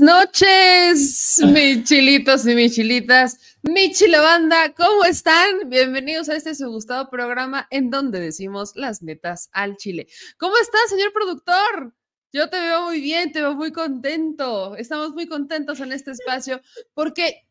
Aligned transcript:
buenas 0.00 0.26
noches, 0.26 1.42
mis 1.52 1.84
chilitos 1.84 2.46
y 2.46 2.54
mis 2.54 2.74
chilitas, 2.74 3.58
mi 3.62 3.92
chilebanda, 3.92 4.72
¿cómo 4.74 5.04
están? 5.04 5.68
Bienvenidos 5.68 6.28
a 6.28 6.36
este 6.36 6.54
su 6.54 6.70
gustado 6.70 7.10
programa 7.10 7.66
en 7.70 7.90
donde 7.90 8.20
decimos 8.20 8.72
las 8.76 9.02
netas 9.02 9.50
al 9.52 9.76
chile. 9.76 10.06
¿Cómo 10.38 10.56
estás, 10.56 10.88
señor 10.88 11.12
productor? 11.12 11.94
Yo 12.32 12.48
te 12.48 12.60
veo 12.60 12.84
muy 12.84 13.00
bien, 13.00 13.32
te 13.32 13.40
veo 13.40 13.54
muy 13.54 13.72
contento. 13.72 14.76
Estamos 14.76 15.12
muy 15.12 15.26
contentos 15.26 15.80
en 15.80 15.92
este 15.92 16.12
espacio 16.12 16.60
porque, 16.94 17.46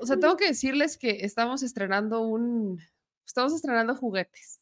o 0.00 0.06
sea, 0.06 0.18
tengo 0.18 0.36
que 0.36 0.48
decirles 0.48 0.98
que 0.98 1.24
estamos 1.24 1.62
estrenando 1.62 2.20
un, 2.20 2.80
estamos 3.26 3.52
estrenando 3.54 3.96
juguetes. 3.96 4.60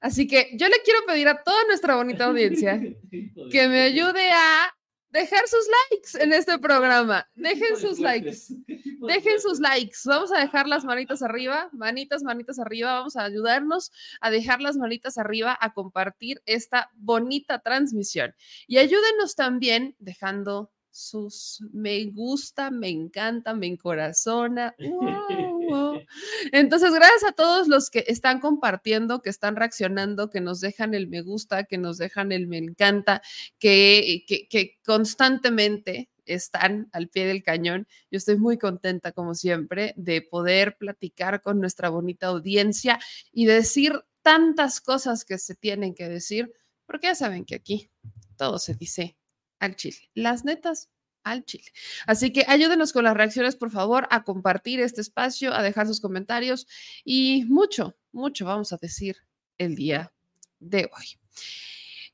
Así 0.00 0.26
que 0.26 0.50
yo 0.56 0.68
le 0.68 0.76
quiero 0.84 1.00
pedir 1.06 1.28
a 1.28 1.42
toda 1.42 1.64
nuestra 1.64 1.96
bonita 1.96 2.26
audiencia 2.26 2.80
que 3.50 3.68
me 3.68 3.80
ayude 3.82 4.30
a 4.32 4.74
dejar 5.10 5.46
sus 5.46 5.66
likes 5.90 6.22
en 6.22 6.32
este 6.32 6.58
programa. 6.58 7.28
Dejen 7.34 7.76
sus 7.76 7.98
likes. 7.98 8.54
Dejen 8.66 9.40
sus 9.40 9.60
likes. 9.60 9.98
Vamos 10.04 10.32
a 10.32 10.38
dejar 10.38 10.66
las 10.66 10.84
manitas 10.84 11.22
arriba, 11.22 11.68
manitas, 11.72 12.22
manitas 12.22 12.58
arriba. 12.58 12.94
Vamos 12.94 13.16
a 13.16 13.24
ayudarnos 13.24 13.92
a 14.20 14.30
dejar 14.30 14.60
las 14.60 14.76
manitas 14.76 15.18
arriba, 15.18 15.56
a 15.60 15.72
compartir 15.72 16.42
esta 16.46 16.90
bonita 16.94 17.60
transmisión. 17.60 18.34
Y 18.66 18.78
ayúdenos 18.78 19.34
también 19.34 19.96
dejando 19.98 20.70
sus 20.90 21.62
me 21.72 22.04
gusta, 22.06 22.70
me 22.70 22.88
encanta, 22.88 23.54
me 23.54 23.66
encorazona. 23.66 24.74
Entonces, 26.52 26.92
gracias 26.92 27.24
a 27.24 27.32
todos 27.32 27.68
los 27.68 27.90
que 27.90 28.04
están 28.08 28.40
compartiendo, 28.40 29.22
que 29.22 29.30
están 29.30 29.56
reaccionando, 29.56 30.30
que 30.30 30.40
nos 30.40 30.60
dejan 30.60 30.94
el 30.94 31.08
me 31.08 31.22
gusta, 31.22 31.64
que 31.64 31.78
nos 31.78 31.98
dejan 31.98 32.32
el 32.32 32.46
me 32.48 32.58
encanta, 32.58 33.22
que, 33.58 34.24
que, 34.26 34.48
que 34.48 34.78
constantemente 34.84 36.10
están 36.24 36.88
al 36.92 37.08
pie 37.08 37.26
del 37.26 37.42
cañón. 37.42 37.86
Yo 38.10 38.18
estoy 38.18 38.36
muy 38.36 38.58
contenta, 38.58 39.12
como 39.12 39.34
siempre, 39.34 39.94
de 39.96 40.22
poder 40.22 40.76
platicar 40.76 41.42
con 41.42 41.60
nuestra 41.60 41.88
bonita 41.88 42.28
audiencia 42.28 42.98
y 43.32 43.46
decir 43.46 44.04
tantas 44.22 44.80
cosas 44.80 45.24
que 45.24 45.38
se 45.38 45.54
tienen 45.54 45.94
que 45.94 46.08
decir, 46.08 46.52
porque 46.86 47.08
ya 47.08 47.14
saben 47.14 47.44
que 47.44 47.54
aquí 47.54 47.90
todo 48.36 48.58
se 48.58 48.74
dice 48.74 49.16
al 49.60 49.76
chile. 49.76 50.10
Las 50.14 50.44
netas 50.44 50.90
al 51.22 51.44
chile. 51.44 51.70
Así 52.06 52.32
que 52.32 52.44
ayúdenos 52.48 52.92
con 52.92 53.04
las 53.04 53.14
reacciones, 53.16 53.56
por 53.56 53.70
favor, 53.70 54.08
a 54.10 54.24
compartir 54.24 54.80
este 54.80 55.00
espacio, 55.00 55.54
a 55.54 55.62
dejar 55.62 55.86
sus 55.86 56.00
comentarios 56.00 56.66
y 57.04 57.44
mucho, 57.44 57.96
mucho 58.12 58.46
vamos 58.46 58.72
a 58.72 58.78
decir 58.78 59.16
el 59.58 59.76
día 59.76 60.12
de 60.58 60.90
hoy. 60.96 61.20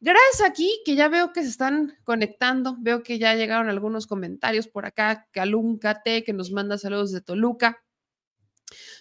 Gracias 0.00 0.42
aquí, 0.46 0.82
que 0.84 0.94
ya 0.94 1.08
veo 1.08 1.32
que 1.32 1.42
se 1.42 1.48
están 1.48 1.96
conectando, 2.04 2.76
veo 2.80 3.02
que 3.02 3.18
ya 3.18 3.34
llegaron 3.34 3.70
algunos 3.70 4.06
comentarios 4.06 4.68
por 4.68 4.84
acá, 4.84 5.26
Calúncate, 5.30 6.22
que 6.22 6.34
nos 6.34 6.50
manda 6.52 6.76
saludos 6.76 7.12
de 7.12 7.22
Toluca. 7.22 7.82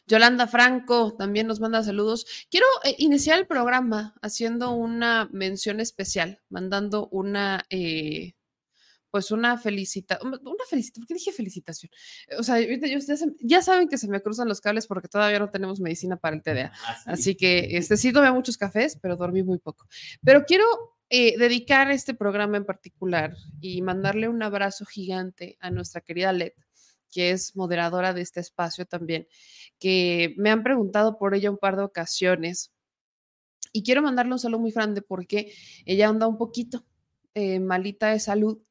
Yolanda 0.07 0.47
Franco 0.47 1.15
también 1.17 1.47
nos 1.47 1.59
manda 1.59 1.83
saludos. 1.83 2.25
Quiero 2.49 2.67
eh, 2.83 2.95
iniciar 2.99 3.39
el 3.39 3.47
programa 3.47 4.15
haciendo 4.21 4.71
una 4.71 5.27
mención 5.33 5.79
especial, 5.79 6.41
mandando 6.49 7.09
una, 7.11 7.65
eh, 7.69 8.34
pues 9.15 9.31
una 9.31 9.57
felicitación, 9.57 10.41
una 10.43 10.65
felicitación, 10.69 11.03
¿por 11.03 11.07
qué 11.07 11.13
dije 11.13 11.31
felicitación? 11.31 11.89
O 12.37 12.43
sea, 12.43 12.57
ya, 13.39 13.61
saben 13.61 13.87
que 13.87 13.97
se 13.97 14.09
me 14.09 14.21
cruzan 14.21 14.49
los 14.49 14.59
cables 14.59 14.87
porque 14.87 15.07
todavía 15.07 15.39
no 15.39 15.49
tenemos 15.49 15.79
medicina 15.79 16.17
para 16.17 16.35
el 16.35 16.43
TDA. 16.43 16.73
Ah, 16.85 16.97
Así 17.05 17.33
que 17.35 17.77
este 17.77 17.95
sí 17.95 18.11
tomé 18.11 18.29
muchos 18.33 18.57
cafés, 18.57 18.99
pero 19.01 19.15
dormí 19.15 19.41
muy 19.41 19.57
poco. 19.57 19.87
Pero 20.21 20.43
quiero 20.43 20.65
eh, 21.09 21.37
dedicar 21.37 21.89
este 21.91 22.13
programa 22.13 22.57
en 22.57 22.65
particular 22.65 23.37
y 23.61 23.81
mandarle 23.81 24.27
un 24.27 24.43
abrazo 24.43 24.83
gigante 24.85 25.57
a 25.61 25.71
nuestra 25.71 26.01
querida 26.01 26.33
Led, 26.33 26.51
que 27.09 27.31
es 27.31 27.55
moderadora 27.55 28.11
de 28.11 28.19
este 28.19 28.41
espacio 28.41 28.85
también, 28.85 29.29
que 29.79 30.35
me 30.35 30.49
han 30.49 30.61
preguntado 30.61 31.17
por 31.17 31.35
ella 31.35 31.49
un 31.51 31.57
par 31.57 31.77
de 31.77 31.83
ocasiones. 31.83 32.73
Y 33.71 33.81
quiero 33.81 34.01
mandarle 34.01 34.33
un 34.33 34.39
saludo 34.39 34.59
muy 34.59 34.71
grande 34.71 35.01
porque 35.01 35.53
ella 35.85 36.09
anda 36.09 36.27
un 36.27 36.37
poquito 36.37 36.85
eh, 37.37 37.59
malita 37.59 38.11
de 38.11 38.19
salud 38.21 38.61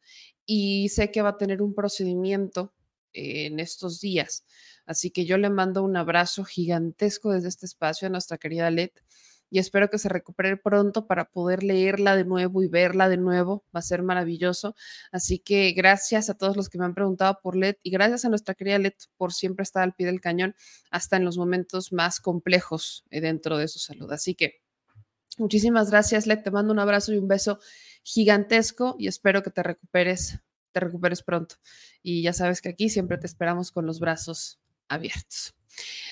y 0.46 0.88
sé 0.90 1.10
que 1.10 1.22
va 1.22 1.30
a 1.30 1.38
tener 1.38 1.62
un 1.62 1.74
procedimiento 1.74 2.72
en 3.12 3.60
estos 3.60 4.00
días. 4.00 4.44
Así 4.86 5.10
que 5.10 5.24
yo 5.24 5.38
le 5.38 5.50
mando 5.50 5.82
un 5.82 5.96
abrazo 5.96 6.44
gigantesco 6.44 7.32
desde 7.32 7.48
este 7.48 7.66
espacio 7.66 8.06
a 8.06 8.10
nuestra 8.10 8.38
querida 8.38 8.70
Led 8.70 8.90
y 9.50 9.58
espero 9.58 9.88
que 9.88 9.98
se 9.98 10.08
recupere 10.08 10.56
pronto 10.56 11.06
para 11.06 11.30
poder 11.30 11.62
leerla 11.62 12.16
de 12.16 12.24
nuevo 12.24 12.62
y 12.62 12.66
verla 12.66 13.08
de 13.08 13.18
nuevo. 13.18 13.64
Va 13.74 13.78
a 13.78 13.82
ser 13.82 14.02
maravilloso. 14.02 14.74
Así 15.12 15.38
que 15.38 15.72
gracias 15.72 16.28
a 16.28 16.34
todos 16.34 16.56
los 16.56 16.68
que 16.68 16.76
me 16.76 16.84
han 16.84 16.94
preguntado 16.94 17.38
por 17.40 17.54
Led 17.54 17.76
y 17.82 17.90
gracias 17.90 18.24
a 18.24 18.30
nuestra 18.30 18.56
querida 18.56 18.78
Led 18.78 18.94
por 19.16 19.32
siempre 19.32 19.62
estar 19.62 19.84
al 19.84 19.94
pie 19.94 20.06
del 20.06 20.20
cañón 20.20 20.56
hasta 20.90 21.16
en 21.16 21.24
los 21.24 21.38
momentos 21.38 21.92
más 21.92 22.20
complejos 22.20 23.04
eh, 23.10 23.20
dentro 23.20 23.56
de 23.56 23.68
su 23.68 23.78
salud. 23.78 24.10
Así 24.10 24.34
que 24.34 24.60
muchísimas 25.38 25.88
gracias, 25.88 26.26
Led. 26.26 26.42
Te 26.42 26.50
mando 26.50 26.72
un 26.72 26.80
abrazo 26.80 27.12
y 27.12 27.18
un 27.18 27.28
beso 27.28 27.60
gigantesco 28.04 28.94
y 28.98 29.08
espero 29.08 29.42
que 29.42 29.50
te 29.50 29.62
recuperes, 29.62 30.38
te 30.70 30.80
recuperes 30.80 31.22
pronto. 31.22 31.56
Y 32.02 32.22
ya 32.22 32.32
sabes 32.32 32.60
que 32.60 32.68
aquí 32.68 32.88
siempre 32.88 33.18
te 33.18 33.26
esperamos 33.26 33.72
con 33.72 33.86
los 33.86 33.98
brazos 33.98 34.60
abiertos. 34.88 35.54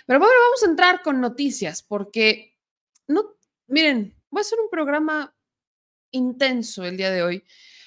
Pero 0.06 0.18
bueno, 0.18 0.34
vamos 0.46 0.62
a 0.64 0.70
entrar 0.70 1.02
con 1.02 1.20
noticias 1.20 1.82
porque 1.82 2.58
no, 3.06 3.36
miren, 3.68 4.16
va 4.34 4.40
a 4.40 4.44
ser 4.44 4.58
un 4.58 4.70
programa 4.70 5.36
intenso 6.10 6.84
el 6.84 6.96
día 6.96 7.10
de 7.10 7.22
hoy. 7.22 7.44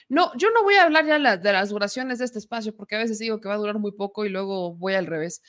No, 0.08 0.32
yo 0.38 0.52
no 0.52 0.64
voy 0.64 0.76
a 0.76 0.84
hablar 0.84 1.06
ya 1.06 1.38
de 1.38 1.52
las 1.52 1.70
duraciones 1.70 2.20
de 2.20 2.26
este 2.26 2.40
espacio 2.40 2.76
porque 2.76 2.96
a 2.96 3.00
veces 3.00 3.18
digo 3.20 3.42
que 3.42 3.50
va 3.50 3.56
a 3.56 3.58
durar 3.58 3.80
muy 3.80 3.92
poco 3.92 4.24
y 4.24 4.30
luego 4.30 4.76
voy 4.76 4.94
al 4.94 5.08
revés. 5.08 5.42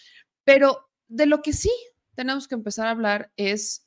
Pero 0.45 0.89
de 1.09 1.27
lo 1.27 1.43
que 1.43 1.53
sí 1.53 1.71
tenemos 2.15 2.49
que 2.49 2.55
empezar 2.55 2.87
a 2.87 2.93
hablar 2.93 3.31
es 3.37 3.87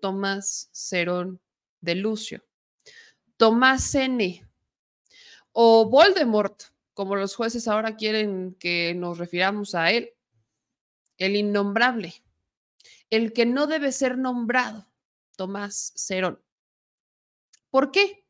Tomás 0.00 0.70
Cerón 0.72 1.40
de 1.80 1.94
Lucio. 1.94 2.42
Tomás 3.42 3.92
N. 3.96 4.48
o 5.50 5.90
Voldemort, 5.90 6.62
como 6.94 7.16
los 7.16 7.34
jueces 7.34 7.66
ahora 7.66 7.96
quieren 7.96 8.54
que 8.54 8.94
nos 8.94 9.18
refiramos 9.18 9.74
a 9.74 9.90
él, 9.90 10.10
el 11.18 11.34
innombrable, 11.34 12.14
el 13.10 13.32
que 13.32 13.44
no 13.44 13.66
debe 13.66 13.90
ser 13.90 14.16
nombrado, 14.16 14.86
Tomás 15.34 15.92
Cerón. 15.96 16.40
¿Por 17.68 17.90
qué? 17.90 18.24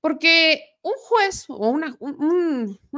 Porque 0.00 0.78
un 0.80 0.94
juez 0.96 1.44
o 1.48 1.68
una, 1.68 1.98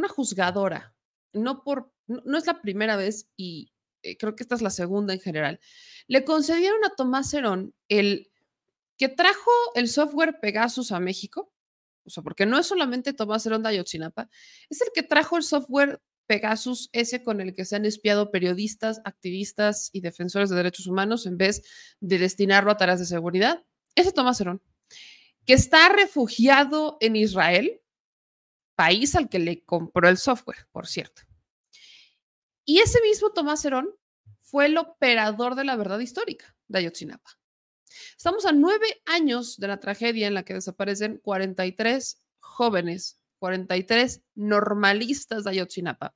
juzgadora, 0.09 0.95
no, 1.33 1.65
por, 1.65 1.92
no 2.07 2.39
es 2.39 2.47
la 2.47 2.63
primera 2.63 2.95
vez 2.95 3.28
y 3.36 3.72
eh, 4.03 4.16
creo 4.16 4.36
que 4.36 4.45
esta 4.45 4.54
es 4.54 4.63
la 4.63 4.71
segunda 4.71 5.13
en 5.13 5.19
general, 5.19 5.59
le 6.07 6.25
concedieron 6.25 6.84
a 6.84 6.95
Tomás 6.95 7.30
Cerón 7.30 7.75
el 7.89 8.30
que 8.98 9.09
trajo 9.09 9.50
el 9.74 9.89
software 9.89 10.41
Pegasus 10.41 10.92
a 10.92 11.00
México, 11.00 11.53
o 12.04 12.10
sea, 12.10 12.22
porque 12.22 12.47
no 12.47 12.59
es 12.59 12.66
solamente 12.66 13.12
Tomás 13.12 13.47
Herón 13.47 13.62
de 13.62 13.71
Ayotzinapa, 13.71 14.28
es 14.68 14.80
el 14.80 14.89
que 14.95 15.03
trajo 15.03 15.36
el 15.36 15.42
software 15.42 16.03
Pegasus, 16.27 16.91
ese 16.92 17.22
con 17.22 17.41
el 17.41 17.54
que 17.54 17.65
se 17.65 17.77
han 17.77 17.86
espiado 17.86 18.30
periodistas, 18.30 19.00
activistas 19.04 19.89
y 19.92 20.00
defensores 20.00 20.50
de 20.50 20.56
derechos 20.56 20.86
humanos 20.86 21.24
en 21.27 21.39
vez 21.39 21.62
de 22.00 22.18
destinarlo 22.18 22.71
a 22.71 22.77
tareas 22.77 22.98
de 22.98 23.06
seguridad. 23.06 23.65
Ese 23.95 24.12
Tomás 24.12 24.41
Herón, 24.41 24.60
que 25.47 25.54
está 25.54 25.89
refugiado 25.89 26.98
en 27.01 27.16
Israel, 27.16 27.80
país 28.74 29.15
al 29.15 29.28
que 29.28 29.39
le 29.39 29.65
compró 29.65 30.09
el 30.09 30.18
software, 30.18 30.68
por 30.71 30.86
cierto. 30.86 31.22
Y 32.65 32.80
ese 32.80 33.01
mismo 33.01 33.30
Tomás 33.30 33.65
Herón 33.65 33.94
fue 34.41 34.66
el 34.66 34.77
operador 34.77 35.54
de 35.54 35.65
la 35.65 35.77
verdad 35.77 36.01
histórica 36.01 36.54
de 36.68 36.80
Ayotzinapa. 36.80 37.39
Estamos 38.17 38.47
a 38.47 38.53
nueve 38.53 39.03
años 39.07 39.57
de 39.59 39.69
la 39.69 39.81
tragedia 39.81 40.27
en 40.27 40.35
la 40.35 40.45
que 40.45 40.55
desaparecen 40.55 41.19
43 41.19 42.23
jóvenes, 42.39 43.23
43 43.39 44.23
normalistas 44.35 45.45
de 45.45 45.51
Ayotzinapa. 45.51 46.15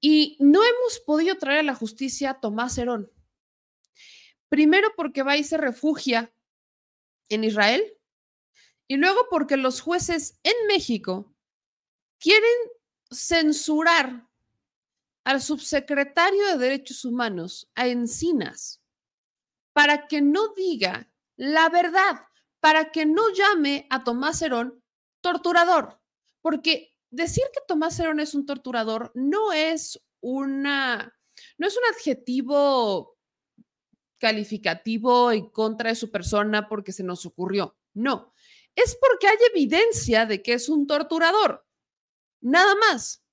Y 0.00 0.36
no 0.40 0.62
hemos 0.64 1.00
podido 1.00 1.36
traer 1.36 1.60
a 1.60 1.64
la 1.64 1.74
justicia 1.74 2.30
a 2.30 2.40
Tomás 2.40 2.76
Herón. 2.76 3.10
Primero 4.48 4.88
porque 4.96 5.22
va 5.22 5.36
y 5.36 5.44
se 5.44 5.56
refugia 5.56 6.32
en 7.28 7.44
Israel 7.44 7.82
y 8.88 8.96
luego 8.96 9.26
porque 9.30 9.56
los 9.56 9.80
jueces 9.80 10.38
en 10.42 10.66
México 10.68 11.34
quieren 12.18 12.50
censurar 13.10 14.28
al 15.24 15.40
subsecretario 15.40 16.46
de 16.48 16.58
Derechos 16.58 17.04
Humanos, 17.04 17.70
a 17.74 17.86
Encinas, 17.86 18.81
para 19.72 20.06
que 20.06 20.20
no 20.20 20.48
diga 20.54 21.10
la 21.36 21.68
verdad, 21.68 22.26
para 22.60 22.90
que 22.92 23.06
no 23.06 23.22
llame 23.30 23.86
a 23.90 24.04
Tomás 24.04 24.42
Herón 24.42 24.82
torturador, 25.20 26.00
porque 26.40 26.96
decir 27.10 27.44
que 27.52 27.60
Tomás 27.66 27.98
Herón 27.98 28.20
es 28.20 28.34
un 28.34 28.46
torturador 28.46 29.12
no 29.14 29.52
es 29.52 30.02
una 30.20 31.14
no 31.58 31.66
es 31.66 31.76
un 31.76 31.82
adjetivo 31.94 33.18
calificativo 34.18 35.32
en 35.32 35.48
contra 35.50 35.90
de 35.90 35.96
su 35.96 36.10
persona 36.10 36.68
porque 36.68 36.92
se 36.92 37.02
nos 37.02 37.26
ocurrió. 37.26 37.76
No, 37.92 38.32
es 38.76 38.96
porque 39.00 39.26
hay 39.26 39.36
evidencia 39.52 40.26
de 40.26 40.42
que 40.42 40.54
es 40.54 40.68
un 40.68 40.86
torturador. 40.86 41.66
Nada 42.40 42.74
más. 42.76 43.24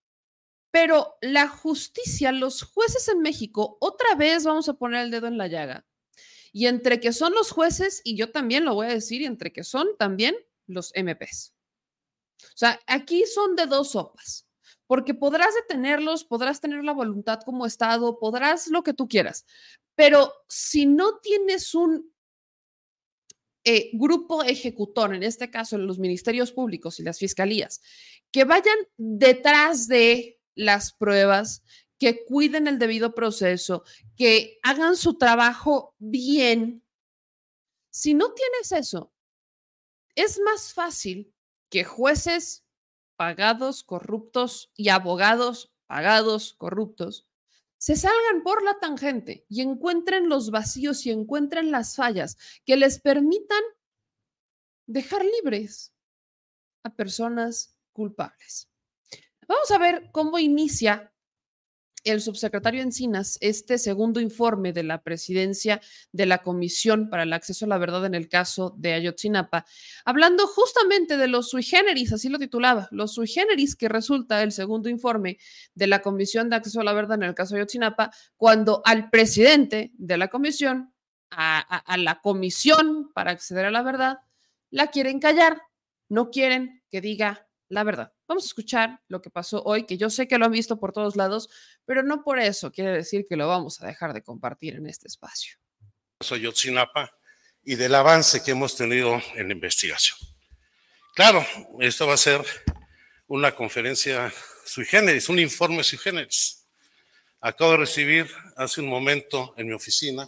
Pero 0.72 1.16
la 1.22 1.48
justicia, 1.48 2.32
los 2.32 2.64
jueces 2.64 3.08
en 3.08 3.22
México, 3.22 3.78
otra 3.82 4.16
vez 4.16 4.44
vamos 4.44 4.70
a 4.70 4.74
poner 4.74 5.04
el 5.04 5.12
dedo 5.12 5.28
en 5.28 5.38
la 5.38 5.48
llaga. 5.48 5.86
Y 6.52 6.68
entre 6.68 7.00
que 7.00 7.14
son 7.14 7.34
los 7.34 7.52
jueces, 7.52 8.02
y 8.04 8.16
yo 8.16 8.32
también 8.32 8.66
lo 8.66 8.74
voy 8.74 8.88
a 8.88 8.94
decir, 8.94 9.22
y 9.22 9.26
entre 9.26 9.52
que 9.52 9.64
son 9.64 9.88
también 9.98 10.36
los 10.68 10.92
MPs. 10.96 11.54
O 12.44 12.58
sea, 12.58 12.80
aquí 12.88 13.26
son 13.26 13.56
de 13.56 13.66
dos 13.66 13.92
sopas, 13.92 14.48
porque 14.88 15.14
podrás 15.14 15.54
detenerlos, 15.56 16.24
podrás 16.24 16.62
tener 16.62 16.84
la 16.84 16.94
voluntad 16.94 17.42
como 17.46 17.66
Estado, 17.66 18.18
podrás 18.20 18.68
lo 18.68 18.84
que 18.84 18.94
tú 18.94 19.08
quieras, 19.08 19.46
pero 19.96 20.34
si 20.48 20.86
no 20.86 21.18
tienes 21.20 21.76
un 21.76 22.14
eh, 23.66 23.90
grupo 23.94 24.44
ejecutor, 24.44 25.14
en 25.14 25.24
este 25.24 25.52
caso 25.52 25.78
los 25.78 26.00
ministerios 26.00 26.54
públicos 26.54 27.00
y 27.00 27.04
las 27.04 27.20
fiscalías, 27.20 27.82
que 28.32 28.46
vayan 28.46 28.78
detrás 28.96 29.88
de 29.88 30.40
las 30.56 30.94
pruebas, 30.94 31.64
que 32.00 32.26
cuiden 32.26 32.68
el 32.68 32.80
debido 32.80 33.14
proceso, 33.14 33.84
que 34.16 34.58
hagan 34.64 34.96
su 34.96 35.18
trabajo 35.18 35.94
bien. 36.00 36.84
Si 37.92 38.14
no 38.14 38.34
tienes 38.34 38.72
eso, 38.72 39.14
es 40.16 40.40
más 40.40 40.74
fácil 40.74 41.34
que 41.70 41.84
jueces 41.84 42.66
pagados, 43.16 43.84
corruptos 43.84 44.72
y 44.76 44.90
abogados 44.90 45.72
pagados, 45.90 46.54
corruptos, 46.54 47.28
se 47.80 47.96
salgan 47.96 48.44
por 48.44 48.62
la 48.64 48.80
tangente 48.80 49.46
y 49.50 49.62
encuentren 49.62 50.30
los 50.30 50.52
vacíos 50.52 51.04
y 51.08 51.10
encuentren 51.10 51.72
las 51.72 51.96
fallas 51.96 52.38
que 52.64 52.78
les 52.78 53.02
permitan 53.02 53.64
dejar 54.86 55.26
libres 55.26 55.96
a 56.84 56.94
personas 56.94 57.76
culpables. 57.92 58.70
Vamos 59.48 59.72
a 59.72 59.80
ver 59.80 60.12
cómo 60.12 60.38
inicia 60.38 61.12
el 62.04 62.22
subsecretario 62.22 62.82
Encinas 62.82 63.38
este 63.42 63.78
segundo 63.78 64.20
informe 64.20 64.74
de 64.74 64.84
la 64.84 65.02
presidencia 65.02 65.82
de 66.12 66.26
la 66.26 66.40
Comisión 66.40 67.10
para 67.10 67.24
el 67.24 67.34
Acceso 67.34 67.66
a 67.66 67.68
la 67.68 67.78
Verdad 67.78 68.06
en 68.06 68.16
el 68.16 68.30
caso 68.30 68.76
de 68.78 68.94
Ayotzinapa, 68.94 69.66
hablando 70.06 70.48
justamente 70.48 71.18
de 71.18 71.28
los 71.28 71.50
sui 71.50 71.64
generis, 71.64 72.14
así 72.14 72.30
lo 72.30 72.40
titulaba, 72.40 72.88
los 72.92 73.14
sui 73.14 73.28
generis 73.28 73.76
que 73.76 73.90
resulta 73.90 74.44
el 74.44 74.52
segundo 74.52 74.90
informe 74.90 75.38
de 75.76 75.88
la 75.88 76.02
Comisión 76.02 76.50
de 76.50 76.58
Acceso 76.58 76.82
a 76.82 76.84
la 76.84 76.94
Verdad 76.94 77.18
en 77.18 77.24
el 77.24 77.36
caso 77.36 77.56
de 77.56 77.62
Ayotzinapa, 77.62 78.12
cuando 78.38 78.82
al 78.86 79.10
presidente 79.10 79.92
de 79.98 80.18
la 80.18 80.28
comisión, 80.30 80.94
a, 81.32 81.60
a 81.60 81.98
la 81.98 82.22
comisión 82.22 83.12
para 83.14 83.32
acceder 83.32 83.66
a 83.66 83.72
la 83.72 83.84
verdad, 83.84 84.20
la 84.72 84.88
quieren 84.88 85.20
callar, 85.20 85.62
no 86.08 86.32
quieren 86.32 86.84
que 86.90 87.02
diga 87.02 87.49
la 87.70 87.84
verdad. 87.84 88.12
Vamos 88.28 88.44
a 88.44 88.48
escuchar 88.48 89.00
lo 89.08 89.22
que 89.22 89.30
pasó 89.30 89.64
hoy, 89.64 89.86
que 89.86 89.98
yo 89.98 90.10
sé 90.10 90.28
que 90.28 90.38
lo 90.38 90.46
han 90.46 90.52
visto 90.52 90.80
por 90.80 90.92
todos 90.92 91.16
lados, 91.16 91.50
pero 91.86 92.04
no 92.04 92.24
por 92.24 92.40
eso 92.40 92.72
quiere 92.72 92.92
decir 92.92 93.26
que 93.30 93.38
lo 93.38 93.48
vamos 93.48 93.82
a 93.82 93.88
dejar 93.88 94.14
de 94.14 94.24
compartir 94.24 94.76
en 94.76 94.88
este 94.88 95.08
espacio. 95.08 95.58
Soy 96.20 96.42
Yotzinapa 96.42 97.12
y 97.64 97.76
del 97.76 97.96
avance 97.96 98.44
que 98.44 98.52
hemos 98.52 98.76
tenido 98.76 99.22
en 99.36 99.48
la 99.48 99.54
investigación. 99.54 100.18
Claro, 101.16 101.46
esto 101.80 102.08
va 102.08 102.16
a 102.16 102.18
ser 102.18 102.44
una 103.28 103.54
conferencia 103.54 104.34
sui 104.66 104.86
generis, 104.86 105.30
un 105.30 105.40
informe 105.40 105.84
sui 105.84 105.98
generis. 105.98 106.68
Acabo 107.42 107.72
de 107.72 107.78
recibir 107.78 108.30
hace 108.58 108.82
un 108.82 108.88
momento 108.88 109.54
en 109.58 109.68
mi 109.68 109.74
oficina 109.74 110.28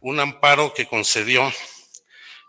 un 0.00 0.20
amparo 0.20 0.72
que 0.72 0.86
concedió 0.86 1.52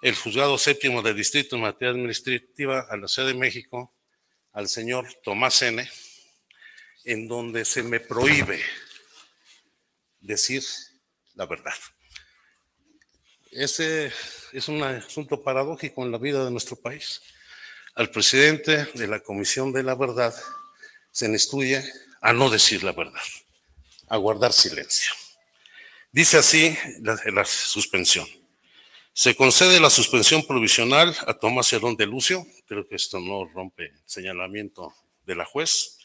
el 0.02 0.16
juzgado 0.16 0.58
séptimo 0.58 1.02
del 1.02 1.16
distrito 1.16 1.56
en 1.56 1.64
materia 1.64 1.92
administrativa 1.92 2.88
a 2.90 2.98
la 2.98 3.08
Ciudad 3.08 3.28
de 3.28 3.34
México 3.34 3.94
al 4.54 4.70
señor 4.70 5.08
Tomás 5.24 5.62
N., 5.62 5.90
en 7.06 7.28
donde 7.28 7.66
se 7.66 7.84
me 7.84 8.00
prohíbe 8.00 8.62
decir 10.20 10.64
la 11.36 11.46
verdad. 11.46 11.74
Ese 13.52 14.12
es 14.54 14.68
un 14.68 14.84
asunto 14.84 15.42
paradójico 15.42 16.04
en 16.06 16.12
la 16.12 16.18
vida 16.18 16.46
de 16.46 16.52
nuestro 16.52 16.76
país. 16.76 17.22
Al 17.96 18.12
presidente 18.12 18.86
de 18.94 19.08
la 19.08 19.22
Comisión 19.22 19.74
de 19.74 19.84
la 19.84 19.96
Verdad 19.96 20.36
se 21.12 21.28
le 21.28 21.34
instruye 21.34 21.84
a 22.22 22.34
no 22.34 22.50
decir 22.50 22.84
la 22.84 22.92
verdad, 22.92 23.22
a 24.08 24.18
guardar 24.18 24.54
silencio. 24.54 25.12
Dice 26.12 26.38
así 26.38 26.78
la 27.02 27.46
suspensión. 27.46 28.39
Se 29.20 29.36
concede 29.36 29.82
la 29.82 29.90
suspensión 29.90 30.48
provisional 30.48 31.14
a 31.28 31.34
Tomás 31.34 31.74
Herón 31.74 31.98
de 31.98 32.06
Lucio, 32.06 32.48
creo 32.66 32.88
que 32.88 32.96
esto 32.96 33.20
no 33.20 33.44
rompe 33.54 33.88
el 33.88 34.02
señalamiento 34.06 34.94
de 35.26 35.36
la 35.36 35.44
juez, 35.44 35.98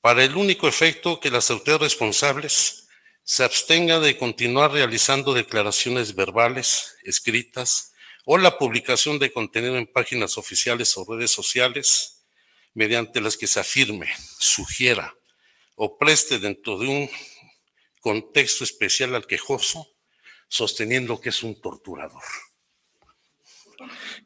para 0.00 0.24
el 0.24 0.34
único 0.34 0.66
efecto 0.68 1.20
que 1.20 1.30
las 1.30 1.50
autoridades 1.50 1.92
responsables 1.92 2.88
se 3.24 3.44
abstengan 3.44 4.02
de 4.02 4.16
continuar 4.16 4.72
realizando 4.72 5.34
declaraciones 5.34 6.14
verbales, 6.14 6.96
escritas, 7.02 7.92
o 8.24 8.38
la 8.38 8.56
publicación 8.56 9.18
de 9.18 9.30
contenido 9.30 9.76
en 9.76 9.86
páginas 9.86 10.38
oficiales 10.38 10.96
o 10.96 11.04
redes 11.04 11.30
sociales, 11.30 12.24
mediante 12.72 13.20
las 13.20 13.36
que 13.36 13.46
se 13.46 13.60
afirme, 13.60 14.08
sugiera 14.38 15.14
o 15.74 15.98
preste 15.98 16.38
dentro 16.38 16.78
de 16.78 16.88
un 16.88 17.10
contexto 18.00 18.64
especial 18.64 19.14
al 19.14 19.26
quejoso 19.26 19.86
sosteniendo 20.48 21.20
que 21.20 21.28
es 21.28 21.42
un 21.42 21.60
torturador, 21.60 22.22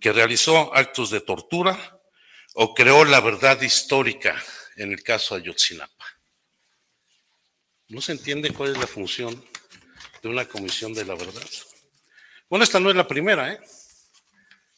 que 0.01 0.13
realizó 0.13 0.75
actos 0.75 1.11
de 1.11 1.21
tortura 1.21 2.01
o 2.55 2.75
creó 2.75 3.05
la 3.05 3.21
verdad 3.21 3.61
histórica 3.61 4.41
en 4.77 4.93
el 4.93 5.03
caso 5.03 5.35
Ayotzinapa. 5.35 6.07
No 7.89 8.01
se 8.01 8.13
entiende 8.13 8.53
cuál 8.53 8.73
es 8.73 8.79
la 8.79 8.87
función 8.87 9.45
de 10.23 10.29
una 10.29 10.47
comisión 10.47 10.95
de 10.95 11.05
la 11.05 11.15
verdad. 11.15 11.49
Bueno, 12.49 12.65
esta 12.65 12.81
no 12.81 12.89
es 12.89 12.97
la 12.97 13.09
primera, 13.09 13.53
¿eh? 13.53 13.61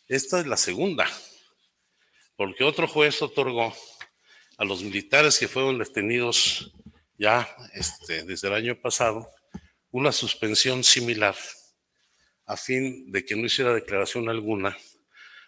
Esta 0.09 0.41
es 0.41 0.47
la 0.47 0.57
segunda, 0.57 1.09
porque 2.37 2.65
otro 2.65 2.89
juez 2.89 3.23
otorgó 3.23 3.75
a 4.57 4.65
los 4.65 4.83
militares 4.83 5.39
que 5.39 5.49
fueron 5.49 5.79
detenidos 5.79 6.73
ya 7.17 7.49
este, 7.73 8.25
desde 8.25 8.49
el 8.49 8.55
año 8.55 8.81
pasado 8.81 9.29
una 9.95 10.11
suspensión 10.11 10.83
similar 10.83 11.37
a 12.47 12.57
fin 12.57 13.13
de 13.13 13.25
que 13.25 13.37
no 13.37 13.47
hiciera 13.47 13.73
declaración 13.73 14.29
alguna 14.29 14.77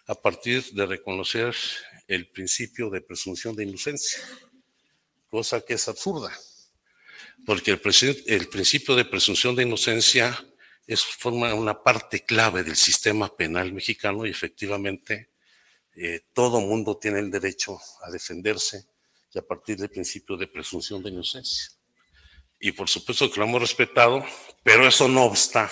a 0.07 0.15
partir 0.15 0.63
de 0.71 0.85
reconocer 0.85 1.53
el 2.07 2.29
principio 2.29 2.89
de 2.89 3.01
presunción 3.01 3.57
de 3.57 3.65
inocencia, 3.65 4.21
cosa 5.29 5.59
que 5.59 5.73
es 5.73 5.89
absurda, 5.89 6.31
porque 7.45 7.71
el, 7.71 7.81
el 8.27 8.47
principio 8.47 8.95
de 8.95 9.03
presunción 9.03 9.53
de 9.53 9.63
inocencia 9.63 10.41
es, 10.87 11.03
forma 11.03 11.53
una 11.53 11.83
parte 11.83 12.23
clave 12.23 12.63
del 12.63 12.77
sistema 12.77 13.35
penal 13.35 13.73
mexicano 13.73 14.25
y 14.25 14.29
efectivamente 14.29 15.29
eh, 15.93 16.21
todo 16.31 16.61
mundo 16.61 16.95
tiene 16.95 17.19
el 17.19 17.29
derecho 17.29 17.81
a 18.01 18.09
defenderse 18.09 18.85
y 19.33 19.39
a 19.39 19.45
partir 19.45 19.75
del 19.75 19.89
principio 19.89 20.37
de 20.37 20.47
presunción 20.47 21.03
de 21.03 21.09
inocencia 21.09 21.76
y 22.59 22.71
por 22.71 22.89
supuesto 22.89 23.29
que 23.31 23.39
lo 23.39 23.45
hemos 23.45 23.61
respetado, 23.61 24.25
pero 24.63 24.87
eso 24.87 25.07
no 25.07 25.23
obsta 25.25 25.71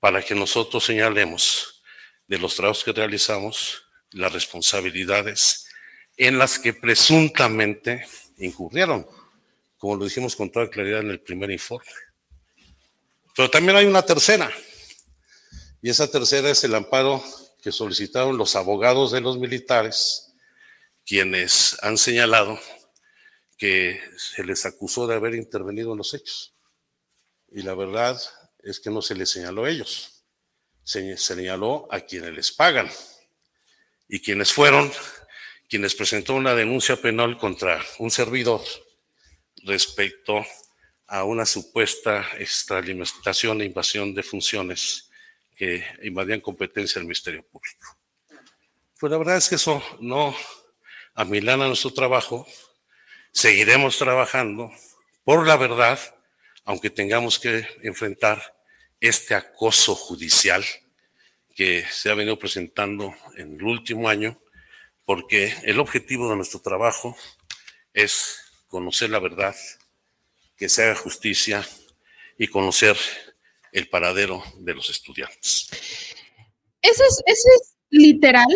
para 0.00 0.22
que 0.22 0.34
nosotros 0.34 0.84
señalemos 0.84 1.82
de 2.26 2.38
los 2.38 2.54
trabajos 2.54 2.84
que 2.84 2.92
realizamos 2.92 3.82
las 4.12 4.32
responsabilidades 4.32 5.66
en 6.16 6.38
las 6.38 6.58
que 6.58 6.74
presuntamente 6.74 8.06
incurrieron, 8.38 9.06
como 9.78 9.96
lo 9.96 10.04
dijimos 10.04 10.34
con 10.34 10.50
toda 10.50 10.68
claridad 10.68 11.00
en 11.00 11.10
el 11.10 11.20
primer 11.20 11.50
informe. 11.50 11.90
Pero 13.36 13.50
también 13.50 13.76
hay 13.76 13.86
una 13.86 14.02
tercera, 14.02 14.50
y 15.80 15.90
esa 15.90 16.10
tercera 16.10 16.50
es 16.50 16.64
el 16.64 16.74
amparo 16.74 17.22
que 17.62 17.70
solicitaron 17.70 18.36
los 18.36 18.56
abogados 18.56 19.12
de 19.12 19.20
los 19.20 19.38
militares, 19.38 20.32
quienes 21.06 21.76
han 21.82 21.96
señalado 21.96 22.58
que 23.58 24.00
se 24.16 24.44
les 24.44 24.64
acusó 24.64 25.06
de 25.06 25.16
haber 25.16 25.34
intervenido 25.34 25.92
en 25.92 25.98
los 25.98 26.14
hechos. 26.14 26.54
Y 27.50 27.62
la 27.62 27.74
verdad 27.74 28.18
es 28.60 28.80
que 28.80 28.90
no 28.90 29.02
se 29.02 29.14
les 29.14 29.30
señaló 29.30 29.64
a 29.64 29.70
ellos, 29.70 30.24
se 30.84 31.16
señaló 31.16 31.86
a 31.90 32.00
quienes 32.00 32.32
les 32.32 32.52
pagan 32.52 32.88
y 34.08 34.20
quienes 34.20 34.52
fueron 34.52 34.90
quienes 35.68 35.94
presentó 35.94 36.34
una 36.34 36.54
denuncia 36.54 36.96
penal 36.96 37.36
contra 37.36 37.84
un 37.98 38.10
servidor 38.10 38.62
respecto 39.64 40.44
a 41.06 41.24
una 41.24 41.44
supuesta 41.44 42.26
extralimitación 42.38 43.60
e 43.60 43.66
invasión 43.66 44.14
de 44.14 44.22
funciones 44.22 45.10
que 45.54 45.84
invadían 46.02 46.40
competencia 46.40 46.98
del 46.98 47.06
Ministerio 47.06 47.44
Público. 47.46 47.98
Pues 48.98 49.10
la 49.10 49.18
verdad 49.18 49.36
es 49.36 49.48
que 49.48 49.56
eso 49.56 49.82
no 50.00 50.34
amilana 51.14 51.66
nuestro 51.66 51.92
trabajo, 51.92 52.46
Seguiremos 53.32 53.98
trabajando 53.98 54.70
por 55.24 55.46
la 55.46 55.56
verdad, 55.56 55.98
aunque 56.64 56.90
tengamos 56.90 57.38
que 57.38 57.66
enfrentar 57.82 58.56
este 59.00 59.34
acoso 59.34 59.94
judicial 59.94 60.64
que 61.54 61.84
se 61.90 62.10
ha 62.10 62.14
venido 62.14 62.38
presentando 62.38 63.14
en 63.36 63.54
el 63.54 63.62
último 63.62 64.08
año, 64.08 64.40
porque 65.04 65.54
el 65.64 65.80
objetivo 65.80 66.30
de 66.30 66.36
nuestro 66.36 66.60
trabajo 66.60 67.16
es 67.92 68.38
conocer 68.68 69.10
la 69.10 69.18
verdad, 69.18 69.56
que 70.56 70.68
se 70.68 70.84
haga 70.84 70.94
justicia 70.94 71.66
y 72.38 72.48
conocer 72.48 72.96
el 73.72 73.88
paradero 73.88 74.42
de 74.58 74.74
los 74.74 74.90
estudiantes. 74.90 75.68
Ese 76.82 77.04
es, 77.04 77.22
ese 77.26 77.48
es 77.60 77.76
literal 77.90 78.46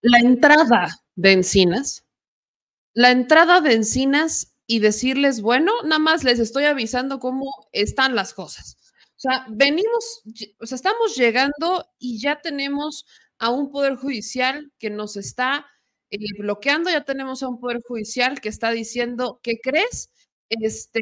la 0.00 0.18
entrada 0.18 1.02
de 1.16 1.32
Encinas. 1.32 2.04
La 2.98 3.12
entrada 3.12 3.60
de 3.60 3.74
Encinas 3.74 4.56
y 4.66 4.80
decirles, 4.80 5.40
bueno, 5.40 5.70
nada 5.84 6.00
más 6.00 6.24
les 6.24 6.40
estoy 6.40 6.64
avisando 6.64 7.20
cómo 7.20 7.46
están 7.70 8.16
las 8.16 8.34
cosas. 8.34 8.76
O 9.10 9.20
sea, 9.20 9.46
venimos, 9.50 10.24
o 10.58 10.66
sea, 10.66 10.74
estamos 10.74 11.14
llegando 11.14 11.86
y 12.00 12.18
ya 12.20 12.40
tenemos 12.40 13.06
a 13.38 13.50
un 13.50 13.70
poder 13.70 13.94
judicial 13.94 14.72
que 14.80 14.90
nos 14.90 15.16
está 15.16 15.64
eh, 16.10 16.18
bloqueando, 16.40 16.90
ya 16.90 17.04
tenemos 17.04 17.44
a 17.44 17.48
un 17.48 17.60
poder 17.60 17.80
judicial 17.86 18.40
que 18.40 18.48
está 18.48 18.72
diciendo, 18.72 19.38
¿qué 19.44 19.60
crees? 19.62 20.10
Este, 20.48 21.00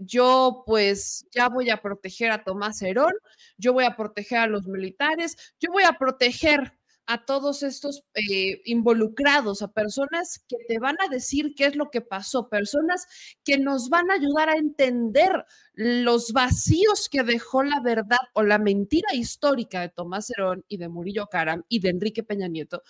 yo 0.00 0.64
pues 0.66 1.28
ya 1.30 1.48
voy 1.48 1.70
a 1.70 1.80
proteger 1.80 2.32
a 2.32 2.42
Tomás 2.42 2.82
Herón, 2.82 3.12
yo 3.56 3.72
voy 3.72 3.84
a 3.84 3.94
proteger 3.94 4.38
a 4.38 4.46
los 4.48 4.66
militares, 4.66 5.36
yo 5.60 5.70
voy 5.70 5.84
a 5.84 5.92
proteger 5.92 6.72
a 7.06 7.24
todos 7.24 7.62
estos 7.62 8.04
eh, 8.14 8.62
involucrados, 8.64 9.62
a 9.62 9.72
personas 9.72 10.42
que 10.48 10.56
te 10.68 10.78
van 10.78 10.96
a 11.00 11.08
decir 11.08 11.54
qué 11.54 11.66
es 11.66 11.76
lo 11.76 11.90
que 11.90 12.00
pasó, 12.00 12.48
personas 12.48 13.06
que 13.44 13.58
nos 13.58 13.88
van 13.90 14.10
a 14.10 14.14
ayudar 14.14 14.48
a 14.48 14.56
entender 14.56 15.44
los 15.74 16.32
vacíos 16.32 17.08
que 17.08 17.22
dejó 17.22 17.62
la 17.62 17.80
verdad 17.80 18.18
o 18.32 18.42
la 18.42 18.58
mentira 18.58 19.14
histórica 19.14 19.80
de 19.80 19.90
Tomás 19.90 20.30
Herón 20.30 20.64
y 20.68 20.78
de 20.78 20.88
Murillo 20.88 21.26
Caram 21.26 21.64
y 21.68 21.80
de 21.80 21.90
Enrique 21.90 22.22
Peña 22.22 22.48
Nieto. 22.48 22.82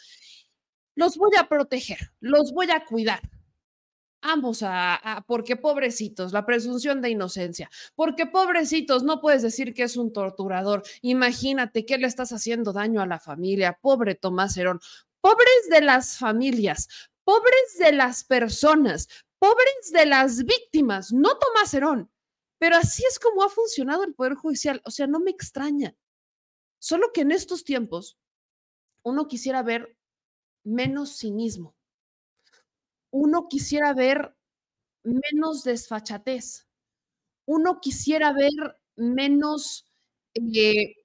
Los 0.95 1.17
voy 1.17 1.33
a 1.39 1.49
proteger, 1.49 2.13
los 2.21 2.53
voy 2.53 2.71
a 2.71 2.85
cuidar 2.85 3.21
ambos 4.25 4.63
a, 4.63 5.23
porque 5.29 5.57
pobrecitos, 5.57 6.33
la 6.33 6.47
presunción 6.47 7.01
de 7.03 7.11
inocencia, 7.11 7.71
porque 7.95 8.27
pobrecitos, 8.27 9.05
no 9.05 9.21
puedes 9.21 9.43
decir 9.43 9.75
que 9.75 9.85
es 9.85 9.97
un 9.97 10.13
torturador, 10.13 10.83
imagínate 11.03 11.85
que 11.85 11.99
le 11.99 12.07
estás 12.07 12.33
haciendo 12.33 12.73
daño 12.73 13.03
a 13.03 13.07
la 13.07 13.21
familia, 13.21 13.79
pobre 13.81 14.15
Tomás 14.15 14.57
Herón, 14.57 14.81
pobres 15.21 15.69
de 15.71 15.83
las 15.83 16.19
familias, 16.19 16.89
pobres 17.23 17.79
de 17.79 17.93
las 17.93 18.25
personas, 18.25 19.09
pobres 19.39 19.93
de 19.93 20.07
las 20.07 20.45
víctimas, 20.45 21.13
no 21.13 21.37
Tomás 21.39 21.75
Herón, 21.75 22.11
pero 22.59 22.77
así 22.77 23.05
es 23.07 23.19
como 23.19 23.43
ha 23.43 23.51
funcionado 23.51 24.05
el 24.05 24.15
Poder 24.15 24.35
Judicial, 24.35 24.81
o 24.87 24.91
sea, 24.91 25.07
no 25.07 25.21
me 25.21 25.31
extraña, 25.31 25.95
solo 26.79 27.13
que 27.13 27.21
en 27.21 27.31
estos 27.31 27.63
tiempos 27.63 28.19
uno 29.03 29.29
quisiera 29.29 29.63
ver 29.63 29.99
menos 30.65 31.19
cinismo 31.19 31.77
uno 33.15 33.47
quisiera 33.49 33.95
ver 33.95 34.37
menos 35.05 35.63
desfachatez, 35.63 36.67
uno 37.47 37.79
quisiera 37.81 38.33
ver 38.33 38.81
menos, 38.97 39.87
eh, 40.35 40.97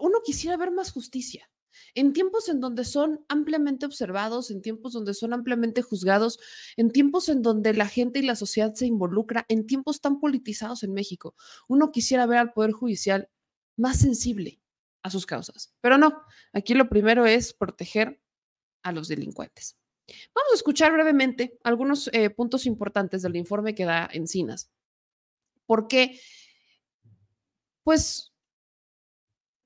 uno 0.00 0.20
quisiera 0.24 0.56
ver 0.56 0.70
más 0.70 0.92
justicia. 0.92 1.50
En 1.94 2.14
tiempos 2.14 2.48
en 2.48 2.60
donde 2.60 2.86
son 2.86 3.26
ampliamente 3.28 3.84
observados, 3.84 4.50
en 4.50 4.62
tiempos 4.62 4.94
donde 4.94 5.12
son 5.12 5.34
ampliamente 5.34 5.82
juzgados, 5.82 6.38
en 6.78 6.90
tiempos 6.90 7.28
en 7.28 7.42
donde 7.42 7.74
la 7.74 7.86
gente 7.86 8.20
y 8.20 8.22
la 8.22 8.34
sociedad 8.34 8.72
se 8.72 8.86
involucra, 8.86 9.44
en 9.50 9.66
tiempos 9.66 10.00
tan 10.00 10.20
politizados 10.20 10.84
en 10.84 10.94
México, 10.94 11.34
uno 11.68 11.92
quisiera 11.92 12.24
ver 12.24 12.38
al 12.38 12.54
Poder 12.54 12.72
Judicial 12.72 13.28
más 13.76 13.98
sensible 13.98 14.58
a 15.02 15.10
sus 15.10 15.26
causas. 15.26 15.74
Pero 15.82 15.98
no, 15.98 16.22
aquí 16.54 16.72
lo 16.72 16.88
primero 16.88 17.26
es 17.26 17.52
proteger 17.52 18.22
a 18.86 18.92
los 18.92 19.08
delincuentes. 19.08 19.76
Vamos 20.32 20.52
a 20.52 20.54
escuchar 20.54 20.92
brevemente 20.92 21.58
algunos 21.64 22.08
eh, 22.12 22.30
puntos 22.30 22.66
importantes 22.66 23.22
del 23.22 23.34
informe 23.34 23.74
que 23.74 23.84
da 23.84 24.08
Encinas. 24.12 24.70
Porque, 25.66 26.20
pues, 27.82 28.32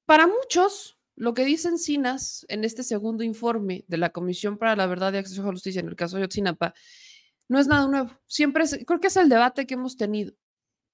para 0.07 0.27
muchos, 0.27 0.99
lo 1.17 1.35
que 1.35 1.45
dice 1.45 1.69
Encinas 1.69 2.47
en 2.49 2.65
este 2.65 2.83
segundo 2.83 3.23
informe 3.23 3.85
de 3.87 3.99
la 3.99 4.11
Comisión 4.11 4.57
para 4.57 4.75
la 4.75 4.87
Verdad 4.87 5.13
y 5.13 5.19
Acceso 5.19 5.43
a 5.43 5.47
la 5.47 5.53
Justicia 5.53 5.81
en 5.81 5.89
el 5.89 5.97
caso 5.97 6.17
de 6.17 6.23
Yotzinapa, 6.23 6.73
no 7.49 7.59
es 7.59 7.67
nada 7.67 7.87
nuevo. 7.87 8.11
Siempre 8.27 8.65
creo 8.87 9.01
que 9.01 9.09
es 9.09 9.17
el 9.19 9.29
debate 9.29 9.67
que 9.67 9.75
hemos 9.75 9.99
tenido, 9.99 10.33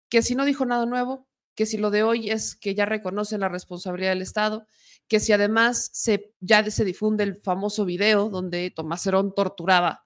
que 0.08 0.22
si 0.22 0.34
no 0.34 0.44
dijo 0.44 0.66
nada 0.66 0.86
nuevo, 0.86 1.28
que 1.56 1.66
si 1.66 1.78
lo 1.78 1.90
de 1.90 2.04
hoy 2.04 2.30
es 2.30 2.54
que 2.54 2.74
ya 2.74 2.84
reconoce 2.84 3.38
la 3.38 3.48
responsabilidad 3.48 4.10
del 4.10 4.22
Estado, 4.22 4.66
que 5.08 5.18
si 5.18 5.32
además 5.32 5.90
se, 5.92 6.32
ya 6.40 6.70
se 6.70 6.84
difunde 6.84 7.24
el 7.24 7.34
famoso 7.34 7.84
video 7.84 8.28
donde 8.28 8.70
Tomás 8.70 9.06
Herón 9.06 9.34
torturaba 9.34 10.04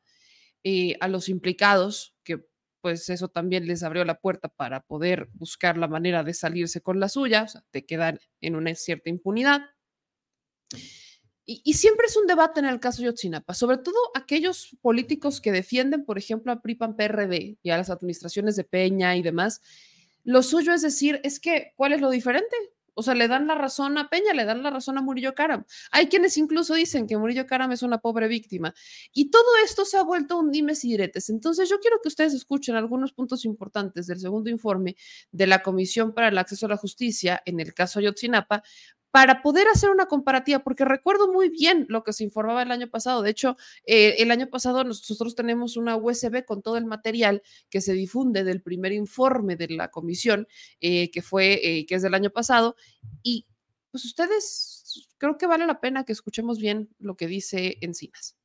eh, 0.62 0.97
a 1.00 1.09
los 1.09 1.28
implicados, 1.28 2.14
que 2.23 2.47
pues 2.80 3.11
eso 3.11 3.28
también 3.28 3.66
les 3.66 3.83
abrió 3.83 4.04
la 4.04 4.21
puerta 4.21 4.49
para 4.49 4.80
poder 4.80 5.28
buscar 5.33 5.76
la 5.76 5.88
manera 5.88 6.23
de 6.23 6.35
salirse 6.35 6.80
con 6.80 7.00
la 7.00 7.09
suya, 7.09 7.42
o 7.42 7.49
sea, 7.49 7.64
te 7.71 7.85
quedan 7.85 8.21
en 8.40 8.57
una 8.57 8.75
cierta 8.75 9.11
impunidad. 9.11 9.62
Y, 11.47 11.75
siempre 11.75 12.07
es 12.07 12.16
un 12.16 12.28
debate 12.28 12.61
en 12.61 12.66
el 12.66 12.78
caso 12.78 13.02
de 13.02 13.07
Yotzinapa, 13.07 13.54
sobre 13.54 13.78
todo 13.78 13.97
aquellos 14.14 14.76
políticos 14.83 15.40
que 15.40 15.50
defienden, 15.50 16.04
por 16.04 16.16
ejemplo, 16.16 16.52
a 16.52 16.62
PRIPAN 16.62 16.95
PRD 16.95 17.59
y 17.61 17.71
a 17.71 17.76
las 17.76 17.90
administraciones 17.90 18.54
de 18.54 18.62
Peña 18.62 19.16
y 19.16 19.23
demás. 19.23 19.61
Lo 20.25 20.43
suyo 20.43 20.73
es 20.73 20.83
decir, 20.83 21.21
es 21.25 21.41
que, 21.41 21.73
¿cuál 21.77 21.93
es 21.93 22.00
lo 22.00 22.11
diferente? 22.11 22.57
O 22.95 23.03
sea, 23.03 23.15
le 23.15 23.29
dan 23.29 23.47
la 23.47 23.55
razón 23.55 23.97
a 23.99 24.11
Peña, 24.11 24.35
le 24.35 24.45
dan 24.45 24.62
la 24.62 24.71
razón 24.71 24.99
a 24.99 25.03
Murillo 25.03 25.35
Karam. 25.35 25.65
Hay 25.91 26.09
quienes 26.09 26.37
incluso 26.37 26.75
dicen 26.75 27.07
que 27.07 27.17
Murillo 27.17 27.47
Karam 27.47 27.73
es 27.73 27.83
una 27.83 27.99
pobre 27.99 28.29
víctima. 28.29 28.75
Y 29.12 29.31
todo 29.31 29.45
esto 29.65 29.85
se 29.85 29.97
ha 29.97 30.03
vuelto 30.03 30.39
un 30.39 30.50
dimes 30.50 30.85
y 30.85 30.91
diretes. 30.91 31.31
Entonces, 31.31 31.71
yo 31.71 31.79
quiero 31.81 31.99
que 32.03 32.09
ustedes 32.09 32.35
escuchen 32.35 32.77
algunos 32.77 33.12
puntos 33.12 33.45
importantes 33.45 34.07
del 34.07 34.21
segundo 34.21 34.50
informe 34.50 34.97
de 35.33 35.47
la 35.47 35.62
Comisión 35.62 36.12
para 36.12 36.29
el 36.29 36.37
Acceso 36.37 36.67
a 36.67 36.69
la 36.69 36.77
Justicia 36.77 37.43
en 37.47 37.61
el 37.61 37.73
caso 37.73 38.00
Ayotzinapa, 38.00 38.62
para 39.11 39.43
poder 39.43 39.67
hacer 39.69 39.90
una 39.90 40.07
comparativa, 40.07 40.61
porque 40.61 40.85
recuerdo 40.85 41.33
muy 41.33 41.49
bien 41.49 41.87
lo 41.88 42.05
que 42.05 42.12
se 42.12 42.25
informaba 42.25 42.62
el 42.62 42.71
año 42.71 42.88
pasado. 42.88 43.23
De 43.23 43.31
hecho, 43.31 43.57
eh, 43.85 44.17
el 44.19 44.31
año 44.31 44.49
pasado 44.49 44.85
nosotros 44.85 45.35
tenemos 45.35 45.76
una 45.76 45.97
USB 45.97 46.45
con 46.45 46.62
todo 46.62 46.76
el 46.76 46.87
material 46.87 47.43
que 47.69 47.81
se 47.81 47.93
difunde 47.93 48.45
del 48.45 48.62
primer 48.62 48.93
informe 48.93 49.57
de 49.57 49.69
la 49.69 49.90
comisión, 49.90 50.47
eh, 50.81 51.11
que 51.11 51.23
fue, 51.23 51.61
eh, 51.62 51.87
que 51.87 51.97
es 51.97 52.02
del 52.02 52.14
año 52.14 52.31
pasado, 52.31 52.76
y 53.23 53.47
pues 53.90 54.05
ustedes, 54.05 55.09
creo 55.19 55.37
que 55.37 55.47
vale 55.47 55.67
la 55.67 55.81
pena 55.81 56.05
que 56.05 56.12
escuchemos 56.12 56.61
bien 56.61 56.95
lo 56.99 57.17
que 57.17 57.26
dice 57.26 57.79
Encinas. 57.81 58.37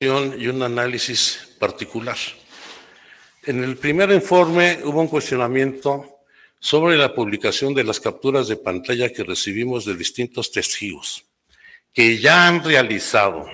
Y 0.00 0.08
un 0.08 0.62
análisis 0.62 1.56
particular. 1.58 2.16
En 3.44 3.64
el 3.64 3.78
primer 3.78 4.10
informe 4.10 4.80
hubo 4.84 5.00
un 5.00 5.08
cuestionamiento 5.08 6.13
sobre 6.64 6.96
la 6.96 7.14
publicación 7.14 7.74
de 7.74 7.84
las 7.84 8.00
capturas 8.00 8.48
de 8.48 8.56
pantalla 8.56 9.12
que 9.12 9.22
recibimos 9.22 9.84
de 9.84 9.94
distintos 9.94 10.50
testigos 10.50 11.26
que 11.92 12.16
ya 12.16 12.48
han 12.48 12.64
realizado 12.64 13.44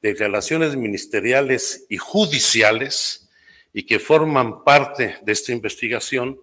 declaraciones 0.00 0.74
ministeriales 0.74 1.84
y 1.90 1.98
judiciales 1.98 3.28
y 3.74 3.82
que 3.84 3.98
forman 3.98 4.64
parte 4.64 5.18
de 5.20 5.32
esta 5.32 5.52
investigación 5.52 6.40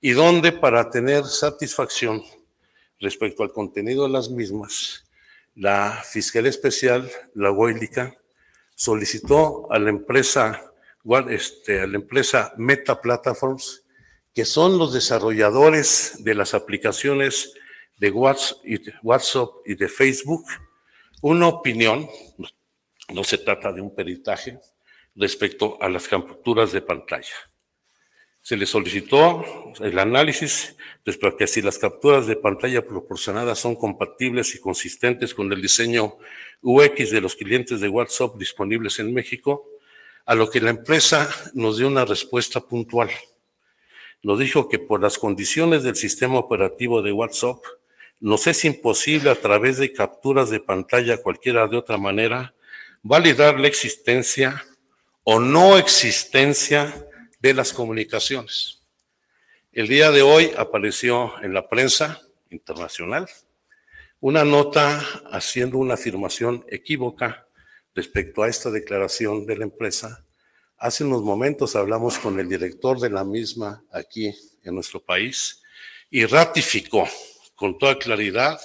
y 0.00 0.12
donde 0.12 0.52
para 0.52 0.88
tener 0.88 1.24
satisfacción 1.24 2.22
respecto 3.00 3.42
al 3.42 3.50
contenido 3.50 4.04
de 4.04 4.10
las 4.10 4.30
mismas, 4.30 5.04
la 5.56 6.00
Fiscalía 6.12 6.50
Especial, 6.50 7.10
la 7.34 7.50
Huélica, 7.50 8.14
solicitó 8.76 9.66
a 9.72 9.80
la 9.80 9.90
empresa, 9.90 10.72
este, 11.28 11.80
a 11.80 11.88
la 11.88 11.96
empresa 11.96 12.54
Meta 12.56 13.00
Platforms 13.00 13.83
que 14.34 14.44
son 14.44 14.78
los 14.78 14.92
desarrolladores 14.92 16.16
de 16.18 16.34
las 16.34 16.54
aplicaciones 16.54 17.54
de 17.98 18.10
WhatsApp 18.10 19.48
y 19.64 19.74
de 19.76 19.88
Facebook, 19.88 20.44
una 21.22 21.46
opinión, 21.46 22.08
no 23.12 23.22
se 23.22 23.38
trata 23.38 23.72
de 23.72 23.80
un 23.80 23.94
peritaje, 23.94 24.58
respecto 25.14 25.80
a 25.80 25.88
las 25.88 26.08
capturas 26.08 26.72
de 26.72 26.82
pantalla. 26.82 27.34
Se 28.42 28.56
le 28.56 28.66
solicitó 28.66 29.44
el 29.80 29.98
análisis 29.98 30.76
respecto 31.04 31.44
a 31.44 31.46
si 31.46 31.62
las 31.62 31.78
capturas 31.78 32.26
de 32.26 32.36
pantalla 32.36 32.84
proporcionadas 32.84 33.60
son 33.60 33.76
compatibles 33.76 34.54
y 34.56 34.60
consistentes 34.60 35.32
con 35.32 35.50
el 35.52 35.62
diseño 35.62 36.18
UX 36.60 37.10
de 37.10 37.20
los 37.20 37.36
clientes 37.36 37.80
de 37.80 37.88
WhatsApp 37.88 38.36
disponibles 38.36 38.98
en 38.98 39.14
México, 39.14 39.68
a 40.26 40.34
lo 40.34 40.50
que 40.50 40.60
la 40.60 40.70
empresa 40.70 41.30
nos 41.54 41.78
dio 41.78 41.86
una 41.86 42.04
respuesta 42.04 42.60
puntual 42.60 43.10
nos 44.24 44.38
dijo 44.38 44.68
que 44.68 44.78
por 44.78 45.00
las 45.00 45.18
condiciones 45.18 45.82
del 45.82 45.96
sistema 45.96 46.38
operativo 46.38 47.02
de 47.02 47.12
WhatsApp, 47.12 47.58
nos 48.20 48.46
es 48.46 48.64
imposible 48.64 49.28
a 49.30 49.34
través 49.34 49.76
de 49.76 49.92
capturas 49.92 50.48
de 50.48 50.60
pantalla 50.60 51.22
cualquiera 51.22 51.68
de 51.68 51.76
otra 51.76 51.98
manera 51.98 52.54
validar 53.02 53.60
la 53.60 53.68
existencia 53.68 54.64
o 55.24 55.40
no 55.40 55.76
existencia 55.76 57.06
de 57.38 57.52
las 57.52 57.74
comunicaciones. 57.74 58.80
El 59.72 59.88
día 59.88 60.10
de 60.10 60.22
hoy 60.22 60.52
apareció 60.56 61.34
en 61.42 61.52
la 61.52 61.68
prensa 61.68 62.22
internacional 62.48 63.28
una 64.20 64.42
nota 64.42 65.00
haciendo 65.32 65.76
una 65.76 65.94
afirmación 65.94 66.64
equívoca 66.68 67.46
respecto 67.94 68.42
a 68.42 68.48
esta 68.48 68.70
declaración 68.70 69.44
de 69.44 69.58
la 69.58 69.64
empresa. 69.64 70.23
Hace 70.84 71.02
unos 71.02 71.22
momentos 71.22 71.76
hablamos 71.76 72.18
con 72.18 72.38
el 72.38 72.46
director 72.46 73.00
de 73.00 73.08
la 73.08 73.24
misma 73.24 73.82
aquí 73.90 74.34
en 74.64 74.74
nuestro 74.74 75.02
país 75.02 75.62
y 76.10 76.26
ratificó 76.26 77.08
con 77.54 77.78
toda 77.78 77.98
claridad 77.98 78.60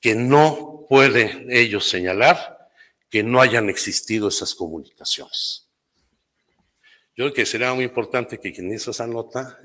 que 0.00 0.14
no 0.14 0.86
pueden 0.88 1.48
ellos 1.50 1.86
señalar 1.86 2.70
que 3.10 3.22
no 3.22 3.38
hayan 3.38 3.68
existido 3.68 4.28
esas 4.28 4.54
comunicaciones. 4.54 5.68
Yo 7.14 7.26
creo 7.26 7.34
que 7.34 7.44
sería 7.44 7.74
muy 7.74 7.84
importante 7.84 8.40
que 8.40 8.50
quien 8.50 8.72
hizo 8.72 8.90
esa 8.90 9.06
nota 9.06 9.58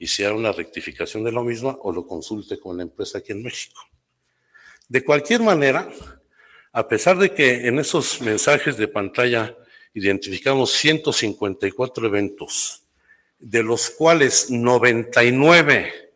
hiciera 0.00 0.34
una 0.34 0.50
rectificación 0.50 1.22
de 1.22 1.30
lo 1.30 1.44
mismo 1.44 1.78
o 1.82 1.92
lo 1.92 2.08
consulte 2.08 2.58
con 2.58 2.76
la 2.76 2.82
empresa 2.82 3.18
aquí 3.18 3.30
en 3.30 3.44
México. 3.44 3.80
De 4.88 5.04
cualquier 5.04 5.42
manera, 5.42 5.88
a 6.72 6.88
pesar 6.88 7.18
de 7.18 7.32
que 7.32 7.68
en 7.68 7.78
esos 7.78 8.20
mensajes 8.20 8.76
de 8.76 8.88
pantalla 8.88 9.56
identificamos 9.94 10.72
154 10.72 12.06
eventos, 12.06 12.82
de 13.38 13.62
los 13.62 13.90
cuales 13.90 14.50
99 14.50 16.12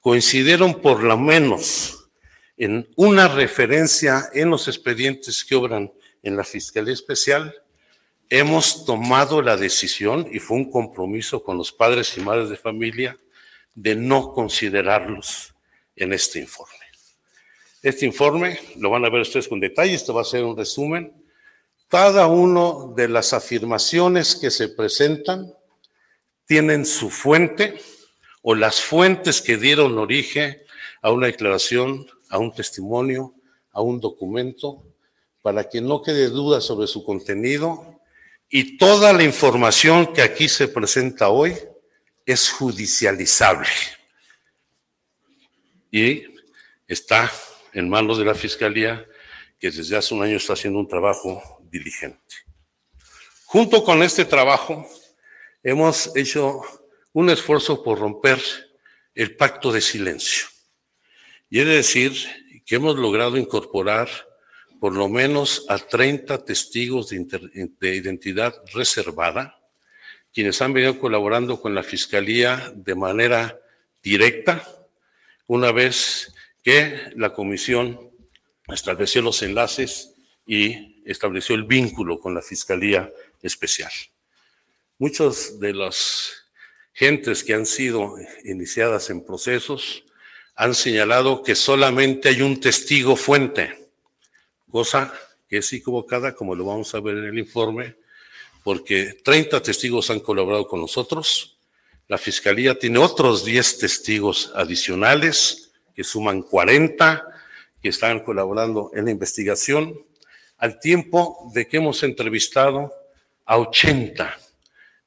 coincidieron 0.00 0.80
por 0.80 1.02
lo 1.02 1.16
menos 1.16 2.10
en 2.56 2.88
una 2.96 3.28
referencia 3.28 4.28
en 4.32 4.50
los 4.50 4.68
expedientes 4.68 5.44
que 5.44 5.54
obran 5.54 5.92
en 6.22 6.36
la 6.36 6.44
Fiscalía 6.44 6.92
Especial, 6.92 7.54
hemos 8.28 8.84
tomado 8.84 9.42
la 9.42 9.56
decisión, 9.56 10.28
y 10.30 10.38
fue 10.38 10.56
un 10.56 10.70
compromiso 10.70 11.42
con 11.42 11.58
los 11.58 11.72
padres 11.72 12.16
y 12.16 12.20
madres 12.20 12.48
de 12.48 12.56
familia, 12.56 13.16
de 13.74 13.96
no 13.96 14.32
considerarlos 14.32 15.54
en 15.96 16.12
este 16.12 16.40
informe. 16.40 16.74
Este 17.82 18.06
informe 18.06 18.58
lo 18.76 18.88
van 18.88 19.04
a 19.04 19.10
ver 19.10 19.20
ustedes 19.20 19.48
con 19.48 19.60
detalle, 19.60 19.94
esto 19.94 20.14
va 20.14 20.22
a 20.22 20.24
ser 20.24 20.44
un 20.44 20.56
resumen. 20.56 21.12
Cada 21.88 22.26
una 22.26 22.94
de 22.94 23.08
las 23.08 23.32
afirmaciones 23.32 24.34
que 24.36 24.50
se 24.50 24.68
presentan 24.68 25.52
tienen 26.46 26.84
su 26.84 27.10
fuente 27.10 27.80
o 28.42 28.54
las 28.54 28.80
fuentes 28.80 29.40
que 29.40 29.56
dieron 29.56 29.98
origen 29.98 30.60
a 31.02 31.10
una 31.10 31.26
declaración, 31.26 32.06
a 32.28 32.38
un 32.38 32.52
testimonio, 32.52 33.34
a 33.72 33.80
un 33.80 34.00
documento, 34.00 34.82
para 35.42 35.68
que 35.68 35.80
no 35.80 36.02
quede 36.02 36.28
duda 36.28 36.60
sobre 36.60 36.86
su 36.86 37.04
contenido 37.04 38.00
y 38.48 38.78
toda 38.78 39.12
la 39.12 39.22
información 39.22 40.12
que 40.12 40.22
aquí 40.22 40.48
se 40.48 40.68
presenta 40.68 41.28
hoy 41.28 41.54
es 42.24 42.50
judicializable. 42.50 43.68
Y 45.90 46.24
está 46.86 47.30
en 47.72 47.88
manos 47.88 48.18
de 48.18 48.24
la 48.24 48.34
Fiscalía 48.34 49.06
que 49.58 49.70
desde 49.70 49.96
hace 49.96 50.14
un 50.14 50.22
año 50.22 50.36
está 50.36 50.54
haciendo 50.54 50.78
un 50.78 50.88
trabajo 50.88 51.53
diligente. 51.74 52.36
Junto 53.46 53.82
con 53.82 54.02
este 54.02 54.24
trabajo, 54.24 54.88
hemos 55.62 56.14
hecho 56.16 56.62
un 57.12 57.30
esfuerzo 57.30 57.82
por 57.82 57.98
romper 57.98 58.40
el 59.14 59.36
pacto 59.36 59.72
de 59.72 59.80
silencio. 59.80 60.46
Y 61.50 61.60
es 61.60 61.66
decir, 61.66 62.12
que 62.64 62.76
hemos 62.76 62.96
logrado 62.96 63.36
incorporar 63.36 64.08
por 64.80 64.94
lo 64.94 65.08
menos 65.08 65.66
a 65.68 65.78
30 65.78 66.44
testigos 66.44 67.08
de, 67.08 67.70
de 67.80 67.96
identidad 67.96 68.54
reservada, 68.72 69.58
quienes 70.32 70.60
han 70.62 70.72
venido 70.72 70.98
colaborando 70.98 71.60
con 71.60 71.74
la 71.74 71.82
Fiscalía 71.82 72.72
de 72.74 72.94
manera 72.94 73.58
directa, 74.02 74.66
una 75.46 75.72
vez 75.72 76.32
que 76.62 77.12
la 77.16 77.32
comisión 77.32 78.10
estableció 78.68 79.22
los 79.22 79.42
enlaces 79.42 80.14
y 80.46 80.93
estableció 81.04 81.54
el 81.54 81.64
vínculo 81.64 82.18
con 82.18 82.34
la 82.34 82.42
Fiscalía 82.42 83.12
Especial. 83.42 83.92
Muchos 84.98 85.58
de 85.60 85.74
las 85.74 86.44
gentes 86.92 87.42
que 87.42 87.54
han 87.54 87.66
sido 87.66 88.14
iniciadas 88.44 89.10
en 89.10 89.24
procesos 89.24 90.04
han 90.54 90.74
señalado 90.74 91.42
que 91.42 91.54
solamente 91.54 92.28
hay 92.28 92.42
un 92.42 92.60
testigo 92.60 93.16
fuente, 93.16 93.88
cosa 94.70 95.12
que 95.48 95.58
es 95.58 95.72
equivocada, 95.72 96.34
como 96.34 96.54
lo 96.54 96.64
vamos 96.64 96.94
a 96.94 97.00
ver 97.00 97.18
en 97.18 97.24
el 97.24 97.38
informe, 97.38 97.96
porque 98.62 99.18
30 99.22 99.62
testigos 99.62 100.10
han 100.10 100.20
colaborado 100.20 100.66
con 100.66 100.80
nosotros. 100.80 101.58
La 102.08 102.18
Fiscalía 102.18 102.78
tiene 102.78 102.98
otros 102.98 103.44
10 103.44 103.78
testigos 103.78 104.52
adicionales 104.54 105.72
que 105.94 106.04
suman 106.04 106.42
40 106.42 107.24
que 107.82 107.88
están 107.90 108.20
colaborando 108.20 108.90
en 108.94 109.04
la 109.04 109.10
investigación, 109.10 109.98
al 110.58 110.80
tiempo 110.80 111.50
de 111.54 111.66
que 111.66 111.78
hemos 111.78 112.02
entrevistado 112.02 112.92
a 113.44 113.58
80 113.58 114.36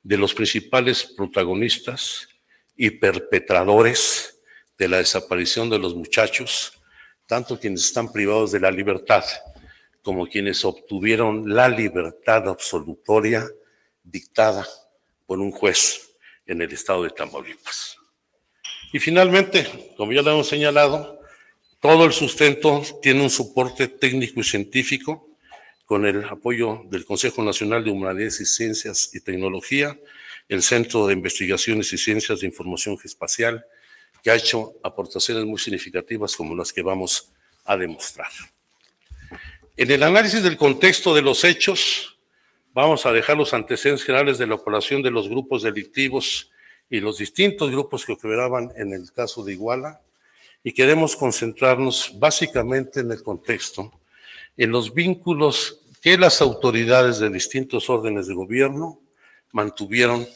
de 0.03 0.17
los 0.17 0.33
principales 0.33 1.03
protagonistas 1.03 2.27
y 2.75 2.91
perpetradores 2.91 4.39
de 4.77 4.87
la 4.87 4.97
desaparición 4.97 5.69
de 5.69 5.79
los 5.79 5.95
muchachos, 5.95 6.79
tanto 7.25 7.59
quienes 7.59 7.85
están 7.85 8.11
privados 8.11 8.51
de 8.51 8.59
la 8.59 8.71
libertad 8.71 9.23
como 10.01 10.27
quienes 10.27 10.63
obtuvieron 10.63 11.53
la 11.53 11.67
libertad 11.67 12.47
absolutoria 12.47 13.45
dictada 14.01 14.65
por 15.25 15.39
un 15.39 15.51
juez 15.51 16.15
en 16.45 16.61
el 16.61 16.71
estado 16.71 17.03
de 17.03 17.09
Tamaulipas. 17.09 17.97
Y 18.93 18.99
finalmente, 18.99 19.93
como 19.97 20.13
ya 20.13 20.21
lo 20.21 20.31
hemos 20.31 20.47
señalado, 20.47 21.19
todo 21.81 22.05
el 22.05 22.13
sustento 22.13 22.81
tiene 23.01 23.21
un 23.21 23.29
soporte 23.29 23.89
técnico 23.89 24.39
y 24.39 24.43
científico 24.45 25.26
con 25.87 26.05
el 26.05 26.25
apoyo 26.25 26.83
del 26.89 27.05
Consejo 27.05 27.41
Nacional 27.41 27.85
de 27.85 27.91
Humanidades 27.91 28.41
y 28.41 28.45
Ciencias 28.45 29.09
y 29.13 29.21
Tecnología, 29.21 29.97
el 30.49 30.61
Centro 30.61 31.07
de 31.07 31.13
Investigaciones 31.13 31.93
y 31.93 31.97
Ciencias 31.97 32.41
de 32.41 32.45
Información 32.45 32.97
Espacial, 33.05 33.65
que 34.21 34.29
ha 34.29 34.35
hecho 34.35 34.73
aportaciones 34.83 35.45
muy 35.45 35.57
significativas 35.57 36.35
como 36.35 36.57
las 36.57 36.73
que 36.73 36.81
vamos 36.81 37.31
a 37.63 37.77
demostrar. 37.77 38.27
En 39.77 39.89
el 39.89 40.03
análisis 40.03 40.43
del 40.43 40.57
contexto 40.57 41.15
de 41.15 41.21
los 41.21 41.45
hechos, 41.45 42.19
vamos 42.73 43.05
a 43.05 43.13
dejar 43.13 43.37
los 43.37 43.53
antecedentes 43.53 44.05
generales 44.05 44.37
de 44.37 44.47
la 44.47 44.55
operación 44.55 45.01
de 45.01 45.11
los 45.11 45.29
grupos 45.29 45.63
delictivos 45.63 46.51
y 46.89 46.99
los 46.99 47.17
distintos 47.17 47.71
grupos 47.71 48.05
que 48.05 48.11
operaban 48.11 48.73
en 48.75 48.91
el 48.91 49.09
caso 49.13 49.41
de 49.41 49.53
Iguala 49.53 50.01
y 50.65 50.73
queremos 50.73 51.15
concentrarnos 51.15 52.11
básicamente 52.19 52.99
en 52.99 53.11
el 53.11 53.23
contexto, 53.23 53.93
en 54.57 54.71
los 54.71 54.93
vínculos 54.93 55.81
que 56.01 56.17
las 56.17 56.41
autoridades 56.41 57.19
de 57.19 57.29
distintos 57.29 57.89
órdenes 57.89 58.27
de 58.27 58.33
gobierno 58.33 58.99
mantuvieron 59.51 60.27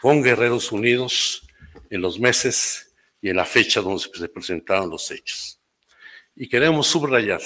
con 0.00 0.22
Guerreros 0.22 0.72
Unidos 0.72 1.46
en 1.90 2.00
los 2.00 2.18
meses 2.18 2.92
y 3.20 3.28
en 3.28 3.36
la 3.36 3.44
fecha 3.44 3.80
donde 3.80 4.00
se 4.00 4.28
presentaron 4.28 4.88
los 4.88 5.10
hechos. 5.10 5.60
Y 6.34 6.48
queremos 6.48 6.86
subrayar 6.86 7.42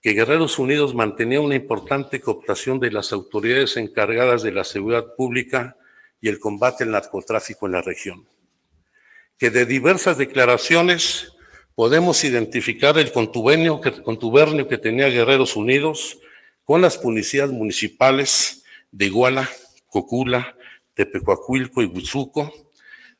que 0.00 0.12
Guerreros 0.12 0.58
Unidos 0.58 0.94
mantenía 0.94 1.40
una 1.40 1.54
importante 1.54 2.20
cooperación 2.20 2.80
de 2.80 2.90
las 2.90 3.12
autoridades 3.12 3.76
encargadas 3.76 4.42
de 4.42 4.50
la 4.50 4.64
seguridad 4.64 5.14
pública 5.14 5.76
y 6.20 6.28
el 6.28 6.40
combate 6.40 6.82
al 6.82 6.90
narcotráfico 6.90 7.66
en 7.66 7.72
la 7.72 7.82
región. 7.82 8.26
Que 9.38 9.50
de 9.50 9.64
diversas 9.64 10.18
declaraciones 10.18 11.32
podemos 11.74 12.22
identificar 12.24 12.98
el 12.98 13.12
contubernio 13.12 13.80
que, 13.80 14.78
tenía 14.78 15.08
Guerreros 15.08 15.56
Unidos 15.56 16.18
con 16.64 16.80
las 16.80 16.98
policías 16.98 17.50
municipales 17.50 18.64
de 18.90 19.06
Iguala, 19.06 19.48
Cocula, 19.88 20.56
Tepecuacuilco 20.94 21.82
y 21.82 21.86
Huizuco, 21.86 22.52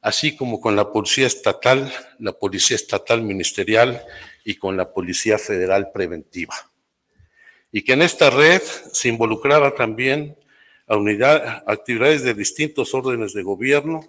así 0.00 0.36
como 0.36 0.60
con 0.60 0.76
la 0.76 0.92
Policía 0.92 1.26
Estatal, 1.26 1.92
la 2.18 2.32
Policía 2.32 2.76
Estatal 2.76 3.22
Ministerial 3.22 4.02
y 4.44 4.56
con 4.56 4.76
la 4.76 4.92
Policía 4.92 5.38
Federal 5.38 5.90
Preventiva 5.92 6.54
y 7.72 7.82
que 7.82 7.94
en 7.94 8.02
esta 8.02 8.28
red 8.28 8.60
se 8.60 9.08
involucraba 9.08 9.74
también 9.74 10.36
a 10.86 10.96
unidad, 10.96 11.64
actividades 11.66 12.22
de 12.22 12.34
distintos 12.34 12.92
órdenes 12.92 13.32
de 13.32 13.42
gobierno, 13.42 14.00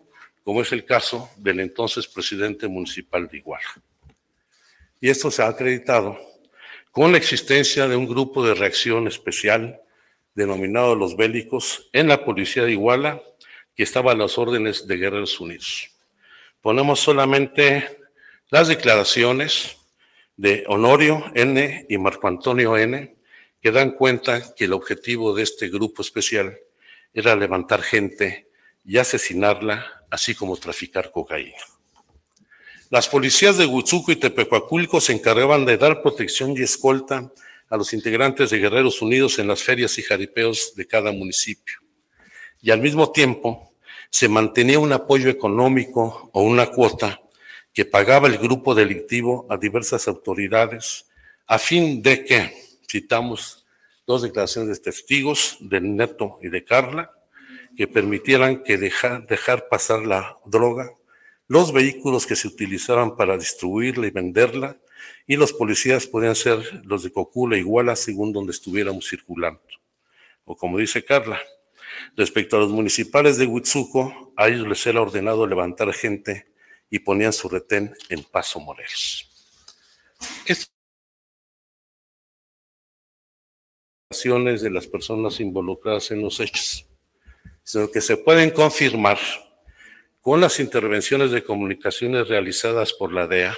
como 0.43 0.61
es 0.61 0.73
el 0.73 0.83
caso 0.83 1.29
del 1.37 1.61
entonces 1.61 2.05
presidente 2.07 2.67
municipal 2.67 3.27
de 3.29 3.37
Iguala. 3.37 3.63
Y 5.03 5.09
esto 5.09 5.29
se 5.29 5.41
ha 5.41 5.49
acreditado 5.49 6.17
con 6.89 7.11
la 7.11 7.17
existencia 7.17 7.89
de 7.89 7.97
un 7.97 8.07
grupo 8.07 8.41
de 8.41 8.53
reacción 8.53 9.05
especial 9.09 9.81
denominado 10.33 10.95
Los 10.95 11.17
Bélicos 11.17 11.89
en 11.91 12.07
la 12.07 12.23
policía 12.23 12.63
de 12.63 12.71
Iguala, 12.71 13.21
que 13.75 13.83
estaba 13.83 14.13
a 14.13 14.15
las 14.15 14.37
órdenes 14.37 14.87
de 14.87 14.95
Guerreros 14.95 15.41
Unidos. 15.41 15.89
Ponemos 16.61 17.01
solamente 17.01 17.99
las 18.49 18.69
declaraciones 18.69 19.75
de 20.37 20.63
Honorio 20.67 21.25
N. 21.35 21.85
y 21.89 21.97
Marco 21.97 22.29
Antonio 22.29 22.77
N., 22.77 23.13
que 23.61 23.71
dan 23.71 23.91
cuenta 23.91 24.55
que 24.55 24.63
el 24.63 24.71
objetivo 24.71 25.35
de 25.35 25.43
este 25.43 25.67
grupo 25.67 26.01
especial 26.01 26.57
era 27.13 27.35
levantar 27.35 27.81
gente 27.81 28.47
y 28.85 28.99
asesinarla, 28.99 30.05
así 30.09 30.33
como 30.33 30.55
traficar 30.55 31.11
cocaína. 31.11 31.72
Las 32.93 33.09
policías 33.09 33.57
de 33.57 33.65
Huitzuco 33.65 34.11
y 34.11 34.17
Tepecuaculco 34.17 35.01
se 35.01 35.13
encargaban 35.13 35.65
de 35.65 35.77
dar 35.77 36.03
protección 36.03 36.53
y 36.55 36.61
escolta 36.61 37.33
a 37.67 37.75
los 37.75 37.91
integrantes 37.91 38.51
de 38.51 38.59
Guerreros 38.59 39.01
Unidos 39.01 39.39
en 39.39 39.47
las 39.47 39.63
ferias 39.63 39.97
y 39.97 40.03
jaripeos 40.03 40.75
de 40.75 40.85
cada 40.85 41.11
municipio. 41.11 41.79
Y 42.61 42.69
al 42.69 42.81
mismo 42.81 43.11
tiempo 43.11 43.73
se 44.11 44.29
mantenía 44.29 44.77
un 44.77 44.93
apoyo 44.93 45.31
económico 45.31 46.29
o 46.33 46.43
una 46.43 46.67
cuota 46.67 47.19
que 47.73 47.83
pagaba 47.83 48.27
el 48.27 48.37
grupo 48.37 48.75
delictivo 48.75 49.47
a 49.49 49.57
diversas 49.57 50.07
autoridades 50.07 51.07
a 51.47 51.57
fin 51.57 52.03
de 52.03 52.23
que, 52.23 52.53
citamos 52.87 53.65
dos 54.05 54.21
declaraciones 54.21 54.77
de 54.77 54.83
testigos, 54.83 55.57
de 55.61 55.81
Neto 55.81 56.37
y 56.43 56.49
de 56.49 56.63
Carla, 56.63 57.11
que 57.75 57.87
permitieran 57.87 58.61
que 58.61 58.77
dejar, 58.77 59.25
dejar 59.25 59.67
pasar 59.67 60.05
la 60.05 60.37
droga, 60.45 60.91
los 61.53 61.71
vehículos 61.71 62.25
que 62.25 62.35
se 62.35 62.47
utilizaran 62.47 63.15
para 63.15 63.37
distribuirla 63.37 64.07
y 64.07 64.09
venderla, 64.09 64.75
y 65.27 65.35
los 65.35 65.53
policías 65.53 66.07
podían 66.07 66.33
ser 66.33 66.81
los 66.83 67.03
de 67.03 67.11
Cocula 67.11 67.55
Iguala 67.59 67.95
según 67.95 68.33
donde 68.33 68.51
estuviéramos 68.51 69.07
circulando. 69.07 69.61
O 70.45 70.57
como 70.57 70.79
dice 70.79 71.05
Carla, 71.05 71.39
respecto 72.17 72.57
a 72.57 72.59
los 72.61 72.71
municipales 72.71 73.37
de 73.37 73.45
Huitzuco, 73.45 74.33
a 74.35 74.47
ellos 74.47 74.67
les 74.67 74.87
era 74.87 74.99
ordenado 74.99 75.45
levantar 75.45 75.93
gente 75.93 76.51
y 76.89 76.97
ponían 76.97 77.31
su 77.31 77.47
retén 77.47 77.95
en 78.09 78.23
Paso 78.23 78.59
Morelos. 78.59 79.29
Estas 80.47 80.71
de 84.09 84.69
las 84.71 84.87
personas 84.87 85.39
involucradas 85.39 86.09
en 86.09 86.23
los 86.23 86.39
hechos, 86.39 86.87
sino 87.63 87.91
que 87.91 88.01
se 88.01 88.17
pueden 88.17 88.49
confirmar 88.49 89.19
con 90.23 90.39
las 90.39 90.61
intervenciones 90.61 91.31
de 91.31 91.43
comunicaciones 91.43 92.29
realizadas 92.29 92.93
por 92.93 93.11
la 93.11 93.27
DEA 93.27 93.57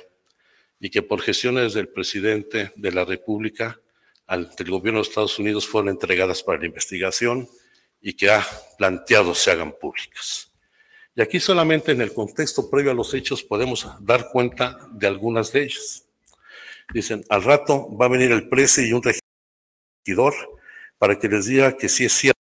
y 0.79 0.89
que 0.89 1.03
por 1.03 1.21
gestiones 1.21 1.75
del 1.75 1.89
presidente 1.89 2.71
de 2.75 2.91
la 2.91 3.05
República 3.05 3.79
ante 4.25 4.63
el 4.63 4.71
gobierno 4.71 4.99
de 4.99 5.07
Estados 5.07 5.37
Unidos 5.37 5.67
fueron 5.67 5.89
entregadas 5.89 6.41
para 6.41 6.57
la 6.57 6.65
investigación 6.65 7.47
y 8.01 8.13
que 8.13 8.31
ha 8.31 8.43
planteado 8.79 9.35
se 9.35 9.51
hagan 9.51 9.73
públicas. 9.79 10.51
Y 11.15 11.21
aquí 11.21 11.39
solamente 11.39 11.91
en 11.91 12.01
el 12.01 12.11
contexto 12.11 12.67
previo 12.67 12.89
a 12.89 12.95
los 12.95 13.13
hechos 13.13 13.43
podemos 13.43 13.87
dar 13.99 14.29
cuenta 14.31 14.79
de 14.91 15.05
algunas 15.05 15.51
de 15.51 15.65
ellas. 15.65 16.07
Dicen, 16.91 17.23
al 17.29 17.43
rato 17.43 17.95
va 17.95 18.07
a 18.07 18.09
venir 18.09 18.31
el 18.31 18.49
prece 18.49 18.87
y 18.87 18.91
un 18.91 19.03
regidor 20.03 20.33
para 20.97 21.19
que 21.19 21.27
les 21.27 21.45
diga 21.45 21.77
que 21.77 21.89
sí 21.89 22.05
es 22.05 22.13
cierto, 22.13 22.39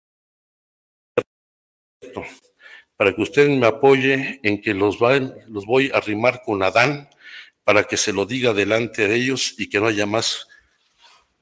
para 3.00 3.14
que 3.14 3.22
usted 3.22 3.48
me 3.48 3.66
apoye 3.66 4.40
en 4.42 4.60
que 4.60 4.74
los, 4.74 4.98
los 5.48 5.64
voy 5.64 5.90
a 5.90 5.96
arrimar 5.96 6.42
con 6.44 6.62
Adán 6.62 7.08
para 7.64 7.84
que 7.84 7.96
se 7.96 8.12
lo 8.12 8.26
diga 8.26 8.52
delante 8.52 9.08
de 9.08 9.14
ellos 9.14 9.54
y 9.56 9.70
que 9.70 9.80
no 9.80 9.86
haya 9.86 10.04
más 10.04 10.46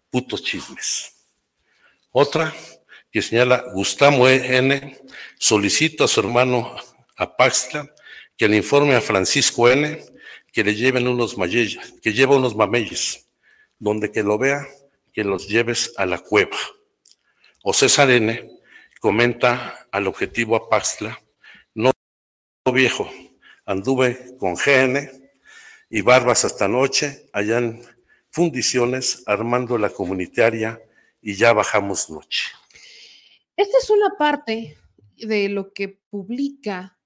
putos 0.09 0.45
chismes. 0.45 1.17
Otra 2.13 2.55
que 3.11 3.23
señala 3.23 3.65
Gustavo 3.75 4.29
N. 4.29 4.99
solicita 5.37 6.05
a 6.05 6.07
su 6.07 6.21
hermano 6.21 6.77
Apaxla 7.17 7.93
que 8.37 8.47
le 8.47 8.57
informe 8.57 8.95
a 8.95 9.01
Francisco 9.01 9.69
N. 9.69 10.01
que 10.53 10.63
le 10.63 10.77
lleven 10.77 11.09
unos 11.09 11.37
mayelles, 11.37 11.93
que 12.01 12.13
lleva 12.13 12.37
unos 12.37 12.55
mameyes, 12.55 13.27
donde 13.81 14.13
que 14.13 14.23
lo 14.23 14.39
vea, 14.39 14.65
que 15.13 15.25
los 15.25 15.49
lleves 15.49 15.93
a 15.97 16.07
la 16.07 16.19
cueva. 16.19 16.57
O 17.65 17.73
César 17.73 18.13
N. 18.13 18.49
comenta 19.01 19.89
al 19.91 20.07
objetivo 20.07 20.55
Apaxla, 20.55 21.21
viejo, 22.73 23.11
anduve 23.65 24.37
con 24.39 24.55
GN 24.55 25.11
y 25.91 26.03
Barbas 26.03 26.45
hasta 26.45 26.69
noche, 26.69 27.29
allá 27.33 27.59
en 27.59 27.83
Fundiciones, 28.31 29.23
armando 29.27 29.79
la 29.79 29.91
comunitaria 29.91 30.81
y 31.21 31.35
ya 31.35 31.53
bajamos 31.53 32.11
noche. 32.11 32.51
Esta 33.57 33.79
es 33.79 33.91
una 33.91 34.17
parte 34.19 34.77
de 35.17 35.49
lo 35.49 35.73
que 35.73 36.01
publica 36.11 36.99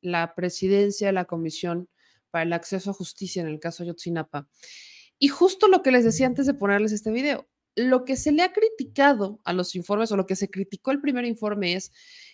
la 0.00 0.34
presidencia 0.34 1.06
de 1.06 1.12
la 1.12 1.26
Comisión 1.26 1.88
para 2.30 2.44
el 2.44 2.52
Acceso 2.52 2.90
a 2.90 2.94
Justicia 2.94 3.42
en 3.42 3.48
el 3.48 3.60
caso 3.60 3.84
Yotzinapa. 3.84 4.48
Y 5.18 5.28
justo 5.28 5.68
lo 5.68 5.82
que 5.82 5.92
les 5.92 6.04
decía 6.04 6.26
antes 6.26 6.46
de 6.46 6.54
ponerles 6.54 6.90
este 6.92 7.12
video, 7.12 7.48
lo 7.76 8.04
que 8.04 8.16
se 8.16 8.32
le 8.32 8.42
ha 8.42 8.52
criticado 8.52 9.40
a 9.44 9.52
los 9.52 9.74
informes 9.74 10.10
o 10.10 10.16
lo 10.16 10.26
que 10.26 10.36
se 10.36 10.50
criticó 10.50 10.90
el 10.90 11.00
primer 11.00 11.24
informe 11.24 11.74
es 11.74 11.92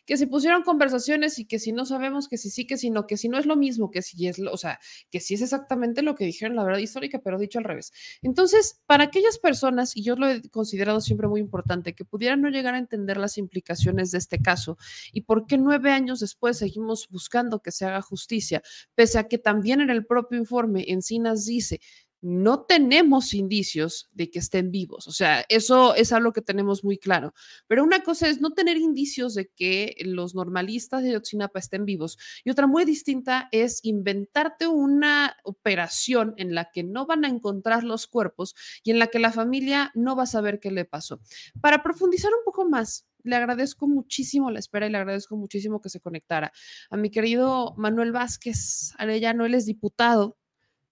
que 0.08 0.16
se 0.16 0.26
pusieron 0.26 0.62
conversaciones 0.62 1.38
y 1.38 1.44
que 1.44 1.58
si 1.58 1.70
no 1.70 1.84
sabemos 1.84 2.28
que 2.28 2.38
si 2.38 2.48
sí, 2.48 2.66
que 2.66 2.78
si 2.78 2.88
no, 2.88 3.06
que 3.06 3.18
si 3.18 3.28
no 3.28 3.36
es 3.36 3.44
lo 3.44 3.56
mismo, 3.56 3.90
que 3.90 4.00
si 4.00 4.26
es, 4.26 4.38
o 4.38 4.56
sea, 4.56 4.80
que 5.10 5.20
si 5.20 5.34
es 5.34 5.42
exactamente 5.42 6.00
lo 6.00 6.14
que 6.14 6.24
dijeron 6.24 6.56
la 6.56 6.64
verdad 6.64 6.78
histórica, 6.78 7.20
pero 7.22 7.38
dicho 7.38 7.58
al 7.58 7.66
revés. 7.66 7.92
Entonces, 8.22 8.80
para 8.86 9.04
aquellas 9.04 9.36
personas, 9.36 9.94
y 9.94 10.02
yo 10.02 10.16
lo 10.16 10.26
he 10.26 10.40
considerado 10.48 11.02
siempre 11.02 11.28
muy 11.28 11.40
importante, 11.40 11.94
que 11.94 12.06
pudieran 12.06 12.40
no 12.40 12.48
llegar 12.48 12.74
a 12.74 12.78
entender 12.78 13.18
las 13.18 13.36
implicaciones 13.36 14.10
de 14.10 14.16
este 14.16 14.40
caso 14.40 14.78
y 15.12 15.20
por 15.20 15.44
qué 15.44 15.58
nueve 15.58 15.90
años 15.90 16.20
después 16.20 16.56
seguimos 16.56 17.06
buscando 17.10 17.60
que 17.60 17.70
se 17.70 17.84
haga 17.84 18.00
justicia, 18.00 18.62
pese 18.94 19.18
a 19.18 19.28
que 19.28 19.36
también 19.36 19.82
en 19.82 19.90
el 19.90 20.06
propio 20.06 20.38
informe 20.38 20.86
Encinas 20.88 21.44
dice, 21.44 21.82
no 22.20 22.62
tenemos 22.62 23.34
indicios 23.34 24.08
de 24.12 24.30
que 24.30 24.38
estén 24.38 24.70
vivos. 24.70 25.06
O 25.06 25.12
sea, 25.12 25.44
eso 25.48 25.94
es 25.94 26.12
algo 26.12 26.32
que 26.32 26.42
tenemos 26.42 26.84
muy 26.84 26.98
claro. 26.98 27.34
Pero 27.66 27.84
una 27.84 28.02
cosa 28.02 28.28
es 28.28 28.40
no 28.40 28.52
tener 28.52 28.76
indicios 28.76 29.34
de 29.34 29.48
que 29.48 29.94
los 30.00 30.34
normalistas 30.34 31.02
de 31.02 31.12
Yotzinapa 31.12 31.58
estén 31.58 31.84
vivos. 31.84 32.18
Y 32.44 32.50
otra 32.50 32.66
muy 32.66 32.84
distinta 32.84 33.48
es 33.52 33.80
inventarte 33.84 34.66
una 34.66 35.36
operación 35.44 36.34
en 36.36 36.54
la 36.54 36.70
que 36.72 36.82
no 36.82 37.06
van 37.06 37.24
a 37.24 37.28
encontrar 37.28 37.84
los 37.84 38.06
cuerpos 38.06 38.54
y 38.82 38.90
en 38.90 38.98
la 38.98 39.08
que 39.08 39.18
la 39.18 39.32
familia 39.32 39.92
no 39.94 40.16
va 40.16 40.24
a 40.24 40.26
saber 40.26 40.60
qué 40.60 40.70
le 40.70 40.84
pasó. 40.84 41.20
Para 41.60 41.82
profundizar 41.82 42.32
un 42.32 42.44
poco 42.44 42.68
más, 42.68 43.06
le 43.22 43.36
agradezco 43.36 43.86
muchísimo 43.86 44.50
la 44.50 44.58
espera 44.58 44.86
y 44.86 44.90
le 44.90 44.98
agradezco 44.98 45.36
muchísimo 45.36 45.80
que 45.80 45.88
se 45.88 46.00
conectara. 46.00 46.52
A 46.90 46.96
mi 46.96 47.10
querido 47.10 47.74
Manuel 47.76 48.12
Vázquez 48.12 48.92
Arellano, 48.96 49.44
él 49.46 49.54
es 49.54 49.66
diputado 49.66 50.38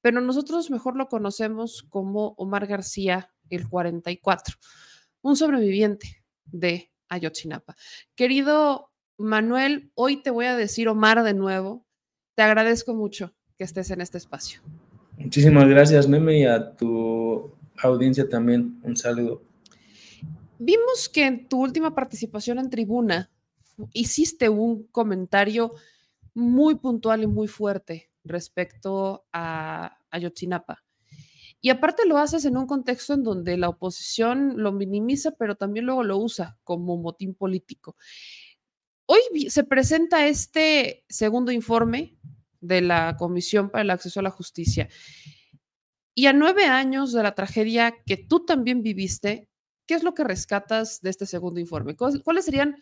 pero 0.06 0.20
nosotros 0.20 0.70
mejor 0.70 0.94
lo 0.94 1.08
conocemos 1.08 1.84
como 1.88 2.36
Omar 2.36 2.68
García, 2.68 3.28
el 3.50 3.68
44, 3.68 4.54
un 5.22 5.34
sobreviviente 5.34 6.22
de 6.44 6.92
Ayotzinapa. 7.08 7.74
Querido 8.14 8.92
Manuel, 9.18 9.90
hoy 9.96 10.18
te 10.18 10.30
voy 10.30 10.46
a 10.46 10.56
decir 10.56 10.86
Omar 10.88 11.24
de 11.24 11.34
nuevo. 11.34 11.84
Te 12.36 12.44
agradezco 12.44 12.94
mucho 12.94 13.34
que 13.58 13.64
estés 13.64 13.90
en 13.90 14.00
este 14.00 14.18
espacio. 14.18 14.60
Muchísimas 15.18 15.68
gracias, 15.68 16.06
Meme, 16.08 16.38
y 16.38 16.44
a 16.44 16.76
tu 16.76 17.50
audiencia 17.82 18.28
también 18.28 18.78
un 18.84 18.96
saludo. 18.96 19.42
Vimos 20.60 21.08
que 21.08 21.26
en 21.26 21.48
tu 21.48 21.60
última 21.60 21.96
participación 21.96 22.60
en 22.60 22.70
tribuna 22.70 23.28
hiciste 23.92 24.48
un 24.48 24.84
comentario 24.84 25.74
muy 26.32 26.76
puntual 26.76 27.24
y 27.24 27.26
muy 27.26 27.48
fuerte 27.48 28.12
respecto 28.22 29.26
a 29.32 29.95
Ayotzinapa. 30.16 30.84
Y 31.60 31.70
aparte 31.70 32.06
lo 32.06 32.18
haces 32.18 32.44
en 32.44 32.56
un 32.56 32.66
contexto 32.66 33.14
en 33.14 33.22
donde 33.22 33.56
la 33.56 33.68
oposición 33.68 34.54
lo 34.56 34.72
minimiza, 34.72 35.32
pero 35.32 35.56
también 35.56 35.86
luego 35.86 36.04
lo 36.04 36.18
usa 36.18 36.58
como 36.64 36.96
motín 36.96 37.34
político. 37.34 37.96
Hoy 39.06 39.48
se 39.48 39.64
presenta 39.64 40.26
este 40.26 41.04
segundo 41.08 41.52
informe 41.52 42.16
de 42.60 42.82
la 42.82 43.16
Comisión 43.16 43.70
para 43.70 43.82
el 43.82 43.90
Acceso 43.90 44.20
a 44.20 44.22
la 44.22 44.30
Justicia. 44.30 44.88
Y 46.14 46.26
a 46.26 46.32
nueve 46.32 46.64
años 46.64 47.12
de 47.12 47.22
la 47.22 47.34
tragedia 47.34 47.94
que 48.04 48.16
tú 48.16 48.44
también 48.44 48.82
viviste, 48.82 49.48
¿qué 49.86 49.94
es 49.94 50.02
lo 50.02 50.14
que 50.14 50.24
rescatas 50.24 51.00
de 51.00 51.10
este 51.10 51.26
segundo 51.26 51.60
informe? 51.60 51.96
¿Cuáles 51.96 52.44
serían, 52.44 52.76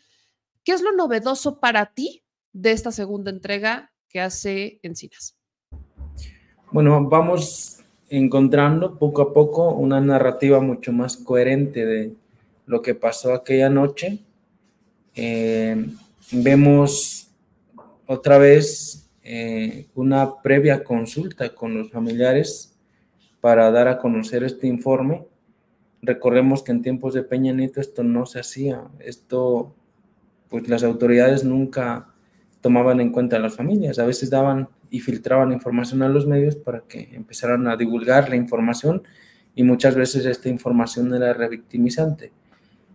qué 0.64 0.72
es 0.72 0.82
lo 0.82 0.92
novedoso 0.92 1.60
para 1.60 1.92
ti 1.94 2.24
de 2.52 2.72
esta 2.72 2.92
segunda 2.92 3.30
entrega 3.30 3.92
que 4.08 4.20
hace 4.20 4.78
Encinas? 4.82 5.36
Bueno, 6.74 7.04
vamos 7.08 7.84
encontrando 8.08 8.98
poco 8.98 9.22
a 9.22 9.32
poco 9.32 9.70
una 9.70 10.00
narrativa 10.00 10.58
mucho 10.58 10.92
más 10.92 11.16
coherente 11.16 11.86
de 11.86 12.16
lo 12.66 12.82
que 12.82 12.96
pasó 12.96 13.32
aquella 13.32 13.70
noche. 13.70 14.18
Eh, 15.14 15.86
vemos 16.32 17.30
otra 18.08 18.38
vez 18.38 19.08
eh, 19.22 19.86
una 19.94 20.42
previa 20.42 20.82
consulta 20.82 21.54
con 21.54 21.78
los 21.78 21.92
familiares 21.92 22.76
para 23.40 23.70
dar 23.70 23.86
a 23.86 23.98
conocer 23.98 24.42
este 24.42 24.66
informe. 24.66 25.24
Recordemos 26.02 26.64
que 26.64 26.72
en 26.72 26.82
tiempos 26.82 27.14
de 27.14 27.22
Peña 27.22 27.52
Nieto 27.52 27.80
esto 27.80 28.02
no 28.02 28.26
se 28.26 28.40
hacía. 28.40 28.82
Esto, 28.98 29.72
pues 30.48 30.68
las 30.68 30.82
autoridades 30.82 31.44
nunca 31.44 32.08
tomaban 32.60 33.00
en 33.00 33.12
cuenta 33.12 33.36
a 33.36 33.38
las 33.38 33.54
familias. 33.54 34.00
A 34.00 34.06
veces 34.06 34.28
daban 34.28 34.68
y 34.90 35.00
filtraban 35.00 35.52
información 35.52 36.02
a 36.02 36.08
los 36.08 36.26
medios 36.26 36.56
para 36.56 36.80
que 36.80 37.10
empezaran 37.12 37.66
a 37.68 37.76
divulgar 37.76 38.28
la 38.28 38.36
información 38.36 39.02
y 39.54 39.62
muchas 39.62 39.94
veces 39.94 40.26
esta 40.26 40.48
información 40.48 41.14
era 41.14 41.32
revictimizante. 41.32 42.32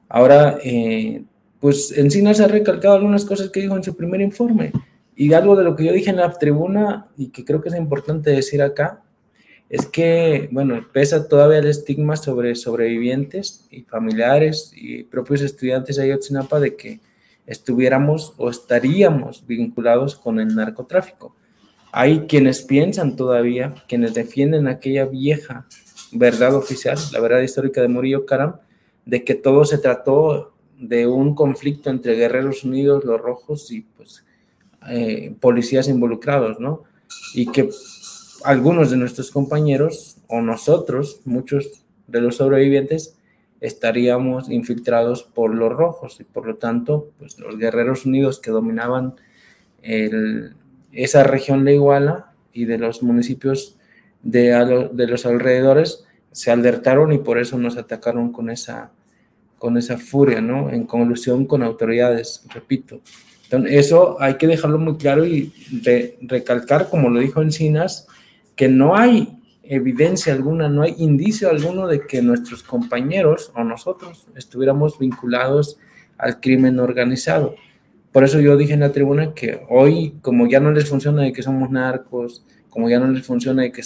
Ahora, 0.10 0.58
eh, 0.64 1.24
pues 1.60 1.92
Encinas 1.98 2.40
ha 2.40 2.48
recalcado 2.48 2.96
algunas 2.96 3.26
cosas 3.26 3.50
que 3.50 3.62
dijo 3.62 3.76
en 3.76 3.84
su 3.84 3.96
primer 3.96 4.22
informe 4.22 4.72
Y 5.16 5.34
algo 5.34 5.56
de 5.56 5.64
lo 5.64 5.76
que 5.76 5.86
yo 5.86 5.94
dije 5.94 6.10
en 6.10 6.16
la 6.16 6.32
tribuna 6.34 7.08
y 7.18 7.30
que 7.30 7.44
creo 7.44 7.62
que 7.62 7.70
es 7.70 7.76
importante 7.76 8.32
decir 8.32 8.62
acá, 8.62 9.04
es 9.70 9.86
que, 9.86 10.50
bueno, 10.52 10.88
pesa 10.92 11.28
todavía 11.28 11.60
el 11.60 11.68
estigma 11.68 12.16
sobre 12.16 12.56
sobrevivientes 12.56 13.68
y 13.70 13.82
familiares 13.82 14.72
y 14.76 15.04
propios 15.04 15.42
estudiantes 15.42 15.98
de 15.98 16.04
Ayotzinapa 16.04 16.60
de 16.60 16.76
que 16.76 17.02
estuviéramos 17.46 18.34
o 18.38 18.50
estaríamos 18.50 19.46
vinculados 19.46 20.16
con 20.16 20.40
el 20.40 20.56
narcotráfico. 20.56 21.36
Hay 21.92 22.22
quienes 22.28 22.62
piensan 22.62 23.16
todavía, 23.16 23.74
quienes 23.88 24.14
defienden 24.14 24.68
aquella 24.68 25.06
vieja 25.06 25.66
verdad 26.12 26.56
oficial, 26.56 26.98
la 27.12 27.20
verdad 27.20 27.42
histórica 27.42 27.82
de 27.82 27.88
Murillo 27.88 28.26
Karam, 28.26 28.56
de 29.06 29.24
que 29.24 29.36
todo 29.36 29.66
se 29.66 29.78
trató 29.78 30.54
de 30.78 31.08
un 31.08 31.36
conflicto 31.36 31.90
entre 31.90 32.16
Guerreros 32.16 32.64
Unidos, 32.64 33.04
los 33.04 33.20
rojos 33.20 33.72
y 33.72 33.82
pues 33.82 34.26
eh, 34.90 35.36
policías 35.40 35.88
involucrados, 35.88 36.60
¿no? 36.60 36.84
Y 37.34 37.52
que 37.52 37.70
algunos 38.44 38.92
de 38.92 38.98
nuestros 38.98 39.32
compañeros 39.32 40.18
o 40.28 40.42
nosotros, 40.42 41.22
muchos 41.26 41.84
de 42.08 42.22
los 42.22 42.38
sobrevivientes, 42.38 43.16
estaríamos 43.60 44.50
infiltrados 44.50 45.24
por 45.24 45.54
los 45.54 45.74
rojos 45.74 46.20
y 46.22 46.24
por 46.24 46.46
lo 46.46 46.56
tanto, 46.56 47.12
pues 47.20 47.38
los 47.40 47.58
Guerreros 47.58 48.06
Unidos 48.06 48.40
que 48.40 48.52
dominaban 48.52 49.16
esa 50.92 51.24
región 51.24 51.66
de 51.66 51.76
Iguala 51.76 52.34
y 52.54 52.66
de 52.66 52.78
los 52.78 53.04
municipios 53.04 53.78
de, 54.22 54.90
de 54.94 55.08
los 55.08 55.26
alrededores 55.26 56.06
se 56.32 56.52
alertaron 56.52 57.12
y 57.12 57.20
por 57.20 57.38
eso 57.38 57.58
nos 57.58 57.78
atacaron 57.78 58.32
con 58.32 58.50
esa, 58.50 58.92
con 59.58 59.78
esa 59.78 59.98
furia, 59.98 60.42
¿no? 60.42 60.70
En 60.70 60.86
colusión 60.86 61.46
con 61.46 61.64
autoridades, 61.64 62.44
repito. 62.54 63.02
Entonces, 63.44 63.74
eso 63.74 64.18
hay 64.22 64.36
que 64.36 64.48
dejarlo 64.48 64.78
muy 64.78 64.98
claro 64.98 65.26
y 65.26 65.52
recalcar, 66.22 66.90
como 66.90 67.10
lo 67.10 67.20
dijo 67.20 67.42
Encinas, 67.42 68.08
que 68.56 68.68
no 68.68 68.96
hay 68.96 69.40
evidencia 69.64 70.34
alguna, 70.34 70.70
no 70.70 70.82
hay 70.82 70.96
indicio 70.98 71.50
alguno 71.50 71.88
de 71.88 72.06
que 72.06 72.22
nuestros 72.22 72.64
compañeros 72.64 73.52
o 73.56 73.64
nosotros 73.64 74.28
estuviéramos 74.36 74.98
vinculados 75.00 75.78
al 76.18 76.40
crimen 76.40 76.80
organizado. 76.80 77.56
Por 78.12 78.24
eso 78.24 78.40
yo 78.40 78.58
dije 78.58 78.74
en 78.74 78.80
la 78.80 78.92
tribuna 78.92 79.34
que 79.34 79.62
hoy, 79.70 80.16
como 80.22 80.48
ya 80.48 80.60
no 80.60 80.72
les 80.72 80.90
funciona 80.90 81.24
de 81.24 81.32
que 81.32 81.44
somos 81.44 81.70
narcos, 81.70 82.44
como 82.70 82.90
ya 82.90 83.00
no 83.00 83.08
les 83.08 83.26
funciona 83.26 83.62
de 83.64 83.72
que 83.72 83.84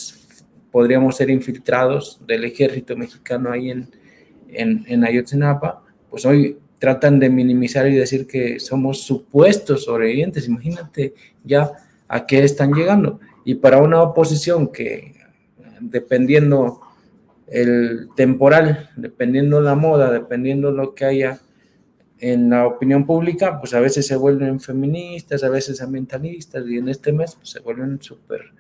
podríamos 0.72 1.18
ser 1.18 1.30
infiltrados 1.30 2.22
del 2.26 2.46
ejército 2.46 2.96
mexicano 2.96 3.52
ahí 3.52 3.70
en, 3.70 3.90
en, 4.48 4.86
en 4.88 5.04
Ayotzinapa, 5.04 5.84
pues 6.10 6.26
hoy 6.26 6.58
tratan 6.80 7.20
de 7.20 7.30
minimizar 7.30 7.88
y 7.88 7.96
decir 7.96 8.28
que 8.28 8.60
somos 8.60 9.02
supuestos 9.04 9.86
sobrevivientes. 9.86 10.48
Imagínate 10.48 11.14
ya 11.44 11.72
a 12.08 12.26
qué 12.26 12.44
están 12.44 12.74
llegando. 12.74 13.20
Y 13.46 13.56
para 13.56 13.78
una 13.78 14.02
oposición 14.02 14.68
que, 14.68 15.16
dependiendo 15.80 16.82
el 17.48 18.10
temporal, 18.16 18.90
dependiendo 18.96 19.62
la 19.62 19.76
moda, 19.76 20.12
dependiendo 20.12 20.72
lo 20.72 20.94
que 20.94 21.06
haya 21.06 21.40
en 22.24 22.50
la 22.50 22.66
opinión 22.66 23.06
pública, 23.06 23.60
pues 23.60 23.74
a 23.74 23.82
veces 23.82 24.08
se 24.08 24.16
vuelven 24.16 24.62
feministas, 24.62 25.44
a 25.44 25.50
veces 25.50 25.82
ambientalistas, 25.82 26.66
y 26.70 26.78
en 26.78 26.88
este 26.88 27.12
mes 27.12 27.36
pues, 27.36 27.50
se 27.50 27.60
vuelven 27.60 28.02
súper 28.02 28.54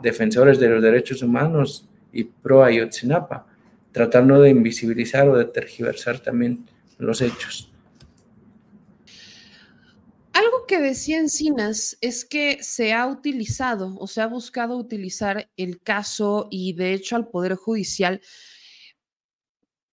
defensores 0.00 0.60
de 0.60 0.68
los 0.68 0.80
derechos 0.80 1.20
humanos 1.20 1.88
y 2.12 2.22
pro 2.22 2.62
Ayotzinapa, 2.62 3.48
tratando 3.90 4.40
de 4.40 4.50
invisibilizar 4.50 5.28
o 5.28 5.36
de 5.36 5.46
tergiversar 5.46 6.20
también 6.20 6.64
los 6.98 7.20
hechos. 7.20 7.72
Algo 10.32 10.64
que 10.68 10.78
decía 10.78 11.18
Encinas 11.18 11.98
es 12.00 12.24
que 12.24 12.62
se 12.62 12.92
ha 12.92 13.08
utilizado 13.08 13.96
o 13.98 14.06
se 14.06 14.20
ha 14.20 14.28
buscado 14.28 14.76
utilizar 14.76 15.50
el 15.56 15.80
caso 15.80 16.46
y 16.48 16.74
de 16.74 16.92
hecho 16.92 17.16
al 17.16 17.26
Poder 17.26 17.56
Judicial 17.56 18.20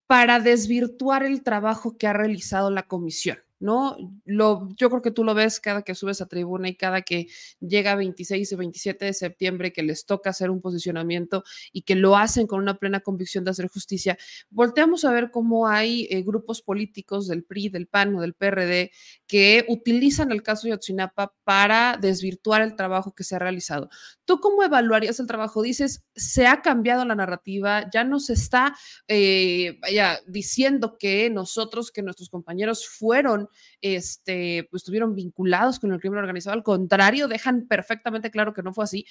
para 0.08 0.40
desvirtuar 0.40 1.24
el 1.24 1.44
trabajo 1.44 1.98
que 1.98 2.08
ha 2.08 2.14
realizado 2.14 2.72
la 2.72 2.84
comisión. 2.88 3.40
¿No? 3.60 3.98
Lo, 4.26 4.70
yo 4.76 4.90
creo 4.90 5.02
que 5.02 5.12
tú 5.12 5.24
lo 5.24 5.34
ves 5.34 5.60
cada 5.60 5.82
que 5.82 5.96
subes 5.96 6.22
a 6.22 6.28
tribuna 6.28 6.70
y 6.70 6.76
cada 6.76 7.02
que 7.02 7.28
llega 7.60 7.96
26 7.96 8.54
o 8.54 8.58
27 8.58 9.06
de 9.06 9.14
septiembre 9.14 9.74
que 9.74 9.84
les 9.84 10.06
toca 10.06 10.30
hacer 10.30 10.50
un 10.50 10.62
posicionamiento 10.62 11.44
y 11.72 11.82
que 11.82 11.96
lo 11.96 12.16
hacen 12.16 12.48
con 12.48 12.60
una 12.60 12.78
plena 12.78 13.00
convicción 13.00 13.44
de 13.44 13.52
hacer 13.52 13.68
justicia, 13.68 14.18
volteamos 14.50 15.06
a 15.06 15.12
ver 15.12 15.32
cómo 15.32 15.68
hay 15.68 16.08
eh, 16.10 16.22
grupos 16.22 16.62
políticos 16.62 17.28
del 17.28 17.44
PRI, 17.44 17.70
del 17.70 17.88
PAN 17.88 18.16
o 18.16 18.22
del 18.22 18.34
PRD 18.34 18.92
que 19.28 19.66
utilizan 19.68 20.32
el 20.32 20.44
caso 20.44 20.68
de 20.68 20.72
Yotzinapa 20.72 21.34
para 21.44 21.98
desvirtuar 22.00 22.62
el 22.62 22.76
trabajo 22.76 23.14
que 23.14 23.24
se 23.24 23.36
ha 23.36 23.40
realizado. 23.40 23.90
¿Tú 24.26 24.40
cómo 24.40 24.64
evaluarías 24.64 25.20
el 25.20 25.28
trabajo? 25.28 25.62
Dices, 25.62 26.06
se 26.16 26.48
ha 26.48 26.62
cambiado 26.62 27.06
la 27.06 27.16
narrativa, 27.16 27.90
ya 27.92 28.04
no 28.04 28.20
se 28.20 28.34
está 28.34 28.76
eh, 29.08 29.80
diciendo 30.28 30.98
que 30.98 31.30
nosotros, 31.30 31.92
que 31.92 32.04
nuestros 32.04 32.30
compañeros 32.30 32.88
fueron 32.88 33.47
este, 33.82 34.68
pues, 34.70 34.82
estuvieron 34.82 35.16
vinculados 35.16 35.80
con 35.80 35.92
el 35.92 36.00
crimen 36.00 36.20
organizado. 36.20 36.54
Al 36.56 36.64
contrario, 36.64 37.28
dejan 37.28 37.68
perfectamente 37.68 38.32
claro 38.32 38.54
que 38.54 38.64
no 38.64 38.74
fue 38.74 38.84
así. 38.84 39.06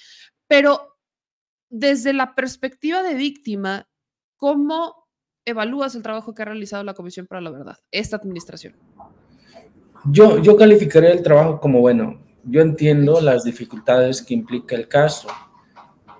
Pero 0.47 0.97
desde 1.69 2.13
la 2.13 2.35
perspectiva 2.35 3.03
de 3.03 3.15
víctima, 3.15 3.87
¿cómo 4.37 5.07
evalúas 5.45 5.95
el 5.95 6.03
trabajo 6.03 6.33
que 6.33 6.41
ha 6.41 6.45
realizado 6.45 6.83
la 6.83 6.93
Comisión 6.93 7.27
para 7.27 7.41
la 7.41 7.51
Verdad, 7.51 7.77
esta 7.91 8.17
administración? 8.17 8.75
Yo, 10.05 10.41
yo 10.41 10.55
calificaría 10.55 11.11
el 11.11 11.23
trabajo 11.23 11.59
como 11.59 11.81
bueno. 11.81 12.21
Yo 12.43 12.61
entiendo 12.61 13.19
las 13.19 13.43
dificultades 13.43 14.21
que 14.21 14.33
implica 14.33 14.75
el 14.75 14.87
caso. 14.87 15.27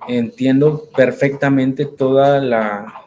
Entiendo 0.07 0.89
perfectamente 0.95 1.85
toda 1.85 2.41
la 2.41 3.05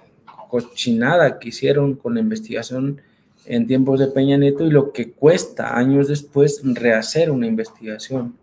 cochinada 0.49 1.39
que 1.39 1.51
hicieron 1.51 1.97
con 1.97 2.15
la 2.15 2.21
investigación 2.21 3.01
en 3.47 3.67
tiempos 3.67 3.99
de 3.99 4.09
Peña 4.09 4.37
Nieto 4.37 4.67
y 4.67 4.71
lo 4.71 4.93
que 4.93 5.13
cuesta 5.13 5.77
años 5.77 6.09
después 6.09 6.61
rehacer 6.65 7.31
una 7.31 7.47
investigación. 7.47 8.37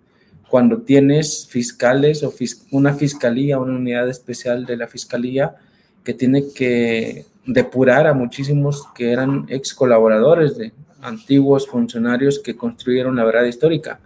Cuando 0.49 0.81
tienes 0.81 1.47
fiscales 1.49 2.23
o 2.23 2.33
una 2.71 2.93
fiscalía, 2.93 3.59
una 3.59 3.77
unidad 3.77 4.09
especial 4.09 4.65
de 4.65 4.77
la 4.77 4.87
fiscalía 4.87 5.55
que 6.03 6.13
tiene 6.13 6.45
que 6.53 7.25
depurar 7.45 8.07
a 8.07 8.13
muchísimos 8.13 8.87
que 8.95 9.11
eran 9.11 9.45
ex 9.49 9.73
colaboradores 9.73 10.57
de 10.57 10.71
antiguos 11.01 11.67
funcionarios 11.67 12.39
que 12.39 12.55
construyeron 12.55 13.15
la 13.15 13.23
verdad 13.23 13.45
histórica. 13.45 13.99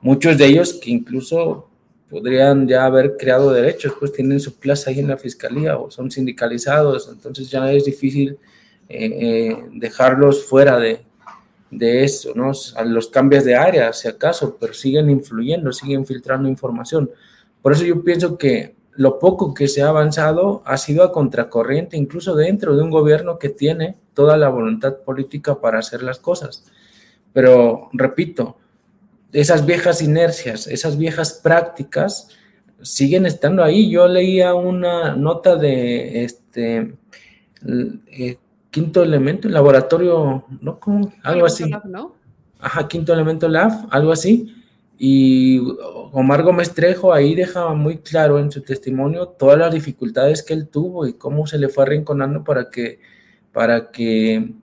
Muchos 0.00 0.38
de 0.38 0.46
ellos 0.46 0.74
que 0.74 0.90
incluso 0.90 1.68
podrían 2.08 2.66
ya 2.66 2.84
haber 2.86 3.16
creado 3.16 3.52
derechos, 3.52 3.94
pues 3.98 4.12
tienen 4.12 4.40
su 4.40 4.54
plaza 4.54 4.90
ahí 4.90 5.00
en 5.00 5.08
la 5.08 5.16
fiscalía 5.16 5.76
o 5.76 5.90
son 5.90 6.10
sindicalizados, 6.10 7.08
entonces 7.12 7.50
ya 7.50 7.70
es 7.72 7.84
difícil 7.84 8.38
eh, 8.88 9.50
eh, 9.50 9.68
dejarlos 9.72 10.46
fuera 10.46 10.78
de, 10.78 11.04
de 11.70 12.04
eso, 12.04 12.32
¿no? 12.34 12.52
Los 12.84 13.08
cambios 13.08 13.44
de 13.44 13.54
área, 13.54 13.92
si 13.92 14.08
acaso, 14.08 14.56
pero 14.58 14.72
siguen 14.72 15.10
influyendo, 15.10 15.72
siguen 15.72 16.06
filtrando 16.06 16.48
información. 16.48 17.10
Por 17.62 17.72
eso 17.72 17.84
yo 17.84 18.02
pienso 18.02 18.38
que 18.38 18.74
lo 18.92 19.18
poco 19.18 19.54
que 19.54 19.68
se 19.68 19.82
ha 19.82 19.88
avanzado 19.88 20.62
ha 20.64 20.76
sido 20.76 21.04
a 21.04 21.12
contracorriente, 21.12 21.96
incluso 21.96 22.34
dentro 22.34 22.74
de 22.76 22.82
un 22.82 22.90
gobierno 22.90 23.38
que 23.38 23.48
tiene 23.48 23.96
toda 24.14 24.36
la 24.36 24.48
voluntad 24.48 24.96
política 24.96 25.60
para 25.60 25.78
hacer 25.78 26.02
las 26.02 26.18
cosas. 26.18 26.64
Pero, 27.32 27.90
repito, 27.92 28.56
esas 29.32 29.64
viejas 29.66 30.02
inercias, 30.02 30.66
esas 30.66 30.96
viejas 30.98 31.34
prácticas 31.34 32.28
siguen 32.82 33.26
estando 33.26 33.62
ahí. 33.62 33.90
Yo 33.90 34.08
leía 34.08 34.54
una 34.54 35.14
nota 35.14 35.56
de 35.56 36.24
este, 36.24 36.94
eh, 38.06 38.38
quinto 38.70 39.02
elemento, 39.02 39.48
laboratorio, 39.48 40.44
¿no? 40.60 40.78
Algo 41.22 41.46
así. 41.46 41.64
Ajá, 42.60 42.88
quinto 42.88 43.12
elemento 43.12 43.48
lab, 43.48 43.86
algo 43.90 44.12
así. 44.12 44.54
Y 44.98 45.60
Omar 46.12 46.42
Gómez 46.42 46.74
Trejo 46.74 47.12
ahí 47.12 47.34
deja 47.36 47.72
muy 47.72 47.98
claro 47.98 48.40
en 48.40 48.50
su 48.50 48.62
testimonio 48.62 49.28
todas 49.28 49.56
las 49.56 49.72
dificultades 49.72 50.42
que 50.42 50.54
él 50.54 50.68
tuvo 50.68 51.06
y 51.06 51.12
cómo 51.12 51.46
se 51.46 51.58
le 51.58 51.68
fue 51.68 51.84
arrinconando 51.84 52.42
para 52.42 52.68
que, 52.68 52.98
para 53.52 53.92
que 53.92 54.54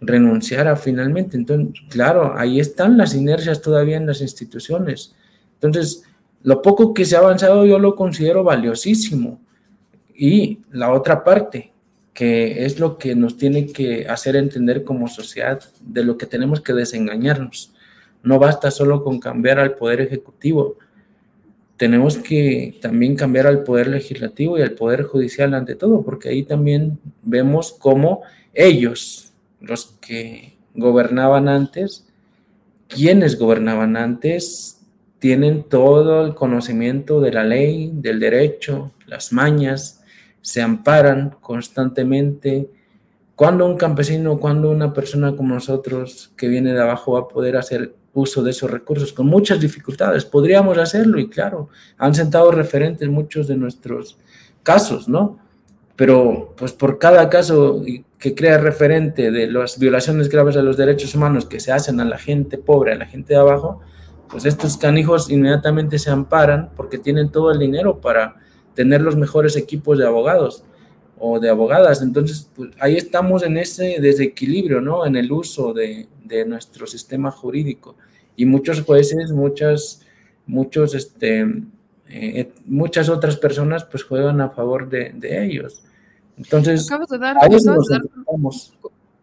renunciara 0.00 0.74
finalmente. 0.74 1.36
Entonces, 1.36 1.80
claro, 1.88 2.34
ahí 2.36 2.58
están 2.58 2.96
las 2.96 3.14
inercias 3.14 3.62
todavía 3.62 3.96
en 3.96 4.06
las 4.06 4.20
instituciones. 4.20 5.14
Entonces, 5.54 6.02
lo 6.42 6.62
poco 6.62 6.92
que 6.92 7.04
se 7.04 7.14
ha 7.14 7.20
avanzado 7.20 7.64
yo 7.64 7.78
lo 7.78 7.94
considero 7.94 8.42
valiosísimo. 8.42 9.40
Y 10.14 10.60
la 10.70 10.92
otra 10.92 11.22
parte, 11.22 11.72
que 12.16 12.64
es 12.64 12.80
lo 12.80 12.96
que 12.96 13.14
nos 13.14 13.36
tiene 13.36 13.66
que 13.66 14.08
hacer 14.08 14.36
entender 14.36 14.84
como 14.84 15.06
sociedad 15.06 15.60
de 15.82 16.02
lo 16.02 16.16
que 16.16 16.24
tenemos 16.24 16.62
que 16.62 16.72
desengañarnos. 16.72 17.74
No 18.22 18.38
basta 18.38 18.70
solo 18.70 19.04
con 19.04 19.20
cambiar 19.20 19.58
al 19.58 19.74
poder 19.74 20.00
ejecutivo, 20.00 20.78
tenemos 21.76 22.16
que 22.16 22.78
también 22.80 23.16
cambiar 23.16 23.46
al 23.46 23.64
poder 23.64 23.88
legislativo 23.88 24.56
y 24.58 24.62
al 24.62 24.72
poder 24.72 25.02
judicial 25.02 25.52
ante 25.52 25.74
todo, 25.74 26.02
porque 26.02 26.30
ahí 26.30 26.42
también 26.42 26.98
vemos 27.22 27.76
cómo 27.78 28.22
ellos, 28.54 29.34
los 29.60 29.94
que 30.00 30.56
gobernaban 30.74 31.48
antes, 31.48 32.06
quienes 32.88 33.38
gobernaban 33.38 33.94
antes, 33.98 34.80
tienen 35.18 35.64
todo 35.64 36.24
el 36.24 36.34
conocimiento 36.34 37.20
de 37.20 37.32
la 37.32 37.44
ley, 37.44 37.90
del 37.92 38.20
derecho, 38.20 38.92
las 39.06 39.34
mañas, 39.34 39.95
se 40.46 40.62
amparan 40.62 41.34
constantemente. 41.40 42.70
¿Cuándo 43.34 43.66
un 43.66 43.76
campesino, 43.76 44.38
cuando 44.38 44.70
una 44.70 44.92
persona 44.92 45.34
como 45.34 45.54
nosotros 45.54 46.32
que 46.36 46.46
viene 46.46 46.72
de 46.72 46.80
abajo 46.80 47.14
va 47.14 47.20
a 47.22 47.28
poder 47.28 47.56
hacer 47.56 47.96
uso 48.14 48.44
de 48.44 48.52
esos 48.52 48.70
recursos? 48.70 49.12
Con 49.12 49.26
muchas 49.26 49.58
dificultades. 49.58 50.24
Podríamos 50.24 50.78
hacerlo 50.78 51.18
y 51.18 51.28
claro, 51.28 51.68
han 51.98 52.14
sentado 52.14 52.52
referentes 52.52 53.08
muchos 53.08 53.48
de 53.48 53.56
nuestros 53.56 54.18
casos, 54.62 55.08
¿no? 55.08 55.40
Pero 55.96 56.54
pues 56.56 56.72
por 56.72 57.00
cada 57.00 57.28
caso 57.28 57.82
que 58.16 58.36
crea 58.36 58.58
referente 58.58 59.32
de 59.32 59.50
las 59.50 59.80
violaciones 59.80 60.28
graves 60.28 60.56
a 60.56 60.62
los 60.62 60.76
derechos 60.76 61.12
humanos 61.16 61.46
que 61.46 61.58
se 61.58 61.72
hacen 61.72 61.98
a 61.98 62.04
la 62.04 62.18
gente 62.18 62.56
pobre, 62.56 62.92
a 62.92 62.96
la 62.96 63.06
gente 63.06 63.34
de 63.34 63.40
abajo, 63.40 63.80
pues 64.28 64.44
estos 64.44 64.76
canijos 64.76 65.28
inmediatamente 65.28 65.98
se 65.98 66.10
amparan 66.10 66.70
porque 66.76 66.98
tienen 66.98 67.32
todo 67.32 67.50
el 67.50 67.58
dinero 67.58 68.00
para 68.00 68.45
tener 68.76 69.00
los 69.00 69.16
mejores 69.16 69.56
equipos 69.56 69.98
de 69.98 70.06
abogados 70.06 70.62
o 71.18 71.40
de 71.40 71.48
abogadas. 71.48 72.02
Entonces, 72.02 72.48
pues, 72.54 72.70
ahí 72.78 72.94
estamos 72.94 73.42
en 73.42 73.56
ese 73.56 73.96
desequilibrio, 74.00 74.80
¿no? 74.80 75.04
En 75.04 75.16
el 75.16 75.32
uso 75.32 75.72
de, 75.72 76.06
de 76.22 76.44
nuestro 76.44 76.86
sistema 76.86 77.32
jurídico. 77.32 77.96
Y 78.36 78.44
muchos 78.44 78.82
jueces, 78.82 79.32
muchas, 79.32 80.02
muchos, 80.46 80.94
este, 80.94 81.46
eh, 82.08 82.52
muchas 82.66 83.08
otras 83.08 83.36
personas, 83.38 83.84
pues 83.84 84.04
juegan 84.04 84.40
a 84.42 84.50
favor 84.50 84.88
de, 84.88 85.12
de 85.14 85.44
ellos. 85.44 85.82
Entonces, 86.36 86.86
Acabas 86.86 87.08
de 87.08 87.18
dar, 87.18 87.38
acabas 87.38 87.64
de 87.64 88.00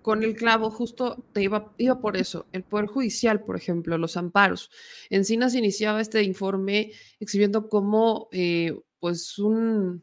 con 0.03 0.21
el 0.21 0.35
clavo, 0.35 0.69
justo 0.69 1.23
te 1.31 1.41
iba, 1.41 1.71
iba 1.77 1.99
por 2.01 2.17
eso. 2.17 2.45
El 2.51 2.63
Poder 2.63 2.87
Judicial, 2.87 3.39
por 3.39 3.55
ejemplo, 3.55 3.97
los 3.97 4.17
amparos. 4.17 4.69
Encinas 5.09 5.55
iniciaba 5.55 6.01
este 6.01 6.21
informe 6.23 6.91
exhibiendo 7.21 7.69
cómo 7.69 8.27
eh, 8.33 8.77
pues 9.03 9.37
un, 9.37 10.01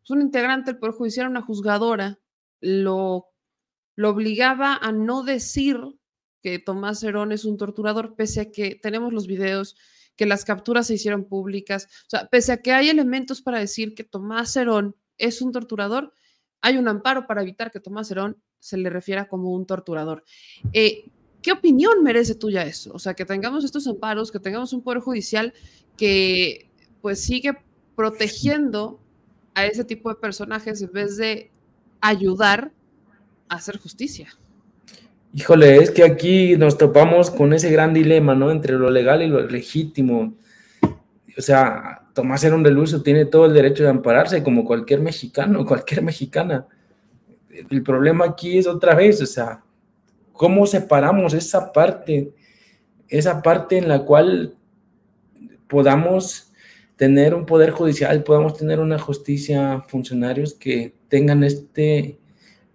pues, 0.00 0.10
un 0.10 0.20
integrante 0.20 0.70
del 0.70 0.78
Poder 0.78 0.94
Judicial, 0.94 1.26
una 1.26 1.40
juzgadora, 1.40 2.20
lo, 2.60 3.28
lo 3.94 4.10
obligaba 4.10 4.76
a 4.76 4.92
no 4.92 5.22
decir 5.22 5.78
que 6.42 6.58
Tomás 6.58 7.02
Herón 7.02 7.32
es 7.32 7.46
un 7.46 7.56
torturador, 7.56 8.14
pese 8.14 8.42
a 8.42 8.52
que 8.52 8.74
tenemos 8.74 9.14
los 9.14 9.26
videos, 9.26 9.74
que 10.16 10.26
las 10.26 10.44
capturas 10.44 10.88
se 10.88 10.92
hicieron 10.92 11.24
públicas, 11.24 11.86
o 12.08 12.10
sea, 12.10 12.28
pese 12.28 12.52
a 12.52 12.60
que 12.60 12.72
hay 12.72 12.90
elementos 12.90 13.40
para 13.40 13.58
decir 13.58 13.94
que 13.94 14.04
Tomás 14.04 14.54
Herón 14.54 14.96
es 15.16 15.40
un 15.40 15.50
torturador, 15.50 16.12
hay 16.60 16.76
un 16.76 16.88
amparo 16.88 17.26
para 17.26 17.40
evitar 17.40 17.72
que 17.72 17.80
Tomás 17.80 18.10
Herón 18.10 18.36
se 18.58 18.76
le 18.76 18.90
refiera 18.90 19.30
como 19.30 19.50
un 19.50 19.64
torturador. 19.64 20.24
Eh, 20.74 21.10
¿Qué 21.40 21.52
opinión 21.52 22.02
merece 22.02 22.34
tuya 22.34 22.66
eso? 22.66 22.92
O 22.92 22.98
sea, 22.98 23.14
que 23.14 23.24
tengamos 23.24 23.64
estos 23.64 23.86
amparos, 23.86 24.30
que 24.30 24.40
tengamos 24.40 24.74
un 24.74 24.82
poder 24.82 25.00
judicial 25.00 25.54
que 25.96 26.70
pues 27.00 27.22
sigue 27.22 27.56
protegiendo 27.96 29.00
a 29.54 29.66
ese 29.66 29.84
tipo 29.84 30.10
de 30.10 30.16
personajes 30.16 30.80
en 30.82 30.92
vez 30.92 31.16
de 31.16 31.50
ayudar 32.00 32.70
a 33.48 33.56
hacer 33.56 33.78
justicia. 33.78 34.28
Híjole, 35.32 35.76
es 35.76 35.90
que 35.90 36.04
aquí 36.04 36.56
nos 36.56 36.78
topamos 36.78 37.30
con 37.30 37.52
ese 37.52 37.70
gran 37.70 37.92
dilema, 37.92 38.34
¿no? 38.34 38.50
Entre 38.50 38.74
lo 38.74 38.90
legal 38.90 39.22
y 39.22 39.28
lo 39.28 39.40
legítimo. 39.40 40.34
O 41.36 41.42
sea, 41.42 42.06
Tomás 42.14 42.42
Herón 42.44 42.62
del 42.62 42.78
Uso 42.78 43.02
tiene 43.02 43.26
todo 43.26 43.46
el 43.46 43.54
derecho 43.54 43.82
de 43.82 43.90
ampararse 43.90 44.42
como 44.42 44.64
cualquier 44.64 45.00
mexicano, 45.00 45.66
cualquier 45.66 46.02
mexicana. 46.02 46.66
El 47.50 47.82
problema 47.82 48.26
aquí 48.26 48.58
es 48.58 48.66
otra 48.66 48.94
vez, 48.94 49.20
o 49.22 49.26
sea, 49.26 49.62
¿cómo 50.32 50.66
separamos 50.66 51.34
esa 51.34 51.72
parte? 51.72 52.32
Esa 53.08 53.42
parte 53.42 53.78
en 53.78 53.88
la 53.88 54.04
cual 54.04 54.54
podamos 55.68 56.45
tener 56.96 57.34
un 57.34 57.46
poder 57.46 57.70
judicial, 57.70 58.22
podamos 58.24 58.56
tener 58.56 58.80
una 58.80 58.98
justicia, 58.98 59.84
funcionarios 59.88 60.54
que 60.54 60.94
tengan 61.08 61.44
este, 61.44 62.18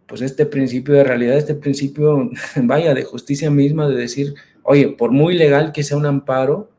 pues 0.06 0.22
este 0.22 0.46
principio 0.46 0.94
de 0.94 1.04
realidad, 1.04 1.38
este 1.38 1.56
principio, 1.56 2.30
vaya, 2.56 2.94
de 2.94 3.04
justicia 3.04 3.50
misma, 3.50 3.90
de 3.90 3.96
decir, 3.96 4.36
oye, 4.64 4.90
por 4.90 5.12
muy 5.12 5.36
legal 5.36 5.72
que 5.72 5.84
sea 5.84 5.98
un 5.98 6.06
amparo, 6.06 6.70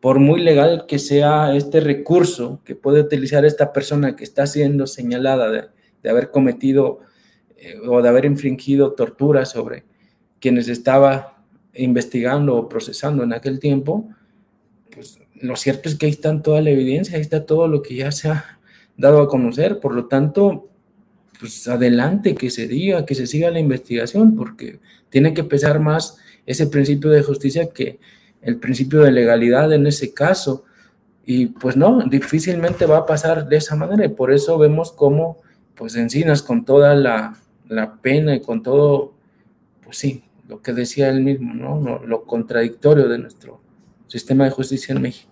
por 0.00 0.18
muy 0.18 0.40
legal 0.40 0.86
que 0.86 0.98
sea 0.98 1.54
este 1.54 1.80
recurso 1.80 2.60
que 2.64 2.74
puede 2.74 3.00
utilizar 3.00 3.44
esta 3.44 3.72
persona 3.72 4.16
que 4.16 4.24
está 4.24 4.46
siendo 4.46 4.86
señalada 4.86 5.50
de, 5.50 5.64
de 6.02 6.10
haber 6.10 6.30
cometido 6.30 7.00
eh, 7.56 7.76
o 7.86 8.00
de 8.00 8.08
haber 8.08 8.24
infringido 8.24 8.92
tortura 8.92 9.44
sobre 9.44 9.84
quienes 10.40 10.68
estaba 10.68 11.42
investigando 11.74 12.56
o 12.56 12.68
procesando 12.68 13.24
en 13.24 13.32
aquel 13.32 13.58
tiempo, 13.58 14.08
lo 15.40 15.56
cierto 15.56 15.88
es 15.88 15.96
que 15.96 16.06
ahí 16.06 16.12
está 16.12 16.40
toda 16.42 16.60
la 16.60 16.70
evidencia, 16.70 17.16
ahí 17.16 17.20
está 17.20 17.44
todo 17.46 17.68
lo 17.68 17.82
que 17.82 17.96
ya 17.96 18.12
se 18.12 18.28
ha 18.28 18.58
dado 18.96 19.22
a 19.22 19.28
conocer, 19.28 19.80
por 19.80 19.94
lo 19.94 20.06
tanto, 20.06 20.68
pues 21.38 21.68
adelante, 21.68 22.34
que 22.34 22.50
se 22.50 22.66
diga, 22.66 23.06
que 23.06 23.14
se 23.14 23.26
siga 23.26 23.50
la 23.50 23.60
investigación, 23.60 24.36
porque 24.36 24.80
tiene 25.08 25.34
que 25.34 25.44
pesar 25.44 25.80
más 25.80 26.18
ese 26.46 26.66
principio 26.66 27.10
de 27.10 27.22
justicia 27.22 27.68
que 27.70 27.98
el 28.42 28.56
principio 28.56 29.00
de 29.00 29.12
legalidad 29.12 29.72
en 29.72 29.86
ese 29.86 30.12
caso. 30.12 30.64
Y 31.24 31.46
pues 31.46 31.76
no, 31.76 32.02
difícilmente 32.08 32.86
va 32.86 32.98
a 32.98 33.06
pasar 33.06 33.48
de 33.48 33.56
esa 33.56 33.76
manera. 33.76 34.04
Y 34.04 34.08
por 34.08 34.32
eso 34.32 34.58
vemos 34.58 34.92
cómo, 34.92 35.38
pues 35.74 35.94
Encinas, 35.94 36.42
con 36.42 36.64
toda 36.64 36.94
la, 36.94 37.36
la 37.68 37.96
pena 37.96 38.34
y 38.34 38.40
con 38.40 38.62
todo, 38.62 39.12
pues 39.84 39.98
sí, 39.98 40.24
lo 40.48 40.62
que 40.62 40.72
decía 40.72 41.10
él 41.10 41.20
mismo, 41.20 41.54
¿no? 41.54 41.80
Lo, 41.80 42.06
lo 42.06 42.24
contradictorio 42.24 43.08
de 43.08 43.18
nuestro 43.18 43.60
sistema 44.06 44.44
de 44.44 44.50
justicia 44.50 44.94
en 44.94 45.02
México. 45.02 45.27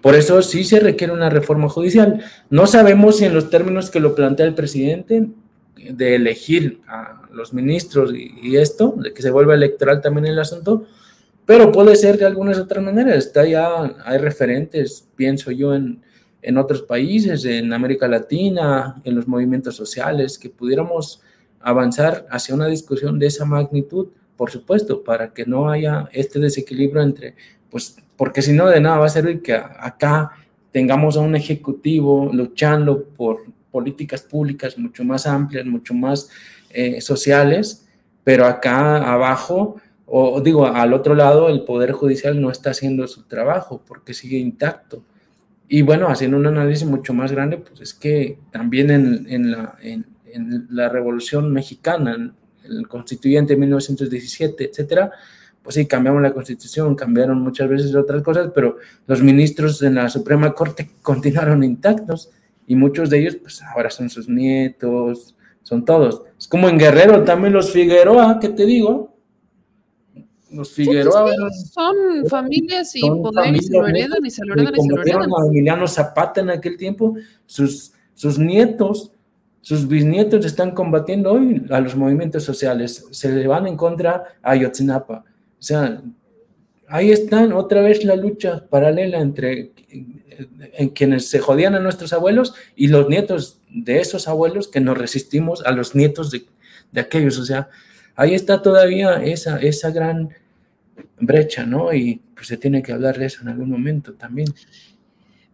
Por 0.00 0.14
eso 0.14 0.40
sí 0.42 0.64
se 0.64 0.80
requiere 0.80 1.12
una 1.12 1.30
reforma 1.30 1.68
judicial. 1.68 2.22
No 2.50 2.66
sabemos 2.66 3.18
si 3.18 3.24
en 3.24 3.34
los 3.34 3.50
términos 3.50 3.90
que 3.90 4.00
lo 4.00 4.14
plantea 4.14 4.46
el 4.46 4.54
presidente, 4.54 5.28
de 5.76 6.16
elegir 6.16 6.80
a 6.88 7.22
los 7.32 7.52
ministros 7.52 8.12
y, 8.12 8.34
y 8.42 8.56
esto, 8.56 8.94
de 8.96 9.12
que 9.12 9.22
se 9.22 9.30
vuelva 9.30 9.54
electoral 9.54 10.00
también 10.00 10.26
el 10.26 10.38
asunto, 10.38 10.86
pero 11.44 11.70
puede 11.70 11.94
ser 11.96 12.18
de 12.18 12.24
algunas 12.24 12.58
otras 12.58 12.82
maneras. 12.82 13.16
Está 13.16 13.46
ya, 13.46 13.96
hay 14.04 14.18
referentes, 14.18 15.06
pienso 15.14 15.50
yo, 15.52 15.74
en, 15.74 16.02
en 16.42 16.58
otros 16.58 16.82
países, 16.82 17.44
en 17.44 17.72
América 17.72 18.08
Latina, 18.08 19.00
en 19.04 19.14
los 19.14 19.28
movimientos 19.28 19.76
sociales, 19.76 20.38
que 20.38 20.50
pudiéramos 20.50 21.20
avanzar 21.60 22.26
hacia 22.30 22.54
una 22.54 22.66
discusión 22.66 23.18
de 23.18 23.26
esa 23.26 23.44
magnitud, 23.44 24.08
por 24.36 24.50
supuesto, 24.50 25.02
para 25.02 25.32
que 25.32 25.46
no 25.46 25.70
haya 25.70 26.08
este 26.12 26.38
desequilibrio 26.38 27.02
entre, 27.02 27.34
pues, 27.70 27.96
porque 28.16 28.42
si 28.42 28.52
no, 28.52 28.66
de 28.66 28.80
nada 28.80 28.98
va 28.98 29.06
a 29.06 29.10
servir 29.10 29.42
que 29.42 29.54
acá 29.54 30.32
tengamos 30.72 31.16
a 31.16 31.20
un 31.20 31.36
ejecutivo 31.36 32.30
luchando 32.32 33.04
por 33.04 33.44
políticas 33.70 34.22
públicas 34.22 34.78
mucho 34.78 35.04
más 35.04 35.26
amplias, 35.26 35.66
mucho 35.66 35.94
más 35.94 36.30
eh, 36.70 37.00
sociales, 37.00 37.86
pero 38.24 38.46
acá 38.46 39.12
abajo 39.12 39.76
o 40.06 40.40
digo, 40.40 40.66
al 40.66 40.94
otro 40.94 41.16
lado, 41.16 41.48
el 41.48 41.64
Poder 41.64 41.90
Judicial 41.90 42.40
no 42.40 42.50
está 42.50 42.70
haciendo 42.70 43.06
su 43.08 43.24
trabajo 43.24 43.82
porque 43.84 44.14
sigue 44.14 44.38
intacto. 44.38 45.02
Y 45.68 45.82
bueno, 45.82 46.08
haciendo 46.08 46.36
un 46.36 46.46
análisis 46.46 46.86
mucho 46.86 47.12
más 47.12 47.32
grande, 47.32 47.58
pues 47.58 47.80
es 47.80 47.92
que 47.92 48.38
también 48.52 48.90
en, 48.90 49.26
en, 49.28 49.50
la, 49.50 49.76
en, 49.82 50.06
en 50.26 50.68
la, 50.70 50.88
Revolución 50.88 51.52
Mexicana, 51.52 52.32
el 52.62 52.86
constituyente 52.86 53.54
de 53.54 53.60
1917, 53.60 54.64
etcétera, 54.70 55.10
pues 55.66 55.74
sí, 55.74 55.86
cambiamos 55.86 56.22
la 56.22 56.32
constitución, 56.32 56.94
cambiaron 56.94 57.40
muchas 57.40 57.68
veces 57.68 57.92
otras 57.96 58.22
cosas, 58.22 58.52
pero 58.54 58.76
los 59.08 59.20
ministros 59.20 59.82
en 59.82 59.96
la 59.96 60.08
Suprema 60.08 60.52
Corte 60.52 60.88
continuaron 61.02 61.64
intactos 61.64 62.30
y 62.68 62.76
muchos 62.76 63.10
de 63.10 63.18
ellos, 63.18 63.34
pues 63.34 63.60
ahora 63.62 63.90
son 63.90 64.08
sus 64.08 64.28
nietos, 64.28 65.34
son 65.64 65.84
todos. 65.84 66.22
Es 66.38 66.46
como 66.46 66.68
en 66.68 66.78
Guerrero 66.78 67.24
también 67.24 67.52
los 67.52 67.72
Figueroa, 67.72 68.38
¿qué 68.40 68.50
te 68.50 68.64
digo? 68.64 69.12
los 70.52 70.70
Figueroa. 70.70 71.28
Sí, 71.28 71.64
sí, 71.64 71.72
son 71.72 72.26
familias 72.28 72.94
y 72.94 73.00
son 73.00 73.22
poder 73.22 73.46
familias, 73.46 73.64
y 73.64 73.66
se 73.66 73.72
lo 73.74 73.86
heredan 73.88 74.24
y 74.24 74.30
se 74.30 74.44
lo 74.44 74.54
heredan 74.54 74.74
y 74.76 74.82
se 74.82 74.94
lo 74.94 75.02
heredan. 75.02 75.30
a 75.32 75.46
Emiliano 75.48 75.88
Zapata 75.88 76.42
en 76.42 76.50
aquel 76.50 76.76
tiempo, 76.76 77.16
sus, 77.44 77.92
sus 78.14 78.38
nietos, 78.38 79.10
sus 79.60 79.88
bisnietos 79.88 80.46
están 80.46 80.70
combatiendo 80.70 81.32
hoy 81.32 81.66
a 81.70 81.80
los 81.80 81.96
movimientos 81.96 82.44
sociales, 82.44 83.04
se 83.10 83.32
le 83.32 83.48
van 83.48 83.66
en 83.66 83.76
contra 83.76 84.22
a 84.40 84.52
Ayotzinapa. 84.52 85.24
O 85.58 85.62
sea, 85.62 86.02
ahí 86.88 87.10
están 87.10 87.52
otra 87.52 87.82
vez 87.82 88.04
la 88.04 88.16
lucha 88.16 88.66
paralela 88.68 89.18
entre 89.18 89.72
en 90.74 90.90
quienes 90.90 91.28
se 91.28 91.38
jodían 91.38 91.74
a 91.74 91.80
nuestros 91.80 92.12
abuelos 92.12 92.54
y 92.74 92.88
los 92.88 93.08
nietos 93.08 93.58
de 93.70 94.00
esos 94.00 94.28
abuelos 94.28 94.68
que 94.68 94.80
nos 94.80 94.98
resistimos 94.98 95.64
a 95.64 95.72
los 95.72 95.94
nietos 95.94 96.30
de, 96.30 96.46
de 96.92 97.00
aquellos. 97.00 97.38
O 97.38 97.44
sea, 97.44 97.68
ahí 98.14 98.34
está 98.34 98.62
todavía 98.62 99.22
esa, 99.22 99.58
esa 99.58 99.90
gran 99.90 100.30
brecha, 101.20 101.64
¿no? 101.64 101.92
Y 101.92 102.22
pues 102.34 102.48
se 102.48 102.56
tiene 102.56 102.82
que 102.82 102.92
hablar 102.92 103.18
de 103.18 103.26
eso 103.26 103.42
en 103.42 103.48
algún 103.48 103.70
momento 103.70 104.14
también. 104.14 104.48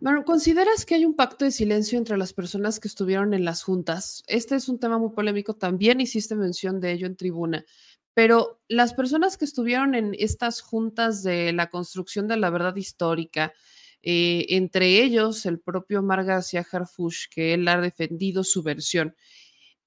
Bueno, 0.00 0.24
¿consideras 0.24 0.84
que 0.84 0.96
hay 0.96 1.04
un 1.04 1.14
pacto 1.14 1.44
de 1.44 1.52
silencio 1.52 1.96
entre 1.96 2.16
las 2.16 2.32
personas 2.32 2.80
que 2.80 2.88
estuvieron 2.88 3.34
en 3.34 3.44
las 3.44 3.62
juntas? 3.62 4.24
Este 4.26 4.56
es 4.56 4.68
un 4.68 4.80
tema 4.80 4.98
muy 4.98 5.10
polémico, 5.10 5.54
también 5.54 6.00
hiciste 6.00 6.34
mención 6.34 6.80
de 6.80 6.90
ello 6.90 7.06
en 7.06 7.14
tribuna, 7.14 7.64
pero 8.14 8.60
las 8.68 8.94
personas 8.94 9.36
que 9.36 9.44
estuvieron 9.44 9.94
en 9.94 10.14
estas 10.18 10.60
juntas 10.60 11.22
de 11.22 11.52
la 11.52 11.70
construcción 11.70 12.28
de 12.28 12.36
la 12.36 12.50
verdad 12.50 12.76
histórica, 12.76 13.52
eh, 14.02 14.46
entre 14.50 15.02
ellos 15.02 15.46
el 15.46 15.60
propio 15.60 16.02
Mar 16.02 16.24
García 16.24 16.66
Harfush, 16.70 17.26
que 17.30 17.54
él 17.54 17.66
ha 17.68 17.80
defendido 17.80 18.44
su 18.44 18.62
versión, 18.62 19.14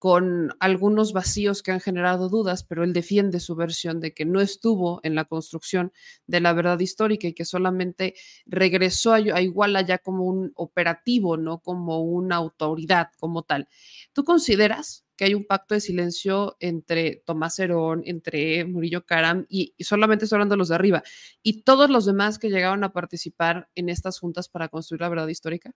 con 0.05 0.53
algunos 0.59 1.13
vacíos 1.13 1.63
que 1.63 1.71
han 1.71 1.79
generado 1.79 2.29
dudas, 2.29 2.63
pero 2.63 2.83
él 2.83 2.93
defiende 2.93 3.39
su 3.39 3.55
versión 3.55 3.99
de 3.99 4.13
que 4.13 4.25
no 4.25 4.41
estuvo 4.41 4.99
en 5.03 5.15
la 5.15 5.25
construcción 5.25 5.93
de 6.27 6.41
la 6.41 6.53
verdad 6.53 6.79
histórica 6.79 7.27
y 7.27 7.33
que 7.33 7.45
solamente 7.45 8.13
regresó 8.45 9.13
a, 9.13 9.41
Iguala 9.41 9.81
ya 9.81 9.97
como 9.97 10.25
un 10.25 10.51
operativo, 10.55 11.37
no 11.37 11.59
como 11.59 12.01
una 12.03 12.35
autoridad 12.35 13.09
como 13.19 13.43
tal. 13.43 13.67
¿Tú 14.13 14.23
consideras 14.23 15.04
que 15.15 15.25
hay 15.25 15.33
un 15.33 15.45
pacto 15.45 15.73
de 15.73 15.81
silencio 15.81 16.57
entre 16.59 17.23
Tomás 17.25 17.57
Herón, 17.59 18.03
entre 18.05 18.65
Murillo 18.65 19.05
Caram 19.05 19.45
y, 19.49 19.73
solamente 19.79 20.25
estoy 20.25 20.37
hablando 20.37 20.53
de 20.53 20.59
los 20.59 20.69
de 20.69 20.75
arriba 20.75 21.03
y 21.41 21.61
todos 21.63 21.89
los 21.89 22.05
demás 22.05 22.39
que 22.39 22.49
llegaron 22.49 22.83
a 22.83 22.91
participar 22.91 23.69
en 23.75 23.89
estas 23.89 24.19
juntas 24.19 24.49
para 24.49 24.67
construir 24.67 25.01
la 25.01 25.09
verdad 25.09 25.27
histórica? 25.27 25.71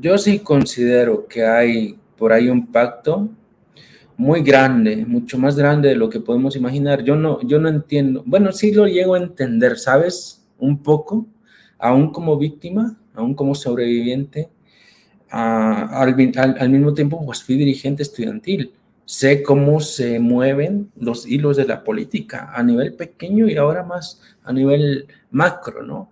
Yo 0.00 0.18
sí 0.18 0.40
considero 0.40 1.26
que 1.28 1.44
hay 1.44 1.98
por 2.16 2.32
ahí 2.32 2.48
un 2.48 2.66
pacto 2.66 3.28
muy 4.16 4.42
grande, 4.42 5.04
mucho 5.06 5.38
más 5.38 5.56
grande 5.56 5.90
de 5.90 5.96
lo 5.96 6.08
que 6.08 6.20
podemos 6.20 6.56
imaginar. 6.56 7.02
Yo 7.02 7.16
no, 7.16 7.40
yo 7.42 7.58
no 7.58 7.68
entiendo, 7.68 8.22
bueno, 8.26 8.52
sí 8.52 8.72
lo 8.72 8.86
llego 8.86 9.14
a 9.14 9.18
entender, 9.18 9.78
¿sabes? 9.78 10.44
Un 10.58 10.82
poco, 10.82 11.26
aún 11.78 12.12
como 12.12 12.36
víctima, 12.36 12.98
aún 13.14 13.34
como 13.34 13.54
sobreviviente, 13.54 14.48
al, 15.30 16.70
mismo 16.70 16.94
tiempo 16.94 17.24
pues 17.24 17.42
fui 17.42 17.56
dirigente 17.56 18.02
estudiantil. 18.02 18.72
Sé 19.04 19.42
cómo 19.42 19.80
se 19.80 20.18
mueven 20.18 20.90
los 20.96 21.26
hilos 21.26 21.56
de 21.56 21.66
la 21.66 21.84
política 21.84 22.52
a 22.54 22.62
nivel 22.62 22.94
pequeño 22.94 23.48
y 23.48 23.56
ahora 23.56 23.82
más 23.82 24.20
a 24.44 24.52
nivel 24.52 25.06
macro, 25.30 25.82
¿no? 25.82 26.10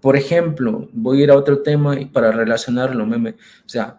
Por 0.00 0.16
ejemplo, 0.16 0.88
voy 0.92 1.20
a 1.20 1.24
ir 1.24 1.30
a 1.30 1.36
otro 1.36 1.60
tema 1.60 1.98
y 1.98 2.06
para 2.06 2.32
relacionarlo, 2.32 3.06
meme. 3.06 3.30
O 3.64 3.68
sea, 3.68 3.98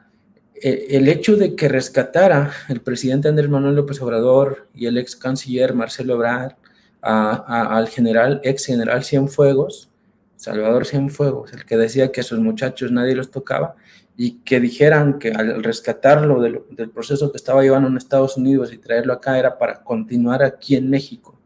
el 0.62 1.08
hecho 1.08 1.36
de 1.36 1.56
que 1.56 1.68
rescatara 1.68 2.52
el 2.70 2.82
presidente 2.82 3.28
Andrés 3.28 3.50
Manuel 3.50 3.76
López 3.76 4.02
Obrador 4.02 4.68
y 4.76 4.86
el 4.86 4.98
ex 4.98 5.16
canciller 5.16 5.74
Marcelo 5.74 6.14
Ebrard 6.14 6.54
al 7.02 7.88
general, 7.88 8.42
ex 8.44 8.66
general 8.66 9.04
Cienfuegos, 9.04 9.90
Salvador 10.36 10.86
Cienfuegos, 10.86 11.54
el 11.54 11.66
que 11.66 11.78
decía 11.78 12.12
que 12.12 12.22
a 12.22 12.24
sus 12.24 12.40
muchachos 12.40 12.92
nadie 12.92 13.16
los 13.16 13.32
tocaba, 13.32 13.76
y 14.18 14.40
que 14.40 14.60
dijeran 14.60 15.20
que 15.20 15.32
al 15.32 15.64
rescatarlo 15.64 16.42
del, 16.42 16.90
proceso 16.94 17.32
que 17.32 17.38
estaba 17.38 17.64
llevando 17.64 17.88
en 17.90 17.98
Estados 17.98 18.38
Unidos 18.38 18.72
y 18.72 18.78
traerlo 18.78 19.14
acá 19.14 19.40
era 19.40 19.58
para 19.58 19.84
continuar 19.84 20.44
aquí 20.44 20.76
en 20.76 20.90
México 20.90 21.40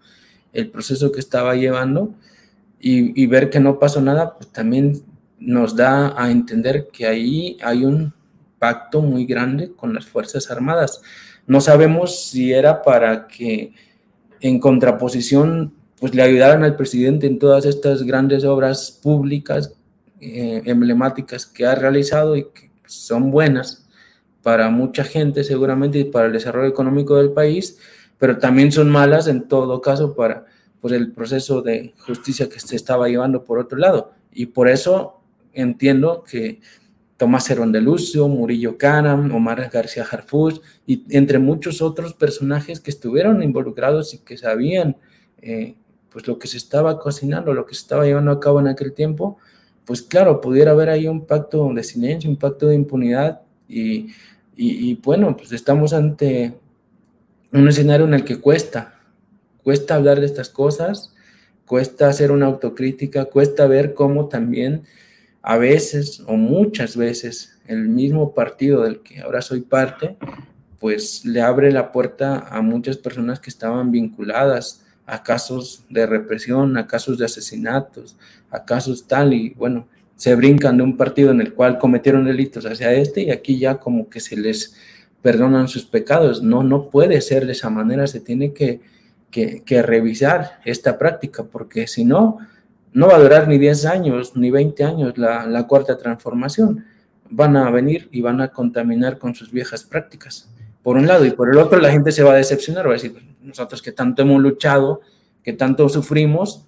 el 0.52 0.70
proceso 0.70 1.12
que 1.12 1.20
estaba 1.20 1.56
llevando 1.56 2.14
y, 2.80 3.22
y 3.22 3.26
ver 3.28 3.50
que 3.50 3.60
no 3.60 3.78
pasó 3.78 4.02
nada, 4.02 4.36
pues 4.36 4.52
también 4.52 5.04
nos 5.38 5.76
da 5.76 6.14
a 6.22 6.32
entender 6.32 6.88
que 6.92 7.06
ahí 7.06 7.58
hay 7.62 7.84
un 7.84 8.14
pacto 8.58 9.02
muy 9.02 9.26
grande 9.26 9.72
con 9.74 9.94
las 9.94 10.06
Fuerzas 10.06 10.50
Armadas. 10.50 11.02
No 11.46 11.62
sabemos 11.62 12.26
si 12.26 12.54
era 12.54 12.82
para 12.82 13.28
que 13.28 13.74
en 14.40 14.60
contraposición 14.60 15.74
pues 16.00 16.14
le 16.14 16.22
ayudaran 16.22 16.64
al 16.64 16.76
presidente 16.76 17.28
en 17.28 17.40
todas 17.40 17.66
estas 17.66 18.04
grandes 18.04 18.44
obras 18.44 18.92
públicas 19.02 19.75
eh, 20.20 20.62
emblemáticas 20.66 21.46
que 21.46 21.66
ha 21.66 21.76
realizado 21.76 22.36
y 22.36 22.44
que 22.46 22.72
son 22.86 23.32
buenas 23.32 23.86
para 24.42 24.70
mucha 24.70 25.04
gente 25.04 25.44
seguramente 25.44 26.00
y 26.00 26.04
para 26.06 26.28
el 26.28 26.34
desarrollo 26.34 26.70
económico 26.70 27.16
del 27.16 27.32
país, 27.32 27.80
pero 28.18 28.38
también 28.38 28.72
son 28.72 28.90
malas 28.90 29.28
en 29.28 29.48
todo 29.48 29.82
caso 29.82 30.16
para 30.16 30.46
pues, 30.82 30.94
el 30.94 31.12
proceso 31.12 31.62
de 31.62 31.94
justicia 32.06 32.48
que 32.48 32.60
se 32.60 32.76
estaba 32.76 33.10
llevando 33.10 33.44
por 33.44 33.58
otro 33.58 33.78
lado. 33.78 34.14
Y 34.32 34.46
por 34.46 34.70
eso 34.70 35.20
entiendo 35.52 36.24
que 36.24 36.62
Tomás 37.18 37.50
Herón 37.50 37.72
de 37.72 37.82
Lucio, 37.82 38.28
Murillo 38.28 38.78
Canam, 38.78 39.34
Omar 39.34 39.70
García 39.72 40.06
Harfuch 40.10 40.62
y 40.86 41.04
entre 41.10 41.40
muchos 41.40 41.82
otros 41.82 42.14
personajes 42.14 42.80
que 42.80 42.92
estuvieron 42.92 43.42
involucrados 43.42 44.14
y 44.14 44.20
que 44.20 44.38
sabían 44.38 44.98
eh, 45.42 45.76
pues 46.10 46.28
lo 46.28 46.38
que 46.38 46.48
se 46.48 46.58
estaba 46.58 47.00
cocinando, 47.00 47.54
lo 47.54 47.66
que 47.66 47.74
se 47.74 47.82
estaba 47.82 48.06
llevando 48.06 48.32
a 48.32 48.40
cabo 48.40 48.60
en 48.60 48.68
aquel 48.68 48.94
tiempo, 48.94 49.38
pues 49.86 50.02
claro, 50.02 50.42
pudiera 50.42 50.72
haber 50.72 50.90
ahí 50.90 51.08
un 51.08 51.26
pacto 51.26 51.72
de 51.74 51.84
silencio, 51.84 52.30
un 52.30 52.38
pacto 52.38 52.68
de 52.68 52.76
impunidad 52.76 53.42
y, 53.68 54.08
y 54.56 54.96
bueno, 54.96 55.36
pues 55.38 55.52
estamos 55.52 55.94
ante 55.94 56.54
un 57.52 57.68
escenario 57.68 58.06
en 58.06 58.14
el 58.14 58.24
que 58.24 58.40
cuesta, 58.40 59.00
cuesta 59.64 59.96
hablar 59.96 60.20
de 60.20 60.26
estas 60.26 60.50
cosas, 60.50 61.14
cuesta 61.66 62.08
hacer 62.08 62.32
una 62.32 62.46
autocrítica, 62.46 63.26
cuesta 63.26 63.68
ver 63.68 63.94
cómo 63.94 64.28
también 64.28 64.84
a 65.42 65.58
veces 65.58 66.24
o 66.28 66.34
muchas 66.34 66.98
veces 66.98 67.60
el 67.68 67.88
mismo 67.88 68.34
partido 68.34 68.84
del 68.84 69.02
que 69.02 69.22
ahora 69.22 69.42
soy 69.42 69.62
parte, 69.62 70.18
pues 70.80 71.26
le 71.26 71.42
abre 71.42 71.72
la 71.72 71.92
puerta 71.92 72.48
a 72.50 72.62
muchas 72.62 72.98
personas 72.98 73.40
que 73.40 73.50
estaban 73.50 73.92
vinculadas 73.92 74.85
a 75.06 75.24
casos 75.24 75.86
de 75.90 76.06
represión, 76.06 76.78
a 76.78 76.88
casos 76.88 77.18
de 77.18 77.26
asesinatos, 77.26 78.18
a 78.50 78.66
casos 78.66 79.08
tal 79.08 79.34
y 79.34 79.50
bueno, 79.52 79.88
se 80.16 80.36
brincan 80.36 80.78
de 80.78 80.84
un 80.84 80.98
partido 80.98 81.32
en 81.32 81.42
el 81.42 81.54
cual 81.54 81.78
cometieron 81.78 82.26
delitos 82.26 82.66
hacia 82.66 82.94
este 82.94 83.22
y 83.22 83.32
aquí 83.32 83.60
ya 83.60 83.78
como 83.78 84.10
que 84.10 84.20
se 84.20 84.38
les 84.38 84.76
perdonan 85.22 85.68
sus 85.68 85.86
pecados. 85.86 86.42
No, 86.42 86.64
no 86.64 86.90
puede 86.90 87.22
ser 87.22 87.46
de 87.46 87.52
esa 87.52 87.70
manera, 87.70 88.08
se 88.08 88.20
tiene 88.20 88.54
que, 88.54 88.82
que, 89.30 89.62
que 89.64 89.82
revisar 89.82 90.60
esta 90.66 90.98
práctica 90.98 91.44
porque 91.44 91.88
si 91.88 92.06
no, 92.06 92.40
no 92.96 93.08
va 93.08 93.18
a 93.18 93.20
durar 93.20 93.50
ni 93.50 93.58
10 93.58 93.86
años, 93.88 94.38
ni 94.38 94.50
20 94.50 94.84
años 94.86 95.18
la, 95.18 95.68
cuarta 95.68 95.98
transformación. 95.98 96.86
Van 97.30 97.58
a 97.58 97.70
venir 97.70 98.08
y 98.10 98.22
van 98.22 98.40
a 98.40 98.48
contaminar 98.48 99.18
con 99.18 99.36
sus 99.36 99.52
viejas 99.52 99.84
prácticas. 99.84 100.50
Por 100.86 100.98
un 100.98 101.08
lado, 101.08 101.26
y 101.26 101.32
por 101.32 101.50
el 101.50 101.58
otro, 101.58 101.80
la 101.80 101.90
gente 101.90 102.12
se 102.12 102.22
va 102.22 102.34
a 102.34 102.36
decepcionar, 102.36 102.86
va 102.86 102.92
a 102.92 102.94
decir, 102.94 103.16
nosotros 103.42 103.82
que 103.82 103.92
tanto 103.92 104.22
hemos 104.22 104.40
luchado, 104.40 105.02
que 105.42 105.52
tanto 105.52 105.90
sufrimos, 105.90 106.68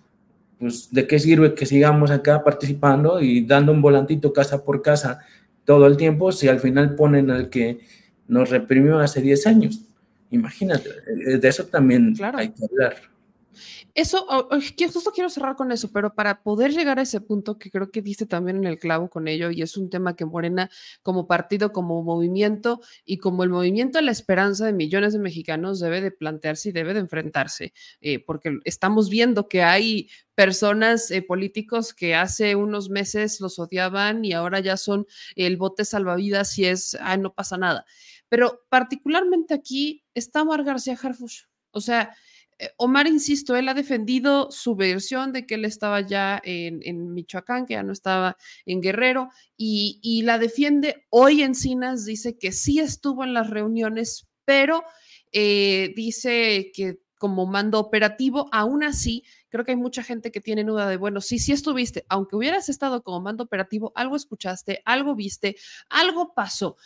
pues 0.58 0.92
de 0.92 1.06
qué 1.06 1.20
sirve 1.20 1.54
que 1.54 1.68
sigamos 1.68 2.10
acá 2.10 2.44
participando 2.44 3.22
y 3.22 3.46
dando 3.46 3.72
un 3.72 3.80
volantito 3.80 4.34
casa 4.34 4.64
por 4.64 4.82
casa 4.82 5.20
todo 5.66 5.86
el 5.86 5.98
tiempo 5.98 6.32
si 6.32 6.48
al 6.48 6.60
final 6.60 6.96
ponen 6.96 7.30
al 7.30 7.52
que 7.52 7.82
nos 8.28 8.50
reprimió 8.50 8.98
hace 8.98 9.22
10 9.22 9.46
años. 9.46 9.82
Imagínate, 10.32 10.90
de 11.38 11.48
eso 11.48 11.66
también 11.66 12.16
hay 12.34 12.50
que 12.50 12.66
hablar. 12.66 12.96
Eso, 13.94 14.26
justo 14.94 15.12
quiero 15.12 15.30
cerrar 15.30 15.56
con 15.56 15.72
eso, 15.72 15.92
pero 15.92 16.14
para 16.14 16.44
poder 16.44 16.72
llegar 16.72 17.00
a 17.00 17.04
ese 17.04 17.22
punto 17.22 17.58
que 17.58 17.72
creo 17.72 17.92
que 17.92 18.02
dice 18.02 18.26
también 18.26 18.58
en 18.58 18.66
el 18.66 18.80
clavo 18.80 19.10
con 19.10 19.28
ello, 19.28 19.52
y 19.52 19.62
es 19.62 19.78
un 19.78 19.90
tema 19.90 20.16
que 20.16 20.26
Morena 20.26 20.70
como 21.04 21.28
partido, 21.28 21.72
como 21.72 22.04
movimiento 22.04 22.82
y 23.06 23.18
como 23.18 23.44
el 23.44 23.50
movimiento 23.50 23.98
de 24.00 24.04
la 24.04 24.12
esperanza 24.12 24.66
de 24.66 24.74
millones 24.74 25.14
de 25.14 25.20
mexicanos 25.20 25.80
debe 25.80 26.02
de 26.02 26.12
plantearse 26.12 26.70
y 26.70 26.72
debe 26.72 26.94
de 26.94 27.00
enfrentarse, 27.02 27.74
eh, 28.02 28.24
porque 28.24 28.60
estamos 28.66 29.10
viendo 29.10 29.48
que 29.48 29.64
hay 29.64 30.10
personas, 30.36 31.10
eh, 31.10 31.24
políticos 31.24 31.96
que 31.96 32.14
hace 32.14 32.56
unos 32.56 32.92
meses 32.92 33.42
los 33.42 33.58
odiaban 33.58 34.24
y 34.24 34.34
ahora 34.34 34.60
ya 34.60 34.78
son 34.78 35.08
el 35.36 35.58
bote 35.58 35.84
salvavidas 35.84 36.58
y 36.60 36.66
es, 36.66 36.96
ah, 37.02 37.18
no 37.18 37.34
pasa 37.34 37.58
nada. 37.58 37.86
Pero 38.30 38.64
particularmente 38.70 39.56
aquí 39.56 40.06
está 40.14 40.44
Omar 40.44 40.64
García 40.64 40.98
Harfush. 41.02 41.46
O 41.72 41.82
sea, 41.82 42.16
Omar, 42.78 43.08
insisto, 43.08 43.56
él 43.56 43.70
ha 43.70 43.74
defendido 43.74 44.50
su 44.52 44.76
versión 44.76 45.32
de 45.32 45.46
que 45.46 45.56
él 45.56 45.66
estaba 45.66 46.02
ya 46.02 46.42
en, 46.44 47.14
Michoacán, 47.14 47.66
que 47.66 47.76
ya 47.76 47.84
no 47.84 47.94
estaba 47.94 48.38
en 48.66 48.82
Guerrero, 48.82 49.30
y, 49.56 50.22
la 50.24 50.40
defiende 50.40 51.06
hoy 51.10 51.44
en 51.44 51.56
Cinas, 51.56 52.06
dice 52.06 52.38
que 52.38 52.52
sí 52.52 52.80
estuvo 52.80 53.24
en 53.24 53.34
las 53.34 53.50
reuniones, 53.50 54.28
pero 54.46 54.84
eh, 55.32 55.94
dice 55.96 56.72
que 56.74 57.00
como 57.18 57.46
mando 57.46 57.80
operativo, 57.80 58.48
aún 58.52 58.84
así, 58.84 59.24
creo 59.50 59.66
que 59.66 59.72
hay 59.72 59.78
mucha 59.78 60.04
gente 60.04 60.32
que 60.32 60.42
tiene 60.42 60.64
duda 60.64 60.88
de, 60.88 60.98
bueno, 60.98 61.22
sí, 61.22 61.40
sí 61.40 61.52
estuviste, 61.52 62.06
aunque 62.10 62.36
hubieras 62.36 62.70
estado 62.70 63.02
como 63.02 63.22
mando 63.22 63.44
operativo, 63.44 63.92
algo 63.96 64.16
escuchaste, 64.16 64.82
algo 64.86 65.16
viste, 65.16 65.56
algo 65.90 66.34
pasó. 66.36 66.78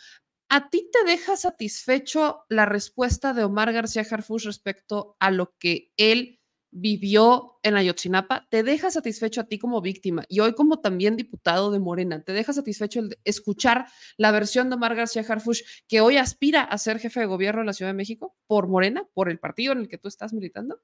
¿A 0.54 0.68
ti 0.68 0.86
te 0.92 1.10
deja 1.10 1.34
satisfecho 1.38 2.44
la 2.50 2.66
respuesta 2.66 3.32
de 3.32 3.42
Omar 3.42 3.72
García 3.72 4.04
Harfush 4.10 4.44
respecto 4.44 5.16
a 5.18 5.30
lo 5.30 5.54
que 5.58 5.92
él 5.96 6.40
vivió 6.70 7.58
en 7.62 7.76
Ayotzinapa? 7.76 8.48
¿Te 8.50 8.62
deja 8.62 8.90
satisfecho 8.90 9.40
a 9.40 9.44
ti 9.44 9.58
como 9.58 9.80
víctima 9.80 10.26
y 10.28 10.40
hoy 10.40 10.52
como 10.52 10.80
también 10.80 11.16
diputado 11.16 11.70
de 11.70 11.78
Morena? 11.78 12.20
¿Te 12.20 12.34
deja 12.34 12.52
satisfecho 12.52 13.00
el 13.00 13.16
escuchar 13.24 13.86
la 14.18 14.30
versión 14.30 14.68
de 14.68 14.74
Omar 14.74 14.94
García 14.94 15.24
Harfush 15.26 15.62
que 15.88 16.02
hoy 16.02 16.18
aspira 16.18 16.60
a 16.60 16.76
ser 16.76 16.98
jefe 16.98 17.20
de 17.20 17.26
gobierno 17.26 17.62
de 17.62 17.66
la 17.68 17.72
Ciudad 17.72 17.88
de 17.88 17.96
México 17.96 18.36
por 18.46 18.68
Morena, 18.68 19.06
por 19.14 19.30
el 19.30 19.38
partido 19.38 19.72
en 19.72 19.78
el 19.78 19.88
que 19.88 19.96
tú 19.96 20.08
estás 20.08 20.34
militando? 20.34 20.82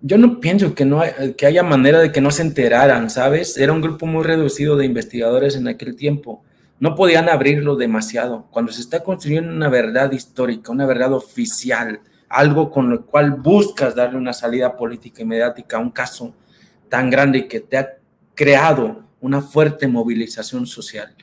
Yo 0.00 0.16
no 0.16 0.40
pienso 0.40 0.74
que, 0.74 0.86
no 0.86 1.02
que 1.36 1.44
haya 1.44 1.62
manera 1.62 1.98
de 1.98 2.12
que 2.12 2.22
no 2.22 2.30
se 2.30 2.40
enteraran, 2.40 3.10
¿sabes? 3.10 3.58
Era 3.58 3.74
un 3.74 3.82
grupo 3.82 4.06
muy 4.06 4.24
reducido 4.24 4.78
de 4.78 4.86
investigadores 4.86 5.54
en 5.54 5.68
aquel 5.68 5.96
tiempo 5.96 6.46
no 6.80 6.94
podían 6.94 7.28
abrirlo 7.28 7.76
demasiado. 7.76 8.46
Cuando 8.50 8.72
se 8.72 8.80
está 8.80 9.02
construyendo 9.04 9.52
una 9.52 9.68
verdad 9.68 10.10
histórica, 10.12 10.72
una 10.72 10.86
verdad 10.86 11.12
oficial, 11.12 12.00
algo 12.28 12.70
con 12.70 12.88
lo 12.88 13.04
cual 13.06 13.32
buscas 13.32 13.94
darle 13.94 14.16
una 14.16 14.32
salida 14.32 14.76
política 14.76 15.22
y 15.22 15.26
mediática 15.26 15.76
a 15.76 15.80
un 15.80 15.90
caso 15.90 16.34
tan 16.88 17.10
grande 17.10 17.46
que 17.46 17.60
te 17.60 17.76
ha 17.76 17.98
creado 18.34 19.04
una 19.20 19.42
fuerte 19.42 19.86
movilización 19.86 20.66
social, 20.66 21.14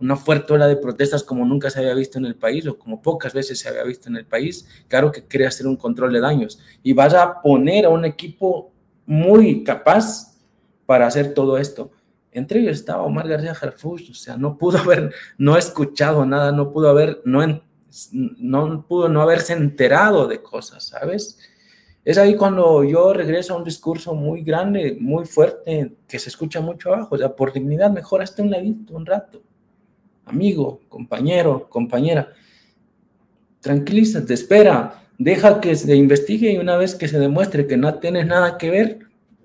una 0.00 0.16
fuerte 0.16 0.52
ola 0.52 0.66
de 0.66 0.76
protestas 0.76 1.22
como 1.22 1.44
nunca 1.44 1.70
se 1.70 1.78
había 1.78 1.94
visto 1.94 2.18
en 2.18 2.26
el 2.26 2.34
país 2.34 2.66
o 2.66 2.76
como 2.76 3.00
pocas 3.00 3.32
veces 3.32 3.60
se 3.60 3.68
había 3.68 3.84
visto 3.84 4.08
en 4.08 4.16
el 4.16 4.26
país, 4.26 4.66
claro 4.88 5.12
que 5.12 5.24
quiere 5.24 5.46
hacer 5.46 5.68
un 5.68 5.76
control 5.76 6.12
de 6.12 6.20
daños 6.20 6.58
y 6.82 6.92
vas 6.92 7.14
a 7.14 7.40
poner 7.40 7.84
a 7.84 7.90
un 7.90 8.04
equipo 8.04 8.72
muy 9.06 9.62
capaz 9.62 10.34
para 10.86 11.06
hacer 11.06 11.34
todo 11.34 11.56
esto. 11.56 11.92
Entre 12.34 12.60
ellos 12.60 12.76
estaba 12.76 13.02
Omar 13.02 13.28
García 13.28 13.52
Harfuch, 13.52 14.10
o 14.10 14.14
sea, 14.14 14.36
no 14.36 14.58
pudo 14.58 14.78
haber, 14.80 15.14
no 15.38 15.56
escuchado 15.56 16.26
nada, 16.26 16.52
no 16.52 16.72
pudo 16.72 16.90
haber, 16.90 17.22
no, 17.24 17.62
no 18.12 18.86
pudo 18.86 19.08
no 19.08 19.22
haberse 19.22 19.54
enterado 19.54 20.26
de 20.26 20.42
cosas, 20.42 20.88
¿sabes? 20.88 21.38
Es 22.04 22.18
ahí 22.18 22.36
cuando 22.36 22.84
yo 22.84 23.14
regreso 23.14 23.54
a 23.54 23.56
un 23.56 23.64
discurso 23.64 24.14
muy 24.14 24.42
grande, 24.42 24.98
muy 25.00 25.24
fuerte, 25.24 25.96
que 26.06 26.18
se 26.18 26.28
escucha 26.28 26.60
mucho 26.60 26.92
abajo. 26.92 27.14
O 27.14 27.18
sea, 27.18 27.34
por 27.34 27.52
dignidad, 27.52 27.90
mejor 27.90 28.20
hasta 28.20 28.42
un 28.42 28.50
ladito, 28.50 28.94
un 28.94 29.06
rato. 29.06 29.42
Amigo, 30.26 30.82
compañero, 30.90 31.66
compañera, 31.70 32.32
tranquilízate, 33.60 34.34
espera, 34.34 35.02
deja 35.16 35.60
que 35.60 35.74
se 35.76 35.96
investigue 35.96 36.52
y 36.52 36.58
una 36.58 36.76
vez 36.76 36.94
que 36.94 37.08
se 37.08 37.18
demuestre 37.18 37.66
que 37.66 37.78
no 37.78 37.94
tienes 37.94 38.26
nada 38.26 38.58
que 38.58 38.70
ver, 38.70 38.98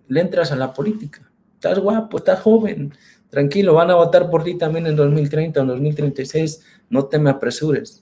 le 0.08 0.22
entras 0.22 0.52
a 0.52 0.58
la 0.58 0.74
política. 0.74 1.29
Estás 1.60 1.78
guapo, 1.78 2.20
estás 2.20 2.39
joven, 2.39 2.93
tranquilo, 3.30 3.74
van 3.74 3.91
a 3.91 3.95
votar 3.95 4.30
por 4.30 4.45
ti 4.45 4.57
también 4.57 4.88
en 4.88 4.95
2030 4.95 5.60
o 5.60 5.64
en 5.64 5.68
2036, 5.68 6.62
no 6.89 7.07
te 7.07 7.20
me 7.20 7.30
apresures. 7.30 8.01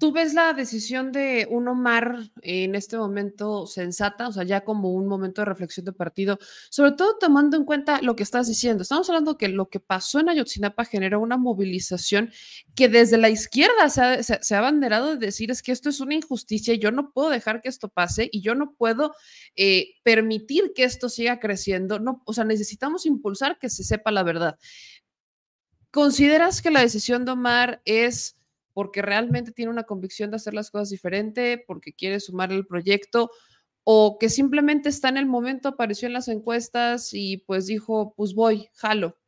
¿Tú 0.00 0.12
ves 0.12 0.32
la 0.32 0.54
decisión 0.54 1.12
de 1.12 1.46
un 1.50 1.68
Omar 1.68 2.16
en 2.40 2.74
este 2.74 2.96
momento 2.96 3.66
sensata, 3.66 4.28
o 4.28 4.32
sea, 4.32 4.44
ya 4.44 4.64
como 4.64 4.94
un 4.94 5.06
momento 5.06 5.42
de 5.42 5.44
reflexión 5.44 5.84
de 5.84 5.92
partido, 5.92 6.38
sobre 6.70 6.92
todo 6.92 7.18
tomando 7.18 7.58
en 7.58 7.66
cuenta 7.66 8.00
lo 8.00 8.16
que 8.16 8.22
estás 8.22 8.48
diciendo? 8.48 8.82
Estamos 8.82 9.10
hablando 9.10 9.36
que 9.36 9.48
lo 9.48 9.68
que 9.68 9.78
pasó 9.78 10.18
en 10.18 10.30
Ayotzinapa 10.30 10.86
generó 10.86 11.20
una 11.20 11.36
movilización 11.36 12.32
que 12.74 12.88
desde 12.88 13.18
la 13.18 13.28
izquierda 13.28 13.90
se 13.90 14.54
ha, 14.54 14.58
abanderado 14.58 15.10
de 15.10 15.26
decir 15.26 15.50
es 15.50 15.60
que 15.60 15.70
esto 15.70 15.90
es 15.90 16.00
una 16.00 16.14
injusticia 16.14 16.72
y 16.72 16.78
yo 16.78 16.92
no 16.92 17.12
puedo 17.12 17.28
dejar 17.28 17.60
que 17.60 17.68
esto 17.68 17.90
pase 17.90 18.30
y 18.32 18.40
yo 18.40 18.54
no 18.54 18.72
puedo 18.72 19.14
eh, 19.54 19.96
permitir 20.02 20.72
que 20.74 20.84
esto 20.84 21.10
siga 21.10 21.38
creciendo. 21.40 21.98
No, 21.98 22.22
o 22.24 22.32
sea, 22.32 22.44
necesitamos 22.44 23.04
impulsar 23.04 23.58
que 23.58 23.68
se 23.68 23.84
sepa 23.84 24.10
la 24.10 24.22
verdad. 24.22 24.58
¿Consideras 25.90 26.62
que 26.62 26.70
la 26.70 26.80
decisión 26.80 27.26
de 27.26 27.32
Omar 27.32 27.82
es 27.84 28.39
porque 28.80 29.02
realmente 29.02 29.52
tiene 29.52 29.70
una 29.70 29.82
convicción 29.82 30.30
de 30.30 30.36
hacer 30.36 30.54
las 30.54 30.70
cosas 30.70 30.88
diferente, 30.88 31.62
porque 31.66 31.92
quiere 31.92 32.18
sumar 32.18 32.50
el 32.50 32.66
proyecto, 32.66 33.30
o 33.84 34.16
que 34.18 34.30
simplemente 34.30 34.88
está 34.88 35.10
en 35.10 35.18
el 35.18 35.26
momento, 35.26 35.68
apareció 35.68 36.06
en 36.06 36.14
las 36.14 36.28
encuestas 36.28 37.10
y 37.12 37.36
pues 37.46 37.66
dijo, 37.66 38.14
pues 38.16 38.32
voy, 38.32 38.70
jalo. 38.72 39.18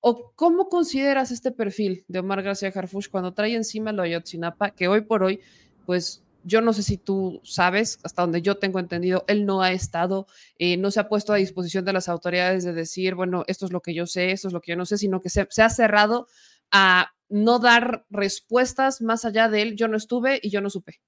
¿O 0.00 0.34
cómo 0.34 0.68
consideras 0.68 1.30
este 1.30 1.52
perfil 1.52 2.04
de 2.06 2.18
Omar 2.18 2.42
García 2.42 2.70
Harfuch 2.74 3.08
cuando 3.08 3.32
trae 3.32 3.54
encima 3.54 3.92
lo 3.92 4.02
Ayotzinapa, 4.02 4.72
que 4.72 4.88
hoy 4.88 5.00
por 5.00 5.22
hoy, 5.22 5.40
pues 5.86 6.22
yo 6.44 6.60
no 6.60 6.74
sé 6.74 6.82
si 6.82 6.98
tú 6.98 7.40
sabes, 7.44 7.98
hasta 8.02 8.20
donde 8.20 8.42
yo 8.42 8.58
tengo 8.58 8.78
entendido, 8.78 9.24
él 9.26 9.46
no 9.46 9.62
ha 9.62 9.72
estado, 9.72 10.26
eh, 10.58 10.76
no 10.76 10.90
se 10.90 11.00
ha 11.00 11.08
puesto 11.08 11.32
a 11.32 11.36
disposición 11.36 11.86
de 11.86 11.94
las 11.94 12.10
autoridades 12.10 12.62
de 12.62 12.74
decir, 12.74 13.14
bueno, 13.14 13.44
esto 13.46 13.64
es 13.64 13.72
lo 13.72 13.80
que 13.80 13.94
yo 13.94 14.06
sé, 14.06 14.32
esto 14.32 14.48
es 14.48 14.52
lo 14.52 14.60
que 14.60 14.72
yo 14.72 14.76
no 14.76 14.84
sé, 14.84 14.98
sino 14.98 15.22
que 15.22 15.30
se 15.30 15.62
ha 15.62 15.70
cerrado 15.70 16.26
a 16.70 17.12
no 17.32 17.58
dar 17.58 18.04
respuestas 18.10 19.00
más 19.00 19.24
allá 19.24 19.48
de 19.48 19.62
él, 19.62 19.76
yo 19.76 19.88
no 19.88 19.96
estuve 19.96 20.38
y 20.42 20.50
yo 20.50 20.60
no 20.60 20.70
supe. 20.70 21.00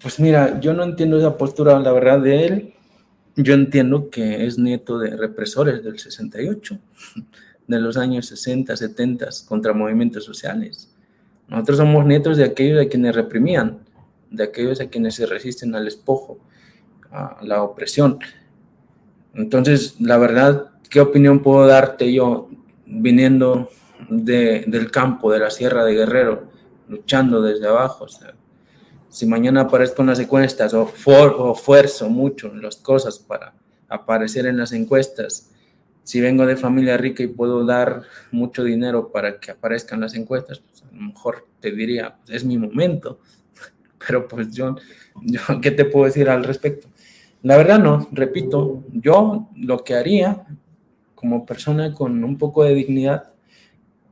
Pues 0.00 0.18
mira, 0.18 0.58
yo 0.60 0.74
no 0.74 0.84
entiendo 0.84 1.18
esa 1.18 1.36
postura, 1.36 1.78
la 1.78 1.92
verdad, 1.92 2.20
de 2.20 2.46
él. 2.46 2.74
Yo 3.36 3.54
entiendo 3.54 4.10
que 4.10 4.46
es 4.46 4.58
nieto 4.58 4.98
de 4.98 5.16
represores 5.16 5.84
del 5.84 5.98
68, 5.98 6.78
de 7.66 7.80
los 7.80 7.96
años 7.96 8.26
60, 8.26 8.76
70, 8.76 9.28
contra 9.46 9.72
movimientos 9.72 10.24
sociales. 10.24 10.94
Nosotros 11.48 11.78
somos 11.78 12.06
nietos 12.06 12.36
de 12.36 12.44
aquellos 12.44 12.84
a 12.84 12.88
quienes 12.88 13.14
reprimían, 13.14 13.80
de 14.30 14.44
aquellos 14.44 14.80
a 14.80 14.88
quienes 14.88 15.14
se 15.14 15.26
resisten 15.26 15.74
al 15.74 15.86
espojo, 15.86 16.38
a 17.10 17.38
la 17.42 17.62
opresión. 17.62 18.18
Entonces, 19.34 20.00
la 20.00 20.18
verdad, 20.18 20.70
¿qué 20.90 21.00
opinión 21.00 21.40
puedo 21.42 21.66
darte 21.66 22.12
yo 22.12 22.48
viniendo 22.86 23.70
del 24.08 24.90
campo, 24.90 25.32
de 25.32 25.38
la 25.38 25.50
sierra 25.50 25.84
de 25.84 25.94
Guerrero, 25.94 26.44
luchando 26.88 27.42
desde 27.42 27.66
abajo. 27.66 28.06
si 29.08 29.26
mañana 29.26 29.62
aparezco 29.62 30.02
en 30.02 30.08
las 30.08 30.18
encuestas 30.18 30.74
o, 30.74 30.86
for, 30.86 31.54
esfuerzo 31.54 32.08
mucho 32.08 32.48
en 32.48 32.62
las 32.62 32.76
cosas 32.76 33.18
para 33.18 33.54
aparecer 33.88 34.46
en 34.46 34.58
las 34.58 34.72
encuestas, 34.72 35.50
si 36.02 36.20
vengo 36.20 36.46
de 36.46 36.56
familia 36.56 36.96
rica 36.96 37.22
y 37.22 37.26
puedo 37.26 37.66
dar 37.66 38.02
mucho 38.30 38.64
dinero 38.64 39.12
para 39.12 39.38
que 39.38 39.50
aparezcan 39.50 40.00
las 40.00 40.14
encuestas, 40.14 40.58
pues 40.60 40.82
a 40.82 40.86
lo 40.86 41.02
mejor 41.02 41.46
te 41.60 41.70
diría, 41.70 42.16
pues 42.16 42.30
es 42.30 42.44
mi 42.44 42.56
momento. 42.56 43.20
Pero 44.06 44.26
pues 44.26 44.50
yo, 44.50 44.76
yo, 45.22 45.40
¿qué 45.60 45.70
te 45.70 45.84
puedo 45.84 46.06
decir 46.06 46.30
al 46.30 46.44
respecto? 46.44 46.88
La 47.42 47.56
verdad 47.58 47.78
no, 47.78 48.08
repito, 48.10 48.84
yo 48.90 49.48
lo 49.54 49.84
que 49.84 49.94
haría 49.94 50.46
como 51.14 51.44
persona 51.44 51.92
con 51.92 52.24
un 52.24 52.38
poco 52.38 52.64
de 52.64 52.74
dignidad 52.74 53.34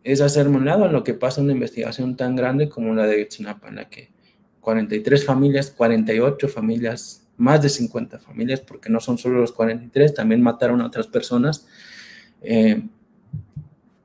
es 0.07 0.21
hacerme 0.21 0.59
un 0.59 0.67
lado 0.67 0.87
en 0.87 0.93
lo 0.93 1.03
que 1.03 1.15
pasa 1.15 1.41
una 1.41 1.53
investigación 1.53 2.17
tan 2.17 2.37
grande 2.37 2.69
como 2.69 2.95
la 2.95 3.07
de 3.07 3.19
Yotzinapa, 3.19 3.69
en 3.69 3.75
la 3.75 3.89
que 3.89 4.13
43 4.61 5.25
familias, 5.25 5.73
48 5.77 6.49
familias, 6.49 7.27
más 7.37 7.61
de 7.61 7.69
50 7.69 8.21
familias, 8.21 8.61
porque 8.61 8.89
no 8.89 9.01
son 9.01 9.19
solo 9.19 9.41
los 9.41 9.51
43, 9.51 10.15
también 10.15 10.43
mataron 10.43 10.81
a 10.81 10.87
otras 10.87 11.09
personas, 11.09 11.67
eh, 12.41 12.85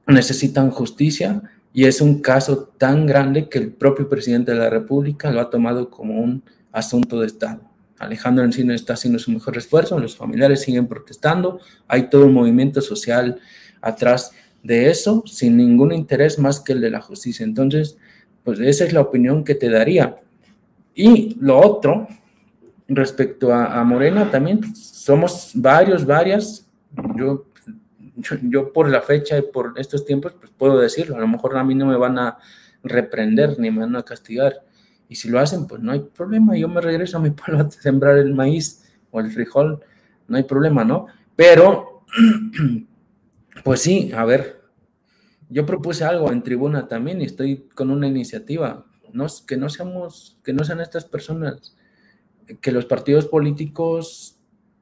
necesitan 0.08 0.72
justicia 0.72 1.44
y 1.72 1.86
es 1.86 2.02
un 2.02 2.20
caso 2.20 2.74
tan 2.80 3.06
grande 3.06 3.48
que 3.48 3.60
el 3.60 3.72
propio 3.72 4.10
presidente 4.10 4.54
de 4.54 4.58
la 4.58 4.72
República 4.72 5.32
lo 5.32 5.40
ha 5.40 5.52
tomado 5.52 5.92
como 5.92 6.20
un 6.20 6.44
asunto 6.72 7.20
de 7.20 7.28
Estado. 7.28 7.62
Alejandro 8.00 8.44
Encino 8.44 8.74
está 8.74 8.94
haciendo 8.94 9.20
su 9.20 9.30
mejor 9.30 9.56
esfuerzo, 9.56 10.00
los 10.00 10.18
familiares 10.18 10.62
siguen 10.62 10.88
protestando, 10.88 11.60
hay 11.88 12.10
todo 12.10 12.26
un 12.26 12.34
movimiento 12.34 12.82
social 12.82 13.40
atrás 13.82 14.32
de 14.64 14.90
eso 14.90 15.24
sin 15.26 15.58
ningún 15.58 15.92
interés 15.92 16.38
más 16.40 16.60
que 16.60 16.74
el 16.74 16.82
de 16.82 16.92
la 16.92 17.02
justicia. 17.02 17.44
Entonces, 17.44 17.98
pues 18.44 18.60
esa 18.60 18.86
es 18.86 18.94
la 18.94 19.02
opinión 19.02 19.44
que 19.44 19.56
te 19.56 19.70
daría. 19.70 20.18
Y 20.94 21.36
lo 21.40 21.60
otro, 21.60 22.08
respecto 22.88 23.54
a, 23.54 23.84
Morena, 23.84 24.30
también 24.30 24.76
somos 24.76 25.52
varios, 25.54 26.06
varias. 26.06 26.68
Yo, 27.16 27.46
yo, 28.44 28.74
por 28.74 28.90
la 28.90 29.02
fecha 29.02 29.38
y 29.38 29.42
por 29.42 29.74
estos 29.78 30.06
tiempos, 30.06 30.34
pues 30.40 30.52
puedo 30.56 30.80
decirlo. 30.80 31.16
A 31.16 31.20
lo 31.20 31.28
mejor 31.28 31.58
a 31.58 31.64
mí 31.64 31.76
no 31.76 31.86
me 31.86 31.98
van 31.98 32.20
a 32.20 32.38
reprender 32.84 33.60
ni 33.60 33.72
me 33.72 33.82
van 33.82 33.96
a 33.96 34.04
castigar. 34.04 34.64
Y 35.08 35.16
si 35.16 35.30
lo 35.30 35.40
hacen, 35.40 35.68
pues 35.68 35.82
no 35.82 35.92
hay 35.92 36.00
problema. 36.00 36.58
Yo 36.58 36.68
me 36.68 36.82
regreso 36.82 37.18
a 37.18 37.22
mi 37.22 37.30
pueblo 37.32 37.64
a 37.64 37.72
sembrar 37.72 38.18
el 38.18 38.34
maíz 38.34 38.84
o 39.12 39.20
el 39.20 39.32
frijol. 39.32 39.80
No 40.28 40.38
hay 40.38 40.44
problema, 40.44 40.84
¿no? 40.84 41.08
Pero 41.36 42.04
Pues 43.64 43.82
sí, 43.82 44.12
a 44.16 44.26
ver, 44.26 44.62
yo 45.50 45.66
propuse 45.66 46.04
algo 46.04 46.32
en 46.32 46.42
tribuna 46.42 46.88
también 46.88 47.22
y 47.22 47.26
estoy 47.26 47.68
con 47.76 47.92
una 47.92 48.08
iniciativa, 48.08 48.86
no, 49.14 49.28
que 49.46 49.58
no 49.58 49.70
seamos, 49.70 50.38
que 50.44 50.54
no 50.54 50.64
sean 50.64 50.82
estas 50.82 51.06
personas, 51.06 51.76
que 52.60 52.72
los 52.72 52.86
partidos 52.86 53.28
políticos, 53.28 54.38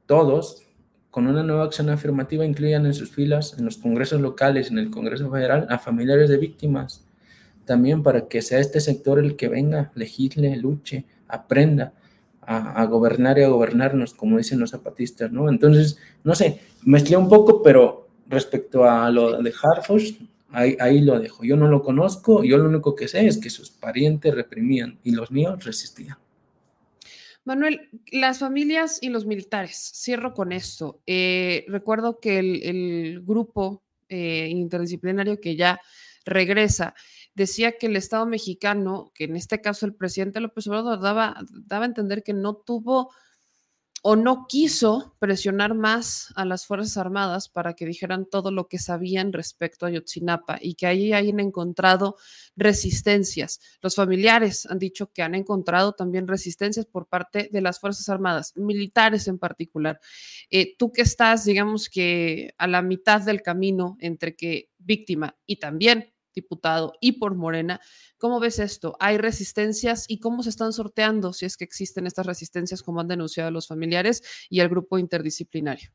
todos, 0.06 0.62
con 1.10 1.26
una 1.26 1.42
nueva 1.42 1.64
acción 1.64 1.90
afirmativa, 1.90 2.44
incluyan 2.46 2.86
en 2.86 2.94
sus 2.94 3.10
filas, 3.10 3.56
en 3.58 3.64
los 3.64 3.76
congresos 3.76 4.20
locales, 4.20 4.70
en 4.70 4.78
el 4.78 4.90
Congreso 4.90 5.30
Federal, 5.30 5.66
a 5.68 5.78
familiares 5.78 6.30
de 6.30 6.38
víctimas, 6.38 7.04
también 7.64 8.02
para 8.02 8.28
que 8.28 8.40
sea 8.40 8.60
este 8.60 8.80
sector 8.80 9.18
el 9.18 9.36
que 9.36 9.48
venga, 9.48 9.92
legisle, 9.94 10.56
luche, 10.56 11.04
aprenda 11.28 11.92
a, 12.40 12.80
a 12.80 12.86
gobernar 12.86 13.38
y 13.38 13.42
a 13.42 13.48
gobernarnos, 13.48 14.14
como 14.14 14.38
dicen 14.38 14.60
los 14.60 14.70
zapatistas, 14.70 15.30
¿no? 15.32 15.48
Entonces, 15.48 15.98
no 16.24 16.34
sé, 16.34 16.60
mezclé 16.84 17.16
un 17.16 17.28
poco, 17.28 17.62
pero 17.62 17.99
respecto 18.30 18.84
a 18.84 19.10
lo 19.10 19.42
de 19.42 19.52
ahí, 20.52 20.76
ahí, 20.80 21.00
lo 21.00 21.18
dejo. 21.18 21.44
Yo 21.44 21.56
no 21.56 21.68
lo 21.68 21.82
conozco, 21.82 22.44
yo 22.44 22.56
lo 22.56 22.68
único 22.68 22.94
que 22.94 23.08
sé 23.08 23.26
es 23.26 23.38
que 23.38 23.50
sus 23.50 23.70
parientes 23.70 24.34
reprimían 24.34 24.98
y 25.02 25.10
los 25.10 25.30
míos 25.30 25.64
resistían. 25.64 26.16
Manuel, 27.44 27.88
las 28.12 28.38
familias 28.38 28.98
y 29.00 29.08
los 29.08 29.26
militares, 29.26 29.92
cierro 29.94 30.32
con 30.32 30.52
esto. 30.52 31.02
Eh, 31.06 31.64
recuerdo 31.68 32.20
que 32.20 32.38
el, 32.38 33.22
grupo 33.24 33.82
eh, 34.08 34.48
interdisciplinario 34.48 35.40
que 35.40 35.56
ya 35.56 35.80
regresa 36.24 36.94
decía 37.34 37.78
que 37.78 37.86
el 37.86 37.96
Estado 37.96 38.26
mexicano, 38.26 39.10
que 39.14 39.24
en 39.24 39.36
este 39.36 39.60
caso 39.60 39.86
el 39.86 39.94
presidente 39.94 40.40
López 40.40 40.66
Obrador 40.68 41.00
daba, 41.00 41.36
daba 41.50 41.84
a 41.84 41.88
entender 41.88 42.22
que 42.22 42.34
no 42.34 42.54
tuvo 42.54 43.10
o 44.02 44.16
no 44.16 44.46
quiso 44.48 45.14
presionar 45.18 45.74
más 45.74 46.32
a 46.34 46.44
las 46.44 46.66
Fuerzas 46.66 46.96
Armadas 46.96 47.48
para 47.48 47.74
que 47.74 47.84
dijeran 47.84 48.24
todo 48.24 48.50
lo 48.50 48.66
que 48.66 48.78
sabían 48.78 49.32
respecto 49.32 49.84
a 49.84 49.90
Ayotzinapa 49.90 50.58
y 50.60 50.74
que 50.74 50.86
ahí 50.86 51.12
hayan 51.12 51.40
encontrado 51.40 52.16
resistencias. 52.56 53.60
Los 53.82 53.96
familiares 53.96 54.66
han 54.66 54.78
dicho 54.78 55.12
que 55.12 55.22
han 55.22 55.34
encontrado 55.34 55.92
también 55.92 56.26
resistencias 56.26 56.86
por 56.86 57.08
parte 57.08 57.50
de 57.52 57.60
las 57.60 57.78
Fuerzas 57.78 58.08
Armadas, 58.08 58.56
militares 58.56 59.28
en 59.28 59.38
particular. 59.38 60.00
Eh, 60.50 60.76
tú 60.78 60.92
que 60.92 61.02
estás, 61.02 61.44
digamos 61.44 61.88
que 61.90 62.54
a 62.56 62.66
la 62.66 62.80
mitad 62.80 63.20
del 63.20 63.42
camino 63.42 63.98
entre 64.00 64.34
que 64.34 64.70
víctima 64.78 65.36
y 65.44 65.56
también 65.56 66.12
diputado 66.34 66.94
y 67.00 67.12
por 67.12 67.34
Morena. 67.34 67.80
¿Cómo 68.18 68.40
ves 68.40 68.58
esto? 68.58 68.96
¿Hay 69.00 69.18
resistencias 69.18 70.04
y 70.08 70.20
cómo 70.20 70.42
se 70.42 70.50
están 70.50 70.72
sorteando 70.72 71.32
si 71.32 71.46
es 71.46 71.56
que 71.56 71.64
existen 71.64 72.06
estas 72.06 72.26
resistencias 72.26 72.82
como 72.82 73.00
han 73.00 73.08
denunciado 73.08 73.50
los 73.50 73.66
familiares 73.66 74.22
y 74.48 74.60
el 74.60 74.68
grupo 74.68 74.98
interdisciplinario? 74.98 75.90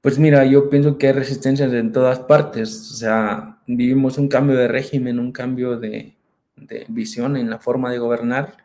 Pues 0.00 0.18
mira, 0.18 0.44
yo 0.44 0.68
pienso 0.68 0.98
que 0.98 1.06
hay 1.08 1.12
resistencias 1.12 1.72
en 1.72 1.92
todas 1.92 2.18
partes. 2.20 2.90
O 2.90 2.94
sea, 2.94 3.62
vivimos 3.66 4.18
un 4.18 4.28
cambio 4.28 4.56
de 4.56 4.66
régimen, 4.66 5.20
un 5.20 5.30
cambio 5.30 5.78
de, 5.78 6.16
de 6.56 6.86
visión 6.88 7.36
en 7.36 7.48
la 7.48 7.60
forma 7.60 7.90
de 7.90 7.98
gobernar 7.98 8.56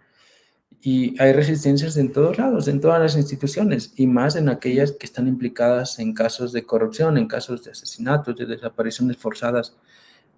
y 0.81 1.19
hay 1.21 1.33
resistencias 1.33 1.97
en 1.97 2.11
todos 2.11 2.37
lados, 2.37 2.67
en 2.67 2.79
todas 2.79 3.01
las 3.01 3.17
instituciones, 3.17 3.93
y 3.95 4.07
más 4.07 4.35
en 4.35 4.49
aquellas 4.49 4.91
que 4.91 5.05
están 5.05 5.27
implicadas 5.27 5.99
en 5.99 6.13
casos 6.13 6.53
de 6.53 6.63
corrupción, 6.63 7.17
en 7.17 7.27
casos 7.27 7.63
de 7.63 7.71
asesinatos, 7.71 8.35
de 8.35 8.45
desapariciones 8.45 9.17
forzadas. 9.17 9.75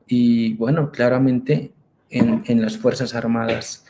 Y 0.07 0.53
bueno, 0.55 0.91
claramente 0.91 1.71
en, 2.09 2.43
en 2.47 2.61
las 2.61 2.77
Fuerzas 2.77 3.13
Armadas. 3.13 3.85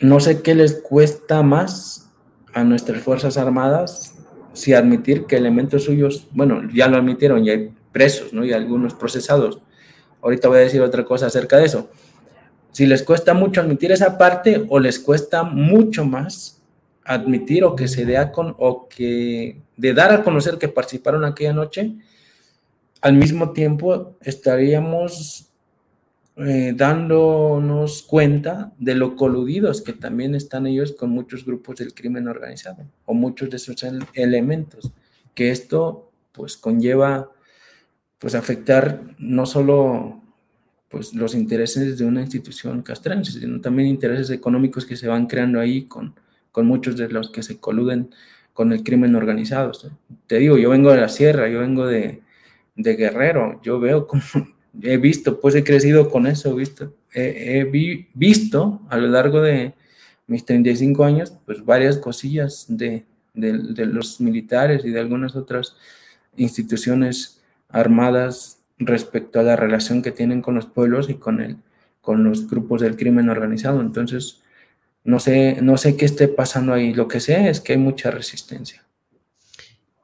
no 0.00 0.20
sé 0.20 0.42
qué 0.42 0.54
les 0.54 0.80
cuesta 0.80 1.42
más 1.42 2.10
a 2.54 2.64
nuestras 2.64 3.02
Fuerzas 3.02 3.36
Armadas 3.36 4.14
si 4.52 4.72
admitir 4.72 5.26
que 5.26 5.36
elementos 5.36 5.84
suyos, 5.84 6.26
bueno, 6.32 6.62
ya 6.72 6.88
lo 6.88 6.96
admitieron, 6.96 7.44
ya 7.44 7.52
hay 7.52 7.70
presos, 7.92 8.32
¿no? 8.32 8.44
Y 8.44 8.52
algunos 8.52 8.94
procesados. 8.94 9.60
Ahorita 10.22 10.48
voy 10.48 10.58
a 10.58 10.62
decir 10.62 10.80
otra 10.80 11.04
cosa 11.04 11.26
acerca 11.26 11.58
de 11.58 11.66
eso 11.66 11.90
si 12.72 12.86
les 12.86 13.02
cuesta 13.02 13.34
mucho 13.34 13.60
admitir 13.60 13.92
esa 13.92 14.18
parte 14.18 14.66
o 14.68 14.78
les 14.78 14.98
cuesta 14.98 15.42
mucho 15.42 16.04
más 16.04 16.62
admitir 17.04 17.64
o 17.64 17.74
que 17.74 17.88
se 17.88 18.04
dé 18.04 18.18
a 18.18 18.30
con 18.30 18.54
o 18.58 18.88
que 18.88 19.60
de 19.76 19.94
dar 19.94 20.12
a 20.12 20.22
conocer 20.22 20.58
que 20.58 20.68
participaron 20.68 21.24
aquella 21.24 21.52
noche, 21.52 21.94
al 23.00 23.14
mismo 23.14 23.52
tiempo 23.52 24.16
estaríamos 24.20 25.48
eh, 26.36 26.72
dándonos 26.76 28.02
cuenta 28.02 28.72
de 28.78 28.94
lo 28.94 29.16
coludidos 29.16 29.82
que 29.82 29.92
también 29.92 30.34
están 30.34 30.66
ellos 30.66 30.92
con 30.92 31.10
muchos 31.10 31.44
grupos 31.44 31.76
del 31.76 31.94
crimen 31.94 32.28
organizado 32.28 32.84
o 33.06 33.14
muchos 33.14 33.50
de 33.50 33.56
esos 33.56 33.84
elementos, 34.12 34.92
que 35.34 35.50
esto 35.50 36.12
pues 36.32 36.56
conlleva 36.56 37.32
pues 38.18 38.34
afectar 38.34 39.02
no 39.18 39.46
solo 39.46 40.22
pues 40.88 41.14
los 41.14 41.34
intereses 41.34 41.98
de 41.98 42.04
una 42.04 42.22
institución 42.22 42.82
castrense, 42.82 43.32
sino 43.32 43.60
también 43.60 43.88
intereses 43.88 44.30
económicos 44.30 44.86
que 44.86 44.96
se 44.96 45.06
van 45.06 45.26
creando 45.26 45.60
ahí 45.60 45.82
con, 45.82 46.14
con 46.50 46.66
muchos 46.66 46.96
de 46.96 47.08
los 47.08 47.30
que 47.30 47.42
se 47.42 47.58
coluden 47.58 48.10
con 48.54 48.72
el 48.72 48.82
crimen 48.82 49.14
organizado. 49.14 49.72
Te 50.26 50.38
digo, 50.38 50.56
yo 50.56 50.70
vengo 50.70 50.90
de 50.90 50.96
la 50.98 51.08
sierra, 51.08 51.48
yo 51.48 51.60
vengo 51.60 51.86
de, 51.86 52.22
de 52.74 52.96
Guerrero, 52.96 53.60
yo 53.62 53.78
veo 53.78 54.06
como, 54.06 54.22
he 54.82 54.96
visto, 54.96 55.40
pues 55.40 55.54
he 55.54 55.62
crecido 55.62 56.10
con 56.10 56.26
eso, 56.26 56.54
visto, 56.54 56.94
he, 57.12 57.64
visto 58.14 58.80
a 58.88 58.96
lo 58.96 59.08
largo 59.08 59.42
de 59.42 59.74
mis 60.26 60.44
35 60.44 61.04
años, 61.04 61.34
pues 61.44 61.64
varias 61.64 61.98
cosillas 61.98 62.66
de, 62.68 63.04
de 63.34 63.86
los 63.86 64.20
militares 64.20 64.84
y 64.84 64.90
de 64.90 65.00
algunas 65.00 65.36
otras 65.36 65.76
instituciones 66.36 67.40
armadas 67.68 68.57
respecto 68.78 69.40
a 69.40 69.42
la 69.42 69.56
relación 69.56 70.02
que 70.02 70.12
tienen 70.12 70.42
con 70.42 70.54
los 70.54 70.66
pueblos 70.66 71.10
y 71.10 71.14
con, 71.14 71.40
el, 71.40 71.56
con 72.00 72.24
los 72.24 72.48
grupos 72.48 72.80
del 72.80 72.96
crimen 72.96 73.28
organizado. 73.28 73.80
Entonces, 73.80 74.42
no 75.04 75.20
sé, 75.20 75.58
no 75.62 75.76
sé 75.76 75.96
qué 75.96 76.04
esté 76.04 76.28
pasando 76.28 76.72
ahí. 76.72 76.94
Lo 76.94 77.08
que 77.08 77.20
sé 77.20 77.48
es 77.48 77.60
que 77.60 77.72
hay 77.72 77.78
mucha 77.78 78.10
resistencia. 78.10 78.84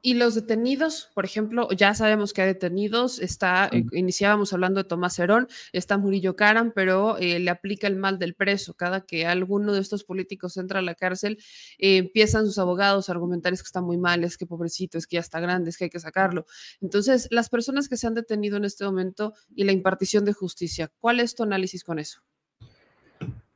Y 0.05 0.13
los 0.13 0.35
detenidos, 0.35 1.09
por 1.15 1.25
ejemplo, 1.25 1.67
ya 1.71 1.95
sabemos 1.95 2.31
que 2.31 2.43
hay 2.43 2.49
detenidos, 2.49 3.17
está, 3.17 3.67
eh, 3.73 3.85
iniciábamos 3.91 4.53
hablando 4.53 4.79
de 4.79 4.87
Tomás 4.87 5.17
Herón, 5.17 5.47
está 5.73 5.97
Murillo 5.97 6.35
Caram, 6.35 6.73
pero 6.75 7.17
eh, 7.17 7.39
le 7.39 7.49
aplica 7.49 7.87
el 7.87 7.95
mal 7.95 8.19
del 8.19 8.35
preso. 8.35 8.75
Cada 8.75 9.01
que 9.01 9.25
alguno 9.25 9.73
de 9.73 9.79
estos 9.79 10.03
políticos 10.03 10.57
entra 10.57 10.77
a 10.77 10.83
la 10.83 10.93
cárcel, 10.93 11.39
eh, 11.79 11.97
empiezan 11.97 12.45
sus 12.45 12.59
abogados 12.59 13.09
a 13.09 13.13
argumentar 13.13 13.51
es 13.53 13.63
que 13.63 13.65
está 13.65 13.81
muy 13.81 13.97
mal, 13.97 14.23
es 14.23 14.37
que 14.37 14.45
pobrecito, 14.45 14.99
es 14.99 15.07
que 15.07 15.15
ya 15.15 15.21
está 15.21 15.39
grande, 15.39 15.71
es 15.71 15.77
que 15.79 15.85
hay 15.85 15.89
que 15.89 15.99
sacarlo. 15.99 16.45
Entonces, 16.81 17.27
las 17.31 17.49
personas 17.49 17.89
que 17.89 17.97
se 17.97 18.05
han 18.05 18.13
detenido 18.13 18.57
en 18.57 18.65
este 18.65 18.85
momento 18.85 19.33
y 19.55 19.63
la 19.63 19.71
impartición 19.71 20.23
de 20.23 20.33
justicia, 20.33 20.91
¿cuál 20.99 21.19
es 21.19 21.33
tu 21.33 21.41
análisis 21.41 21.83
con 21.83 21.97
eso? 21.97 22.21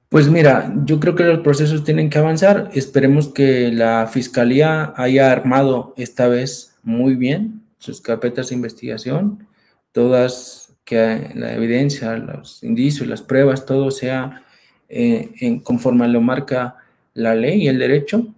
Pues 0.10 0.28
mira, 0.28 0.74
yo 0.86 0.99
creo 0.99 1.14
que 1.14 1.24
los 1.24 1.41
procesos 1.41 1.84
tienen 1.84 2.10
que 2.10 2.18
avanzar. 2.18 2.72
Esperemos 2.74 3.28
que 3.28 3.72
la 3.72 4.07
fiscalía 4.07 4.91
haya 4.97 5.32
armado 5.32 5.93
esta 5.97 6.28
vez 6.28 6.76
muy 6.82 7.14
bien 7.14 7.62
sus 7.78 8.01
carpetas 8.01 8.49
de 8.49 8.55
investigación, 8.55 9.47
todas 9.91 10.74
que 10.84 11.32
la 11.36 11.53
evidencia, 11.53 12.18
los 12.18 12.64
indicios, 12.64 13.07
las 13.07 13.22
pruebas, 13.22 13.68
todo 13.68 13.91
sea 13.91 14.43
eh, 14.89 15.30
en, 15.41 15.60
conforme 15.60 16.07
lo 16.07 16.22
marca 16.22 16.78
la 17.14 17.36
ley 17.36 17.64
y 17.64 17.68
el 17.68 17.78
derecho. 17.78 18.34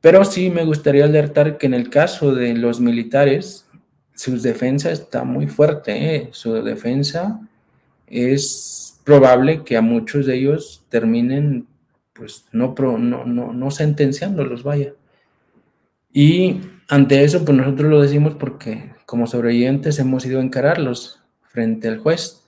Pero 0.00 0.24
sí 0.24 0.48
me 0.48 0.64
gustaría 0.64 1.04
alertar 1.04 1.58
que 1.58 1.66
en 1.66 1.74
el 1.74 1.90
caso 1.90 2.34
de 2.34 2.54
los 2.54 2.80
militares, 2.80 3.66
su 4.14 4.40
defensa 4.40 4.90
está 4.90 5.24
muy 5.24 5.46
fuerte. 5.46 6.16
¿eh? 6.16 6.28
Su 6.32 6.54
defensa 6.62 7.38
es 8.06 8.81
probable 9.04 9.64
que 9.64 9.76
a 9.76 9.82
muchos 9.82 10.26
de 10.26 10.36
ellos 10.36 10.84
terminen, 10.88 11.66
pues, 12.12 12.46
no, 12.52 12.74
no, 12.78 13.24
no, 13.24 13.52
no 13.52 13.70
sentenciándolos, 13.70 14.62
vaya. 14.62 14.94
Y 16.12 16.60
ante 16.88 17.24
eso, 17.24 17.44
pues 17.44 17.56
nosotros 17.56 17.90
lo 17.90 18.02
decimos 18.02 18.34
porque 18.34 18.92
como 19.06 19.26
sobrevivientes 19.26 19.98
hemos 19.98 20.26
ido 20.26 20.40
a 20.40 20.42
encararlos 20.42 21.20
frente 21.42 21.88
al 21.88 21.98
juez 21.98 22.44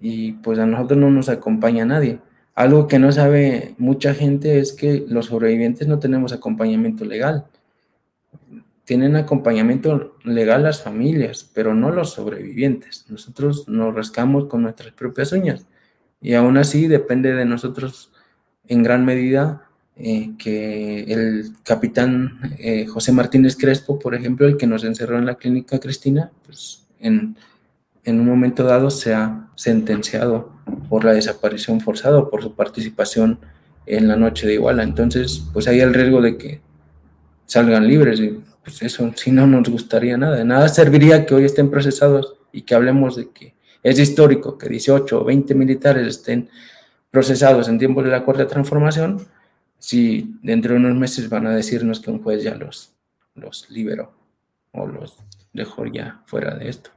y 0.00 0.32
pues 0.32 0.58
a 0.58 0.66
nosotros 0.66 0.98
no 0.98 1.10
nos 1.10 1.28
acompaña 1.28 1.84
nadie. 1.84 2.18
Algo 2.54 2.88
que 2.88 2.98
no 2.98 3.12
sabe 3.12 3.74
mucha 3.78 4.14
gente 4.14 4.58
es 4.58 4.72
que 4.72 5.04
los 5.08 5.26
sobrevivientes 5.26 5.86
no 5.86 6.00
tenemos 6.00 6.32
acompañamiento 6.32 7.04
legal 7.04 7.46
tienen 8.88 9.16
acompañamiento 9.16 10.16
legal 10.24 10.62
las 10.62 10.82
familias, 10.82 11.44
pero 11.52 11.74
no 11.74 11.90
los 11.90 12.08
sobrevivientes. 12.08 13.04
Nosotros 13.10 13.68
nos 13.68 13.94
rascamos 13.94 14.46
con 14.46 14.62
nuestras 14.62 14.94
propias 14.94 15.30
uñas 15.32 15.66
y 16.20 16.34
aún 16.34 16.56
así 16.56 16.86
depende 16.86 17.34
de 17.34 17.44
nosotros 17.44 18.12
en 18.66 18.82
gran 18.82 19.04
medida 19.04 19.68
eh, 19.96 20.32
que 20.38 21.04
el 21.04 21.54
capitán 21.64 22.38
eh, 22.58 22.86
José 22.86 23.12
Martínez 23.12 23.56
Crespo, 23.56 23.98
por 23.98 24.14
ejemplo, 24.14 24.46
el 24.46 24.56
que 24.56 24.66
nos 24.66 24.84
encerró 24.84 25.18
en 25.18 25.26
la 25.26 25.34
clínica 25.34 25.80
Cristina, 25.80 26.30
pues 26.46 26.86
en, 27.00 27.36
en 28.04 28.20
un 28.20 28.26
momento 28.26 28.62
dado 28.64 28.90
se 28.90 29.14
ha 29.14 29.48
sentenciado 29.56 30.52
por 30.88 31.04
la 31.04 31.12
desaparición 31.12 31.80
forzada 31.80 32.18
o 32.18 32.30
por 32.30 32.42
su 32.42 32.54
participación 32.54 33.40
en 33.86 34.06
la 34.06 34.16
noche 34.16 34.46
de 34.46 34.54
Iguala. 34.54 34.82
Entonces, 34.82 35.44
pues 35.52 35.66
hay 35.66 35.80
el 35.80 35.94
riesgo 35.94 36.20
de 36.20 36.36
que 36.36 36.60
salgan 37.46 37.88
libres 37.88 38.20
y 38.20 38.40
pues 38.62 38.82
eso 38.82 39.10
si 39.16 39.32
no 39.32 39.46
nos 39.46 39.68
gustaría 39.68 40.16
nada. 40.16 40.44
Nada 40.44 40.68
serviría 40.68 41.26
que 41.26 41.34
hoy 41.34 41.44
estén 41.44 41.70
procesados 41.70 42.36
y 42.52 42.62
que 42.62 42.74
hablemos 42.74 43.16
de 43.16 43.30
que 43.30 43.54
es 43.82 43.98
histórico 43.98 44.58
que 44.58 44.68
18 44.68 45.20
o 45.20 45.24
20 45.24 45.54
militares 45.54 46.06
estén 46.06 46.48
procesados 47.10 47.68
en 47.68 47.78
tiempos 47.78 48.04
de 48.04 48.10
la 48.10 48.24
Cuarta 48.24 48.46
Transformación 48.46 49.26
si 49.78 50.34
dentro 50.42 50.72
de 50.72 50.80
unos 50.80 50.96
meses 50.96 51.28
van 51.28 51.46
a 51.46 51.54
decirnos 51.54 52.00
que 52.00 52.10
un 52.10 52.22
juez 52.22 52.42
ya 52.42 52.54
los, 52.54 52.92
los 53.34 53.70
liberó 53.70 54.12
o 54.72 54.86
los 54.86 55.18
dejó 55.52 55.86
ya 55.86 56.22
fuera 56.26 56.54
de 56.56 56.68
esto. 56.68 56.90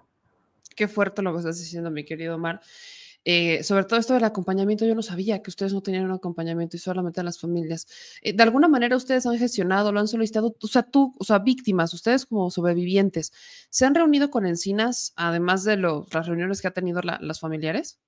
Qué 0.76 0.88
fuerte 0.88 1.22
lo 1.22 1.32
que 1.32 1.40
estás 1.40 1.60
diciendo, 1.60 1.92
mi 1.92 2.04
querido 2.04 2.36
Omar. 2.36 2.62
Eh, 3.24 3.64
sobre 3.64 3.86
todo 3.86 4.00
esto 4.00 4.14
del 4.16 4.24
acompañamiento, 4.24 4.86
yo 4.86 4.96
no 4.96 5.04
sabía 5.04 5.42
que 5.42 5.52
ustedes 5.52 5.74
no 5.74 5.82
tenían 5.82 6.06
un 6.06 6.12
acompañamiento 6.12 6.76
y 6.76 6.80
solamente 6.80 7.22
las 7.24 7.40
familias. 7.40 7.88
Eh, 8.22 8.34
de 8.34 8.44
alguna 8.44 8.68
manera 8.68 8.98
ustedes 8.98 9.26
han 9.26 9.38
gestionado, 9.38 9.92
lo 9.92 10.00
han 10.00 10.08
solicitado, 10.08 10.56
o 10.60 10.68
sea, 10.68 10.84
tú, 10.84 11.14
o 11.20 11.24
sea, 11.24 11.40
víctimas, 11.40 11.94
ustedes 11.94 12.26
como 12.26 12.50
sobrevivientes, 12.50 13.32
¿se 13.70 13.86
han 13.86 13.94
reunido 13.94 14.32
con 14.32 14.46
Encinas, 14.46 15.14
además 15.16 15.64
de 15.64 15.78
las 15.78 16.26
reuniones 16.26 16.62
que 16.62 16.68
ha 16.68 16.72
tenido 16.72 17.02
las 17.02 17.40
familiares? 17.40 18.00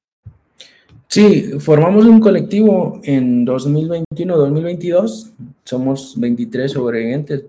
Sí, 1.07 1.51
formamos 1.59 2.05
un 2.05 2.19
colectivo 2.19 2.99
en 3.03 3.45
2021-2022, 3.45 5.31
somos 5.63 6.19
23 6.19 6.71
sobrevivientes 6.71 7.43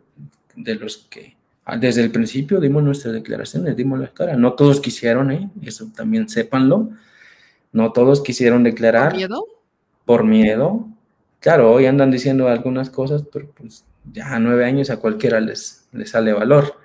de 0.55 0.75
los 0.75 0.99
que 0.99 1.35
ah, 1.65 1.79
desde 1.79 2.03
el 2.03 2.11
principio 2.11 2.61
dimos 2.61 2.83
nuestras 2.83 3.15
declaraciones, 3.15 3.75
dimos 3.75 3.99
la 3.99 4.09
cara. 4.09 4.37
No 4.37 4.53
todos 4.53 4.81
quisieron, 4.81 5.31
¿eh? 5.31 5.51
eso 5.63 5.91
también 5.95 6.29
sépanlo. 6.29 6.91
No 7.75 7.93
todos 7.93 8.23
quisieron 8.23 8.63
declarar. 8.63 9.11
¿Por 9.11 9.19
miedo? 9.19 9.47
Por 10.05 10.25
miedo, 10.25 10.87
claro, 11.41 11.73
hoy 11.73 11.87
andan 11.87 12.11
diciendo 12.11 12.49
algunas 12.49 12.89
cosas, 12.89 13.25
pero 13.33 13.51
pues 13.51 13.85
ya 14.13 14.35
a 14.35 14.39
nueve 14.39 14.65
años 14.65 14.91
a 14.91 14.99
cualquiera 14.99 15.41
les, 15.41 15.87
les 15.93 16.11
sale 16.11 16.33
valor. 16.33 16.77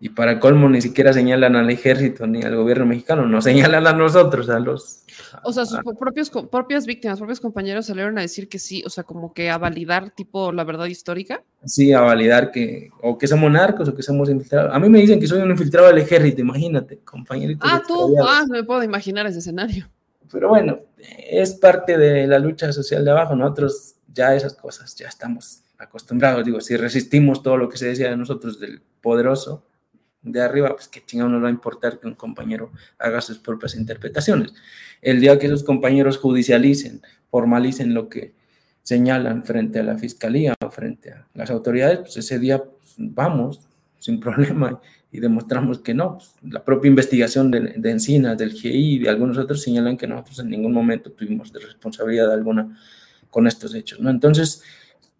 Y 0.00 0.10
para 0.10 0.40
colmo 0.40 0.68
ni 0.68 0.80
siquiera 0.80 1.12
señalan 1.12 1.54
al 1.54 1.70
ejército 1.70 2.26
ni 2.26 2.42
al 2.42 2.56
gobierno 2.56 2.86
mexicano, 2.86 3.26
nos 3.26 3.44
señalan 3.44 3.86
a 3.86 3.92
nosotros, 3.92 4.48
a 4.48 4.58
los... 4.58 5.02
O 5.42 5.52
sea, 5.52 5.66
sus 5.66 5.80
propios, 5.98 6.30
propias 6.50 6.86
víctimas, 6.86 7.18
propios 7.18 7.40
compañeros 7.40 7.86
salieron 7.86 8.16
a 8.16 8.22
decir 8.22 8.48
que 8.48 8.58
sí, 8.58 8.82
o 8.86 8.90
sea, 8.90 9.04
como 9.04 9.34
que 9.34 9.50
a 9.50 9.58
validar 9.58 10.10
tipo 10.10 10.50
la 10.50 10.64
verdad 10.64 10.86
histórica. 10.86 11.42
Sí, 11.64 11.92
a 11.92 12.00
validar 12.00 12.50
que, 12.50 12.90
o 13.02 13.18
que 13.18 13.26
somos 13.26 13.50
narcos 13.50 13.88
o 13.88 13.94
que 13.94 14.02
somos 14.02 14.30
infiltrados. 14.30 14.74
A 14.74 14.78
mí 14.78 14.88
me 14.88 14.98
dicen 14.98 15.20
que 15.20 15.26
soy 15.26 15.42
un 15.42 15.50
infiltrado 15.50 15.88
del 15.88 15.98
ejército, 15.98 16.40
imagínate, 16.40 16.98
compañerito. 16.98 17.66
Ah, 17.66 17.82
tú, 17.86 18.16
ah, 18.22 18.44
me 18.48 18.64
puedo 18.64 18.82
imaginar 18.82 19.26
ese 19.26 19.40
escenario. 19.40 19.88
Pero 20.30 20.48
bueno, 20.48 20.80
es 20.98 21.54
parte 21.54 21.96
de 21.98 22.26
la 22.26 22.38
lucha 22.38 22.72
social 22.72 23.04
de 23.04 23.10
abajo, 23.10 23.36
nosotros 23.36 23.96
ya 24.12 24.34
esas 24.34 24.54
cosas, 24.54 24.94
ya 24.96 25.08
estamos 25.08 25.62
acostumbrados, 25.78 26.44
digo, 26.44 26.60
si 26.60 26.76
resistimos 26.76 27.42
todo 27.42 27.56
lo 27.56 27.68
que 27.68 27.76
se 27.76 27.86
decía 27.86 28.10
de 28.10 28.16
nosotros 28.16 28.58
del 28.58 28.80
poderoso, 29.00 29.64
de 30.22 30.42
arriba, 30.42 30.70
pues 30.70 30.88
que 30.88 31.04
chingado 31.04 31.30
no 31.30 31.40
va 31.40 31.48
a 31.48 31.52
importar 31.52 32.00
que 32.00 32.08
un 32.08 32.14
compañero 32.14 32.72
haga 32.98 33.20
sus 33.20 33.38
propias 33.38 33.76
interpretaciones. 33.76 34.52
El 35.00 35.20
día 35.20 35.38
que 35.38 35.46
esos 35.46 35.62
compañeros 35.62 36.18
judicialicen, 36.18 37.02
formalicen 37.30 37.94
lo 37.94 38.08
que 38.08 38.34
señalan 38.82 39.44
frente 39.44 39.78
a 39.78 39.82
la 39.82 39.98
fiscalía 39.98 40.54
o 40.64 40.70
frente 40.70 41.12
a 41.12 41.26
las 41.34 41.50
autoridades, 41.50 41.98
pues 42.00 42.16
ese 42.16 42.38
día 42.38 42.62
pues, 42.62 42.94
vamos 42.98 43.60
sin 43.98 44.18
problema 44.20 44.80
y 45.10 45.20
demostramos 45.20 45.80
que 45.80 45.94
no. 45.94 46.18
Pues, 46.18 46.34
la 46.42 46.64
propia 46.64 46.88
investigación 46.88 47.50
de, 47.50 47.90
Encinas, 47.90 48.36
del 48.36 48.52
GI 48.52 48.68
y 48.68 48.98
de 48.98 49.08
algunos 49.08 49.38
otros 49.38 49.62
señalan 49.62 49.96
que 49.96 50.06
nosotros 50.06 50.40
en 50.40 50.50
ningún 50.50 50.72
momento 50.72 51.12
tuvimos 51.12 51.52
de 51.52 51.60
responsabilidad 51.60 52.32
alguna 52.32 52.76
con 53.30 53.46
estos 53.46 53.74
hechos, 53.74 54.00
¿no? 54.00 54.10
Entonces, 54.10 54.62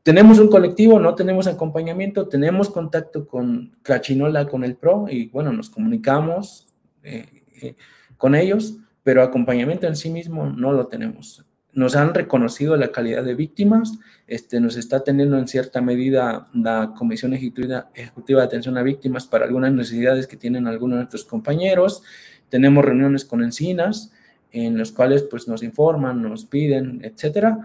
tenemos 0.02 0.38
un 0.38 0.48
colectivo, 0.48 1.00
no 1.00 1.14
tenemos 1.14 1.46
acompañamiento, 1.46 2.28
tenemos 2.28 2.70
contacto 2.70 3.26
con 3.26 3.72
Cachinola, 3.82 4.46
con 4.46 4.64
el 4.64 4.76
PRO, 4.76 5.06
y 5.10 5.28
bueno, 5.28 5.52
nos 5.52 5.68
comunicamos 5.68 6.68
eh, 7.02 7.42
eh, 7.60 7.76
con 8.16 8.34
ellos, 8.34 8.78
pero 9.02 9.22
acompañamiento 9.22 9.86
en 9.86 9.96
sí 9.96 10.10
mismo 10.10 10.46
no 10.46 10.72
lo 10.72 10.86
tenemos. 10.88 11.45
Nos 11.76 11.94
han 11.94 12.14
reconocido 12.14 12.74
la 12.76 12.90
calidad 12.90 13.22
de 13.22 13.34
víctimas, 13.34 13.98
este, 14.26 14.60
nos 14.60 14.76
está 14.76 15.04
teniendo 15.04 15.38
en 15.38 15.46
cierta 15.46 15.82
medida 15.82 16.48
la 16.54 16.94
Comisión 16.96 17.34
Ejecutiva, 17.34 17.90
de 17.94 18.42
Atención 18.42 18.78
a 18.78 18.82
Víctimas 18.82 19.26
para 19.26 19.44
algunas 19.44 19.74
necesidades 19.74 20.26
que 20.26 20.38
tienen 20.38 20.66
algunos 20.66 20.96
de 20.96 21.02
nuestros 21.02 21.26
compañeros, 21.26 22.02
tenemos 22.48 22.82
reuniones 22.82 23.26
con 23.26 23.44
Encinas, 23.44 24.10
en 24.52 24.78
las 24.78 24.90
cuales 24.90 25.22
pues 25.24 25.48
nos 25.48 25.62
informan, 25.62 26.22
nos 26.22 26.46
piden, 26.46 27.00
etcétera. 27.04 27.58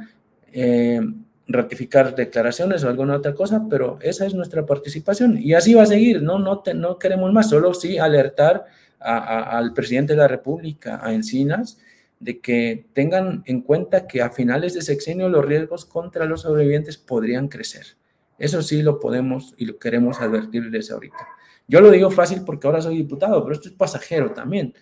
Eh, 0.51 0.99
ratificar 1.47 2.13
declaraciones 2.13 2.83
o 2.83 2.89
alguna 2.89 3.15
otra 3.15 3.33
cosa, 3.33 3.65
pero 3.69 3.97
esa 4.01 4.25
es 4.25 4.33
nuestra 4.33 4.65
participación 4.65 5.37
y 5.37 5.53
así 5.53 5.73
va 5.73 5.83
a 5.83 5.87
seguir, 5.87 6.21
no, 6.21 6.37
no, 6.37 6.63
no 6.75 6.99
queremos 6.99 7.31
más, 7.31 7.49
solo 7.49 7.73
sí 7.73 7.97
alertar 7.97 8.65
al 8.99 9.73
presidente 9.73 10.13
de 10.13 10.19
la 10.19 10.27
República, 10.27 10.99
a 11.01 11.13
Encinas, 11.13 11.79
de 12.21 12.39
que 12.39 12.85
tengan 12.93 13.43
en 13.45 13.61
cuenta 13.61 14.07
que 14.07 14.21
a 14.21 14.29
finales 14.29 14.75
de 14.75 14.83
sexenio 14.83 15.27
los 15.27 15.43
riesgos 15.43 15.85
contra 15.85 16.25
los 16.25 16.41
sobrevivientes 16.41 16.97
podrían 16.97 17.47
crecer. 17.47 17.97
Eso 18.37 18.61
sí 18.61 18.83
lo 18.83 18.99
podemos 18.99 19.55
y 19.57 19.65
lo 19.65 19.77
queremos 19.79 20.21
advertir 20.21 20.69
desde 20.69 20.93
ahorita. 20.93 21.27
Yo 21.67 21.81
lo 21.81 21.89
digo 21.89 22.11
fácil 22.11 22.43
porque 22.45 22.67
ahora 22.67 22.81
soy 22.81 22.97
diputado, 22.97 23.43
pero 23.43 23.53
esto 23.53 23.69
es 23.69 23.75
pasajero 23.75 24.31
también. 24.33 24.73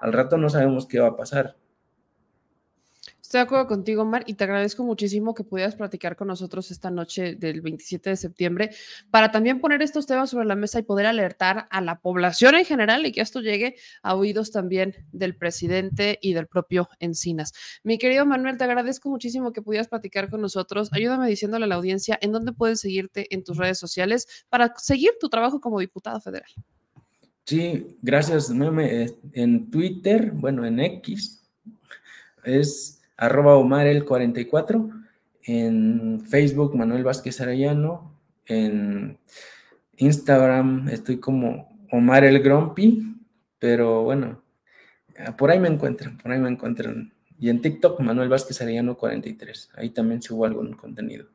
Al 0.00 0.12
rato 0.12 0.36
no 0.36 0.48
sabemos 0.48 0.86
qué 0.86 0.98
va 0.98 1.08
a 1.08 1.16
pasar. 1.16 1.56
Estoy 3.28 3.40
de 3.40 3.42
acuerdo 3.42 3.66
contigo, 3.66 4.06
Mar, 4.06 4.24
y 4.26 4.32
te 4.32 4.44
agradezco 4.44 4.84
muchísimo 4.84 5.34
que 5.34 5.44
pudieras 5.44 5.76
platicar 5.76 6.16
con 6.16 6.28
nosotros 6.28 6.70
esta 6.70 6.90
noche 6.90 7.34
del 7.34 7.60
27 7.60 8.08
de 8.08 8.16
septiembre 8.16 8.70
para 9.10 9.30
también 9.30 9.60
poner 9.60 9.82
estos 9.82 10.06
temas 10.06 10.30
sobre 10.30 10.46
la 10.46 10.56
mesa 10.56 10.78
y 10.78 10.82
poder 10.82 11.04
alertar 11.04 11.68
a 11.70 11.82
la 11.82 12.00
población 12.00 12.54
en 12.54 12.64
general 12.64 13.04
y 13.04 13.12
que 13.12 13.20
esto 13.20 13.42
llegue 13.42 13.76
a 14.02 14.14
oídos 14.14 14.50
también 14.50 14.94
del 15.12 15.36
presidente 15.36 16.18
y 16.22 16.32
del 16.32 16.46
propio 16.46 16.88
Encinas. 17.00 17.52
Mi 17.82 17.98
querido 17.98 18.24
Manuel, 18.24 18.56
te 18.56 18.64
agradezco 18.64 19.10
muchísimo 19.10 19.52
que 19.52 19.60
pudieras 19.60 19.88
platicar 19.88 20.30
con 20.30 20.40
nosotros. 20.40 20.88
Ayúdame 20.92 21.28
diciéndole 21.28 21.66
a 21.66 21.68
la 21.68 21.74
audiencia 21.74 22.18
en 22.22 22.32
dónde 22.32 22.54
pueden 22.54 22.78
seguirte 22.78 23.26
en 23.28 23.44
tus 23.44 23.58
redes 23.58 23.78
sociales 23.78 24.26
para 24.48 24.72
seguir 24.78 25.10
tu 25.20 25.28
trabajo 25.28 25.60
como 25.60 25.80
diputado 25.80 26.18
federal. 26.22 26.48
Sí, 27.44 27.88
gracias, 28.00 28.48
Meme. 28.48 29.10
En 29.34 29.70
Twitter, 29.70 30.30
bueno, 30.30 30.64
en 30.64 30.80
X, 30.80 31.42
es 32.42 32.97
arroba 33.18 33.56
Omar 33.56 33.86
el 33.86 34.04
44, 34.04 34.90
en 35.42 36.22
Facebook 36.24 36.74
Manuel 36.74 37.04
Vázquez 37.04 37.40
Arellano, 37.40 38.14
en 38.46 39.18
Instagram 39.96 40.88
estoy 40.88 41.18
como 41.18 41.76
Omar 41.90 42.24
el 42.24 42.40
Grumpy, 42.40 43.16
pero 43.58 44.04
bueno, 44.04 44.42
por 45.36 45.50
ahí 45.50 45.58
me 45.58 45.68
encuentran, 45.68 46.16
por 46.16 46.32
ahí 46.32 46.38
me 46.38 46.48
encuentran. 46.48 47.12
Y 47.40 47.50
en 47.50 47.60
TikTok 47.60 48.00
Manuel 48.00 48.28
Vázquez 48.28 48.60
Arellano 48.62 48.96
43, 48.96 49.70
ahí 49.74 49.90
también 49.90 50.22
subo 50.22 50.44
algún 50.44 50.72
contenido. 50.74 51.26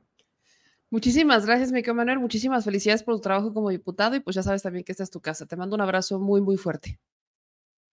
Muchísimas 0.90 1.46
gracias, 1.46 1.72
Miquel 1.72 1.96
Manuel. 1.96 2.20
Muchísimas 2.20 2.64
felicidades 2.64 3.04
por 3.04 3.16
tu 3.16 3.22
trabajo 3.22 3.54
como 3.54 3.70
diputado 3.70 4.16
y 4.16 4.20
pues 4.20 4.36
ya 4.36 4.44
sabes 4.44 4.62
también 4.62 4.86
que 4.86 4.92
esta 4.92 5.04
es 5.04 5.10
tu 5.10 5.22
casa. 5.22 5.46
Te 5.46 5.56
mando 5.56 5.76
un 5.76 5.82
abrazo 5.82 6.20
muy, 6.20 6.40
muy 6.40 6.56
fuerte. 6.56 7.00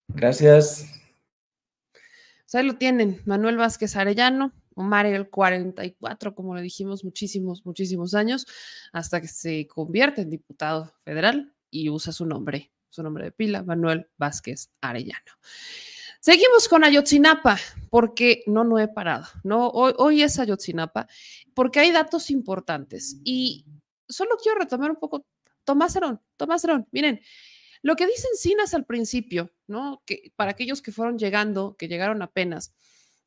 Gracias 0.09 0.87
ahí 2.59 2.67
lo 2.67 2.77
tienen, 2.77 3.21
Manuel 3.27 3.57
Vázquez 3.57 3.97
Arellano, 3.97 4.53
Omar 4.75 5.07
el 5.07 5.29
44, 5.29 6.35
como 6.35 6.55
le 6.55 6.63
dijimos, 6.63 7.05
muchísimos, 7.05 7.65
muchísimos 7.67 8.15
años, 8.15 8.47
hasta 8.93 9.21
que 9.21 9.29
se 9.29 9.67
convierte 9.67 10.23
en 10.23 10.31
diputado 10.31 10.93
federal 11.05 11.55
y 11.71 11.91
usa 11.91 12.13
su 12.13 12.27
nombre, 12.27 12.73
su 12.89 13.03
nombre 13.03 13.25
de 13.25 13.33
pila, 13.33 13.63
Manuel 13.63 14.09
Vázquez 14.17 14.71
Arellano. 14.81 15.33
Seguimos 16.21 16.69
con 16.69 16.85
Ayotzinapa, 16.85 17.59
porque 17.89 18.43
no, 18.47 18.63
no 18.63 18.79
he 18.79 18.89
parado, 18.89 19.27
¿no? 19.43 19.69
Hoy, 19.69 20.23
es 20.23 20.39
Ayotzinapa, 20.39 21.09
porque 21.55 21.81
hay 21.81 21.93
datos 21.93 22.31
importantes 22.31 23.19
y 23.25 23.65
solo 24.07 24.37
quiero 24.43 24.59
retomar 24.59 24.91
un 24.91 24.99
poco 24.99 25.27
Tomás 25.65 25.97
Herón, 25.97 26.21
Tomás 26.37 26.63
Herón, 26.65 26.87
miren, 26.91 27.21
lo 27.83 27.97
que 27.97 28.07
dicen 28.07 28.31
Encinas 28.35 28.75
al 28.75 28.85
principio, 28.85 29.51
¿no? 29.71 30.03
Que 30.05 30.33
para 30.37 30.51
aquellos 30.51 30.83
que 30.83 30.93
fueron 30.93 31.19
llegando, 31.19 31.77
que 31.79 31.89
llegaron 31.89 32.21
apenas, 32.23 32.75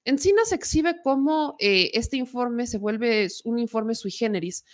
Encinas 0.06 0.52
exhibe 0.52 1.02
cómo 1.02 1.56
eh, 1.60 1.92
este 1.94 2.18
informe 2.18 2.68
se 2.68 2.78
vuelve 2.78 3.28
un 3.46 3.58
informe 3.58 3.96
sui 3.96 4.12
generis 4.12 4.66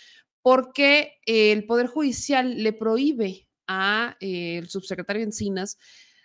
porque 0.42 1.20
el 1.24 1.66
Poder 1.66 1.86
Judicial 1.86 2.62
le 2.62 2.72
prohíbe 2.72 3.48
al 3.66 4.16
eh, 4.20 4.62
subsecretario 4.66 5.22
Encinas 5.22 5.78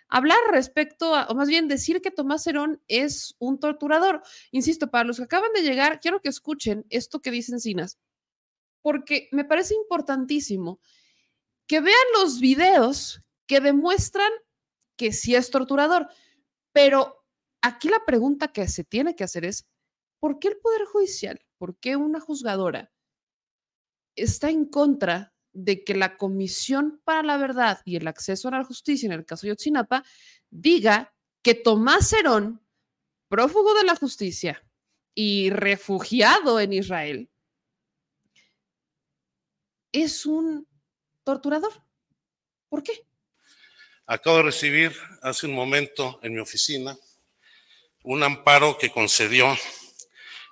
hablar 0.08 0.38
respecto 0.50 1.14
a, 1.14 1.26
o 1.26 1.34
más 1.34 1.48
bien 1.48 1.68
decir 1.68 2.00
que 2.00 2.10
Tomás 2.10 2.46
Herón 2.46 2.82
es 2.88 3.34
un 3.38 3.58
torturador. 3.58 4.22
Insisto, 4.50 4.90
para 4.90 5.04
los 5.04 5.18
que 5.18 5.24
acaban 5.24 5.52
de 5.52 5.62
llegar, 5.62 6.00
quiero 6.00 6.20
que 6.20 6.28
escuchen 6.28 6.86
esto 6.90 7.20
que 7.20 7.30
dice 7.30 7.52
Encinas, 7.52 7.98
porque 8.82 9.28
me 9.32 9.44
parece 9.44 9.74
importantísimo 9.74 10.80
que 11.66 11.80
vean 11.80 11.96
los 12.14 12.40
videos 12.40 13.22
que 13.46 13.60
demuestran 13.60 14.30
que 14.96 15.12
sí 15.12 15.34
es 15.34 15.50
torturador. 15.50 16.08
Pero 16.72 17.24
aquí 17.62 17.88
la 17.88 18.04
pregunta 18.04 18.48
que 18.48 18.68
se 18.68 18.84
tiene 18.84 19.14
que 19.16 19.24
hacer 19.24 19.44
es, 19.44 19.66
¿por 20.20 20.38
qué 20.38 20.48
el 20.48 20.58
Poder 20.58 20.84
Judicial, 20.86 21.40
por 21.58 21.78
qué 21.78 21.96
una 21.96 22.20
juzgadora 22.20 22.92
está 24.14 24.50
en 24.50 24.66
contra 24.66 25.34
de 25.52 25.84
que 25.84 25.94
la 25.94 26.16
Comisión 26.16 27.00
para 27.04 27.22
la 27.22 27.36
Verdad 27.36 27.80
y 27.84 27.96
el 27.96 28.06
Acceso 28.06 28.48
a 28.48 28.52
la 28.52 28.64
Justicia 28.64 29.06
en 29.06 29.12
el 29.12 29.24
caso 29.24 29.46
de 29.46 29.50
Yotzinapa 29.50 30.04
diga 30.50 31.14
que 31.42 31.54
Tomás 31.54 32.12
Herón, 32.12 32.62
prófugo 33.28 33.74
de 33.74 33.84
la 33.84 33.96
justicia 33.96 34.62
y 35.14 35.50
refugiado 35.50 36.60
en 36.60 36.72
Israel, 36.72 37.30
es 39.92 40.26
un 40.26 40.66
torturador? 41.24 41.72
¿Por 42.68 42.82
qué? 42.82 43.05
Acabo 44.08 44.36
de 44.36 44.44
recibir 44.44 44.96
hace 45.20 45.46
un 45.46 45.52
momento 45.52 46.20
en 46.22 46.32
mi 46.32 46.38
oficina 46.38 46.96
un 48.04 48.22
amparo 48.22 48.78
que 48.78 48.92
concedió 48.92 49.58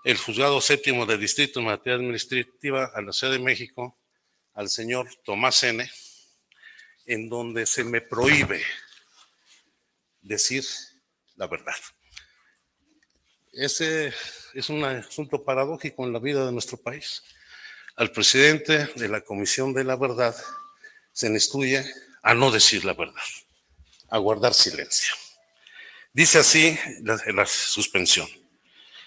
el 0.03 0.19
juzgado 0.19 0.61
séptimo 0.61 1.07
del 1.07 1.21
Distrito 1.21 1.61
en 1.61 1.67
materia 1.67 1.95
administrativa 1.95 2.91
a 2.93 3.01
la 3.01 3.13
Ciudad 3.13 3.33
de 3.33 3.39
México 3.39 3.97
al 4.55 4.69
señor 4.69 5.09
Tomás 5.25 5.63
N., 5.63 5.89
en 7.07 7.29
donde 7.29 7.65
se 7.65 7.85
me 7.85 8.01
prohíbe 8.01 8.61
decir 10.21 10.65
la 11.37 11.47
verdad. 11.47 11.77
Ese 13.53 14.13
es 14.53 14.69
un 14.69 14.83
asunto 14.83 15.45
paradójico 15.45 16.05
en 16.05 16.13
la 16.13 16.19
vida 16.19 16.45
de 16.45 16.51
nuestro 16.51 16.77
país. 16.77 17.23
Al 17.95 18.11
presidente 18.11 18.89
de 18.97 19.09
la 19.09 19.21
Comisión 19.21 19.73
de 19.73 19.85
la 19.85 19.95
Verdad 19.95 20.35
se 21.13 21.29
le 21.29 21.37
instruye 21.37 21.85
a 22.21 22.35
no 22.35 22.51
decir 22.51 22.85
la 22.85 22.95
verdad 22.95 23.23
a 24.15 24.19
guardar 24.19 24.55
silencio. 24.55 25.12
Dice 26.12 26.39
así 26.39 26.79
la, 27.03 27.47
suspensión. 27.47 28.29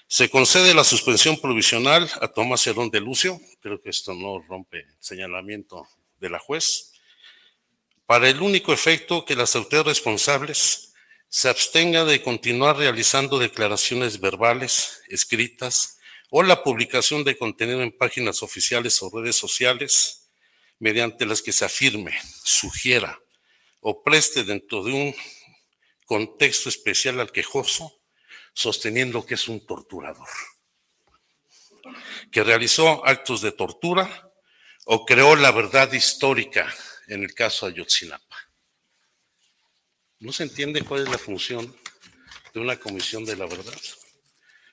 Se 0.06 0.30
concede 0.30 0.74
la 0.74 0.84
suspensión 0.84 1.40
provisional 1.40 2.12
a 2.20 2.28
Tomás 2.28 2.68
Herón 2.68 2.90
de 2.90 3.00
Lucio, 3.00 3.40
creo 3.62 3.82
que 3.82 3.90
esto 3.90 4.14
no 4.14 4.40
rompe 4.40 4.82
el 4.82 4.96
señalamiento 5.00 5.88
de 6.20 6.30
la 6.30 6.40
juez, 6.40 6.92
para 8.06 8.28
el 8.28 8.42
único 8.42 8.74
efecto 8.74 9.24
que 9.24 9.38
las 9.38 9.56
autoridades 9.56 9.98
responsables 9.98 10.94
se 11.30 11.48
abstengan 11.48 12.06
de 12.06 12.22
continuar 12.22 12.76
realizando 12.76 13.40
declaraciones 13.40 14.20
verbales, 14.20 15.04
escritas 15.08 16.00
o 16.30 16.44
la 16.44 16.64
publicación 16.64 17.24
de 17.24 17.38
contenido 17.38 17.82
en 17.82 17.98
páginas 17.98 18.44
oficiales 18.44 19.02
o 19.02 19.10
redes 19.10 19.38
sociales 19.38 20.28
mediante 20.80 21.26
las 21.26 21.42
que 21.42 21.54
se 21.54 21.64
afirme, 21.64 22.12
sugiera 22.44 23.22
o 23.90 24.04
preste 24.04 24.44
dentro 24.44 24.84
de 24.84 24.92
un 24.92 25.16
contexto 26.04 26.68
especial 26.68 27.22
al 27.22 27.32
quejoso, 27.32 28.02
sosteniendo 28.54 29.26
que 29.26 29.36
es 29.36 29.48
un 29.48 29.66
torturador, 29.66 30.28
que 32.30 32.44
realizó 32.44 33.06
actos 33.06 33.42
de 33.42 33.54
tortura 33.54 34.30
o 34.88 35.06
creó 35.06 35.38
la 35.38 35.52
verdad 35.52 35.90
histórica 35.94 36.68
en 37.08 37.24
el 37.24 37.34
caso 37.34 37.66
Ayotzinapa. 37.66 38.38
No 40.20 40.34
se 40.34 40.44
entiende 40.44 40.82
cuál 40.82 41.04
es 41.04 41.10
la 41.10 41.18
función 41.18 41.74
de 42.54 42.60
una 42.60 42.76
comisión 42.78 43.24
de 43.24 43.38
la 43.38 43.46
verdad. 43.46 43.80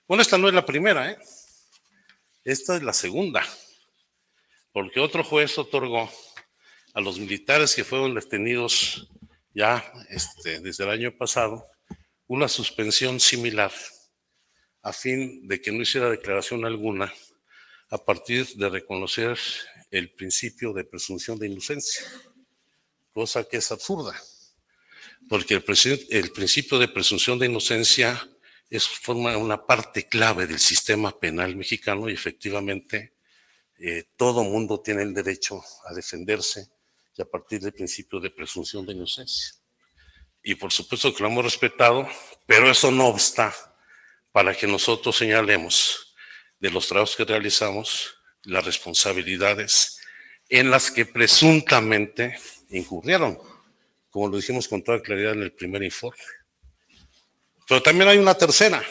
Bueno, 0.09 0.23
esta 0.23 0.39
no 0.39 0.49
es 0.49 0.55
la 0.55 0.67
primera, 0.67 1.13
¿eh? 1.13 1.19
Esta 2.43 2.75
es 2.75 2.83
la 2.83 2.93
segunda, 2.93 3.47
porque 4.73 4.99
otro 4.99 5.23
juez 5.23 5.57
otorgó 5.57 6.11
a 6.95 7.01
los 7.01 7.19
militares 7.19 7.75
que 7.75 7.85
fueron 7.85 8.15
detenidos 8.15 9.09
ya 9.53 9.85
este, 10.09 10.61
desde 10.61 10.85
el 10.85 10.91
año 10.91 11.13
pasado 11.13 11.67
una 12.27 12.49
suspensión 12.49 13.21
similar 13.21 13.73
a 14.83 14.93
fin 14.93 15.47
de 15.47 15.61
que 15.61 15.73
no 15.73 15.83
hiciera 15.83 16.09
declaración 16.09 16.65
alguna 16.65 17.13
a 17.91 17.99
partir 17.99 18.47
de 18.55 18.69
reconocer 18.69 19.39
el 19.91 20.13
principio 20.13 20.73
de 20.73 20.85
presunción 20.85 21.39
de 21.39 21.47
inocencia, 21.47 22.05
cosa 23.13 23.45
que 23.45 23.59
es 23.59 23.71
absurda, 23.71 24.21
porque 25.29 25.55
el, 25.55 25.65
el 26.11 26.33
principio 26.33 26.79
de 26.79 26.89
presunción 26.89 27.39
de 27.39 27.47
inocencia 27.47 28.29
es, 28.71 28.87
forma 28.87 29.37
una 29.37 29.65
parte 29.67 30.09
clave 30.09 30.47
del 30.47 30.59
sistema 30.59 31.19
penal 31.19 31.57
mexicano 31.57 32.09
y 32.09 32.15
efectivamente 32.15 33.15
eh, 33.79 34.05
todo 34.17 34.45
mundo 34.45 34.81
tiene 34.81 35.03
el 35.03 35.15
derecho 35.15 35.63
a 35.87 35.95
defenderse 35.95 36.74
y 37.17 37.23
a 37.23 37.25
partir 37.25 37.61
del 37.61 37.73
principio 37.73 38.21
de 38.21 38.31
presunción 38.31 38.85
de 38.87 38.93
inocencia. 38.93 39.55
Y 40.43 40.55
por 40.57 40.73
supuesto 40.73 41.15
que 41.15 41.23
lo 41.23 41.29
hemos 41.29 41.45
respetado, 41.45 42.07
pero 42.47 42.71
eso 42.71 42.91
no 42.91 43.07
obsta 43.07 43.55
para 44.33 44.55
que 44.55 44.67
nosotros 44.67 45.17
señalemos 45.17 46.15
de 46.59 46.71
los 46.71 46.89
trabajos 46.89 47.17
que 47.17 47.25
realizamos 47.25 48.15
las 48.43 48.65
responsabilidades 48.65 49.99
en 50.49 50.71
las 50.71 50.91
que 50.91 51.07
presuntamente 51.07 52.39
incurrieron, 52.69 53.39
como 54.11 54.29
lo 54.29 54.37
dijimos 54.37 54.69
con 54.69 54.83
toda 54.83 55.01
claridad 55.01 55.33
en 55.33 55.43
el 55.43 55.53
primer 55.53 55.83
informe. 55.83 56.23
Pero 57.67 57.83
también 57.83 58.09
hay 58.09 58.19
una 58.19 58.35
tercera, 58.35 58.85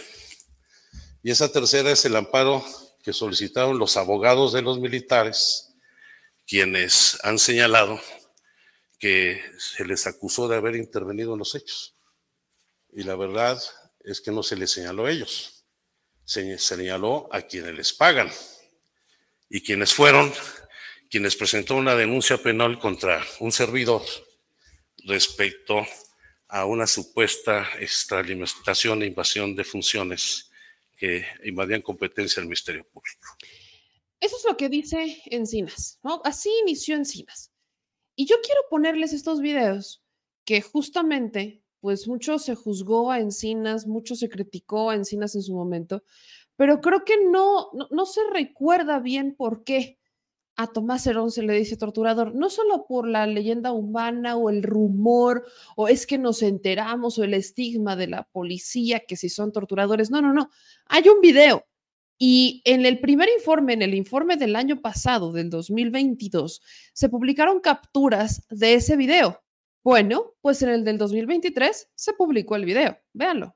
y 1.22 1.32
esa 1.32 1.52
tercera 1.52 1.92
es 1.92 2.04
el 2.06 2.16
amparo 2.16 2.66
que 3.04 3.14
solicitaron 3.14 3.78
los 3.78 3.98
abogados 3.98 4.54
de 4.54 4.62
los 4.62 4.80
militares, 4.80 5.73
quienes 6.46 7.18
han 7.24 7.40
señalado 7.40 8.00
que 9.00 9.42
se 9.58 9.86
les 9.86 10.08
acusó 10.08 10.48
de 10.48 10.56
haber 10.56 10.76
intervenido 10.76 11.34
en 11.34 11.40
los 11.40 11.56
hechos. 11.56 11.96
Y 12.92 13.04
la 13.04 13.16
verdad 13.16 13.62
es 14.04 14.22
que 14.22 14.32
no 14.32 14.44
se 14.44 14.56
les 14.56 14.72
señaló 14.72 15.06
a 15.06 15.12
ellos, 15.12 15.66
se 16.26 16.58
señaló 16.58 17.28
a 17.32 17.42
quienes 17.42 17.76
les 17.76 17.94
pagan 17.94 18.32
y 19.50 19.62
quienes 19.62 19.94
fueron 19.94 20.34
quienes 21.14 21.36
presentó 21.36 21.76
una 21.76 21.96
denuncia 21.96 22.40
penal 22.42 22.80
contra 22.80 23.24
un 23.40 23.52
servidor 23.52 24.02
respecto 25.06 25.86
a 26.48 26.66
una 26.66 26.88
supuesta 26.88 27.70
extralimitación 27.80 29.04
e 29.04 29.06
invasión 29.06 29.56
de 29.56 29.64
funciones 29.64 30.50
que 30.98 31.24
invadían 31.44 31.84
competencia 31.84 32.40
del 32.40 32.48
Ministerio 32.48 32.84
Público. 32.86 33.28
Eso 34.24 34.38
es 34.38 34.46
lo 34.48 34.56
que 34.56 34.70
dice 34.70 35.22
Encinas, 35.26 36.00
¿no? 36.02 36.22
Así 36.24 36.50
inició 36.62 36.96
Encinas. 36.96 37.52
Y 38.16 38.26
yo 38.26 38.38
quiero 38.42 38.62
ponerles 38.70 39.12
estos 39.12 39.42
videos 39.42 40.02
que 40.46 40.62
justamente, 40.62 41.62
pues 41.82 42.08
mucho 42.08 42.40
se 42.40 42.56
juzgó 42.56 43.12
a 43.12 43.20
Encinas, 43.20 43.86
mucho 43.86 44.16
se 44.16 44.30
criticó 44.30 44.90
a 44.90 44.96
Encinas 44.96 45.36
en 45.36 45.42
su 45.42 45.54
momento, 45.54 46.04
pero 46.56 46.80
creo 46.80 47.04
que 47.04 47.16
no, 47.26 47.72
no, 47.92 48.06
se 48.06 48.22
recuerda 48.32 49.00
bien 49.00 49.36
por 49.36 49.66
qué 49.66 50.00
a 50.56 50.68
Tomás 50.68 51.06
Herón 51.06 51.30
se 51.30 51.44
le 51.44 51.52
dice 51.56 51.76
torturador, 51.76 52.34
no 52.34 52.50
solo 52.50 52.86
por 52.88 53.10
la 53.10 53.28
leyenda 53.28 53.74
humana 53.74 54.38
o 54.38 54.50
el 54.50 54.64
rumor, 54.64 55.46
o 55.76 55.90
es 55.90 56.08
que 56.08 56.18
nos 56.18 56.44
enteramos, 56.44 57.20
o 57.20 57.26
el 57.26 57.34
estigma 57.34 57.98
de 57.98 58.08
la 58.08 58.24
policía 58.24 59.02
que 59.02 59.18
si 59.18 59.28
son 59.28 59.52
torturadores, 59.52 60.12
no, 60.12 60.22
no, 60.22 60.32
no, 60.32 60.50
hay 60.86 61.10
un 61.10 61.20
video. 61.20 61.66
Y 62.18 62.62
en 62.66 62.86
el 62.86 63.00
primer 63.00 63.30
informe, 63.36 63.74
en 63.74 63.82
el 63.82 63.94
informe 63.94 64.38
del 64.38 64.56
año 64.56 64.82
pasado, 64.82 65.32
del 65.32 65.50
2022, 65.50 66.62
se 66.94 67.10
publicaron 67.10 67.60
capturas 67.60 68.46
de 68.50 68.76
ese 68.76 68.96
video. 68.96 69.42
Bueno, 69.84 70.34
pues 70.42 70.62
en 70.62 70.70
el 70.70 70.86
del 70.86 70.98
2023 70.98 71.90
se 71.94 72.14
publicó 72.14 72.56
el 72.56 72.66
video. 72.66 72.98
Véanlo. 73.14 73.56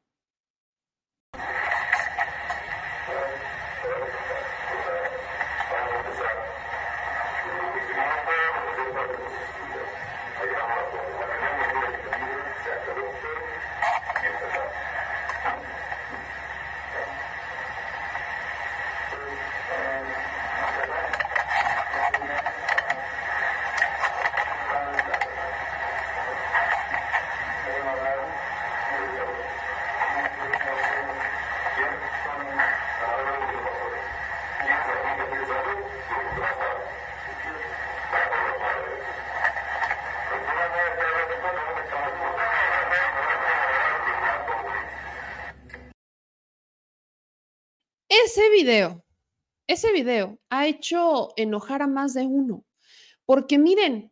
Video, 48.58 49.06
ese 49.68 49.92
video 49.92 50.40
ha 50.50 50.68
hecho 50.68 51.30
enojar 51.36 51.82
a 51.82 51.88
más 51.88 52.14
de 52.14 52.26
uno, 52.26 52.66
porque 53.26 53.58
miren, 53.58 54.12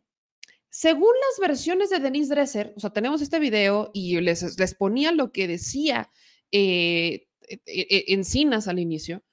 según 0.68 1.12
las 1.28 1.48
versiones 1.48 1.90
de 1.90 1.98
Denise 1.98 2.34
Dresser, 2.34 2.72
o 2.76 2.80
sea, 2.80 2.90
tenemos 2.90 3.22
este 3.22 3.38
video 3.38 3.90
y 3.92 4.20
les, 4.20 4.58
les 4.58 4.74
ponía 4.74 5.10
lo 5.10 5.32
que 5.32 5.48
decía 5.48 6.10
eh, 6.52 7.26
e, 7.48 7.60
e, 7.66 8.04
Encinas 8.08 8.68
al 8.68 8.78
inicio, 8.78 9.24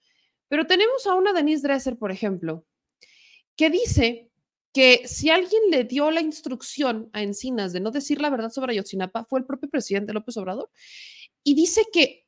pero 0.48 0.66
tenemos 0.66 1.06
a 1.06 1.16
una 1.16 1.34
Denise 1.34 1.68
Dresser, 1.68 1.98
por 1.98 2.12
ejemplo, 2.12 2.66
que 3.56 3.70
dice 3.70 4.32
que 4.74 5.08
si 5.08 5.30
alguien 5.30 5.62
le 5.70 5.84
dio 5.84 6.10
la 6.10 6.22
instrucción 6.22 7.10
a 7.14 7.22
Encinas 7.22 7.74
de 7.74 7.82
no 7.82 7.92
decir 7.92 8.20
la 8.20 8.32
verdad 8.32 8.50
sobre 8.50 8.74
Ayotzinapa, 8.74 9.26
fue 9.26 9.40
el 9.40 9.46
propio 9.46 9.70
presidente 9.70 10.14
López 10.14 10.38
Obrador, 10.38 10.72
y 11.44 11.54
dice 11.54 11.84
que 11.92 12.23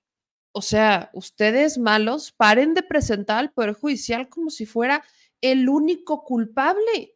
o 0.56 0.62
sea, 0.62 1.10
ustedes 1.14 1.78
malos, 1.78 2.32
paren 2.32 2.74
de 2.74 2.82
presentar 2.82 3.39
al 3.39 3.51
Poder 3.51 3.74
Judicial 3.74 4.30
como 4.30 4.49
si 4.49 4.66
fuera 4.66 5.03
el 5.41 5.68
único 5.68 6.24
culpable. 6.24 7.14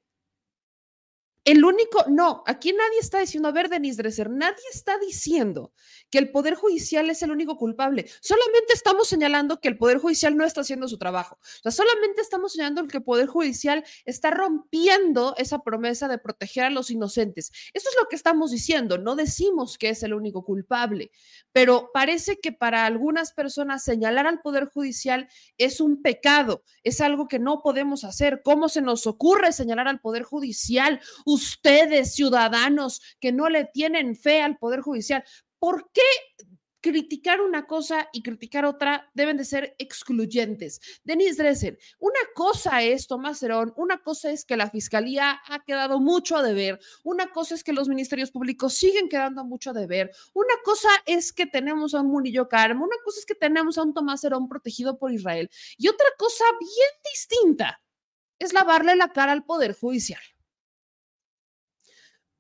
El 1.50 1.66
único, 1.66 2.06
no, 2.08 2.44
aquí 2.46 2.74
nadie 2.74 3.00
está 3.00 3.22
diciendo, 3.22 3.50
a 3.50 3.52
ver, 3.52 3.70
Denise 3.70 3.98
Dresser, 4.04 4.30
nadie 4.30 4.64
está 4.72 5.00
diciendo 5.00 5.74
que 6.12 6.20
el 6.20 6.30
Poder 6.30 6.54
Judicial 6.54 7.10
es 7.10 7.24
el 7.24 7.32
único 7.32 7.58
culpable. 7.58 8.08
Solamente 8.22 8.74
estamos 8.74 9.08
señalando 9.08 9.60
que 9.60 9.68
el 9.68 9.76
Poder 9.76 9.98
Judicial 9.98 10.38
no 10.38 10.46
está 10.46 10.62
haciendo 10.62 10.88
su 10.88 11.00
trabajo. 11.00 11.40
O 11.42 11.62
sea, 11.64 11.72
solamente 11.72 12.22
estamos 12.22 12.52
señalando 12.52 12.88
que 12.88 12.98
el 12.98 13.04
Poder 13.04 13.26
Judicial 13.26 13.84
está 14.06 14.30
rompiendo 14.30 15.34
esa 15.38 15.64
promesa 15.64 16.08
de 16.08 16.20
proteger 16.20 16.66
a 16.66 16.70
los 16.70 16.92
inocentes. 16.92 17.52
Eso 17.74 17.90
es 17.90 17.96
lo 18.00 18.08
que 18.08 18.16
estamos 18.16 18.52
diciendo. 18.52 19.00
No 19.00 19.16
decimos 19.16 19.80
que 19.80 19.90
es 19.90 20.04
el 20.04 20.14
único 20.14 20.46
culpable, 20.46 21.10
pero 21.52 21.90
parece 21.92 22.38
que 22.38 22.52
para 22.52 22.86
algunas 22.86 23.34
personas 23.34 23.84
señalar 23.84 24.28
al 24.28 24.42
Poder 24.42 24.66
Judicial 24.68 25.28
es 25.58 25.82
un 25.82 26.04
pecado, 26.04 26.62
es 26.84 27.02
algo 27.02 27.28
que 27.28 27.40
no 27.40 27.64
podemos 27.64 28.04
hacer. 28.04 28.44
¿Cómo 28.44 28.70
se 28.70 28.84
nos 28.84 29.08
ocurre 29.08 29.52
señalar 29.52 29.88
al 29.88 30.00
Poder 30.00 30.22
Judicial? 30.22 31.02
Ustedes, 31.40 32.14
ciudadanos 32.14 33.02
que 33.20 33.32
no 33.32 33.50
le 33.50 33.66
tienen 33.66 34.16
fe 34.16 34.42
al 34.42 34.58
Poder 34.58 34.82
Judicial, 34.82 35.24
¿por 35.58 35.90
qué 35.92 36.02
criticar 36.82 37.42
una 37.42 37.68
cosa 37.68 38.10
y 38.14 38.24
criticar 38.24 38.66
otra 38.66 39.10
deben 39.14 39.38
de 39.38 39.46
ser 39.46 39.76
excluyentes. 39.78 40.80
Denise 41.04 41.42
Dresser, 41.42 41.78
una 42.00 42.20
cosa 42.34 42.82
es 42.82 43.08
Tomás 43.08 43.44
Herón, 43.44 43.74
una 43.76 44.02
cosa 44.02 44.32
es 44.32 44.46
que 44.46 44.58
la 44.58 44.70
fiscalía 44.70 45.42
ha 45.48 45.64
quedado 45.64 46.00
mucho 46.00 46.38
a 46.38 46.44
deber, 46.44 46.80
una 47.04 47.32
cosa 47.32 47.56
es 47.56 47.64
que 47.64 47.74
los 47.74 47.90
ministerios 47.90 48.32
públicos 48.32 48.74
siguen 48.74 49.10
quedando 49.10 49.44
mucho 49.44 49.72
a 49.72 49.74
deber, 49.74 50.12
una 50.34 50.54
cosa 50.64 50.90
es 51.06 51.34
que 51.34 51.46
tenemos 51.46 51.94
a 51.94 52.02
un 52.02 52.08
Munillo 52.08 52.48
Carmo, 52.48 52.86
una 52.86 52.98
cosa 53.04 53.20
es 53.20 53.26
que 53.26 53.36
tenemos 53.36 53.78
a 53.78 53.84
un 53.84 53.94
Tomás 53.94 54.24
Herón 54.24 54.48
protegido 54.48 54.98
por 54.98 55.12
Israel 55.12 55.50
y 55.78 55.88
otra 55.88 56.08
cosa 56.18 56.46
bien 56.60 57.14
distinta 57.14 57.82
es 58.40 58.54
lavarle 58.54 58.96
la 58.96 59.12
cara 59.12 59.34
al 59.34 59.44
Poder 59.44 59.74
Judicial. 59.74 60.22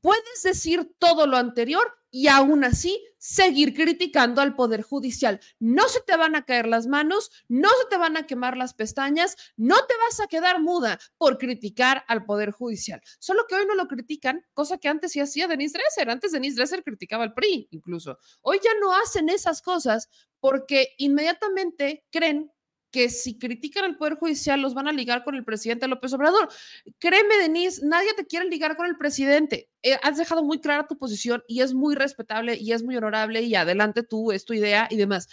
Puedes 0.02 0.44
decir 0.44 0.94
todo 0.98 1.28
lo 1.28 1.38
anterior 1.38 2.00
y 2.12 2.28
aún 2.28 2.64
así 2.64 3.04
seguir 3.18 3.74
criticando 3.74 4.42
al 4.42 4.56
Poder 4.56 4.82
Judicial. 4.82 5.40
No 5.60 5.88
se 5.90 6.00
te 6.02 6.16
van 6.16 6.36
a 6.36 6.46
caer 6.46 6.68
las 6.68 6.88
manos, 6.88 7.32
no 7.48 7.70
se 7.70 7.90
te 7.90 7.98
van 7.98 8.18
a 8.18 8.26
quemar 8.26 8.58
las 8.58 8.74
pestañas, 8.74 9.36
no 9.58 9.76
te 9.76 9.94
vas 9.98 10.20
a 10.20 10.28
quedar 10.28 10.62
muda 10.62 11.00
por 11.18 11.38
criticar 11.38 12.04
al 12.08 12.26
Poder 12.26 12.52
Judicial. 12.52 13.02
Solo 13.20 13.46
que 13.48 13.56
hoy 13.56 13.66
no 13.68 13.76
lo 13.76 13.88
critican, 13.88 14.46
cosa 14.54 14.78
que 14.78 14.88
antes 14.88 15.12
sí 15.12 15.20
hacía 15.20 15.48
Denise 15.48 15.78
Dresser. 15.78 16.10
Antes 16.10 16.32
Denise 16.32 16.56
Dresser 16.56 16.84
criticaba 16.84 17.24
al 17.24 17.34
PRI 17.34 17.68
incluso. 17.72 18.18
Hoy 18.42 18.60
ya 18.64 18.72
no 18.80 18.94
hacen 18.96 19.30
esas 19.30 19.62
cosas 19.62 20.10
porque 20.40 20.96
inmediatamente 20.98 22.06
creen 22.10 22.52
que 22.92 23.10
si 23.10 23.38
critican 23.38 23.86
al 23.86 23.98
Poder 23.98 24.16
Judicial 24.16 24.62
los 24.62 24.74
van 24.74 24.88
a 24.88 24.92
ligar 24.92 25.24
con 25.24 25.36
el 25.36 25.46
presidente 25.46 25.88
López 25.88 26.14
Obrador. 26.14 26.50
Créeme, 26.98 27.38
Denise, 27.38 27.86
nadie 27.86 28.14
te 28.14 28.26
quiere 28.26 28.46
ligar 28.50 28.76
con 28.78 28.86
el 28.88 28.98
presidente. 28.98 29.70
Eh, 29.84 29.98
has 30.04 30.18
dejado 30.18 30.44
muy 30.44 30.60
clara 30.60 30.88
tu 30.88 30.98
posición 30.98 31.44
y 31.48 31.62
es 31.62 31.74
muy 31.74 31.96
respetable 31.96 32.56
y 32.56 32.72
es 32.74 32.84
muy 32.84 32.98
honorable 32.98 33.42
y 33.42 33.56
adelante 33.56 34.04
tú, 34.04 34.32
es 34.32 34.46
tu 34.46 34.54
idea 34.54 34.88
y 34.90 34.98
demás. 34.98 35.28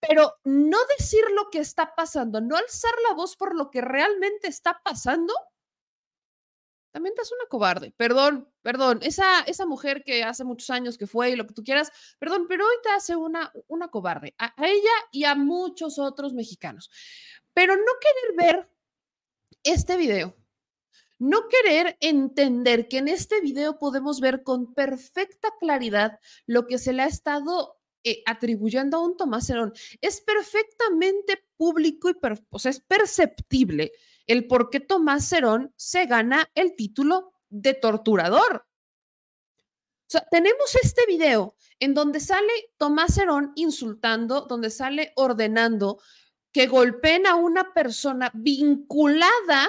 Pero 0.00 0.34
no 0.44 0.78
decir 0.98 1.22
lo 1.34 1.50
que 1.50 1.58
está 1.58 1.94
pasando, 1.94 2.40
no 2.40 2.56
alzar 2.56 2.92
la 3.08 3.14
voz 3.14 3.36
por 3.36 3.54
lo 3.54 3.70
que 3.70 3.82
realmente 3.82 4.48
está 4.48 4.80
pasando, 4.82 5.34
también 6.90 7.14
te 7.14 7.22
hace 7.22 7.34
una 7.34 7.48
cobarde. 7.48 7.92
Perdón, 7.96 8.48
perdón, 8.62 9.00
esa, 9.02 9.40
esa 9.42 9.66
mujer 9.66 10.02
que 10.04 10.24
hace 10.24 10.44
muchos 10.44 10.70
años 10.70 10.98
que 10.98 11.06
fue 11.06 11.30
y 11.30 11.36
lo 11.36 11.46
que 11.46 11.54
tú 11.54 11.62
quieras, 11.62 11.90
perdón, 12.18 12.46
pero 12.48 12.64
hoy 12.64 12.74
te 12.82 12.90
hace 12.90 13.16
una, 13.16 13.52
una 13.68 13.88
cobarde, 13.88 14.34
a, 14.38 14.54
ella 14.58 14.90
y 15.12 15.24
a 15.24 15.34
muchos 15.34 15.98
otros 15.98 16.32
mexicanos. 16.32 16.90
Pero 17.54 17.76
no 17.76 17.92
querer 18.00 18.54
ver 18.54 18.70
este 19.62 19.96
video, 19.96 20.36
no 21.18 21.48
querer 21.48 21.96
entender 22.00 22.88
que 22.88 22.98
en 22.98 23.08
este 23.08 23.40
video 23.40 23.78
podemos 23.78 24.20
ver 24.20 24.42
con 24.42 24.72
perfecta 24.74 25.48
claridad 25.58 26.18
lo 26.46 26.66
que 26.66 26.78
se 26.78 26.92
le 26.92 27.02
ha 27.02 27.06
estado 27.06 27.80
eh, 28.02 28.22
atribuyendo 28.24 28.96
a 28.96 29.04
un 29.04 29.16
Tomás 29.16 29.50
Herón, 29.50 29.74
es 30.00 30.22
perfectamente 30.22 31.44
público 31.58 32.08
y 32.08 32.16
o 32.48 32.58
sea, 32.58 32.70
es 32.70 32.80
perceptible 32.80 33.92
el 34.30 34.46
por 34.46 34.70
qué 34.70 34.78
Tomás 34.78 35.28
Cerón 35.28 35.74
se 35.76 36.06
gana 36.06 36.48
el 36.54 36.76
título 36.76 37.32
de 37.48 37.74
torturador. 37.74 38.64
O 38.64 40.06
sea, 40.06 40.24
tenemos 40.30 40.76
este 40.80 41.04
video 41.06 41.56
en 41.80 41.94
donde 41.94 42.20
sale 42.20 42.52
Tomás 42.76 43.14
Cerón 43.14 43.50
insultando, 43.56 44.42
donde 44.42 44.70
sale 44.70 45.12
ordenando 45.16 46.00
que 46.52 46.68
golpeen 46.68 47.26
a 47.26 47.34
una 47.34 47.74
persona 47.74 48.30
vinculada 48.32 49.68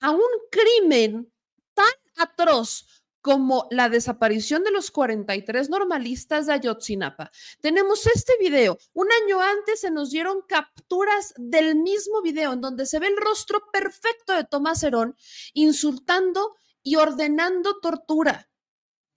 a 0.00 0.10
un 0.12 0.30
crimen 0.48 1.32
tan 1.74 1.92
atroz 2.16 2.95
como 3.26 3.66
la 3.72 3.88
desaparición 3.88 4.62
de 4.62 4.70
los 4.70 4.92
43 4.92 5.68
normalistas 5.68 6.46
de 6.46 6.52
Ayotzinapa. 6.52 7.32
Tenemos 7.60 8.06
este 8.06 8.34
video. 8.38 8.78
Un 8.92 9.08
año 9.24 9.40
antes 9.40 9.80
se 9.80 9.90
nos 9.90 10.12
dieron 10.12 10.42
capturas 10.46 11.34
del 11.36 11.74
mismo 11.74 12.22
video 12.22 12.52
en 12.52 12.60
donde 12.60 12.86
se 12.86 13.00
ve 13.00 13.08
el 13.08 13.16
rostro 13.16 13.64
perfecto 13.72 14.32
de 14.32 14.44
Tomás 14.44 14.84
Herón 14.84 15.16
insultando 15.54 16.54
y 16.84 16.94
ordenando 16.94 17.80
tortura. 17.80 18.48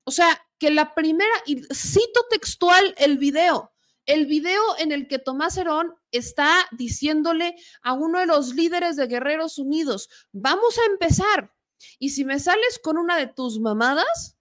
O 0.05 0.09
sea, 0.09 0.43
que 0.57 0.71
la 0.71 0.95
primera, 0.95 1.35
y 1.45 1.61
cito 1.71 2.25
textual 2.31 2.95
el 2.97 3.19
video, 3.19 3.73
el 4.07 4.25
video 4.25 4.63
en 4.79 4.91
el 4.91 5.07
que 5.07 5.19
Tomás 5.19 5.55
Herón 5.55 5.93
está 6.09 6.67
diciéndole 6.71 7.57
a 7.83 7.93
uno 7.93 8.17
de 8.17 8.25
los 8.25 8.55
líderes 8.55 8.95
de 8.95 9.05
Guerreros 9.05 9.59
Unidos, 9.59 10.09
vamos 10.31 10.79
a 10.79 10.91
empezar, 10.91 11.53
y 11.97 12.09
si 12.09 12.25
me 12.25 12.39
sales 12.39 12.79
con 12.81 12.97
una 12.97 13.17
de 13.17 13.27
tus 13.27 13.59
mamadas, 13.59 14.37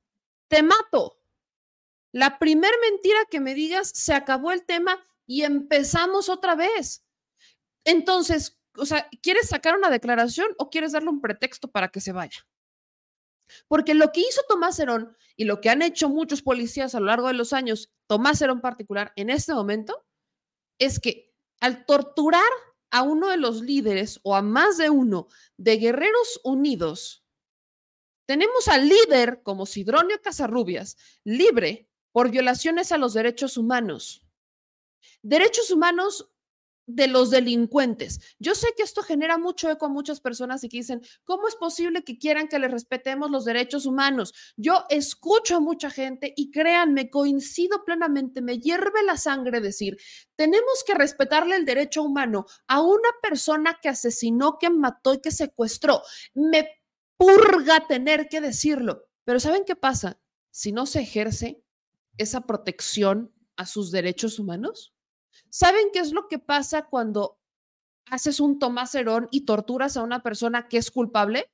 te 0.49 0.63
mato. 0.63 1.21
La 2.13 2.39
primer 2.39 2.73
mentira 2.81 3.19
que 3.31 3.41
me 3.41 3.55
digas, 3.55 3.91
se 3.95 4.15
acabó 4.15 4.53
el 4.53 4.65
tema 4.65 5.05
y 5.27 5.43
empezamos 5.43 6.29
otra 6.29 6.55
vez. 6.55 7.05
Entonces, 7.85 8.59
o 8.77 8.87
sea, 8.87 9.09
¿quieres 9.23 9.49
sacar 9.49 9.77
una 9.77 9.91
declaración 9.91 10.49
o 10.59 10.71
quieres 10.71 10.93
darle 10.93 11.11
un 11.11 11.21
pretexto 11.21 11.71
para 11.71 11.89
que 11.89 12.01
se 12.01 12.13
vaya? 12.13 12.47
Porque 13.67 13.95
lo 13.95 14.13
que 14.13 14.21
hizo 14.21 14.43
Tomás 14.49 14.79
Herón 14.79 15.17
y 15.37 15.45
lo 15.45 15.61
que 15.61 15.71
han 15.71 15.83
hecho 15.83 16.09
muchos 16.09 16.43
policías 16.43 16.95
a 16.95 17.01
lo 17.01 17.07
largo 17.07 17.29
de 17.29 17.35
los 17.35 17.53
años, 17.53 17.91
Tomás 18.07 18.41
Herón 18.43 18.61
particular, 18.61 19.13
en 19.17 19.31
este 19.31 19.53
momento, 19.55 20.07
es 20.79 21.01
que 21.01 21.35
al 21.61 21.85
torturar 21.87 22.43
a 22.91 23.03
uno 23.03 23.29
de 23.29 23.37
los 23.37 23.63
líderes 23.63 24.21
o 24.23 24.35
a 24.35 24.43
más 24.43 24.79
de 24.79 24.91
uno 24.91 25.29
de 25.57 25.77
Guerreros 25.77 26.41
Unidos, 26.45 27.25
tenemos 28.29 28.69
al 28.69 28.87
líder 28.87 29.41
como 29.43 29.65
Sidronio 29.65 30.21
Casarrubias, 30.21 30.99
libre 31.25 31.89
por 32.13 32.31
violaciones 32.31 32.93
a 32.93 32.99
los 32.99 33.15
derechos 33.15 33.57
humanos. 33.57 34.23
Derechos 35.23 35.71
humanos 35.71 36.31
de 36.85 37.07
los 37.07 37.31
delincuentes. 37.31 38.37
Yo 38.39 38.55
sé 38.55 38.69
que 38.77 38.83
esto 38.83 39.03
genera 39.03 39.39
mucho 39.39 39.71
eco 39.71 39.87
a 39.87 39.91
muchas 39.91 40.21
personas 40.21 40.63
y 40.63 40.69
que 40.69 40.77
dicen, 40.77 41.01
¿cómo 41.25 41.49
es 41.49 41.57
posible 41.57 42.05
que 42.05 42.19
quieran 42.19 42.49
que 42.49 42.59
les 42.59 42.71
respetemos 42.71 43.31
los 43.31 43.47
derechos 43.47 43.87
humanos? 43.87 44.35
Yo 44.59 44.85
escucho 44.91 45.57
a 45.57 45.61
mucha 45.61 45.89
gente 45.89 46.35
y 46.37 46.51
créanme, 46.51 47.09
coincido 47.09 47.83
plenamente, 47.85 48.43
me 48.43 48.59
hierve 48.59 49.03
la 49.05 49.17
sangre 49.17 49.63
decir, 49.63 49.97
tenemos 50.37 50.85
que 50.87 50.95
respetarle 50.95 51.57
el 51.57 51.65
derecho 51.65 52.03
humano 52.03 52.45
a 52.67 52.83
una 52.83 53.09
persona 53.23 53.79
que 53.83 53.89
asesinó, 53.89 54.59
que 54.59 54.69
mató 54.69 55.15
y 55.15 55.21
que 55.21 55.31
secuestró. 55.31 56.03
Me 56.35 56.78
purga 57.19 57.87
tener 57.87 58.29
que 58.31 58.41
decirlo. 58.41 59.07
Pero 59.25 59.41
¿saben 59.41 59.65
qué 59.67 59.77
pasa? 59.77 60.19
Si 60.51 60.73
no 60.73 60.87
se 60.87 61.01
ejerce 61.01 61.63
esa 62.17 62.47
protección 62.47 63.35
a 63.57 63.67
sus 63.67 63.91
derechos 63.91 64.39
humanos. 64.39 64.95
¿Saben 65.51 65.91
qué 65.93 65.99
es 65.99 66.13
lo 66.13 66.29
que 66.29 66.39
pasa 66.39 66.87
cuando 66.87 67.39
haces 68.07 68.41
un 68.41 68.59
Tomás 68.59 68.95
Herón 68.95 69.29
y 69.31 69.43
torturas 69.43 69.97
a 69.97 70.03
una 70.03 70.23
persona 70.23 70.69
que 70.69 70.79
es 70.79 70.91
culpable? 70.91 71.51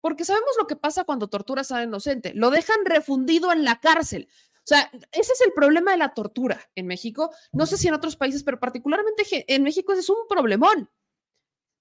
Porque 0.00 0.24
sabemos 0.24 0.50
lo 0.58 0.66
que 0.66 0.76
pasa 0.76 1.04
cuando 1.04 1.28
torturas 1.28 1.72
a 1.72 1.78
un 1.78 1.84
inocente. 1.84 2.32
Lo 2.34 2.50
dejan 2.50 2.84
refundido 2.84 3.52
en 3.52 3.64
la 3.64 3.80
cárcel. 3.80 4.28
O 4.58 4.68
sea, 4.68 4.90
ese 5.12 5.32
es 5.32 5.40
el 5.40 5.52
problema 5.54 5.92
de 5.92 5.98
la 5.98 6.14
tortura 6.14 6.60
en 6.74 6.86
México. 6.86 7.30
No 7.52 7.66
sé 7.66 7.78
si 7.78 7.88
en 7.88 7.94
otros 7.94 8.16
países, 8.16 8.44
pero 8.44 8.60
particularmente 8.60 9.24
en 9.30 9.62
México 9.62 9.92
ese 9.92 10.02
es 10.02 10.10
un 10.10 10.26
problemón. 10.28 10.90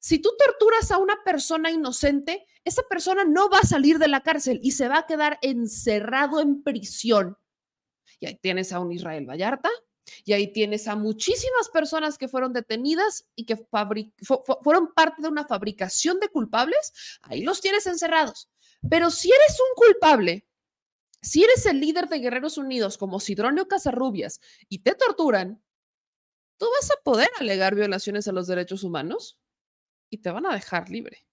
Si 0.08 0.20
tú 0.20 0.30
torturas 0.40 0.90
a 0.92 1.00
una 1.00 1.22
persona 1.26 1.70
inocente, 1.70 2.46
esa 2.64 2.82
persona 2.84 3.26
no 3.26 3.50
va 3.50 3.60
a 3.60 3.68
salir 3.68 4.00
de 4.00 4.08
la 4.08 4.22
cárcel 4.22 4.58
y 4.64 4.72
se 4.72 4.88
va 4.88 5.00
a 5.00 5.06
quedar 5.06 5.38
encerrado 5.42 6.40
en 6.40 6.64
prisión. 6.64 7.38
Y 8.22 8.28
ahí 8.28 8.40
tienes 8.42 8.72
a 8.72 8.80
un 8.80 8.94
Israel 8.94 9.26
Vallarta, 9.30 9.70
y 10.24 10.32
ahí 10.32 10.54
tienes 10.54 10.88
a 10.88 10.96
muchísimas 10.96 11.68
personas 11.74 12.18
que 12.18 12.30
fueron 12.30 12.54
detenidas 12.54 13.28
y 13.36 13.46
que 13.46 13.58
fueron 13.58 14.94
parte 14.96 15.22
de 15.22 15.28
una 15.28 15.46
fabricación 15.46 16.22
de 16.22 16.30
culpables, 16.30 16.94
ahí 17.24 17.42
los 17.42 17.60
tienes 17.60 17.86
encerrados. 17.86 18.48
Pero 18.90 19.12
si 19.12 19.28
eres 19.30 19.60
un 19.60 19.76
culpable, 19.76 20.48
si 21.22 21.44
eres 21.44 21.66
el 21.66 21.82
líder 21.82 22.08
de 22.08 22.20
Guerreros 22.20 22.58
Unidos 22.58 22.98
como 22.98 23.20
Sidronio 23.20 23.68
Casarrubias 23.68 24.40
y 24.70 24.80
te 24.80 24.96
torturan, 24.96 25.62
¿tú 26.56 26.66
vas 26.80 26.92
a 26.92 27.04
poder 27.04 27.28
alegar 27.42 27.76
violaciones 27.76 28.30
a 28.30 28.32
los 28.32 28.48
derechos 28.48 28.86
humanos? 28.86 29.38
Y 30.10 30.20
te 30.20 30.32
van 30.32 30.46
a 30.46 30.54
dejar 30.54 30.90
libre. 30.90 31.26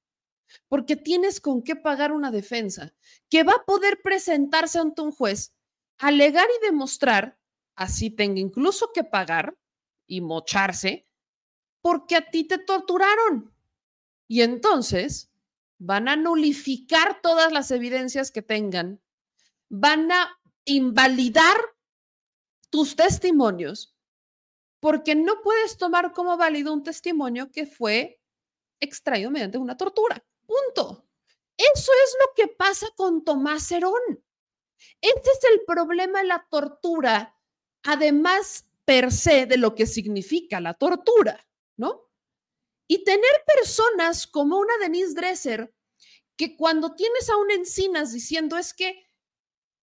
Porque 0.68 0.96
tienes 0.96 1.40
con 1.40 1.62
qué 1.62 1.76
pagar 1.76 2.12
una 2.12 2.30
defensa 2.30 2.94
que 3.28 3.42
va 3.42 3.54
a 3.54 3.64
poder 3.64 4.00
presentarse 4.02 4.78
ante 4.78 5.02
un 5.02 5.12
juez, 5.12 5.54
alegar 5.98 6.46
y 6.60 6.66
demostrar, 6.66 7.38
así 7.74 8.10
tenga 8.10 8.40
incluso 8.40 8.92
que 8.92 9.04
pagar 9.04 9.56
y 10.06 10.20
mocharse, 10.20 11.06
porque 11.80 12.16
a 12.16 12.30
ti 12.30 12.44
te 12.44 12.58
torturaron. 12.58 13.54
Y 14.28 14.42
entonces 14.42 15.30
van 15.78 16.08
a 16.08 16.16
nulificar 16.16 17.20
todas 17.20 17.52
las 17.52 17.70
evidencias 17.70 18.30
que 18.30 18.42
tengan, 18.42 19.00
van 19.68 20.10
a 20.12 20.40
invalidar 20.64 21.56
tus 22.70 22.96
testimonios, 22.96 23.94
porque 24.80 25.14
no 25.14 25.40
puedes 25.42 25.76
tomar 25.76 26.12
como 26.12 26.36
válido 26.36 26.72
un 26.72 26.82
testimonio 26.82 27.50
que 27.50 27.66
fue 27.66 28.20
extraído 28.84 29.30
mediante 29.30 29.58
una 29.58 29.76
tortura. 29.76 30.24
Punto. 30.46 31.06
Eso 31.56 31.92
es 32.04 32.16
lo 32.20 32.34
que 32.34 32.48
pasa 32.48 32.88
con 32.96 33.24
Tomás 33.24 33.70
Herón. 33.70 34.24
Este 35.00 35.30
es 35.30 35.44
el 35.52 35.62
problema 35.66 36.20
de 36.20 36.26
la 36.26 36.46
tortura 36.50 37.34
además 37.84 38.68
per 38.84 39.12
se 39.12 39.46
de 39.46 39.56
lo 39.56 39.74
que 39.74 39.86
significa 39.86 40.60
la 40.60 40.74
tortura, 40.74 41.46
¿no? 41.76 42.10
Y 42.88 43.04
tener 43.04 43.44
personas 43.46 44.26
como 44.26 44.58
una 44.58 44.76
Denise 44.78 45.14
Dresser, 45.14 45.74
que 46.36 46.56
cuando 46.56 46.94
tienes 46.94 47.30
a 47.30 47.36
un 47.36 47.50
Encinas 47.50 48.12
diciendo 48.12 48.58
es 48.58 48.74
que 48.74 49.06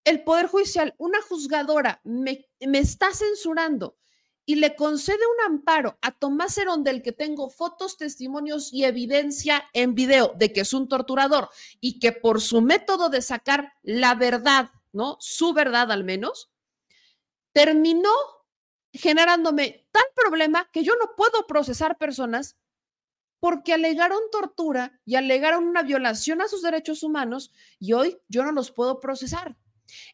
el 0.04 0.24
Poder 0.24 0.48
Judicial, 0.48 0.94
una 0.98 1.22
juzgadora, 1.22 2.02
me, 2.04 2.50
me 2.60 2.80
está 2.80 3.14
censurando 3.14 3.98
y 4.52 4.56
le 4.56 4.76
concede 4.76 5.22
un 5.26 5.54
amparo 5.54 5.98
a 6.02 6.12
Tomás 6.12 6.58
Herón, 6.58 6.84
del 6.84 7.02
que 7.02 7.14
tengo 7.14 7.50
fotos, 7.50 7.96
testimonios 7.96 8.74
y 8.74 8.84
evidencia 8.84 9.64
en 9.72 9.96
video 9.96 10.34
de 10.38 10.52
que 10.52 10.60
es 10.60 10.74
un 10.74 10.90
torturador 10.90 11.48
y 11.80 12.00
que 12.00 12.12
por 12.12 12.42
su 12.42 12.60
método 12.60 13.08
de 13.08 13.22
sacar 13.22 13.72
la 13.82 14.14
verdad, 14.14 14.72
¿no? 14.92 15.16
Su 15.22 15.54
verdad 15.54 15.90
al 15.90 16.04
menos, 16.04 16.52
terminó 17.54 18.12
generándome 18.92 19.88
tal 19.94 20.04
problema 20.16 20.70
que 20.74 20.84
yo 20.84 20.96
no 21.00 21.16
puedo 21.16 21.48
procesar 21.48 21.98
personas 21.98 22.58
porque 23.40 23.72
alegaron 23.72 24.20
tortura 24.34 25.00
y 25.06 25.16
alegaron 25.16 25.64
una 25.64 25.82
violación 25.82 26.42
a 26.42 26.50
sus 26.50 26.62
derechos 26.62 27.04
humanos 27.04 27.54
y 27.80 27.94
hoy 27.94 28.20
yo 28.28 28.44
no 28.44 28.52
los 28.52 28.70
puedo 28.70 29.00
procesar. 29.00 29.56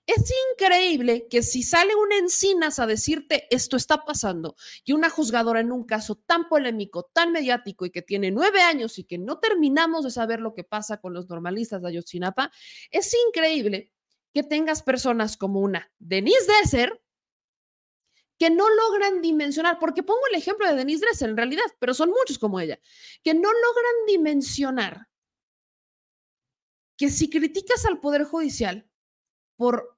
Es 0.06 0.32
increíble 0.52 1.28
que 1.30 1.44
si 1.44 1.64
sale 1.64 1.96
una 1.96 2.18
encinas 2.18 2.80
a 2.80 2.88
decirte 2.88 3.48
esto 3.50 3.78
está 3.78 4.06
pasando 4.06 4.56
y 4.84 4.94
una 4.94 5.10
juzgadora 5.10 5.60
en 5.60 5.72
un 5.72 5.86
caso 5.86 6.16
tan 6.16 6.48
polémico, 6.48 7.10
tan 7.14 7.32
mediático 7.32 7.86
y 7.86 7.92
que 7.92 8.02
tiene 8.02 8.32
nueve 8.32 8.62
años 8.62 8.98
y 9.00 9.04
que 9.04 9.18
no 9.18 9.40
terminamos 9.40 10.04
de 10.04 10.12
saber 10.12 10.40
lo 10.40 10.54
que 10.54 10.64
pasa 10.64 10.98
con 10.98 11.14
los 11.14 11.30
normalistas 11.30 11.82
de 11.82 11.90
Ayotzinapa, 11.90 12.52
es 12.92 13.14
increíble 13.28 13.92
que 14.34 14.44
tengas 14.44 14.84
personas 14.84 15.38
como 15.38 15.62
una 15.62 15.92
Denise 16.00 16.52
Desser 16.62 17.02
que 18.38 18.50
no 18.50 18.70
logran 18.70 19.22
dimensionar, 19.22 19.80
porque 19.80 20.04
pongo 20.04 20.22
el 20.30 20.38
ejemplo 20.38 20.68
de 20.68 20.76
Denise 20.76 21.06
Dresser 21.06 21.30
en 21.30 21.38
realidad, 21.38 21.64
pero 21.80 21.94
son 21.94 22.10
muchos 22.10 22.38
como 22.38 22.60
ella, 22.60 22.80
que 23.24 23.34
no 23.34 23.50
logran 23.52 24.06
dimensionar 24.08 25.08
que 26.98 27.10
si 27.10 27.30
criticas 27.30 27.86
al 27.86 28.00
Poder 28.00 28.24
Judicial 28.24 28.90
por 29.58 29.98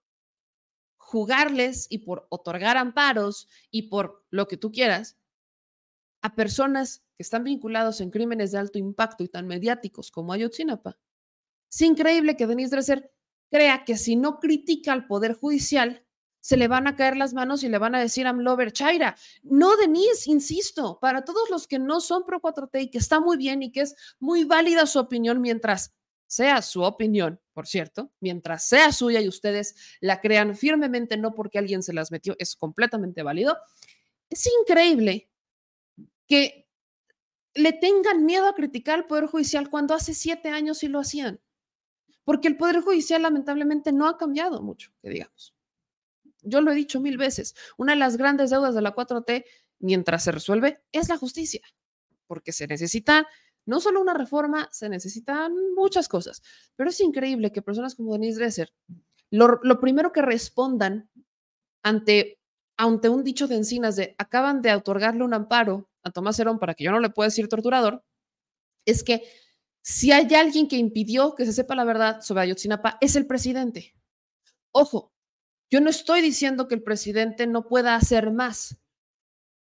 jugarles 0.97 1.87
y 1.89 1.99
por 1.99 2.25
otorgar 2.29 2.77
amparos 2.77 3.47
y 3.69 3.83
por 3.83 4.25
lo 4.29 4.47
que 4.47 4.57
tú 4.57 4.71
quieras 4.71 5.17
a 6.21 6.35
personas 6.35 7.03
que 7.15 7.23
están 7.23 7.43
vinculados 7.43 8.01
en 8.01 8.11
crímenes 8.11 8.51
de 8.51 8.57
alto 8.57 8.77
impacto 8.79 9.23
y 9.23 9.29
tan 9.29 9.47
mediáticos 9.47 10.11
como 10.11 10.33
Ayotzinapa, 10.33 10.97
es 11.71 11.81
increíble 11.81 12.35
que 12.35 12.47
Denise 12.47 12.71
Dresser 12.71 13.11
crea 13.49 13.85
que 13.85 13.97
si 13.97 14.15
no 14.15 14.39
critica 14.39 14.93
al 14.93 15.07
Poder 15.07 15.33
Judicial, 15.33 16.05
se 16.41 16.57
le 16.57 16.67
van 16.67 16.87
a 16.87 16.95
caer 16.95 17.17
las 17.17 17.33
manos 17.33 17.63
y 17.63 17.69
le 17.69 17.77
van 17.77 17.95
a 17.95 17.99
decir 17.99 18.25
a 18.25 18.33
Lover 18.33 18.71
Chaira. 18.71 19.15
No, 19.43 19.75
Denise, 19.75 20.31
insisto, 20.31 20.99
para 20.99 21.25
todos 21.25 21.49
los 21.49 21.67
que 21.67 21.79
no 21.79 21.99
son 21.99 22.25
pro 22.25 22.41
4T 22.41 22.83
y 22.83 22.89
que 22.89 22.97
está 22.97 23.19
muy 23.19 23.37
bien 23.37 23.61
y 23.61 23.71
que 23.71 23.81
es 23.81 23.95
muy 24.19 24.45
válida 24.45 24.85
su 24.85 24.99
opinión 24.99 25.41
mientras 25.41 25.93
sea 26.29 26.61
su 26.61 26.83
opinión, 26.83 27.41
por 27.53 27.67
cierto, 27.67 28.11
mientras 28.19 28.67
sea 28.67 28.91
suya 28.91 29.19
y 29.19 29.27
ustedes 29.27 29.75
la 29.99 30.21
crean 30.21 30.55
firmemente, 30.55 31.17
no 31.17 31.33
porque 31.33 31.57
alguien 31.57 31.81
se 31.81 31.91
las 31.91 32.11
metió, 32.11 32.35
es 32.37 32.55
completamente 32.55 33.23
válido. 33.23 33.57
Es 34.29 34.47
increíble 34.61 35.29
que 36.27 36.67
le 37.55 37.73
tengan 37.73 38.25
miedo 38.25 38.47
a 38.47 38.53
criticar 38.53 38.99
al 38.99 39.07
Poder 39.07 39.25
Judicial 39.25 39.69
cuando 39.69 39.95
hace 39.95 40.13
siete 40.13 40.49
años 40.49 40.77
sí 40.77 40.87
lo 40.87 40.99
hacían, 40.99 41.41
porque 42.23 42.47
el 42.47 42.57
Poder 42.57 42.81
Judicial 42.81 43.23
lamentablemente 43.23 43.91
no 43.91 44.07
ha 44.07 44.17
cambiado 44.17 44.61
mucho, 44.61 44.91
que 45.01 45.09
digamos 45.09 45.55
yo 46.41 46.61
lo 46.61 46.71
he 46.71 46.75
dicho 46.75 46.99
mil 46.99 47.17
veces, 47.17 47.55
una 47.77 47.93
de 47.93 47.99
las 47.99 48.17
grandes 48.17 48.49
deudas 48.49 48.75
de 48.75 48.81
la 48.81 48.95
4T, 48.95 49.45
mientras 49.79 50.23
se 50.23 50.31
resuelve, 50.31 50.81
es 50.91 51.09
la 51.09 51.17
justicia, 51.17 51.61
porque 52.27 52.51
se 52.51 52.67
necesita 52.67 53.27
no 53.69 53.79
solo 53.79 54.01
una 54.01 54.15
reforma, 54.15 54.67
se 54.71 54.89
necesitan 54.89 55.53
muchas 55.75 56.07
cosas, 56.09 56.41
pero 56.75 56.89
es 56.89 56.99
increíble 57.01 57.51
que 57.51 57.61
personas 57.61 57.93
como 57.93 58.13
Denise 58.13 58.39
Dresser, 58.39 58.73
lo, 59.29 59.79
primero 59.79 60.11
que 60.11 60.23
respondan 60.23 61.07
ante, 61.83 62.39
ante 62.77 63.09
un 63.09 63.23
dicho 63.23 63.47
de 63.47 63.57
encinas 63.57 63.95
de 63.95 64.15
acaban 64.17 64.63
de 64.63 64.73
otorgarle 64.73 65.23
un 65.23 65.35
amparo 65.35 65.87
a 66.01 66.09
Tomás 66.09 66.39
Herón 66.39 66.57
para 66.57 66.73
que 66.73 66.83
yo 66.83 66.91
no 66.91 66.99
le 66.99 67.11
pueda 67.11 67.27
decir 67.27 67.47
torturador, 67.47 68.03
es 68.85 69.03
que 69.03 69.23
si 69.83 70.11
hay 70.11 70.33
alguien 70.33 70.67
que 70.67 70.77
impidió 70.77 71.35
que 71.35 71.45
se 71.45 71.53
sepa 71.53 71.75
la 71.75 71.85
verdad 71.85 72.21
sobre 72.21 72.41
Ayotzinapa, 72.41 72.97
es 73.01 73.15
el 73.15 73.27
presidente. 73.27 73.93
Ojo, 74.71 75.13
yo 75.69 75.79
no 75.79 75.91
estoy 75.91 76.21
diciendo 76.21 76.67
que 76.67 76.73
el 76.73 76.81
presidente 76.81 77.45
no 77.45 77.67
pueda 77.67 77.93
hacer 77.93 78.31
más, 78.31 78.81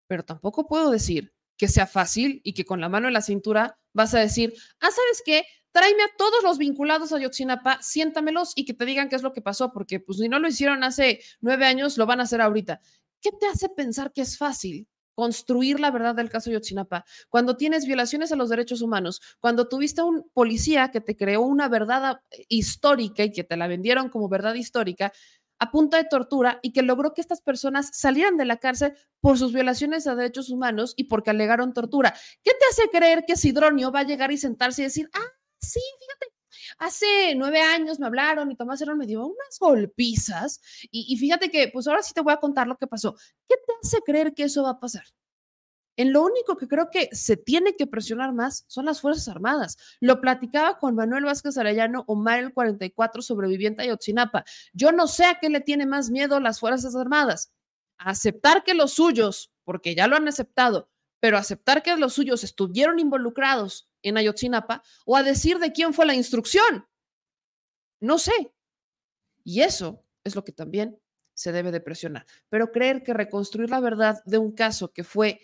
pero 0.06 0.24
tampoco 0.24 0.68
puedo 0.68 0.92
decir 0.92 1.35
que 1.56 1.68
sea 1.68 1.86
fácil 1.86 2.40
y 2.44 2.54
que 2.54 2.64
con 2.64 2.80
la 2.80 2.88
mano 2.88 3.08
en 3.08 3.14
la 3.14 3.22
cintura 3.22 3.78
vas 3.92 4.14
a 4.14 4.20
decir, 4.20 4.54
ah, 4.80 4.90
¿sabes 4.90 5.22
qué? 5.24 5.44
Tráeme 5.72 6.02
a 6.04 6.16
todos 6.16 6.42
los 6.42 6.58
vinculados 6.58 7.12
a 7.12 7.18
Yotzinapa, 7.18 7.80
siéntamelos 7.82 8.52
y 8.56 8.64
que 8.64 8.74
te 8.74 8.86
digan 8.86 9.08
qué 9.08 9.16
es 9.16 9.22
lo 9.22 9.32
que 9.32 9.42
pasó, 9.42 9.72
porque 9.72 10.00
pues 10.00 10.18
si 10.18 10.28
no 10.28 10.38
lo 10.38 10.48
hicieron 10.48 10.84
hace 10.84 11.20
nueve 11.40 11.66
años, 11.66 11.98
lo 11.98 12.06
van 12.06 12.20
a 12.20 12.24
hacer 12.24 12.40
ahorita. 12.40 12.80
¿Qué 13.20 13.30
te 13.32 13.46
hace 13.46 13.68
pensar 13.68 14.12
que 14.12 14.22
es 14.22 14.38
fácil 14.38 14.88
construir 15.16 15.80
la 15.80 15.90
verdad 15.90 16.14
del 16.14 16.28
caso 16.28 16.50
Yotzinapa, 16.50 17.04
cuando 17.30 17.56
tienes 17.56 17.86
violaciones 17.86 18.30
a 18.32 18.36
los 18.36 18.50
derechos 18.50 18.82
humanos, 18.82 19.22
cuando 19.40 19.66
tuviste 19.66 20.02
un 20.02 20.30
policía 20.34 20.90
que 20.90 21.00
te 21.00 21.16
creó 21.16 21.40
una 21.40 21.68
verdad 21.68 22.20
histórica 22.48 23.24
y 23.24 23.32
que 23.32 23.42
te 23.42 23.56
la 23.56 23.66
vendieron 23.66 24.10
como 24.10 24.28
verdad 24.28 24.54
histórica, 24.54 25.12
a 25.58 25.70
punta 25.70 25.96
de 25.96 26.04
tortura 26.04 26.58
y 26.62 26.72
que 26.72 26.82
logró 26.82 27.14
que 27.14 27.20
estas 27.20 27.40
personas 27.40 27.90
salieran 27.92 28.36
de 28.36 28.44
la 28.44 28.58
cárcel 28.58 28.94
por 29.20 29.38
sus 29.38 29.52
violaciones 29.52 30.06
a 30.06 30.14
derechos 30.14 30.50
humanos 30.50 30.94
y 30.96 31.04
porque 31.04 31.30
alegaron 31.30 31.72
tortura. 31.72 32.14
¿Qué 32.42 32.52
te 32.52 32.64
hace 32.70 32.90
creer 32.90 33.24
que 33.26 33.36
Sidronio 33.36 33.90
va 33.90 34.00
a 34.00 34.04
llegar 34.04 34.32
y 34.32 34.38
sentarse 34.38 34.82
y 34.82 34.84
decir, 34.84 35.08
ah, 35.12 35.32
sí, 35.58 35.80
fíjate, 36.00 36.26
hace 36.78 37.34
nueve 37.36 37.60
años 37.60 37.98
me 37.98 38.06
hablaron 38.06 38.50
y 38.50 38.56
Tomás 38.56 38.80
Herón 38.82 38.98
me 38.98 39.06
dio 39.06 39.24
unas 39.26 39.58
golpizas 39.58 40.60
y, 40.90 41.06
y 41.12 41.16
fíjate 41.16 41.50
que, 41.50 41.68
pues 41.72 41.86
ahora 41.86 42.02
sí 42.02 42.12
te 42.14 42.20
voy 42.20 42.32
a 42.32 42.38
contar 42.38 42.66
lo 42.66 42.76
que 42.76 42.86
pasó. 42.86 43.16
¿Qué 43.48 43.56
te 43.56 43.72
hace 43.82 43.98
creer 44.04 44.34
que 44.34 44.44
eso 44.44 44.62
va 44.62 44.70
a 44.70 44.80
pasar? 44.80 45.04
En 45.96 46.12
lo 46.12 46.22
único 46.22 46.56
que 46.56 46.68
creo 46.68 46.90
que 46.90 47.08
se 47.12 47.36
tiene 47.36 47.74
que 47.74 47.86
presionar 47.86 48.32
más 48.32 48.64
son 48.68 48.84
las 48.84 49.00
Fuerzas 49.00 49.28
Armadas. 49.28 49.76
Lo 50.00 50.20
platicaba 50.20 50.78
con 50.78 50.94
Manuel 50.94 51.24
Vázquez 51.24 51.56
Arellano, 51.56 52.04
Omar 52.06 52.38
el 52.38 52.52
44, 52.52 53.22
sobreviviente 53.22 53.82
de 53.82 53.88
Yotzinapa. 53.88 54.44
Yo 54.72 54.92
no 54.92 55.06
sé 55.06 55.24
a 55.24 55.38
qué 55.40 55.48
le 55.48 55.60
tiene 55.60 55.86
más 55.86 56.10
miedo 56.10 56.38
las 56.40 56.60
Fuerzas 56.60 56.94
Armadas. 56.94 57.52
aceptar 57.98 58.62
que 58.62 58.74
los 58.74 58.92
suyos, 58.92 59.52
porque 59.64 59.94
ya 59.94 60.06
lo 60.06 60.16
han 60.16 60.28
aceptado, 60.28 60.90
pero 61.18 61.38
aceptar 61.38 61.82
que 61.82 61.96
los 61.96 62.12
suyos 62.12 62.44
estuvieron 62.44 62.98
involucrados 62.98 63.88
en 64.02 64.18
Ayotzinapa 64.18 64.82
o 65.06 65.16
a 65.16 65.22
decir 65.22 65.58
de 65.58 65.72
quién 65.72 65.94
fue 65.94 66.04
la 66.04 66.14
instrucción. 66.14 66.86
No 68.00 68.18
sé. 68.18 68.52
Y 69.44 69.62
eso 69.62 70.04
es 70.24 70.34
lo 70.34 70.44
que 70.44 70.52
también 70.52 71.00
se 71.34 71.52
debe 71.52 71.70
de 71.70 71.80
presionar. 71.80 72.26
Pero 72.48 72.72
creer 72.72 73.02
que 73.02 73.14
reconstruir 73.14 73.70
la 73.70 73.80
verdad 73.80 74.22
de 74.24 74.38
un 74.38 74.52
caso 74.52 74.92
que 74.92 75.04
fue 75.04 75.40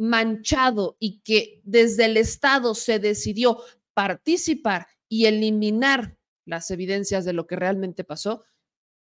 manchado 0.00 0.96
y 0.98 1.20
que 1.20 1.60
desde 1.62 2.06
el 2.06 2.16
Estado 2.16 2.74
se 2.74 2.98
decidió 2.98 3.62
participar 3.92 4.86
y 5.08 5.26
eliminar 5.26 6.16
las 6.46 6.70
evidencias 6.70 7.26
de 7.26 7.34
lo 7.34 7.46
que 7.46 7.56
realmente 7.56 8.02
pasó 8.02 8.44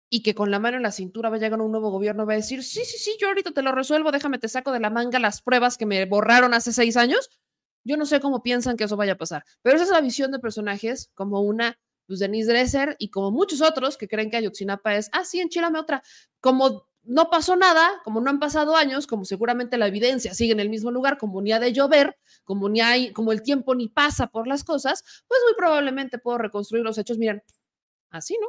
y 0.07 0.21
que 0.21 0.35
con 0.35 0.51
la 0.51 0.59
mano 0.59 0.77
en 0.77 0.83
la 0.83 0.91
cintura 0.91 1.29
va 1.29 1.37
a 1.37 1.39
llegar 1.39 1.59
un 1.59 1.71
nuevo 1.71 1.89
gobierno 1.89 2.27
va 2.27 2.33
a 2.33 2.35
decir, 2.35 2.63
sí, 2.63 2.85
sí, 2.85 2.99
sí, 2.99 3.17
yo 3.19 3.27
ahorita 3.27 3.51
te 3.51 3.63
lo 3.63 3.71
resuelvo, 3.71 4.11
déjame, 4.11 4.37
te 4.37 4.47
saco 4.47 4.71
de 4.71 4.79
la 4.79 4.91
manga 4.91 5.17
las 5.17 5.41
pruebas 5.41 5.77
que 5.77 5.87
me 5.87 6.05
borraron 6.05 6.53
hace 6.53 6.71
seis 6.71 6.95
años. 6.95 7.31
Yo 7.83 7.97
no 7.97 8.05
sé 8.05 8.19
cómo 8.19 8.43
piensan 8.43 8.77
que 8.77 8.83
eso 8.83 8.95
vaya 8.95 9.13
a 9.13 9.17
pasar, 9.17 9.43
pero 9.63 9.75
esa 9.75 9.85
es 9.85 9.89
la 9.89 10.01
visión 10.01 10.31
de 10.31 10.37
personajes 10.37 11.09
como 11.15 11.41
una 11.41 11.79
pues, 12.05 12.19
Denise 12.19 12.51
Dresser 12.51 12.95
y 12.99 13.09
como 13.09 13.31
muchos 13.31 13.61
otros 13.61 13.97
que 13.97 14.07
creen 14.07 14.29
que 14.29 14.37
Ayotzinapa 14.37 14.95
es, 14.95 15.09
ah, 15.11 15.25
sí, 15.25 15.41
otra, 15.75 16.03
como 16.39 16.87
no 17.03 17.29
pasó 17.29 17.55
nada, 17.55 18.01
como 18.03 18.21
no 18.21 18.29
han 18.29 18.39
pasado 18.39 18.75
años, 18.75 19.07
como 19.07 19.25
seguramente 19.25 19.77
la 19.77 19.87
evidencia 19.87 20.33
sigue 20.33 20.53
en 20.53 20.59
el 20.59 20.69
mismo 20.69 20.91
lugar, 20.91 21.17
como 21.17 21.41
ni 21.41 21.51
ha 21.51 21.59
de 21.59 21.73
llover, 21.73 22.17
como 22.43 22.69
ni 22.69 22.81
hay, 22.81 23.11
como 23.11 23.31
el 23.31 23.43
tiempo 23.43 23.75
ni 23.75 23.89
pasa 23.89 24.27
por 24.27 24.47
las 24.47 24.63
cosas, 24.63 25.03
pues 25.27 25.39
muy 25.45 25.55
probablemente 25.55 26.17
puedo 26.17 26.37
reconstruir 26.37 26.83
los 26.83 26.97
hechos, 26.97 27.17
miren, 27.17 27.43
así, 28.09 28.37
¿no? 28.39 28.47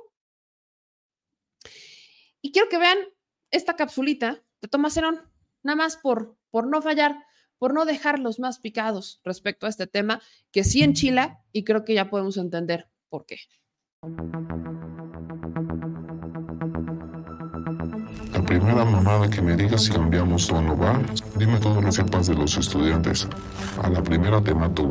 Y 2.40 2.52
quiero 2.52 2.68
que 2.68 2.78
vean 2.78 2.98
esta 3.50 3.74
capsulita 3.74 4.42
de 4.60 4.68
Tomás 4.68 4.96
Herón, 4.96 5.20
nada 5.62 5.76
más 5.76 5.96
por, 5.96 6.36
por 6.50 6.66
no 6.66 6.82
fallar, 6.82 7.16
por 7.58 7.74
no 7.74 7.84
dejarlos 7.84 8.38
más 8.38 8.58
picados 8.58 9.20
respecto 9.24 9.66
a 9.66 9.70
este 9.70 9.86
tema, 9.86 10.20
que 10.52 10.64
sí 10.64 10.82
en 10.82 10.94
Chile, 10.94 11.36
y 11.52 11.64
creo 11.64 11.84
que 11.84 11.94
ya 11.94 12.10
podemos 12.10 12.36
entender 12.36 12.88
por 13.08 13.26
qué. 13.26 13.38
Primera 18.60 18.84
mamada 18.84 19.28
que 19.28 19.42
me 19.42 19.56
digas 19.56 19.82
si 19.82 19.90
cambiamos 19.90 20.48
o 20.52 20.62
no 20.62 20.76
va, 20.78 21.00
dime 21.36 21.58
todo 21.58 21.80
lo 21.80 21.90
que 21.90 22.02
de 22.02 22.34
los 22.34 22.56
estudiantes. 22.56 23.26
A 23.82 23.90
la 23.90 24.00
primera 24.00 24.40
te 24.40 24.54
mato. 24.54 24.88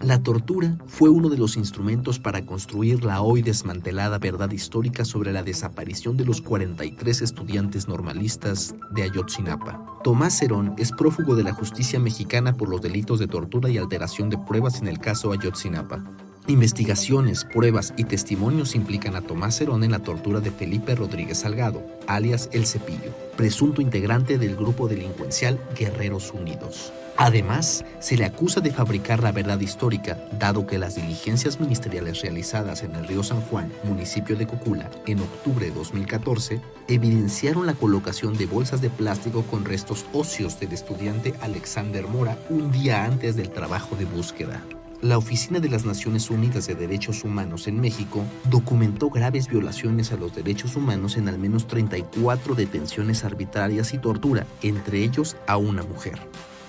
La 0.00 0.22
tortura 0.22 0.78
fue 0.86 1.08
uno 1.08 1.28
de 1.28 1.38
los 1.38 1.56
instrumentos 1.56 2.20
para 2.20 2.46
construir 2.46 3.04
la 3.04 3.20
hoy 3.20 3.42
desmantelada 3.42 4.18
verdad 4.18 4.52
histórica 4.52 5.04
sobre 5.04 5.32
la 5.32 5.42
desaparición 5.42 6.16
de 6.16 6.24
los 6.24 6.40
43 6.40 7.22
estudiantes 7.22 7.88
normalistas 7.88 8.76
de 8.92 9.02
Ayotzinapa. 9.02 10.00
Tomás 10.04 10.38
Cerón 10.38 10.74
es 10.78 10.92
prófugo 10.92 11.34
de 11.34 11.42
la 11.42 11.52
justicia 11.52 11.98
mexicana 11.98 12.52
por 12.52 12.68
los 12.68 12.80
delitos 12.80 13.18
de 13.18 13.26
tortura 13.26 13.70
y 13.70 13.78
alteración 13.78 14.30
de 14.30 14.38
pruebas 14.38 14.80
en 14.80 14.86
el 14.86 15.00
caso 15.00 15.32
Ayotzinapa. 15.32 16.04
Investigaciones, 16.48 17.44
pruebas 17.44 17.92
y 17.96 18.04
testimonios 18.04 18.76
implican 18.76 19.16
a 19.16 19.20
Tomás 19.20 19.56
Cerón 19.56 19.82
en 19.82 19.90
la 19.90 19.98
tortura 19.98 20.38
de 20.38 20.52
Felipe 20.52 20.94
Rodríguez 20.94 21.38
Salgado, 21.38 21.84
alias 22.06 22.48
El 22.52 22.66
Cepillo, 22.66 23.12
presunto 23.36 23.82
integrante 23.82 24.38
del 24.38 24.54
grupo 24.54 24.86
delincuencial 24.86 25.58
Guerreros 25.76 26.32
Unidos. 26.32 26.92
Además, 27.16 27.84
se 27.98 28.16
le 28.16 28.26
acusa 28.26 28.60
de 28.60 28.70
fabricar 28.70 29.24
la 29.24 29.32
verdad 29.32 29.58
histórica, 29.58 30.18
dado 30.38 30.68
que 30.68 30.78
las 30.78 30.94
diligencias 30.94 31.58
ministeriales 31.58 32.20
realizadas 32.20 32.84
en 32.84 32.94
el 32.94 33.08
río 33.08 33.24
San 33.24 33.40
Juan, 33.40 33.72
municipio 33.82 34.36
de 34.36 34.46
Cocula, 34.46 34.88
en 35.06 35.18
octubre 35.18 35.66
de 35.66 35.72
2014, 35.72 36.60
evidenciaron 36.86 37.66
la 37.66 37.74
colocación 37.74 38.36
de 38.36 38.46
bolsas 38.46 38.80
de 38.80 38.90
plástico 38.90 39.42
con 39.42 39.64
restos 39.64 40.06
óseos 40.12 40.60
del 40.60 40.72
estudiante 40.72 41.34
Alexander 41.40 42.06
Mora 42.06 42.38
un 42.50 42.70
día 42.70 43.04
antes 43.04 43.34
del 43.34 43.50
trabajo 43.50 43.96
de 43.96 44.04
búsqueda. 44.04 44.62
La 45.02 45.18
Oficina 45.18 45.60
de 45.60 45.68
las 45.68 45.84
Naciones 45.84 46.30
Unidas 46.30 46.66
de 46.66 46.74
Derechos 46.74 47.22
Humanos 47.22 47.68
en 47.68 47.80
México 47.80 48.24
documentó 48.44 49.10
graves 49.10 49.46
violaciones 49.46 50.10
a 50.10 50.16
los 50.16 50.34
derechos 50.34 50.74
humanos 50.74 51.18
en 51.18 51.28
al 51.28 51.38
menos 51.38 51.66
34 51.66 52.54
detenciones 52.54 53.22
arbitrarias 53.22 53.92
y 53.92 53.98
tortura, 53.98 54.46
entre 54.62 55.04
ellos 55.04 55.36
a 55.46 55.58
una 55.58 55.82
mujer. 55.82 56.18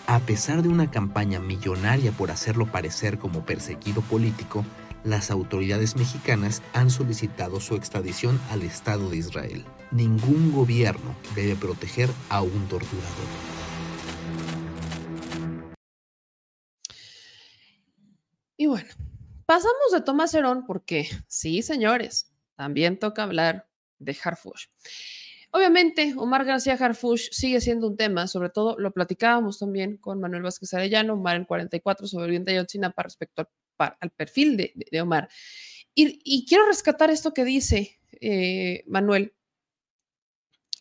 A 0.07 0.19
pesar 0.19 0.61
de 0.61 0.67
una 0.67 0.91
campaña 0.91 1.39
millonaria 1.39 2.11
por 2.11 2.29
hacerlo 2.29 2.65
parecer 2.65 3.17
como 3.17 3.45
perseguido 3.45 4.01
político, 4.01 4.65
las 5.05 5.31
autoridades 5.31 5.95
mexicanas 5.95 6.61
han 6.73 6.89
solicitado 6.89 7.61
su 7.61 7.75
extradición 7.75 8.41
al 8.51 8.63
Estado 8.63 9.09
de 9.09 9.17
Israel. 9.17 9.63
Ningún 9.91 10.51
gobierno 10.51 11.15
debe 11.33 11.55
proteger 11.55 12.09
a 12.29 12.41
un 12.41 12.67
torturador. 12.67 13.56
Y 18.57 18.65
bueno, 18.65 18.89
pasamos 19.45 19.91
de 19.93 20.01
Tomás 20.01 20.33
Herón 20.33 20.65
porque, 20.65 21.07
sí, 21.27 21.61
señores, 21.61 22.33
también 22.55 22.97
toca 22.97 23.23
hablar 23.23 23.69
de 23.99 24.17
Harfush. 24.21 24.65
Obviamente, 25.51 26.13
Omar 26.17 26.43
García 26.43 26.73
Harfush 26.73 27.29
sigue 27.31 27.61
siendo 27.61 27.87
un 27.87 27.95
tema, 27.95 28.27
sobre 28.27 28.49
todo 28.49 28.77
lo 28.77 28.91
platicábamos 28.91 29.59
también 29.59 29.97
con 29.97 30.19
Manuel 30.19 30.43
Vázquez 30.43 30.73
Arellano, 30.73 31.13
Omar 31.13 31.37
el 31.37 31.47
44, 31.47 32.07
sobreviviente 32.07 32.51
de 32.51 32.57
Ayotzinapa 32.57 33.03
respecto 33.03 33.49
al, 33.77 34.11
perfil 34.11 34.57
de, 34.57 35.01
Omar. 35.01 35.29
Y, 35.95 36.45
quiero 36.45 36.65
rescatar 36.67 37.09
esto 37.09 37.33
que 37.33 37.45
dice 37.45 37.99
eh, 38.19 38.83
Manuel. 38.87 39.33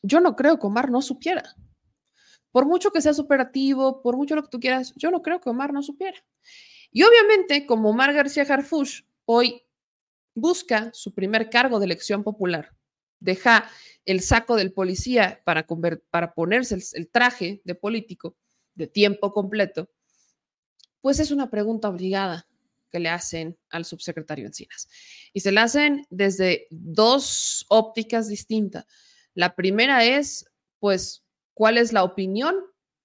Yo 0.02 0.20
no 0.20 0.34
creo 0.34 0.58
que 0.58 0.66
Omar 0.66 0.90
no 0.90 1.00
supiera. 1.00 1.54
Por 2.50 2.66
mucho 2.66 2.90
que 2.90 3.00
sea 3.00 3.14
superativo, 3.14 4.02
por 4.02 4.16
mucho 4.16 4.34
lo 4.34 4.42
que 4.42 4.50
tú 4.50 4.60
quieras, 4.60 4.92
yo 4.96 5.10
no 5.10 5.22
creo 5.22 5.40
que 5.40 5.50
Omar 5.50 5.72
no 5.72 5.82
supiera. 5.82 6.18
Y 6.96 7.02
obviamente, 7.02 7.66
como 7.66 7.90
Omar 7.90 8.14
García 8.14 8.44
Harfush 8.44 9.02
hoy 9.26 9.62
busca 10.34 10.88
su 10.94 11.12
primer 11.12 11.50
cargo 11.50 11.78
de 11.78 11.84
elección 11.84 12.24
popular, 12.24 12.74
deja 13.20 13.68
el 14.06 14.22
saco 14.22 14.56
del 14.56 14.72
policía 14.72 15.42
para, 15.44 15.66
para 16.08 16.32
ponerse 16.32 16.78
el, 16.94 17.10
traje 17.10 17.60
de 17.64 17.74
político 17.74 18.34
de 18.74 18.86
tiempo 18.86 19.34
completo, 19.34 19.90
pues 21.02 21.20
es 21.20 21.30
una 21.30 21.50
pregunta 21.50 21.90
obligada 21.90 22.48
que 22.90 22.98
le 22.98 23.10
hacen 23.10 23.58
al 23.68 23.84
subsecretario 23.84 24.46
Encinas. 24.46 24.88
Y 25.34 25.40
se 25.40 25.52
la 25.52 25.64
hacen 25.64 26.06
desde 26.08 26.66
dos 26.70 27.66
ópticas 27.68 28.26
distintas. 28.26 28.86
La 29.34 29.54
primera 29.54 30.02
es, 30.02 30.46
pues, 30.78 31.26
¿cuál 31.52 31.76
es 31.76 31.92
la 31.92 32.04
opinión 32.04 32.56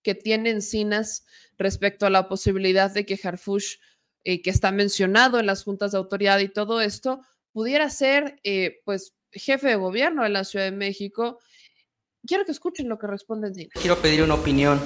que 0.04 0.16
tiene 0.16 0.50
Encinas 0.50 1.26
respecto 1.58 2.06
a 2.06 2.10
la 2.10 2.28
posibilidad 2.28 2.92
de 2.92 3.06
que 3.06 3.20
Harfush, 3.22 3.76
eh, 4.24 4.42
que 4.42 4.50
está 4.50 4.72
mencionado 4.72 5.40
en 5.40 5.46
las 5.46 5.64
juntas 5.64 5.92
de 5.92 5.98
autoridad 5.98 6.40
y 6.40 6.50
todo 6.50 6.82
esto, 6.82 7.22
pudiera 7.52 7.90
ser, 7.90 8.40
eh, 8.44 8.82
pues, 8.86 9.14
jefe 9.32 9.70
de 9.70 9.76
gobierno 9.76 10.24
de 10.24 10.30
la 10.30 10.44
Ciudad 10.44 10.66
de 10.66 10.72
México. 10.72 11.40
Quiero 12.26 12.46
que 12.46 12.52
escuchen 12.52 12.90
lo 12.90 13.00
que 13.00 13.08
responde 13.08 13.48
Encinas. 13.48 13.74
Quiero 13.80 13.98
pedir 14.02 14.24
una 14.24 14.36
opinión 14.36 14.80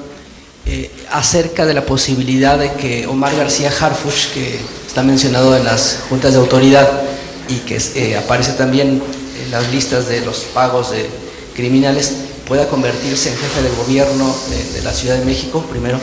eh, 0.65 0.89
acerca 1.11 1.65
de 1.65 1.73
la 1.73 1.85
posibilidad 1.85 2.57
de 2.57 2.73
que 2.73 3.07
Omar 3.07 3.35
García 3.35 3.69
Harfush, 3.69 4.33
que 4.33 4.59
está 4.85 5.03
mencionado 5.03 5.55
en 5.55 5.63
las 5.63 6.05
juntas 6.09 6.33
de 6.33 6.39
autoridad 6.39 7.03
y 7.47 7.59
que 7.59 8.17
aparece 8.17 8.53
también 8.53 9.01
en 9.43 9.51
las 9.51 9.71
listas 9.71 10.07
de 10.07 10.25
los 10.25 10.45
pagos 10.45 10.91
de 10.91 11.05
criminales, 11.55 12.34
pueda 12.47 12.67
convertirse 12.67 13.29
en 13.29 13.37
jefe 13.37 13.61
de 13.61 13.69
gobierno 13.69 14.35
de, 14.73 14.81
la 14.81 14.93
Ciudad 14.93 15.17
de 15.17 15.25
México, 15.25 15.65
primero? 15.69 15.99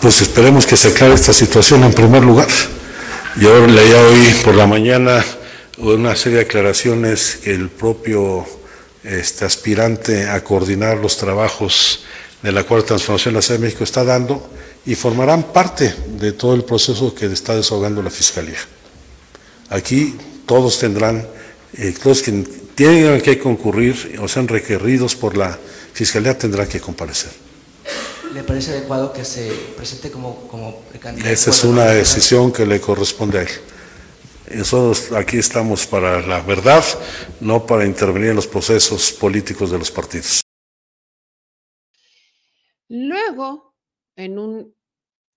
Pues 0.00 0.22
esperemos 0.22 0.66
que 0.66 0.76
se 0.76 0.88
acabe 0.88 1.14
esta 1.14 1.32
situación 1.32 1.84
en 1.84 1.92
primer 1.92 2.24
lugar. 2.24 2.48
Yo 3.36 3.66
leía 3.66 4.00
hoy 4.00 4.34
por 4.44 4.54
la 4.54 4.66
mañana 4.66 5.24
una 5.78 6.16
serie 6.16 6.38
de 6.38 6.44
aclaraciones 6.44 7.38
que 7.42 7.54
el 7.54 7.68
propio 7.68 8.46
este, 9.04 9.44
aspirante 9.44 10.28
a 10.28 10.42
coordinar 10.42 10.98
los 10.98 11.16
trabajos 11.16 12.04
de 12.42 12.52
la 12.52 12.64
Cuarta 12.64 12.88
Transformación 12.88 13.34
de 13.34 13.38
la 13.38 13.42
Ciudad 13.42 13.60
de 13.60 13.66
México 13.66 13.84
está 13.84 14.04
dando 14.04 14.50
y 14.86 14.94
formarán 14.94 15.52
parte 15.52 15.94
de 16.18 16.32
todo 16.32 16.54
el 16.54 16.64
proceso 16.64 17.14
que 17.14 17.26
está 17.26 17.54
desahogando 17.54 18.02
la 18.02 18.10
Fiscalía. 18.10 18.58
Aquí 19.70 20.16
todos 20.46 20.78
tendrán, 20.78 21.26
eh, 21.74 21.94
todos 22.02 22.22
que 22.22 22.44
tienen 22.78 23.20
que 23.20 23.36
concurrir 23.40 24.20
o 24.22 24.28
sean 24.28 24.46
requeridos 24.46 25.16
por 25.16 25.36
la 25.36 25.58
Fiscalía 25.92 26.38
tendrán 26.38 26.68
que 26.68 26.78
comparecer. 26.78 27.32
¿Le 28.32 28.44
parece 28.44 28.70
adecuado 28.70 29.12
que 29.12 29.24
se 29.24 29.50
presente 29.76 30.12
como, 30.12 30.46
como 30.46 30.84
candidato? 31.00 31.28
Esa 31.28 31.50
es 31.50 31.64
una 31.64 31.86
decisión 31.86 32.52
que 32.52 32.64
le 32.64 32.80
corresponde 32.80 33.40
a 33.40 33.42
él. 33.42 33.48
Nosotros 34.54 35.10
aquí 35.10 35.38
estamos 35.38 35.88
para 35.88 36.20
la 36.24 36.40
verdad, 36.40 36.84
no 37.40 37.66
para 37.66 37.84
intervenir 37.84 38.30
en 38.30 38.36
los 38.36 38.46
procesos 38.46 39.10
políticos 39.10 39.72
de 39.72 39.78
los 39.80 39.90
partidos. 39.90 40.40
Luego, 42.88 43.74
en 44.14 44.38
un 44.38 44.72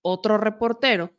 otro 0.00 0.38
reportero, 0.38 1.10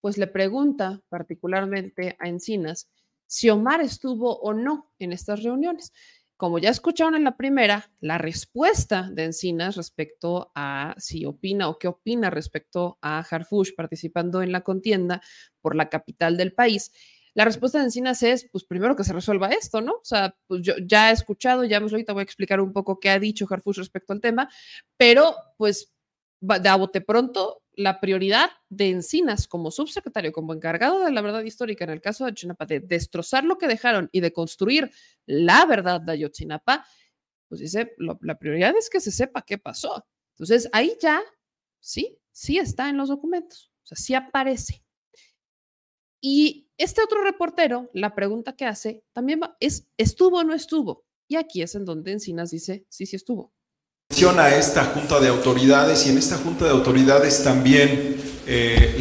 pues 0.00 0.18
le 0.18 0.26
pregunta 0.26 1.00
particularmente 1.08 2.16
a 2.18 2.26
Encinas 2.26 2.88
si 3.26 3.50
Omar 3.50 3.80
estuvo 3.80 4.38
o 4.38 4.52
no 4.52 4.92
en 4.98 5.12
estas 5.12 5.42
reuniones. 5.42 5.92
Como 6.36 6.58
ya 6.58 6.70
escucharon 6.70 7.14
en 7.14 7.24
la 7.24 7.36
primera, 7.36 7.90
la 8.00 8.18
respuesta 8.18 9.08
de 9.12 9.24
Encinas 9.24 9.76
respecto 9.76 10.50
a 10.54 10.94
si 10.98 11.24
opina 11.24 11.68
o 11.68 11.78
qué 11.78 11.86
opina 11.88 12.28
respecto 12.28 12.98
a 13.00 13.20
Harfush 13.20 13.74
participando 13.76 14.42
en 14.42 14.50
la 14.50 14.62
contienda 14.62 15.22
por 15.60 15.76
la 15.76 15.88
capital 15.88 16.36
del 16.36 16.52
país, 16.52 16.92
la 17.34 17.44
respuesta 17.44 17.78
de 17.78 17.84
Encinas 17.84 18.22
es, 18.22 18.48
pues 18.50 18.64
primero 18.64 18.94
que 18.94 19.02
se 19.02 19.12
resuelva 19.12 19.48
esto, 19.48 19.80
¿no? 19.80 19.94
O 19.94 20.04
sea, 20.04 20.36
pues 20.46 20.62
yo 20.62 20.74
ya 20.86 21.10
he 21.10 21.12
escuchado, 21.12 21.64
ya 21.64 21.78
ahorita 21.78 22.12
voy 22.12 22.20
a 22.20 22.24
explicar 22.24 22.60
un 22.60 22.72
poco 22.72 23.00
qué 23.00 23.10
ha 23.10 23.18
dicho 23.18 23.46
Harfush 23.50 23.78
respecto 23.78 24.12
al 24.12 24.20
tema, 24.20 24.48
pero 24.96 25.34
pues 25.56 25.92
de 26.40 26.68
a 26.68 26.76
bote 26.76 27.00
pronto 27.00 27.63
la 27.76 28.00
prioridad 28.00 28.50
de 28.68 28.90
Encinas 28.90 29.48
como 29.48 29.70
subsecretario, 29.70 30.32
como 30.32 30.52
encargado 30.52 31.00
de 31.00 31.12
la 31.12 31.22
verdad 31.22 31.42
histórica 31.42 31.84
en 31.84 31.90
el 31.90 32.00
caso 32.00 32.24
de 32.24 32.28
Ayotzinapa, 32.28 32.66
de 32.66 32.80
destrozar 32.80 33.44
lo 33.44 33.58
que 33.58 33.68
dejaron 33.68 34.08
y 34.12 34.20
de 34.20 34.32
construir 34.32 34.90
la 35.26 35.64
verdad 35.66 36.00
de 36.00 36.12
Ayotzinapa, 36.12 36.86
pues 37.48 37.60
dice, 37.60 37.94
la 37.98 38.38
prioridad 38.38 38.74
es 38.76 38.90
que 38.90 39.00
se 39.00 39.12
sepa 39.12 39.42
qué 39.42 39.58
pasó. 39.58 40.06
Entonces, 40.34 40.68
ahí 40.72 40.96
ya, 41.00 41.22
sí, 41.80 42.18
sí 42.32 42.58
está 42.58 42.88
en 42.88 42.96
los 42.96 43.08
documentos, 43.08 43.72
o 43.84 43.86
sea, 43.86 43.96
sí 43.96 44.14
aparece. 44.14 44.82
Y 46.20 46.68
este 46.78 47.02
otro 47.02 47.22
reportero, 47.22 47.90
la 47.92 48.14
pregunta 48.14 48.56
que 48.56 48.64
hace 48.64 49.04
también 49.12 49.40
es, 49.60 49.86
¿estuvo 49.96 50.38
o 50.38 50.44
no 50.44 50.54
estuvo? 50.54 51.04
Y 51.28 51.36
aquí 51.36 51.62
es 51.62 51.74
en 51.74 51.84
donde 51.84 52.12
Encinas 52.12 52.50
dice, 52.50 52.86
sí, 52.88 53.06
sí 53.06 53.16
estuvo 53.16 53.53
a 54.22 54.54
esta 54.54 54.84
junta 54.84 55.18
de 55.18 55.26
autoridades 55.26 56.06
y 56.06 56.10
en 56.10 56.18
esta 56.18 56.36
junta 56.36 56.66
de 56.66 56.70
autoridades 56.70 57.42
también 57.42 58.16
eh, 58.46 58.96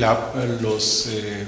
los, 0.60 1.08
eh, 1.12 1.46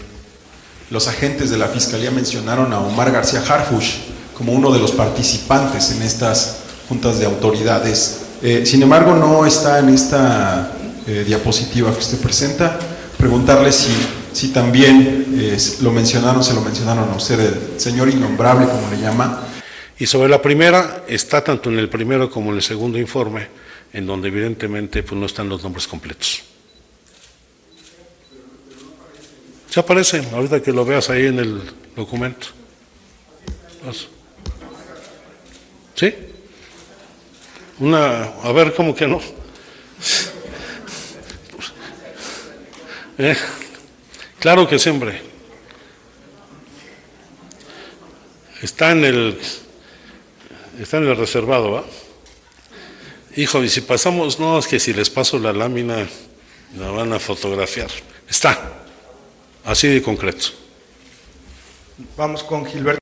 los 0.92 1.08
agentes 1.08 1.50
de 1.50 1.58
la 1.58 1.68
fiscalía 1.68 2.12
mencionaron 2.12 2.72
a 2.74 2.80
Omar 2.80 3.12
García 3.12 3.42
Harfush 3.42 3.96
como 4.38 4.54
uno 4.54 4.72
de 4.72 4.78
los 4.78 4.92
participantes 4.92 5.92
en 5.92 6.04
estas 6.04 6.58
juntas 6.88 7.18
de 7.18 7.26
autoridades. 7.26 8.20
Eh, 8.44 8.68
sin 8.68 8.84
embargo, 8.84 9.16
no 9.16 9.48
está 9.48 9.80
en 9.80 9.90
esta 9.90 10.72
diapositiva 11.26 11.92
que 11.92 12.00
usted 12.00 12.20
presenta. 12.20 12.78
Preguntarle 13.18 13.72
si, 13.72 13.92
si 14.32 14.50
también 14.50 15.26
lo 15.82 15.92
mencionaron, 15.92 16.44
se 16.44 16.54
lo 16.54 16.62
mencionaron 16.62 17.10
a 17.12 17.16
usted, 17.16 17.40
el 17.40 17.80
señor 17.80 18.10
innombrable, 18.10 18.68
como 18.68 18.90
le 18.92 19.02
llama, 19.02 19.42
y 19.98 20.06
sobre 20.06 20.30
la 20.30 20.42
primera, 20.42 21.06
está 21.08 21.44
tanto 21.44 21.70
en 21.70 21.80
el 21.80 21.90
primero 21.90 22.30
como 22.30 22.52
en 22.52 22.58
el 22.58 22.62
segundo 22.62 23.00
informe, 23.00 23.48
en 23.94 24.06
donde 24.06 24.28
evidentemente 24.28 25.04
pues, 25.04 25.20
no 25.20 25.26
están 25.26 25.48
los 25.48 25.64
nombres 25.64 25.88
completos. 25.88 26.44
Se 29.70 29.80
aparece, 29.80 30.22
ahorita 30.34 30.62
que 30.62 30.72
lo 30.72 30.86
veas 30.86 31.10
ahí 31.10 31.28
en 31.28 31.40
el 31.40 31.62
documento. 31.96 32.48
¿Sí? 35.96 36.14
Una, 37.80 38.24
a 38.24 38.52
ver, 38.52 38.74
¿cómo 38.74 38.96
que 38.96 39.08
no? 39.08 39.22
Eh, 43.18 43.36
claro 44.40 44.68
que 44.68 44.78
siempre. 44.78 45.22
Está 48.62 48.92
en 48.92 49.06
el, 49.06 49.40
está 50.80 50.98
en 50.98 51.08
el 51.08 51.18
reservado, 51.18 51.72
¿va? 51.72 51.86
Hijo, 53.36 53.64
y 53.64 53.70
si 53.70 53.82
pasamos, 53.82 54.40
no, 54.40 54.58
es 54.60 54.68
que 54.68 54.80
si 54.80 54.94
les 54.94 55.10
paso 55.10 55.38
la 55.40 55.52
lámina, 55.52 56.08
la 56.78 56.90
van 56.92 57.12
a 57.12 57.20
fotografiar. 57.20 57.90
Está, 58.30 58.86
así 59.66 59.88
de 59.88 60.02
concreto. 60.02 60.48
Vamos 62.16 62.44
con 62.44 62.66
Gilberto. 62.66 63.00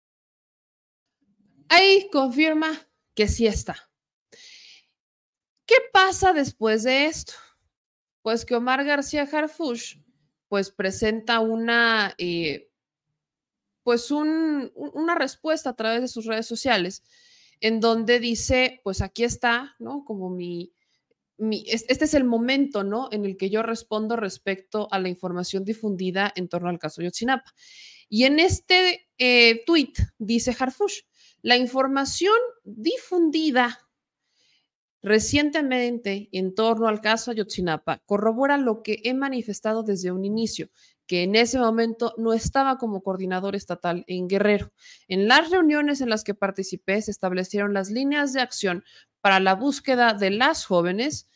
Ahí 1.70 2.10
confirma 2.12 2.88
que 3.16 3.28
sí 3.28 3.48
está. 3.48 3.90
¿Qué 5.66 5.76
pasa 5.91 6.34
después 6.34 6.84
de 6.84 7.06
esto? 7.06 7.34
Pues 8.22 8.45
que 8.45 8.56
Omar 8.56 8.84
García 8.84 9.28
Harfush 9.32 9.98
pues 10.48 10.72
presenta 10.72 11.40
una, 11.40 12.14
eh, 12.18 12.70
pues 13.84 14.12
un, 14.12 14.72
una 14.76 15.16
respuesta 15.16 15.72
a 15.72 15.76
través 15.76 16.02
de 16.02 16.08
sus 16.08 16.26
redes 16.26 16.45
sociales 16.45 17.04
en 17.64 17.80
donde 17.80 18.19
dice, 18.19 18.81
pues 18.84 19.02
aquí 19.02 19.23
está, 19.23 19.73
¿no? 19.80 20.03
Como 20.03 20.30
mi, 20.30 20.73
este 21.65 22.03
es 22.03 22.14
el 22.14 22.26
momento, 22.26 22.84
¿no? 22.84 23.07
En 23.10 23.23
el 23.23 23.38
que 23.38 23.49
yo 23.49 23.64
respondo 23.64 24.18
respecto 24.18 24.90
a 24.91 24.99
la 24.99 25.07
información 25.07 25.64
difundida 25.64 26.34
en 26.35 26.49
torno 26.49 26.68
al 26.68 26.77
caso 26.77 27.02
Yotzinapa. 27.02 27.53
Y 28.10 28.26
en 28.26 28.40
este 28.40 29.07
eh, 29.18 29.64
tweet 29.65 29.94
dice 30.18 30.53
Harfush, 30.60 31.03
la 31.41 31.56
información 31.56 32.35
difundida 32.65 33.80
recientemente 35.02 36.27
en 36.34 36.56
torno 36.56 36.88
al 36.88 36.99
caso 36.99 37.31
Ayotzinapa 37.31 37.99
corrobora 38.06 38.57
lo 38.57 38.84
que 38.84 39.02
he 39.03 39.14
manifestado 39.14 39.84
desde 39.84 40.11
un 40.11 40.26
inicio, 40.26 40.69
que 41.14 41.22
en 41.22 41.35
ese 41.35 41.60
momento 41.60 42.15
no 42.18 42.34
estaba 42.34 42.80
como 42.80 43.03
coordinador 43.03 43.56
estatal 43.56 44.03
en 44.07 44.27
Guerrero. 44.27 44.73
En 45.07 45.27
las 45.27 45.52
reuniones 45.52 46.02
en 46.02 46.10
las 46.10 46.23
que 46.23 46.34
participé 46.34 46.99
se 47.03 47.11
establecieron 47.11 47.72
las 47.72 47.91
líneas 47.91 48.34
de 48.34 48.41
acción 48.41 48.84
para 49.22 49.40
la 49.40 49.53
búsqueda 49.53 50.15
de 50.15 50.31
las 50.31 50.65
jóvenes 50.65 51.30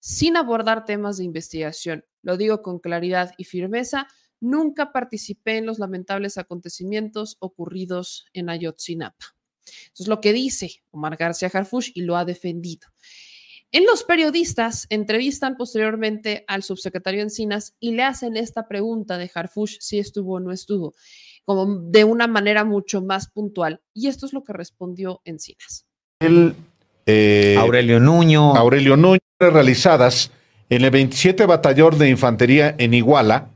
sin 0.00 0.36
abordar 0.36 0.84
temas 0.84 1.16
de 1.16 1.22
investigación. 1.22 2.04
Lo 2.22 2.36
digo 2.36 2.60
con 2.60 2.80
claridad 2.80 3.32
y 3.38 3.44
firmeza, 3.44 4.08
nunca 4.40 4.90
participé 4.90 5.58
en 5.58 5.66
los 5.66 5.78
lamentables 5.78 6.36
acontecimientos 6.36 7.36
ocurridos 7.38 8.26
en 8.32 8.50
Ayotzinapa. 8.50 9.36
Eso 9.64 10.02
es 10.02 10.08
lo 10.08 10.20
que 10.20 10.32
dice 10.32 10.82
Omar 10.90 11.16
García 11.16 11.52
Harfush 11.54 11.92
y 11.94 12.02
lo 12.02 12.16
ha 12.16 12.24
defendido. 12.24 12.88
En 13.72 13.84
los 13.86 14.02
periodistas 14.02 14.86
entrevistan 14.90 15.56
posteriormente 15.56 16.44
al 16.48 16.64
subsecretario 16.64 17.22
Encinas 17.22 17.76
y 17.78 17.92
le 17.92 18.02
hacen 18.02 18.36
esta 18.36 18.66
pregunta 18.66 19.16
de 19.16 19.30
Harfush 19.32 19.76
si 19.78 20.00
estuvo 20.00 20.34
o 20.34 20.40
no 20.40 20.50
estuvo, 20.50 20.94
como 21.44 21.66
de 21.66 22.02
una 22.02 22.26
manera 22.26 22.64
mucho 22.64 23.00
más 23.00 23.30
puntual. 23.30 23.80
Y 23.94 24.08
esto 24.08 24.26
es 24.26 24.32
lo 24.32 24.42
que 24.42 24.52
respondió 24.52 25.20
Encinas. 25.24 25.86
El, 26.18 26.56
eh, 27.06 27.56
Aurelio 27.58 28.00
Nuño. 28.00 28.56
Aurelio 28.56 28.96
Nuño 28.96 29.20
realizadas 29.38 30.32
en 30.68 30.84
el 30.84 30.90
27 30.90 31.46
Batallón 31.46 31.98
de 31.98 32.10
Infantería 32.10 32.74
en 32.76 32.92
Iguala, 32.92 33.50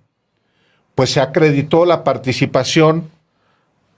pues 0.94 1.10
se 1.10 1.20
acreditó 1.20 1.84
la 1.84 2.04
participación, 2.04 3.10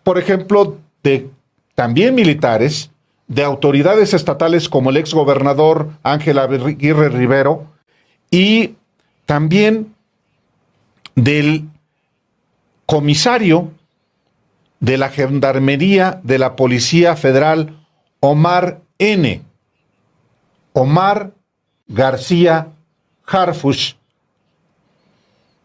por 0.03 0.19
ejemplo, 0.19 0.79
de 1.03 1.29
también 1.75 2.15
militares, 2.15 2.91
de 3.29 3.43
autoridades 3.43 4.15
estatales 4.15 4.69
como 4.69 4.91
el 4.91 4.97
exgobernador 4.97 5.91
Ángel 6.03 6.39
Aguirre 6.39 7.09
Rivero 7.09 7.67
y 8.31 8.75
también 9.25 9.95
del 11.15 11.65
comisario 12.87 13.73
de 14.81 14.99
la 14.99 15.09
Gendarmería 15.09 16.21
de 16.23 16.39
la 16.39 16.55
Policía 16.55 17.17
Federal, 17.17 17.77
Omar 18.21 18.81
N. 18.99 19.43
Omar 20.73 21.33
García 21.89 22.69
Harfush. 23.27 23.95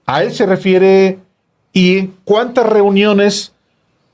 A 0.06 0.24
él 0.24 0.34
se 0.34 0.46
refiere 0.46 1.20
y 1.74 2.08
cuántas 2.24 2.66
reuniones 2.66 3.54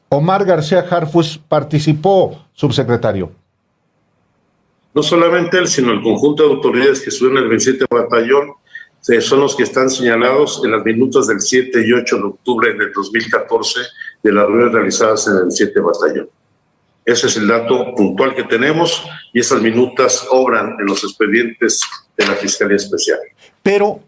Omar 0.10 0.46
García 0.46 0.86
Harfus 0.90 1.38
participó, 1.38 2.46
subsecretario. 2.54 3.32
No 4.94 5.04
solamente 5.04 5.58
él, 5.58 5.68
sino 5.68 5.92
el 5.92 6.02
conjunto 6.02 6.44
de 6.44 6.56
autoridades 6.56 7.02
que 7.02 7.10
estuvieron 7.10 7.38
en 7.38 7.44
el 7.44 7.50
27 7.50 7.86
Batallón, 7.90 8.54
son 9.22 9.40
los 9.40 9.56
que 9.56 9.64
están 9.64 9.90
señalados 9.90 10.62
en 10.66 10.72
las 10.72 10.84
minutas 10.84 11.28
del 11.28 11.40
7 11.40 11.84
y 11.86 11.94
8 11.94 12.18
de 12.18 12.24
octubre 12.24 12.74
del 12.74 12.92
2014 12.92 13.80
de 14.24 14.32
las 14.32 14.46
reuniones 14.46 14.74
realizadas 14.74 15.28
en 15.28 15.36
el 15.46 15.52
7 15.52 15.80
Batallón. 15.80 16.30
Ese 17.06 17.28
es 17.28 17.38
el 17.38 17.48
dato 17.48 17.96
puntual 17.96 18.36
que 18.36 18.44
tenemos 18.44 19.02
y 19.32 19.40
esas 19.40 19.62
minutas 19.62 20.28
obran 20.30 20.76
en 20.80 20.86
los 20.86 21.04
expedientes 21.04 21.82
de 22.18 22.28
la 22.28 22.34
Fiscalía 22.34 22.76
Especial. 22.76 23.20
Pero, 23.64 24.02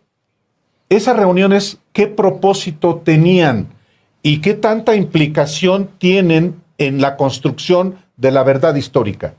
¿esas 0.89 1.15
reuniones 1.15 1.77
qué 1.93 2.07
propósito 2.07 3.01
tenían? 3.05 3.69
Y 4.21 4.41
qué 4.41 4.53
tanta 4.53 4.95
implicación 4.95 5.89
tienen 5.97 6.61
en 6.77 7.01
la 7.01 7.15
construcción 7.17 7.99
de 8.17 8.31
la 8.31 8.43
verdad 8.43 8.75
histórica? 8.75 9.35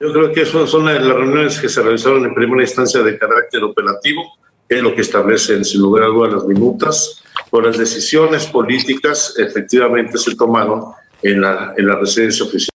Yo 0.00 0.12
creo 0.12 0.32
que 0.32 0.46
son, 0.46 0.68
son 0.68 0.84
las 0.84 1.04
reuniones 1.04 1.58
que 1.58 1.68
se 1.68 1.82
realizaron 1.82 2.24
en 2.24 2.34
primera 2.34 2.62
instancia 2.62 3.02
de 3.02 3.18
carácter 3.18 3.64
operativo, 3.64 4.22
que 4.68 4.76
es 4.76 4.82
lo 4.82 4.94
que 4.94 5.00
establecen 5.00 5.64
sin 5.64 5.80
lugar 5.80 6.04
a 6.04 6.06
dudas 6.06 6.34
las 6.34 6.44
minutas, 6.44 7.22
por 7.50 7.66
las 7.66 7.78
decisiones 7.78 8.46
políticas 8.46 9.34
efectivamente 9.38 10.18
se 10.18 10.36
tomaron 10.36 10.92
en 11.22 11.40
la, 11.40 11.74
en 11.76 11.86
la 11.86 11.96
residencia 11.96 12.44
oficial. 12.44 12.70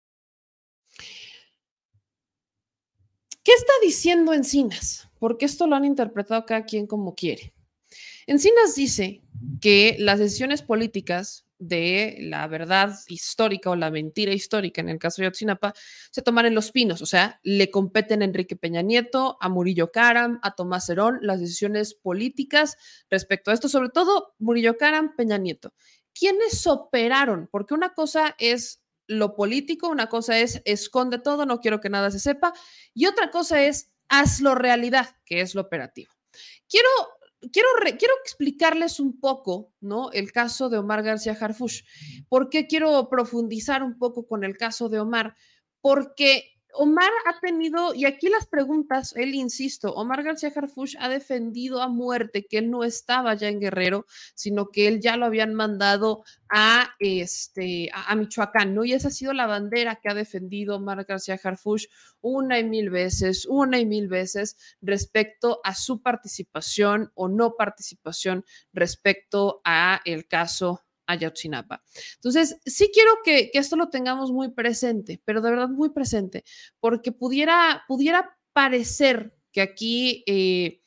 ¿Qué 3.43 3.51
está 3.53 3.73
diciendo 3.83 4.33
Encinas? 4.33 5.09
Porque 5.19 5.45
esto 5.45 5.67
lo 5.67 5.75
han 5.75 5.85
interpretado 5.85 6.45
cada 6.45 6.63
quien 6.63 6.87
como 6.87 7.13
quiere. 7.15 7.53
Encinas 8.31 8.75
dice 8.75 9.21
que 9.59 9.97
las 9.99 10.17
decisiones 10.17 10.61
políticas 10.61 11.45
de 11.59 12.15
la 12.21 12.47
verdad 12.47 12.97
histórica 13.09 13.69
o 13.69 13.75
la 13.75 13.91
mentira 13.91 14.31
histórica 14.31 14.79
en 14.79 14.87
el 14.87 14.99
caso 14.99 15.21
de 15.21 15.25
Yotzinapa 15.27 15.73
se 16.11 16.21
toman 16.21 16.45
en 16.45 16.55
los 16.55 16.71
pinos, 16.71 17.01
o 17.01 17.05
sea, 17.05 17.41
le 17.43 17.69
competen 17.69 18.21
a 18.21 18.25
Enrique 18.25 18.55
Peña 18.55 18.83
Nieto, 18.83 19.35
a 19.41 19.49
Murillo 19.49 19.91
Caram, 19.91 20.39
a 20.43 20.55
Tomás 20.55 20.87
Herón 20.87 21.19
las 21.21 21.41
decisiones 21.41 21.93
políticas 21.93 22.77
respecto 23.09 23.51
a 23.51 23.53
esto, 23.53 23.67
sobre 23.67 23.89
todo 23.89 24.33
Murillo 24.39 24.77
Caram, 24.77 25.13
Peña 25.17 25.37
Nieto. 25.37 25.73
¿Quiénes 26.17 26.65
operaron? 26.67 27.49
Porque 27.51 27.73
una 27.73 27.93
cosa 27.93 28.33
es 28.39 28.81
lo 29.07 29.35
político, 29.35 29.89
una 29.89 30.07
cosa 30.07 30.39
es 30.39 30.61
esconde 30.63 31.19
todo, 31.19 31.45
no 31.45 31.59
quiero 31.59 31.81
que 31.81 31.89
nada 31.89 32.09
se 32.11 32.19
sepa, 32.21 32.53
y 32.93 33.07
otra 33.07 33.29
cosa 33.29 33.61
es 33.61 33.91
hazlo 34.07 34.55
realidad, 34.55 35.17
que 35.25 35.41
es 35.41 35.53
lo 35.53 35.59
operativo. 35.59 36.13
Quiero 36.69 36.87
quiero, 37.51 37.69
quiero 37.97 38.13
explicarles 38.23 38.99
un 38.99 39.19
poco, 39.19 39.73
¿no? 39.79 40.11
El 40.11 40.31
caso 40.31 40.69
de 40.69 40.77
Omar 40.77 41.03
García 41.03 41.37
Harfush. 41.39 41.81
¿Por 42.29 42.49
qué 42.49 42.67
quiero 42.67 43.09
profundizar 43.09 43.83
un 43.83 43.97
poco 43.97 44.27
con 44.27 44.43
el 44.43 44.57
caso 44.57 44.89
de 44.89 44.99
Omar? 44.99 45.35
Porque 45.81 46.60
Omar 46.73 47.09
ha 47.25 47.39
tenido, 47.39 47.93
y 47.93 48.05
aquí 48.05 48.29
las 48.29 48.47
preguntas, 48.47 49.13
él 49.15 49.35
insisto, 49.35 49.93
Omar 49.93 50.23
García 50.23 50.51
Harfush 50.55 50.95
ha 50.99 51.09
defendido 51.09 51.81
a 51.81 51.87
muerte 51.87 52.45
que 52.45 52.57
él 52.57 52.69
no 52.69 52.83
estaba 52.83 53.33
ya 53.35 53.49
en 53.49 53.59
Guerrero, 53.59 54.05
sino 54.35 54.69
que 54.69 54.87
él 54.87 54.99
ya 55.01 55.17
lo 55.17 55.25
habían 55.25 55.53
mandado 55.53 56.23
a, 56.49 56.89
este, 56.99 57.89
a, 57.93 58.15
Michoacán, 58.15 58.73
¿no? 58.75 58.83
Y 58.83 58.93
esa 58.93 59.09
ha 59.09 59.11
sido 59.11 59.33
la 59.33 59.47
bandera 59.47 59.99
que 60.01 60.09
ha 60.09 60.13
defendido 60.13 60.75
Omar 60.75 61.05
García 61.05 61.39
Harfush 61.41 61.87
una 62.21 62.59
y 62.59 62.63
mil 62.63 62.89
veces, 62.89 63.45
una 63.45 63.79
y 63.79 63.85
mil 63.85 64.07
veces 64.07 64.57
respecto 64.81 65.59
a 65.63 65.73
su 65.75 66.01
participación 66.01 67.11
o 67.15 67.27
no 67.27 67.55
participación 67.55 68.45
respecto 68.73 69.61
a 69.63 70.01
el 70.05 70.27
caso 70.27 70.81
Ayotzinapa. 71.11 71.83
Entonces, 72.15 72.57
sí 72.65 72.89
quiero 72.93 73.11
que, 73.23 73.51
esto 73.53 73.75
lo 73.75 73.89
tengamos 73.89 74.31
muy 74.31 74.49
presente, 74.49 75.21
pero 75.25 75.41
de 75.41 75.49
verdad 75.51 75.69
muy 75.69 75.89
presente, 75.89 76.43
porque 76.79 77.11
pudiera, 77.11 77.83
pudiera 77.87 78.37
parecer 78.53 79.33
que 79.51 79.61
aquí... 79.61 80.23
Eh, 80.27 80.77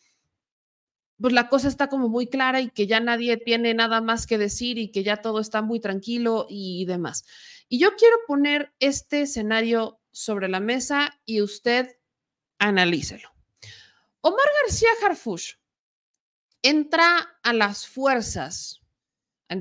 pues 1.20 1.32
la 1.32 1.48
cosa 1.48 1.68
está 1.68 1.88
como 1.88 2.08
muy 2.08 2.26
clara 2.26 2.60
y 2.60 2.70
que 2.70 2.86
ya 2.86 2.98
nadie 3.00 3.36
tiene 3.36 3.72
nada 3.72 4.00
más 4.00 4.26
que 4.26 4.36
decir 4.36 4.78
y 4.78 4.90
que 4.90 5.04
ya 5.04 5.18
todo 5.18 5.40
está 5.40 5.62
muy 5.62 5.80
tranquilo 5.80 6.46
y 6.50 6.84
demás. 6.86 7.24
Y 7.68 7.78
yo 7.78 7.94
quiero 7.96 8.16
poner 8.26 8.74
este 8.80 9.22
escenario 9.22 10.00
sobre 10.10 10.48
la 10.48 10.60
mesa 10.60 11.18
y 11.24 11.40
usted 11.40 11.96
analícelo. 12.58 13.30
Omar 14.20 14.46
García 14.62 14.90
Harfush 15.02 15.54
entra 16.62 17.38
a 17.42 17.52
las 17.52 17.86
fuerzas, 17.86 18.80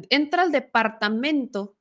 entra 0.09 0.43
al 0.43 0.51
Departamento 0.51 1.77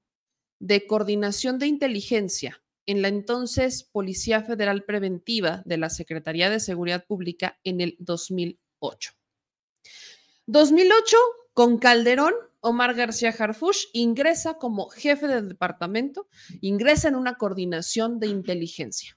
de 0.58 0.86
Coordinación 0.86 1.58
de 1.58 1.66
Inteligencia 1.66 2.62
en 2.86 3.02
la 3.02 3.08
entonces 3.08 3.84
Policía 3.84 4.42
Federal 4.42 4.84
Preventiva 4.84 5.62
de 5.64 5.78
la 5.78 5.90
Secretaría 5.90 6.50
de 6.50 6.60
Seguridad 6.60 7.04
Pública 7.06 7.58
en 7.64 7.80
el 7.80 7.96
2008. 7.98 9.12
2008, 10.46 11.16
con 11.52 11.78
Calderón, 11.78 12.34
Omar 12.60 12.94
García 12.94 13.34
Harfush 13.36 13.86
ingresa 13.92 14.54
como 14.54 14.88
jefe 14.88 15.26
del 15.26 15.48
departamento, 15.48 16.28
ingresa 16.60 17.08
en 17.08 17.16
una 17.16 17.36
coordinación 17.36 18.20
de 18.20 18.28
inteligencia. 18.28 19.16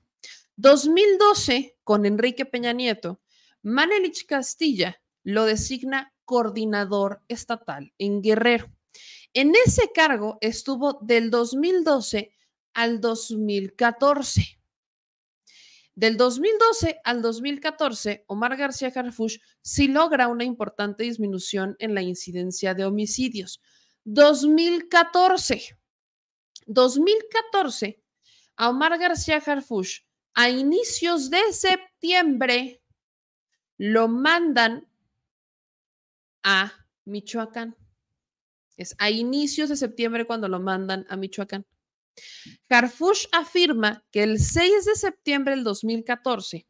2012, 0.57 1.77
con 1.83 2.05
Enrique 2.05 2.45
Peña 2.45 2.73
Nieto, 2.73 3.21
Manelich 3.61 4.25
Castilla 4.25 5.01
lo 5.23 5.45
designa 5.45 6.13
coordinador 6.23 7.21
estatal 7.27 7.93
en 7.97 8.21
Guerrero. 8.21 8.74
En 9.35 9.53
ese 9.65 9.91
cargo 9.93 10.37
estuvo 10.39 10.97
del 11.01 11.29
2012 11.29 12.31
al 12.73 13.01
2014. 13.01 14.61
Del 15.93 16.15
2012 16.15 17.01
al 17.03 17.21
2014, 17.21 18.23
Omar 18.27 18.55
García 18.55 18.93
Harfush 18.95 19.39
sí 19.61 19.89
logra 19.89 20.29
una 20.29 20.45
importante 20.45 21.03
disminución 21.03 21.75
en 21.79 21.93
la 21.93 22.01
incidencia 22.01 22.73
de 22.73 22.85
homicidios. 22.85 23.61
2014. 24.05 25.77
2014, 26.67 28.01
a 28.55 28.69
Omar 28.69 28.97
García 28.97 29.43
Harfush, 29.45 29.99
a 30.33 30.49
inicios 30.49 31.29
de 31.29 31.51
septiembre, 31.51 32.81
lo 33.77 34.07
mandan 34.07 34.87
a 36.41 36.71
Michoacán. 37.03 37.75
Es 38.77 38.95
a 38.97 39.09
inicios 39.09 39.69
de 39.69 39.77
septiembre 39.77 40.25
cuando 40.25 40.47
lo 40.47 40.59
mandan 40.59 41.05
a 41.09 41.15
Michoacán. 41.15 41.65
Harfush 42.69 43.27
afirma 43.31 44.05
que 44.11 44.23
el 44.23 44.39
6 44.39 44.85
de 44.85 44.95
septiembre 44.95 45.55
del 45.55 45.63
2014 45.63 46.65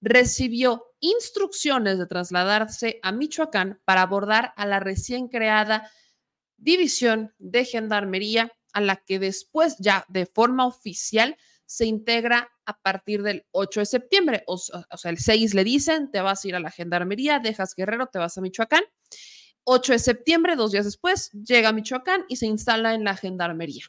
recibió 0.00 0.84
instrucciones 1.00 1.98
de 1.98 2.06
trasladarse 2.06 3.00
a 3.02 3.12
Michoacán 3.12 3.80
para 3.84 4.02
abordar 4.02 4.52
a 4.56 4.66
la 4.66 4.80
recién 4.80 5.28
creada 5.28 5.90
División 6.56 7.34
de 7.38 7.64
Gendarmería, 7.64 8.52
a 8.72 8.80
la 8.80 8.96
que 8.96 9.18
después 9.18 9.76
ya 9.78 10.04
de 10.08 10.26
forma 10.26 10.66
oficial 10.66 11.36
se 11.66 11.86
integra 11.86 12.50
a 12.66 12.78
partir 12.80 13.22
del 13.22 13.46
8 13.52 13.80
de 13.80 13.86
septiembre. 13.86 14.44
O, 14.46 14.58
sea, 14.58 15.10
el 15.10 15.18
6 15.18 15.54
le 15.54 15.64
dicen, 15.64 16.10
te 16.10 16.20
vas 16.20 16.44
a 16.44 16.48
ir 16.48 16.54
a 16.54 16.60
la 16.60 16.70
Gendarmería, 16.70 17.38
dejas 17.38 17.74
Guerrero, 17.74 18.06
te 18.06 18.18
vas 18.18 18.36
a 18.36 18.40
Michoacán. 18.40 18.84
8 19.64 19.92
de 19.92 19.98
septiembre, 19.98 20.56
dos 20.56 20.72
días 20.72 20.84
después, 20.84 21.30
llega 21.32 21.70
a 21.70 21.72
Michoacán 21.72 22.24
y 22.28 22.36
se 22.36 22.46
instala 22.46 22.94
en 22.94 23.04
la 23.04 23.16
Gendarmería. 23.16 23.84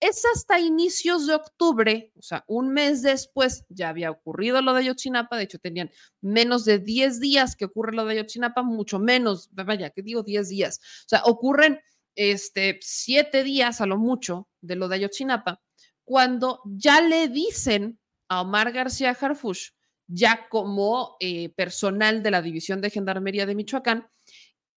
Es 0.00 0.22
hasta 0.32 0.60
inicios 0.60 1.26
de 1.26 1.34
octubre, 1.34 2.12
o 2.16 2.22
sea, 2.22 2.44
un 2.46 2.68
mes 2.68 3.02
después, 3.02 3.64
ya 3.68 3.88
había 3.88 4.12
ocurrido 4.12 4.62
lo 4.62 4.72
de 4.72 4.80
Ayotzinapa, 4.80 5.36
de 5.36 5.44
hecho 5.44 5.58
tenían 5.58 5.90
menos 6.20 6.64
de 6.64 6.78
10 6.78 7.18
días 7.18 7.56
que 7.56 7.64
ocurre 7.64 7.96
lo 7.96 8.04
de 8.04 8.12
Ayotzinapa, 8.12 8.62
mucho 8.62 9.00
menos, 9.00 9.48
vaya, 9.52 9.90
que 9.90 10.02
digo 10.02 10.22
10 10.22 10.48
días, 10.50 10.78
o 10.78 11.08
sea, 11.08 11.22
ocurren 11.24 11.80
este, 12.14 12.78
7 12.80 13.42
días 13.42 13.80
a 13.80 13.86
lo 13.86 13.98
mucho 13.98 14.48
de 14.60 14.76
lo 14.76 14.86
de 14.86 14.96
Ayotzinapa, 14.96 15.60
cuando 16.04 16.60
ya 16.64 17.00
le 17.00 17.28
dicen 17.28 17.98
a 18.28 18.42
Omar 18.42 18.70
García 18.70 19.16
Harfush, 19.20 19.70
ya 20.06 20.48
como 20.48 21.16
eh, 21.20 21.50
personal 21.50 22.22
de 22.22 22.30
la 22.30 22.40
División 22.40 22.80
de 22.80 22.90
Gendarmería 22.90 23.46
de 23.46 23.54
Michoacán, 23.54 24.08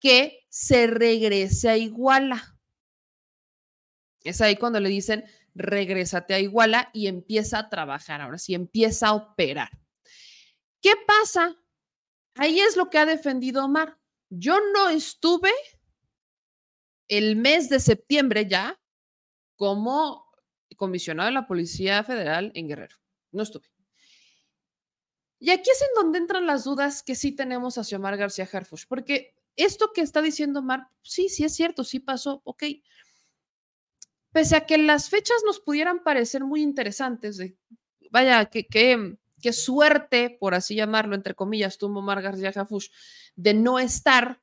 que 0.00 0.46
se 0.48 0.86
regrese 0.86 1.68
a 1.68 1.76
Iguala. 1.76 2.58
Es 4.24 4.40
ahí 4.40 4.56
cuando 4.56 4.80
le 4.80 4.88
dicen, 4.88 5.24
regrésate 5.54 6.34
a 6.34 6.40
Iguala 6.40 6.90
y 6.92 7.06
empieza 7.06 7.58
a 7.58 7.68
trabajar, 7.68 8.20
ahora 8.20 8.38
sí, 8.38 8.54
empieza 8.54 9.08
a 9.08 9.14
operar. 9.14 9.70
¿Qué 10.80 10.94
pasa? 11.06 11.56
Ahí 12.34 12.60
es 12.60 12.76
lo 12.76 12.88
que 12.88 12.98
ha 12.98 13.06
defendido 13.06 13.64
Omar. 13.64 13.98
Yo 14.30 14.58
no 14.72 14.88
estuve 14.88 15.50
el 17.08 17.36
mes 17.36 17.68
de 17.68 17.80
septiembre 17.80 18.46
ya 18.46 18.80
como 19.56 20.30
comisionado 20.76 21.26
de 21.26 21.34
la 21.34 21.46
Policía 21.46 22.02
Federal 22.04 22.52
en 22.54 22.68
Guerrero. 22.68 22.96
No 23.32 23.42
estuve. 23.42 23.68
Y 25.38 25.50
aquí 25.50 25.70
es 25.70 25.82
en 25.82 25.88
donde 25.96 26.18
entran 26.18 26.46
las 26.46 26.64
dudas 26.64 27.02
que 27.02 27.14
sí 27.14 27.32
tenemos 27.32 27.76
hacia 27.76 27.98
Omar 27.98 28.16
García 28.16 28.48
Harfush, 28.50 28.86
porque 28.86 29.34
esto 29.62 29.92
que 29.94 30.00
está 30.00 30.22
diciendo 30.22 30.60
Omar, 30.60 30.88
sí, 31.02 31.28
sí 31.28 31.44
es 31.44 31.54
cierto, 31.54 31.84
sí 31.84 32.00
pasó, 32.00 32.40
ok, 32.44 32.64
pese 34.32 34.56
a 34.56 34.66
que 34.66 34.78
las 34.78 35.10
fechas 35.10 35.38
nos 35.44 35.60
pudieran 35.60 36.02
parecer 36.02 36.44
muy 36.44 36.62
interesantes, 36.62 37.36
de, 37.36 37.56
vaya, 38.10 38.46
que, 38.46 38.66
qué 38.66 39.52
suerte, 39.52 40.36
por 40.38 40.54
así 40.54 40.74
llamarlo, 40.74 41.14
entre 41.14 41.34
comillas, 41.34 41.78
tuvo 41.78 42.00
Omar 42.00 42.22
García 42.22 42.52
Jafush, 42.52 42.88
de 43.34 43.54
no 43.54 43.78
estar 43.78 44.40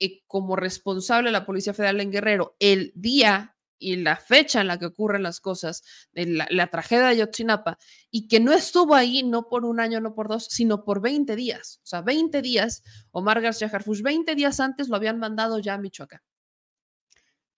eh, 0.00 0.22
como 0.26 0.56
responsable 0.56 1.28
de 1.28 1.32
la 1.32 1.46
Policía 1.46 1.72
Federal 1.72 2.00
en 2.00 2.10
Guerrero 2.10 2.56
el 2.58 2.92
día 2.94 3.53
y 3.84 3.96
la 3.96 4.16
fecha 4.16 4.62
en 4.62 4.68
la 4.68 4.78
que 4.78 4.86
ocurren 4.86 5.22
las 5.22 5.40
cosas, 5.40 5.82
la, 6.12 6.66
tragedia 6.68 7.08
de 7.08 7.18
Yotzinapa, 7.18 7.78
y 8.10 8.28
que 8.28 8.40
no 8.40 8.52
estuvo 8.52 8.94
ahí 8.94 9.22
no 9.22 9.48
por 9.48 9.66
un 9.66 9.78
año, 9.78 10.00
no 10.00 10.14
por 10.14 10.28
dos, 10.28 10.46
sino 10.50 10.84
por 10.84 11.02
20 11.02 11.36
días. 11.36 11.80
O 11.82 11.86
sea, 11.86 12.00
20 12.00 12.40
días, 12.40 12.82
Omar 13.10 13.42
García 13.42 13.68
Harfush, 13.70 14.00
20 14.00 14.34
días 14.34 14.58
antes 14.58 14.88
lo 14.88 14.96
habían 14.96 15.18
mandado 15.18 15.58
ya 15.58 15.74
a 15.74 15.78
Michoacán. 15.78 16.22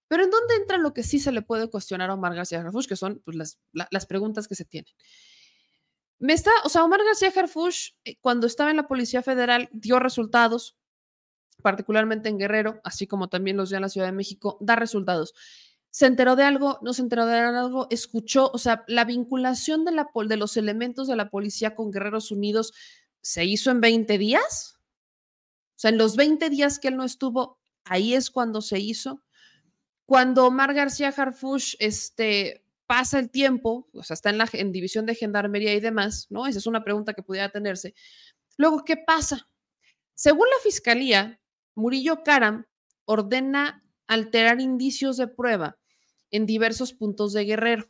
Pero 0.09 0.25
¿en 0.25 0.31
dónde 0.31 0.57
entra 0.57 0.79
lo 0.79 0.93
que 0.93 1.05
sí 1.05 1.21
se 1.21 1.31
le 1.31 1.43
puede 1.43 1.69
cuestionar 1.71 2.11
a 2.11 2.15
Omar 2.15 2.35
García 2.35 2.61
Harfush, 2.61 2.89
que 2.89 2.97
son 2.97 3.23
pues, 3.25 3.37
las, 3.37 3.61
las 3.73 4.07
preguntas 4.07 4.49
que 4.49 4.57
se 4.57 4.65
tienen? 4.65 4.93
Me 6.19 6.33
está, 6.33 6.51
o 6.65 6.69
sea, 6.69 6.83
Omar 6.83 7.05
García 7.05 7.33
Harfush, 7.35 7.91
eh, 8.05 8.17
cuando 8.21 8.49
estaba 8.49 8.71
en 8.71 8.79
la 8.79 8.89
Policía 8.89 9.23
Federal, 9.23 9.69
dio 9.73 10.01
resultados, 10.01 10.77
particularmente 11.63 12.29
en 12.29 12.39
Guerrero, 12.39 12.81
así 12.85 13.07
como 13.07 13.29
también 13.29 13.57
los 13.57 13.71
de 13.71 13.81
la 13.81 13.89
Ciudad 13.89 14.09
de 14.09 14.13
México, 14.13 14.59
da 14.61 14.77
resultados. 14.77 15.35
Se 15.97 16.05
enteró 16.05 16.37
de 16.37 16.45
algo, 16.45 16.79
no 16.83 16.93
se 16.93 17.01
enteró 17.01 17.25
de 17.25 17.39
algo, 17.39 17.87
escuchó, 17.89 18.51
o 18.53 18.59
sea, 18.59 18.85
la 18.87 19.07
vinculación 19.07 19.87
de, 19.87 19.93
los 20.37 20.57
elementos 20.59 21.09
de 21.09 21.17
la 21.17 21.31
policía 21.31 21.75
con 21.75 21.91
Guerreros 21.91 22.31
Unidos 22.31 22.75
se 23.23 23.47
hizo 23.47 23.71
en 23.71 23.81
20 23.81 24.19
días. 24.19 24.79
O 24.79 25.79
sea, 25.79 25.91
en 25.91 25.97
los 25.97 26.17
20 26.17 26.51
días 26.51 26.79
que 26.79 26.89
él 26.89 26.99
no 26.99 27.05
estuvo, 27.05 27.59
ahí 27.85 28.13
es 28.13 28.31
cuando 28.31 28.61
se 28.61 28.79
hizo. 28.79 29.23
Cuando 30.05 30.45
Omar 30.45 30.75
García 30.75 31.15
Harfush 31.17 31.77
este, 31.79 32.63
pasa 32.87 33.19
el 33.19 33.31
tiempo, 33.31 33.89
o 33.95 34.03
sea, 34.03 34.13
está 34.13 34.29
en 34.29 34.37
la 34.37 34.51
división 34.53 35.07
de 35.07 35.15
gendarmería 35.15 35.73
y 35.73 35.81
demás, 35.81 36.27
¿no? 36.29 36.47
Esa 36.47 36.59
es 36.59 36.67
una 36.67 36.85
pregunta 36.85 37.15
que 37.15 37.23
pudiera 37.23 37.49
tenerse. 37.49 37.95
Luego, 38.59 38.85
¿qué 38.85 38.99
pasa? 38.99 39.49
Según 40.13 40.47
la 40.51 40.63
fiscalía, 40.63 41.41
Murillo 41.75 42.23
Karam 42.23 42.67
ordena 43.07 43.83
alterar 44.07 44.61
indicios 44.61 45.17
de 45.17 45.29
prueba 45.29 45.79
en 46.31 46.47
diversos 46.47 46.93
puntos 46.93 47.33
de 47.33 47.45
Guerrero, 47.45 47.89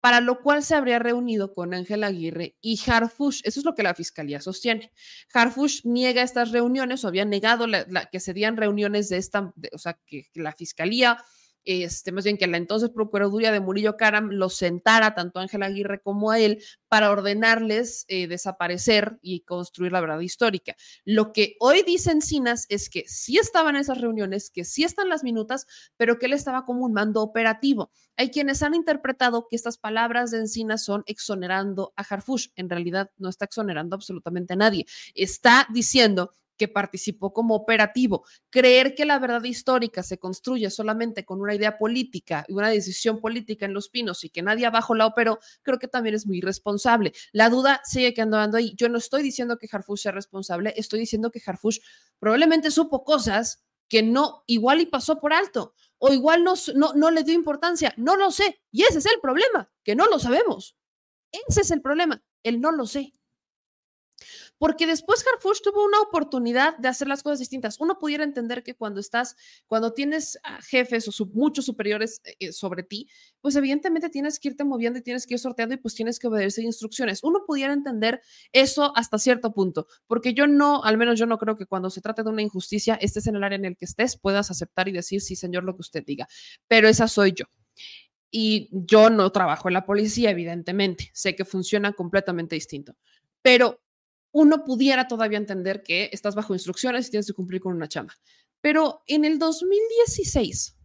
para 0.00 0.20
lo 0.20 0.42
cual 0.42 0.62
se 0.62 0.74
habría 0.74 0.98
reunido 0.98 1.52
con 1.52 1.72
Ángel 1.72 2.04
Aguirre 2.04 2.56
y 2.60 2.78
Harfush. 2.86 3.40
Eso 3.44 3.60
es 3.60 3.64
lo 3.64 3.74
que 3.74 3.82
la 3.82 3.94
fiscalía 3.94 4.40
sostiene. 4.40 4.92
Harfush 5.32 5.80
niega 5.84 6.22
estas 6.22 6.52
reuniones 6.52 7.04
o 7.04 7.08
había 7.08 7.24
negado 7.24 7.66
que 8.12 8.20
se 8.20 8.34
dieran 8.34 8.56
reuniones 8.56 9.08
de 9.08 9.16
esta, 9.16 9.54
o 9.72 9.78
sea, 9.78 9.98
que 10.06 10.28
la 10.34 10.52
fiscalía 10.52 11.24
este, 11.64 12.12
más 12.12 12.24
bien 12.24 12.36
que 12.36 12.46
la 12.46 12.56
entonces 12.56 12.90
Procuraduría 12.90 13.52
de 13.52 13.60
Murillo 13.60 13.96
Caram 13.96 14.30
los 14.30 14.56
sentara 14.56 15.14
tanto 15.14 15.38
a 15.38 15.42
Ángel 15.42 15.62
Aguirre 15.62 16.00
como 16.00 16.30
a 16.30 16.38
él 16.38 16.62
para 16.88 17.10
ordenarles 17.10 18.04
eh, 18.08 18.26
desaparecer 18.26 19.18
y 19.22 19.40
construir 19.40 19.92
la 19.92 20.00
verdad 20.00 20.20
histórica. 20.20 20.76
Lo 21.04 21.32
que 21.32 21.56
hoy 21.60 21.82
dice 21.82 22.12
Encinas 22.12 22.66
es 22.68 22.88
que 22.88 23.04
sí 23.06 23.38
estaban 23.38 23.76
esas 23.76 24.00
reuniones, 24.00 24.50
que 24.50 24.64
sí 24.64 24.84
están 24.84 25.08
las 25.08 25.24
minutas, 25.24 25.66
pero 25.96 26.18
que 26.18 26.26
él 26.26 26.32
estaba 26.32 26.64
como 26.64 26.84
un 26.84 26.92
mando 26.92 27.22
operativo. 27.22 27.90
Hay 28.16 28.30
quienes 28.30 28.62
han 28.62 28.74
interpretado 28.74 29.48
que 29.48 29.56
estas 29.56 29.78
palabras 29.78 30.30
de 30.30 30.38
Encinas 30.38 30.84
son 30.84 31.02
exonerando 31.06 31.92
a 31.96 32.02
Harfush. 32.02 32.48
En 32.54 32.70
realidad 32.70 33.10
no 33.16 33.28
está 33.28 33.46
exonerando 33.46 33.96
absolutamente 33.96 34.52
a 34.52 34.56
nadie. 34.56 34.86
Está 35.14 35.66
diciendo 35.72 36.32
que 36.56 36.68
participó 36.68 37.32
como 37.32 37.54
operativo. 37.54 38.24
Creer 38.50 38.94
que 38.94 39.04
la 39.04 39.18
verdad 39.18 39.42
histórica 39.44 40.02
se 40.02 40.18
construye 40.18 40.70
solamente 40.70 41.24
con 41.24 41.40
una 41.40 41.54
idea 41.54 41.78
política 41.78 42.44
y 42.48 42.52
una 42.52 42.68
decisión 42.68 43.20
política 43.20 43.66
en 43.66 43.74
los 43.74 43.88
pinos 43.88 44.24
y 44.24 44.30
que 44.30 44.42
nadie 44.42 44.66
abajo 44.66 44.94
la 44.94 45.06
operó, 45.06 45.38
creo 45.62 45.78
que 45.78 45.88
también 45.88 46.14
es 46.14 46.26
muy 46.26 46.38
irresponsable. 46.38 47.12
La 47.32 47.48
duda 47.48 47.80
sigue 47.84 48.14
quedando 48.14 48.38
ahí. 48.56 48.74
Yo 48.76 48.88
no 48.88 48.98
estoy 48.98 49.22
diciendo 49.22 49.58
que 49.58 49.68
Harfush 49.70 50.02
sea 50.02 50.12
responsable, 50.12 50.74
estoy 50.76 51.00
diciendo 51.00 51.30
que 51.30 51.42
Harfush 51.44 51.78
probablemente 52.18 52.70
supo 52.70 53.04
cosas 53.04 53.64
que 53.88 54.02
no, 54.02 54.44
igual 54.46 54.80
y 54.80 54.86
pasó 54.86 55.20
por 55.20 55.32
alto, 55.32 55.74
o 55.98 56.12
igual 56.12 56.42
no, 56.42 56.54
no, 56.74 56.94
no 56.94 57.10
le 57.10 57.22
dio 57.22 57.34
importancia, 57.34 57.92
no 57.96 58.16
lo 58.16 58.30
sé. 58.30 58.60
Y 58.70 58.82
ese 58.82 58.98
es 58.98 59.06
el 59.06 59.20
problema, 59.20 59.70
que 59.82 59.94
no 59.94 60.06
lo 60.06 60.18
sabemos. 60.18 60.76
Ese 61.30 61.62
es 61.62 61.70
el 61.70 61.82
problema, 61.82 62.22
el 62.42 62.60
no 62.60 62.72
lo 62.72 62.86
sé. 62.86 63.14
Porque 64.58 64.86
después 64.86 65.24
Harfush 65.26 65.60
tuvo 65.62 65.84
una 65.84 66.00
oportunidad 66.00 66.76
de 66.78 66.88
hacer 66.88 67.08
las 67.08 67.22
cosas 67.22 67.38
distintas. 67.38 67.80
Uno 67.80 67.98
pudiera 67.98 68.24
entender 68.24 68.62
que 68.62 68.74
cuando 68.74 69.00
estás, 69.00 69.36
cuando 69.66 69.92
tienes 69.92 70.38
jefes 70.68 71.08
o 71.08 71.26
muchos 71.26 71.64
superiores 71.64 72.20
eh, 72.24 72.36
eh, 72.38 72.52
sobre 72.52 72.82
ti, 72.82 73.08
pues 73.40 73.56
evidentemente 73.56 74.08
tienes 74.08 74.38
que 74.38 74.48
irte 74.48 74.64
moviendo 74.64 74.98
y 74.98 75.02
tienes 75.02 75.26
que 75.26 75.34
ir 75.34 75.40
sorteando 75.40 75.74
y 75.74 75.78
pues 75.78 75.94
tienes 75.94 76.18
que 76.18 76.28
obedecer 76.28 76.64
instrucciones. 76.64 77.22
Uno 77.22 77.44
pudiera 77.46 77.72
entender 77.72 78.20
eso 78.52 78.92
hasta 78.96 79.18
cierto 79.18 79.52
punto, 79.52 79.86
porque 80.06 80.34
yo 80.34 80.46
no, 80.46 80.82
al 80.84 80.96
menos 80.96 81.18
yo 81.18 81.26
no 81.26 81.38
creo 81.38 81.56
que 81.56 81.66
cuando 81.66 81.90
se 81.90 82.00
trate 82.00 82.22
de 82.22 82.30
una 82.30 82.42
injusticia, 82.42 82.94
estés 82.94 83.26
en 83.26 83.36
el 83.36 83.44
área 83.44 83.56
en 83.56 83.64
el 83.64 83.76
que 83.76 83.84
estés, 83.84 84.16
puedas 84.16 84.50
aceptar 84.50 84.88
y 84.88 84.92
decir, 84.92 85.20
sí, 85.20 85.36
señor, 85.36 85.64
lo 85.64 85.74
que 85.74 85.80
usted 85.80 86.04
diga. 86.04 86.28
Pero 86.68 86.88
esa 86.88 87.08
soy 87.08 87.32
yo. 87.32 87.46
Y 88.30 88.68
yo 88.72 89.10
no 89.10 89.30
trabajo 89.30 89.68
en 89.68 89.74
la 89.74 89.86
policía, 89.86 90.30
evidentemente. 90.30 91.10
Sé 91.14 91.36
que 91.36 91.44
funciona 91.44 91.92
completamente 91.92 92.56
distinto. 92.56 92.96
Pero 93.42 93.83
uno 94.34 94.64
pudiera 94.64 95.06
todavía 95.06 95.38
entender 95.38 95.84
que 95.84 96.10
estás 96.12 96.34
bajo 96.34 96.54
instrucciones 96.54 97.06
y 97.06 97.10
tienes 97.12 97.28
que 97.28 97.32
cumplir 97.32 97.60
con 97.60 97.72
una 97.72 97.88
chamba. 97.88 98.14
Pero 98.60 99.04
en 99.06 99.24
el 99.24 99.38
2016, 99.38 100.76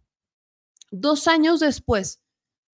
dos 0.92 1.26
años 1.26 1.58
después 1.58 2.22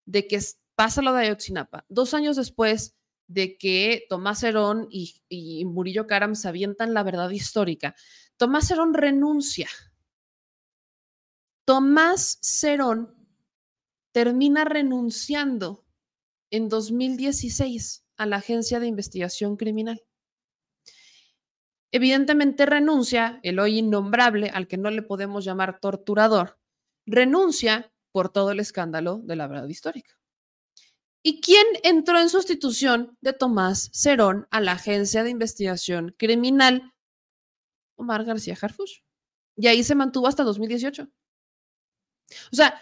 de 0.05 0.27
que 0.27 0.39
pasa 0.75 1.01
lo 1.01 1.11
de 1.11 1.25
Ayotzinapa, 1.25 1.85
dos 1.89 2.13
años 2.13 2.37
después 2.37 2.95
de 3.27 3.57
que 3.57 4.05
Tomás 4.07 4.43
Herón 4.43 4.87
y, 4.89 5.65
Murillo 5.65 6.07
Karam 6.07 6.35
se 6.35 6.47
avientan 6.47 6.93
la 6.93 7.03
verdad 7.03 7.29
histórica, 7.31 7.93
Tomás 8.37 8.71
Herón 8.71 8.93
renuncia. 8.93 9.67
Tomás 11.65 12.39
Cerón 12.41 13.13
termina 14.13 14.63
renunciando 14.63 15.85
en 16.49 16.69
2016 16.69 18.05
a 18.15 18.25
la 18.25 18.37
Agencia 18.37 18.79
de 18.79 18.87
Investigación 18.87 19.57
Criminal. 19.57 20.01
Evidentemente 21.91 22.65
renuncia 22.65 23.39
el 23.43 23.59
hoy 23.59 23.79
innombrable, 23.79 24.49
al 24.49 24.67
que 24.67 24.77
no 24.77 24.89
le 24.89 25.01
podemos 25.01 25.43
llamar 25.43 25.79
torturador, 25.79 26.57
renuncia 27.05 27.91
por 28.11 28.29
todo 28.29 28.51
el 28.51 28.59
escándalo 28.59 29.19
de 29.23 29.35
la 29.35 29.47
verdad 29.47 29.67
histórica. 29.67 30.17
¿Y 31.23 31.41
quién 31.41 31.65
entró 31.83 32.19
en 32.19 32.29
sustitución 32.29 33.17
de 33.21 33.33
Tomás 33.33 33.89
Cerón 33.93 34.47
a 34.49 34.59
la 34.59 34.73
Agencia 34.73 35.23
de 35.23 35.29
Investigación 35.29 36.15
Criminal? 36.17 36.93
Omar 37.95 38.23
García 38.23 38.57
Harfuch. 38.59 39.03
Y 39.55 39.67
ahí 39.67 39.83
se 39.83 39.93
mantuvo 39.93 40.27
hasta 40.27 40.43
2018. 40.43 41.07
O 42.51 42.55
sea, 42.55 42.81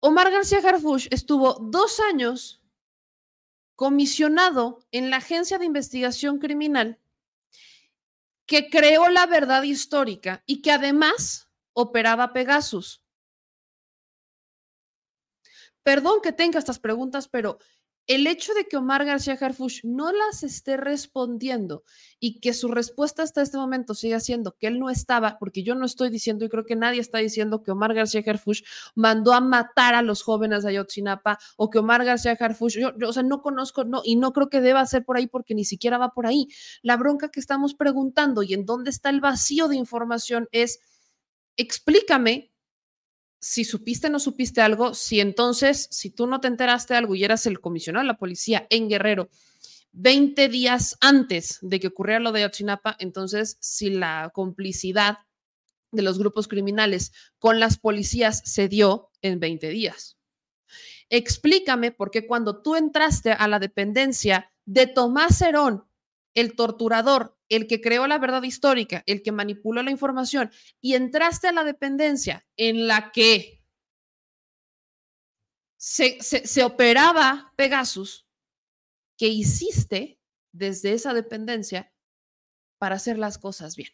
Omar 0.00 0.32
García 0.32 0.58
Harfuch 0.58 1.06
estuvo 1.10 1.54
dos 1.60 2.00
años 2.00 2.60
comisionado 3.76 4.80
en 4.90 5.10
la 5.10 5.18
Agencia 5.18 5.58
de 5.58 5.66
Investigación 5.66 6.38
Criminal 6.38 6.98
que 8.52 8.68
creó 8.68 9.08
la 9.08 9.24
verdad 9.24 9.62
histórica 9.62 10.42
y 10.44 10.60
que 10.60 10.72
además 10.72 11.48
operaba 11.72 12.34
Pegasus. 12.34 13.02
Perdón 15.82 16.20
que 16.22 16.32
tenga 16.32 16.58
estas 16.58 16.78
preguntas, 16.78 17.28
pero 17.28 17.56
el 18.06 18.26
hecho 18.26 18.52
de 18.54 18.66
que 18.66 18.76
Omar 18.76 19.04
García 19.04 19.38
Harfuch 19.40 19.84
no 19.84 20.12
las 20.12 20.42
esté 20.42 20.76
respondiendo 20.76 21.84
y 22.18 22.40
que 22.40 22.52
su 22.52 22.68
respuesta 22.68 23.22
hasta 23.22 23.42
este 23.42 23.56
momento 23.56 23.94
siga 23.94 24.18
siendo 24.18 24.56
que 24.56 24.66
él 24.66 24.78
no 24.80 24.90
estaba, 24.90 25.38
porque 25.38 25.62
yo 25.62 25.74
no 25.74 25.86
estoy 25.86 26.10
diciendo 26.10 26.44
y 26.44 26.48
creo 26.48 26.64
que 26.64 26.74
nadie 26.74 27.00
está 27.00 27.18
diciendo 27.18 27.62
que 27.62 27.70
Omar 27.70 27.94
García 27.94 28.22
Harfuch 28.26 28.62
mandó 28.94 29.32
a 29.32 29.40
matar 29.40 29.94
a 29.94 30.02
los 30.02 30.22
jóvenes 30.22 30.64
de 30.64 30.70
Ayotzinapa 30.70 31.38
o 31.56 31.70
que 31.70 31.78
Omar 31.78 32.04
García 32.04 32.36
Harfuch, 32.38 32.74
yo, 32.78 32.92
o 33.06 33.12
sea, 33.12 33.22
no 33.22 33.40
conozco, 33.40 33.84
no, 33.84 34.02
y 34.04 34.16
no 34.16 34.32
creo 34.32 34.48
que 34.48 34.60
deba 34.60 34.84
ser 34.86 35.04
por 35.04 35.16
ahí 35.16 35.26
porque 35.28 35.54
ni 35.54 35.64
siquiera 35.64 35.98
va 35.98 36.10
por 36.10 36.26
ahí. 36.26 36.48
La 36.82 36.96
bronca 36.96 37.30
que 37.30 37.40
estamos 37.40 37.74
preguntando 37.74 38.42
y 38.42 38.54
en 38.54 38.66
dónde 38.66 38.90
está 38.90 39.10
el 39.10 39.20
vacío 39.20 39.68
de 39.68 39.76
información 39.76 40.48
es, 40.50 40.80
explícame 41.56 42.51
si 43.42 43.64
supiste 43.64 44.06
o 44.06 44.10
no 44.10 44.20
supiste 44.20 44.60
algo, 44.60 44.94
si 44.94 45.18
entonces, 45.20 45.88
si 45.90 46.10
tú 46.10 46.28
no 46.28 46.40
te 46.40 46.46
enteraste 46.46 46.94
de 46.94 46.98
algo 46.98 47.16
y 47.16 47.24
eras 47.24 47.44
el 47.46 47.60
comisionado 47.60 48.04
de 48.04 48.06
la 48.06 48.16
policía 48.16 48.68
en 48.70 48.88
Guerrero 48.88 49.28
20 49.90 50.48
días 50.48 50.96
antes 51.00 51.58
de 51.60 51.80
que 51.80 51.88
ocurriera 51.88 52.20
lo 52.20 52.30
de 52.30 52.40
Ayotzinapa, 52.40 52.96
entonces 53.00 53.58
si 53.60 53.90
la 53.90 54.30
complicidad 54.32 55.18
de 55.90 56.02
los 56.02 56.18
grupos 56.18 56.46
criminales 56.46 57.12
con 57.40 57.58
las 57.58 57.78
policías 57.78 58.42
se 58.44 58.68
dio 58.68 59.10
en 59.20 59.40
20 59.40 59.68
días. 59.70 60.16
Explícame 61.10 61.90
por 61.90 62.12
qué 62.12 62.26
cuando 62.26 62.62
tú 62.62 62.76
entraste 62.76 63.32
a 63.32 63.48
la 63.48 63.58
dependencia 63.58 64.50
de 64.64 64.86
Tomás 64.86 65.42
Herón, 65.42 65.84
el 66.34 66.54
torturador, 66.54 67.36
el 67.56 67.66
que 67.66 67.80
creó 67.80 68.06
la 68.06 68.18
verdad 68.18 68.42
histórica, 68.42 69.02
el 69.06 69.22
que 69.22 69.32
manipuló 69.32 69.82
la 69.82 69.90
información, 69.90 70.50
y 70.80 70.94
entraste 70.94 71.48
a 71.48 71.52
la 71.52 71.64
dependencia 71.64 72.44
en 72.56 72.86
la 72.86 73.12
que 73.12 73.62
se, 75.76 76.64
operaba 76.64 77.52
Pegasus, 77.56 78.26
que 79.18 79.26
hiciste 79.26 80.20
desde 80.52 80.92
esa 80.92 81.12
dependencia 81.12 81.92
para 82.78 82.96
hacer 82.96 83.18
las 83.18 83.36
cosas 83.38 83.76
bien. 83.76 83.90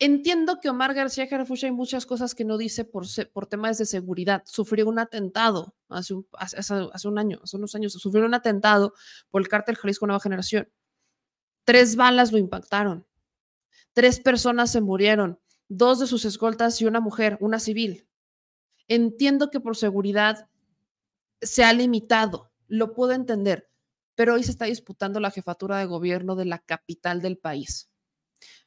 Entiendo 0.00 0.60
que 0.60 0.70
Omar 0.70 0.94
García 0.94 1.26
Harfuch 1.30 1.64
hay 1.64 1.72
muchas 1.72 2.06
cosas 2.06 2.34
que 2.34 2.44
no 2.44 2.56
dice 2.56 2.84
por, 2.84 3.04
por 3.32 3.46
temas 3.46 3.78
de 3.78 3.84
seguridad. 3.84 4.42
Sufrió 4.46 4.88
un 4.88 4.98
atentado 4.98 5.74
hace 5.88 6.14
un, 6.14 6.26
hace 6.32 7.08
un 7.08 7.18
año, 7.18 7.40
hace 7.42 7.56
unos 7.56 7.74
años, 7.74 7.92
sufrió 7.92 8.24
un 8.24 8.34
atentado 8.34 8.94
por 9.28 9.42
el 9.42 9.48
cártel 9.48 9.76
Jalisco 9.76 10.06
Nueva 10.06 10.20
Generación. 10.20 10.68
Tres 11.68 11.96
balas 11.96 12.32
lo 12.32 12.38
impactaron. 12.38 13.06
Tres 13.92 14.20
personas 14.20 14.72
se 14.72 14.80
murieron, 14.80 15.38
dos 15.68 15.98
de 15.98 16.06
sus 16.06 16.24
escoltas 16.24 16.80
y 16.80 16.86
una 16.86 16.98
mujer, 16.98 17.36
una 17.42 17.60
civil. 17.60 18.08
Entiendo 18.86 19.50
que 19.50 19.60
por 19.60 19.76
seguridad 19.76 20.48
se 21.42 21.64
ha 21.64 21.74
limitado, 21.74 22.50
lo 22.68 22.94
puedo 22.94 23.12
entender, 23.12 23.68
pero 24.14 24.32
hoy 24.32 24.44
se 24.44 24.50
está 24.50 24.64
disputando 24.64 25.20
la 25.20 25.30
jefatura 25.30 25.76
de 25.76 25.84
gobierno 25.84 26.36
de 26.36 26.46
la 26.46 26.58
capital 26.58 27.20
del 27.20 27.36
país. 27.36 27.90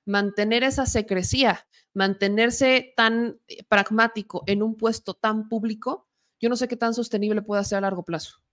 Mantener 0.06 0.61
esa 0.61 0.86
secrecía, 0.86 1.65
mantenerse 1.95 2.94
tan 2.95 3.40
eh, 3.48 3.64
pragmático 3.64 4.44
en 4.45 4.61
un 4.61 4.78
puesto 4.78 5.15
tan 5.15 5.49
público, 5.49 6.07
yo 6.40 6.49
no 6.49 6.56
sé 6.56 6.68
qué 6.68 6.78
tan 6.78 6.94
sostenible 6.94 7.41
puede 7.41 7.64
ser 7.64 7.80
a 7.80 7.82
largo 7.82 8.06
plazo, 8.06 8.44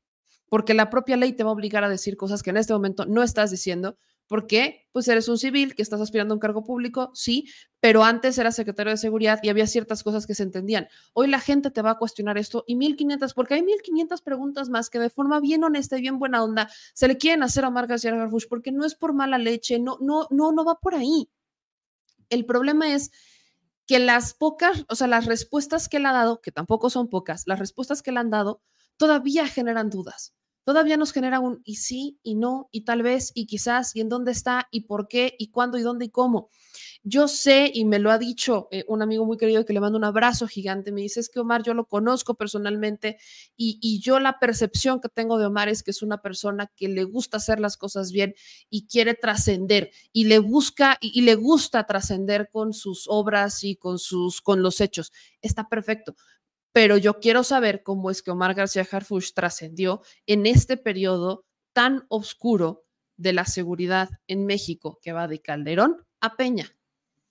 porque 0.49 0.73
la 0.73 0.89
propia 0.89 1.19
ley 1.19 1.35
te 1.35 1.45
va 1.45 1.51
a 1.51 1.53
obligar 1.53 1.85
a 1.85 1.91
decir 1.91 2.17
cosas 2.17 2.43
que 2.43 2.49
en 2.49 2.57
este 2.57 2.73
momento 2.73 3.05
no 3.05 3.23
estás 3.23 3.51
diciendo 3.51 3.99
¿Por 4.29 4.47
qué? 4.47 4.87
Pues 4.93 5.09
eres 5.09 5.27
un 5.29 5.39
civil 5.39 5.75
que 5.75 5.81
estás 5.81 6.03
aspirando 6.03 6.35
a 6.35 6.37
un 6.37 6.41
cargo 6.41 6.63
público, 6.63 7.11
sí, 7.15 7.49
pero 7.81 8.05
antes 8.05 8.37
era 8.37 8.53
secretario 8.53 8.91
de 8.91 8.99
seguridad 8.99 9.41
y 9.43 9.49
había 9.49 9.67
ciertas 9.67 10.03
cosas 10.03 10.27
que 10.27 10.35
se 10.35 10.43
entendían. 10.43 10.87
Hoy 11.15 11.29
la 11.29 11.41
gente 11.41 11.71
te 11.71 11.81
va 11.81 11.93
a 11.93 11.99
cuestionar 11.99 12.37
esto 12.37 12.63
y 12.67 12.77
1500, 12.77 13.33
porque 13.33 13.55
hay 13.55 13.63
1500 13.63 14.21
preguntas 14.21 14.69
más 14.69 14.91
que 14.91 14.99
de 14.99 15.09
forma 15.09 15.41
bien 15.41 15.65
honesta 15.65 15.97
y 15.97 16.03
bien 16.03 16.19
buena 16.19 16.45
onda 16.45 16.71
se 16.93 17.09
le 17.09 17.17
quieren 17.17 17.43
hacer 17.43 17.65
a 17.65 17.71
Marcas 17.71 18.05
y 18.05 18.11
Garfush 18.11 18.47
porque 18.49 18.71
no 18.71 18.85
es 18.85 18.95
por 18.95 19.15
mala 19.15 19.39
leche, 19.39 19.79
no, 19.79 19.97
no, 20.01 20.27
no, 20.31 20.53
no 20.53 20.65
va 20.65 20.79
por 20.79 20.95
ahí. 20.95 21.31
El 22.29 22.45
problema 22.45 22.93
es 22.93 23.11
que 23.87 23.99
las 23.99 24.35
pocas, 24.35 24.85
o 24.91 24.95
sea, 24.95 25.07
las 25.07 25.25
respuestas 25.25 25.89
que 25.89 25.97
él 25.97 26.05
ha 26.05 26.13
dado, 26.13 26.43
que 26.43 26.53
tampoco 26.53 26.91
son 26.91 27.09
pocas, 27.09 27.45
las 27.47 27.59
respuestas 27.59 28.03
que 28.03 28.13
le 28.13 28.21
han 28.21 28.29
dado 28.29 28.61
todavía 28.99 29.47
generan 29.47 29.89
dudas 29.89 30.35
todavía 30.69 30.99
nos 30.99 31.13
genera 31.13 31.41
un 31.41 31.63
y 31.65 31.77
sí, 31.77 32.19
y 32.23 32.35
no, 32.35 32.69
y 32.71 32.83
tal 32.83 33.01
vez, 33.01 33.33
y 33.35 33.47
quizás, 33.47 33.97
y 33.97 34.03
en 34.03 34.11
dónde 34.11 34.33
está, 34.33 34.69
y 34.71 34.83
por 34.83 35.09
qué, 35.09 35.35
y 35.39 35.49
cuándo, 35.49 35.79
y 35.79 35.81
dónde, 35.81 36.05
y 36.05 36.11
cómo. 36.11 36.51
Yo 37.03 37.27
sé, 37.27 37.71
y 37.73 37.87
me 37.87 37.99
lo 37.99 38.11
ha 38.11 38.19
dicho 38.19 38.69
eh, 38.71 38.85
un 38.87 39.01
amigo 39.01 39.25
muy 39.25 39.39
querido 39.39 39.65
que 39.65 39.73
le 39.73 39.81
mando 39.81 39.97
un 39.97 40.05
abrazo 40.05 40.47
gigante, 40.47 40.93
me 40.93 41.01
dice, 41.01 41.21
es 41.21 41.31
que 41.31 41.41
Omar, 41.41 41.63
yo 41.63 41.73
lo 41.73 41.87
conozco 41.87 42.35
personalmente, 42.35 43.17
y, 43.57 43.79
y 43.81 44.01
yo 44.01 44.21
la 44.21 44.39
percepción 44.39 45.01
que 45.01 45.09
tengo 45.09 45.39
de 45.39 45.47
Omar 45.47 45.71
es 45.71 45.83
que 45.83 45.91
es 45.91 46.03
una 46.03 46.21
persona 46.21 46.71
que 46.77 46.89
le 46.89 47.05
gusta 47.05 47.39
hacer 47.39 47.61
las 47.61 47.79
cosas 47.79 48.13
bien 48.13 48.35
y 48.69 48.87
quiere 48.87 49.15
trascender, 49.15 49.91
y 50.13 50.25
le 50.25 50.39
busca, 50.39 50.99
y, 51.01 51.19
y 51.19 51.23
le 51.23 51.35
gusta 51.35 51.87
trascender 51.87 52.51
con 52.53 52.75
sus 52.75 53.07
obras 53.09 53.65
y 53.65 53.77
con 53.77 53.99
sus, 53.99 54.43
con 54.43 54.61
los 54.61 54.83
hechos. 54.83 55.13
Está 55.41 55.67
perfecto, 55.67 56.15
pero 56.79 56.97
yo 56.97 57.19
quiero 57.19 57.43
saber 57.43 57.83
cómo 57.83 58.09
es 58.09 58.23
que 58.23 58.31
Omar 58.31 58.55
García 58.55 58.87
Harfuch 58.89 59.33
trascendió 59.35 60.01
en 60.27 60.47
este 60.47 60.77
periodo 60.77 61.45
tan 61.73 62.07
oscuro 62.09 62.85
de 63.17 63.33
la 63.33 63.47
seguridad 63.47 64.11
en 64.29 64.47
México 64.47 65.01
que 65.03 65.13
va 65.13 65.27
de 65.27 65.41
Calderón 65.41 66.07
a 66.21 66.37
Peña. 66.37 66.79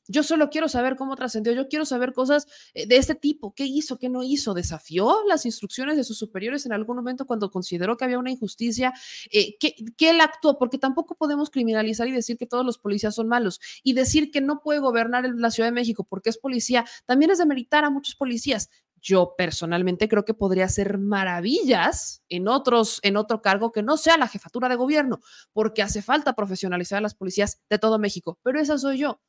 Yo 0.09 0.23
solo 0.23 0.49
quiero 0.49 0.67
saber 0.67 0.95
cómo 0.95 1.15
trascendió, 1.15 1.53
yo 1.53 1.67
quiero 1.67 1.85
saber 1.85 2.13
cosas 2.13 2.47
eh, 2.73 2.87
de 2.87 2.97
este 2.97 3.15
tipo, 3.15 3.53
qué 3.53 3.65
hizo, 3.65 3.97
qué 3.97 4.09
no 4.09 4.23
hizo, 4.23 4.53
desafió 4.53 5.17
las 5.27 5.45
instrucciones 5.45 5.97
de 5.97 6.03
sus 6.03 6.17
superiores 6.17 6.65
en 6.65 6.73
algún 6.73 6.95
momento 6.95 7.25
cuando 7.25 7.49
consideró 7.49 7.97
que 7.97 8.05
había 8.05 8.19
una 8.19 8.31
injusticia, 8.31 8.93
eh, 9.31 9.57
que, 9.57 9.75
él 10.09 10.21
actuó, 10.21 10.57
porque 10.57 10.77
tampoco 10.77 11.15
podemos 11.15 11.49
criminalizar 11.49 12.07
y 12.07 12.11
decir 12.11 12.37
que 12.37 12.47
todos 12.47 12.65
los 12.65 12.77
policías 12.77 13.15
son 13.15 13.27
malos 13.27 13.59
y 13.83 13.93
decir 13.93 14.31
que 14.31 14.41
no 14.41 14.61
puede 14.61 14.79
gobernar 14.79 15.29
la 15.35 15.51
Ciudad 15.51 15.67
de 15.67 15.73
México 15.73 16.05
porque 16.05 16.29
es 16.29 16.37
policía, 16.37 16.85
también 17.05 17.31
es 17.31 17.37
demeritar 17.37 17.83
a 17.83 17.89
muchos 17.89 18.15
policías, 18.15 18.69
yo 19.01 19.35
personalmente 19.37 20.07
creo 20.07 20.25
que 20.25 20.33
podría 20.33 20.65
hacer 20.65 20.97
maravillas 20.97 22.23
en 22.29 22.47
otros, 22.47 22.99
en 23.03 23.17
otro 23.17 23.41
cargo 23.41 23.71
que 23.71 23.83
no 23.83 23.97
sea 23.97 24.17
la 24.17 24.27
jefatura 24.27 24.69
de 24.69 24.75
gobierno, 24.75 25.19
porque 25.53 25.81
hace 25.81 26.01
falta 26.01 26.33
profesionalizar 26.33 26.97
a 26.97 27.01
las 27.01 27.15
policías 27.15 27.61
de 27.69 27.79
todo 27.79 27.99
México. 27.99 28.39
Pero 28.43 28.59
esa 28.59 28.77
soy 28.77 28.99
yo. 28.99 29.21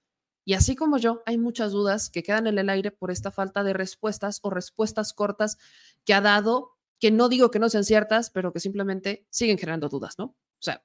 Y 0.45 0.55
así 0.55 0.75
como 0.77 0.97
yo, 0.97 1.23
hay 1.27 1.37
muchas 1.37 1.73
dudas 1.73 2.09
que 2.09 2.23
quedan 2.23 2.47
en 2.47 2.59
el 2.59 2.71
aire 2.71 2.91
por 2.91 3.11
esta 3.11 3.31
falta 3.31 3.63
de 3.63 3.75
respuestas 3.75 4.41
o 4.43 4.51
respuestas 4.51 5.13
cortas 5.13 5.59
que 6.05 6.15
ha 6.15 6.23
dado, 6.23 6.79
que 6.99 7.11
no 7.11 7.29
digo 7.29 7.51
que 7.51 7.59
no 7.59 7.69
sean 7.69 7.85
ciertas, 7.85 8.31
pero 8.31 8.53
que 8.53 8.61
simplemente 8.61 9.27
siguen 9.29 9.59
generando 9.59 9.91
dudas, 9.91 10.15
¿no? 10.19 10.25
O 10.25 10.63
sea, 10.63 10.83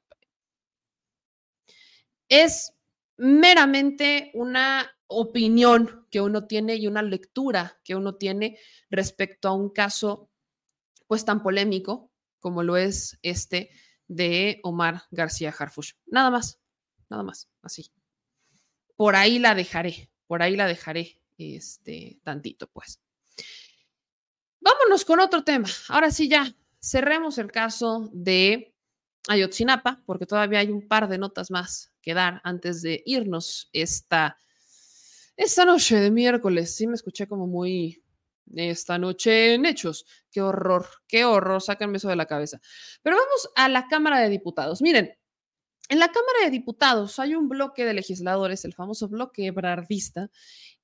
es 2.27 2.73
meramente 3.23 4.31
una 4.33 4.85
opinión 5.07 6.07
que 6.11 6.19
uno 6.19 6.45
tiene 6.45 6.75
y 6.75 6.87
una 6.87 7.01
lectura 7.01 7.79
que 7.85 7.95
uno 7.95 8.15
tiene 8.15 8.59
respecto 8.89 9.47
a 9.47 9.53
un 9.53 9.69
caso 9.69 10.29
pues 11.07 11.23
tan 11.23 11.41
polémico 11.41 12.11
como 12.39 12.63
lo 12.63 12.75
es 12.75 13.17
este 13.21 13.69
de 14.07 14.59
Omar 14.63 15.03
García 15.09 15.55
Harfush. 15.57 15.93
Nada 16.05 16.31
más, 16.31 16.59
nada 17.09 17.23
más, 17.23 17.49
así. 17.61 17.93
Por 18.97 19.15
ahí 19.15 19.39
la 19.39 19.55
dejaré, 19.55 20.11
por 20.27 20.41
ahí 20.41 20.57
la 20.57 20.67
dejaré 20.67 21.21
este 21.37 22.19
tantito 22.23 22.67
pues. 22.67 22.99
Vámonos 24.59 25.05
con 25.05 25.21
otro 25.21 25.45
tema. 25.45 25.69
Ahora 25.87 26.11
sí 26.11 26.27
ya 26.27 26.53
cerremos 26.81 27.37
el 27.37 27.53
caso 27.53 28.09
de 28.11 28.72
Ayotzinapa 29.27 30.01
porque 30.05 30.25
todavía 30.25 30.59
hay 30.59 30.69
un 30.69 30.87
par 30.87 31.07
de 31.07 31.17
notas 31.17 31.49
más 31.49 31.93
que 32.01 32.13
dar 32.13 32.41
antes 32.43 32.81
de 32.81 33.01
irnos 33.05 33.69
esta 33.71 34.37
esta 35.35 35.65
noche 35.65 35.99
de 35.99 36.11
miércoles, 36.11 36.75
sí 36.75 36.85
me 36.85 36.93
escuché 36.93 37.27
como 37.27 37.47
muy 37.47 38.03
esta 38.55 38.97
noche 38.97 39.55
en 39.55 39.65
hechos. 39.65 40.05
Qué 40.31 40.41
horror, 40.41 40.87
qué 41.07 41.25
horror, 41.25 41.61
sáquenme 41.61 41.97
eso 41.97 42.09
de 42.09 42.15
la 42.15 42.27
cabeza. 42.27 42.61
Pero 43.01 43.17
vamos 43.17 43.49
a 43.55 43.69
la 43.69 43.87
Cámara 43.87 44.19
de 44.19 44.29
Diputados. 44.29 44.81
Miren, 44.81 45.17
en 45.89 45.99
la 45.99 46.07
Cámara 46.07 46.39
de 46.43 46.51
Diputados 46.51 47.19
hay 47.19 47.35
un 47.35 47.49
bloque 47.49 47.85
de 47.85 47.93
legisladores, 47.93 48.63
el 48.65 48.73
famoso 48.73 49.07
bloque 49.09 49.47
ebrardista, 49.47 50.29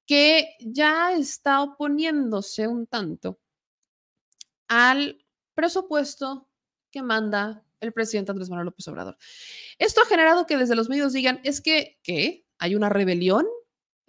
que 0.05 0.55
ya 0.59 1.13
está 1.13 1.61
oponiéndose 1.61 2.67
un 2.67 2.87
tanto 2.87 3.39
al 4.67 5.23
presupuesto 5.53 6.49
que 6.91 7.03
manda 7.03 7.63
el 7.79 7.93
presidente 7.93 8.31
Andrés 8.31 8.49
Manuel 8.49 8.65
López 8.65 8.87
Obrador. 8.87 9.17
Esto 9.77 10.01
ha 10.01 10.05
generado 10.05 10.45
que 10.45 10.57
desde 10.57 10.75
los 10.75 10.89
medios 10.89 11.13
digan, 11.13 11.39
es 11.43 11.61
que. 11.61 11.99
¿Hay 12.61 12.75
una 12.75 12.89
rebelión 12.89 13.45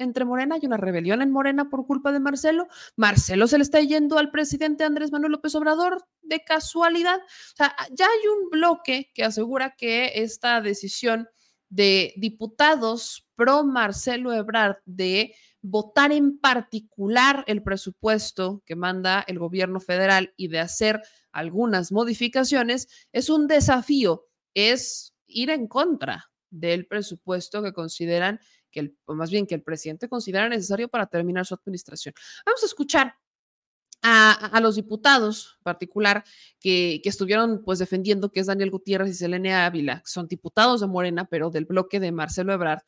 entre 0.01 0.25
Morena, 0.25 0.57
hay 0.57 0.67
una 0.67 0.79
rebelión 0.79 1.23
en 1.23 1.31
Morena 1.31 1.69
por 1.69 1.87
culpa 1.87 2.11
de 2.11 2.21
Marcelo. 2.21 2.67
Marcelo 2.97 3.47
se 3.47 3.59
le 3.59 3.63
está 3.63 3.81
yendo 3.81 4.19
al 4.19 4.31
presidente 4.31 4.83
Andrés 4.83 5.13
Manuel 5.13 5.33
López 5.33 5.55
Obrador 5.55 6.07
de 6.23 6.43
casualidad. 6.43 7.19
O 7.19 7.57
sea, 7.57 7.77
ya 7.93 8.07
hay 8.07 8.29
un 8.29 8.49
bloque 8.51 9.11
que 9.15 9.25
asegura 9.25 9.75
que 9.77 10.13
esta 10.15 10.61
decisión 10.61 11.29
de 11.69 12.15
diputados 12.17 13.29
pro 13.37 13.63
Marcelo 13.63 14.33
Ebrard 14.33 14.79
de 14.87 15.35
votar 15.62 16.12
en 16.12 16.39
particular 16.39 17.45
el 17.47 17.62
presupuesto 17.62 18.62
que 18.65 18.77
manda 18.77 19.24
el 19.27 19.39
gobierno 19.39 19.81
federal 19.81 20.32
y 20.37 20.49
de 20.49 20.61
hacer 20.61 21.03
algunas 21.32 21.93
modificaciones 21.93 22.89
es 23.12 23.31
un 23.31 23.47
desafío, 23.47 24.27
es 24.55 25.15
ir 25.27 25.51
en 25.51 25.69
contra 25.69 26.31
del 26.51 26.87
presupuesto 26.87 27.62
que 27.62 27.73
consideran 27.73 28.41
que 28.70 28.81
el, 28.81 28.99
o 29.05 29.15
más 29.15 29.31
bien 29.31 29.47
que 29.47 29.55
el 29.55 29.62
presidente 29.62 30.09
considera 30.09 30.49
necesario 30.49 30.89
para 30.89 31.07
terminar 31.07 31.47
su 31.47 31.55
administración. 31.55 32.15
Vamos 32.47 32.62
a 32.62 32.66
escuchar 32.66 33.15
a, 34.03 34.61
los 34.61 34.77
diputados 34.77 35.57
en 35.59 35.65
particular 35.65 36.24
que, 36.59 37.01
que, 37.03 37.09
estuvieron 37.11 37.62
pues 37.62 37.78
defendiendo 37.78 38.31
que 38.32 38.41
es 38.41 38.47
Daniel 38.47 38.70
Gutiérrez 38.70 39.11
y 39.11 39.15
Selene 39.15 39.55
Ávila, 39.55 40.03
son 40.07 40.27
diputados 40.27 40.81
de 40.81 40.87
Morena, 40.87 41.27
pero 41.27 41.51
del 41.51 41.66
bloque 41.66 42.01
de 42.01 42.11
Marcelo 42.11 42.55
Ebrard, 42.55 42.81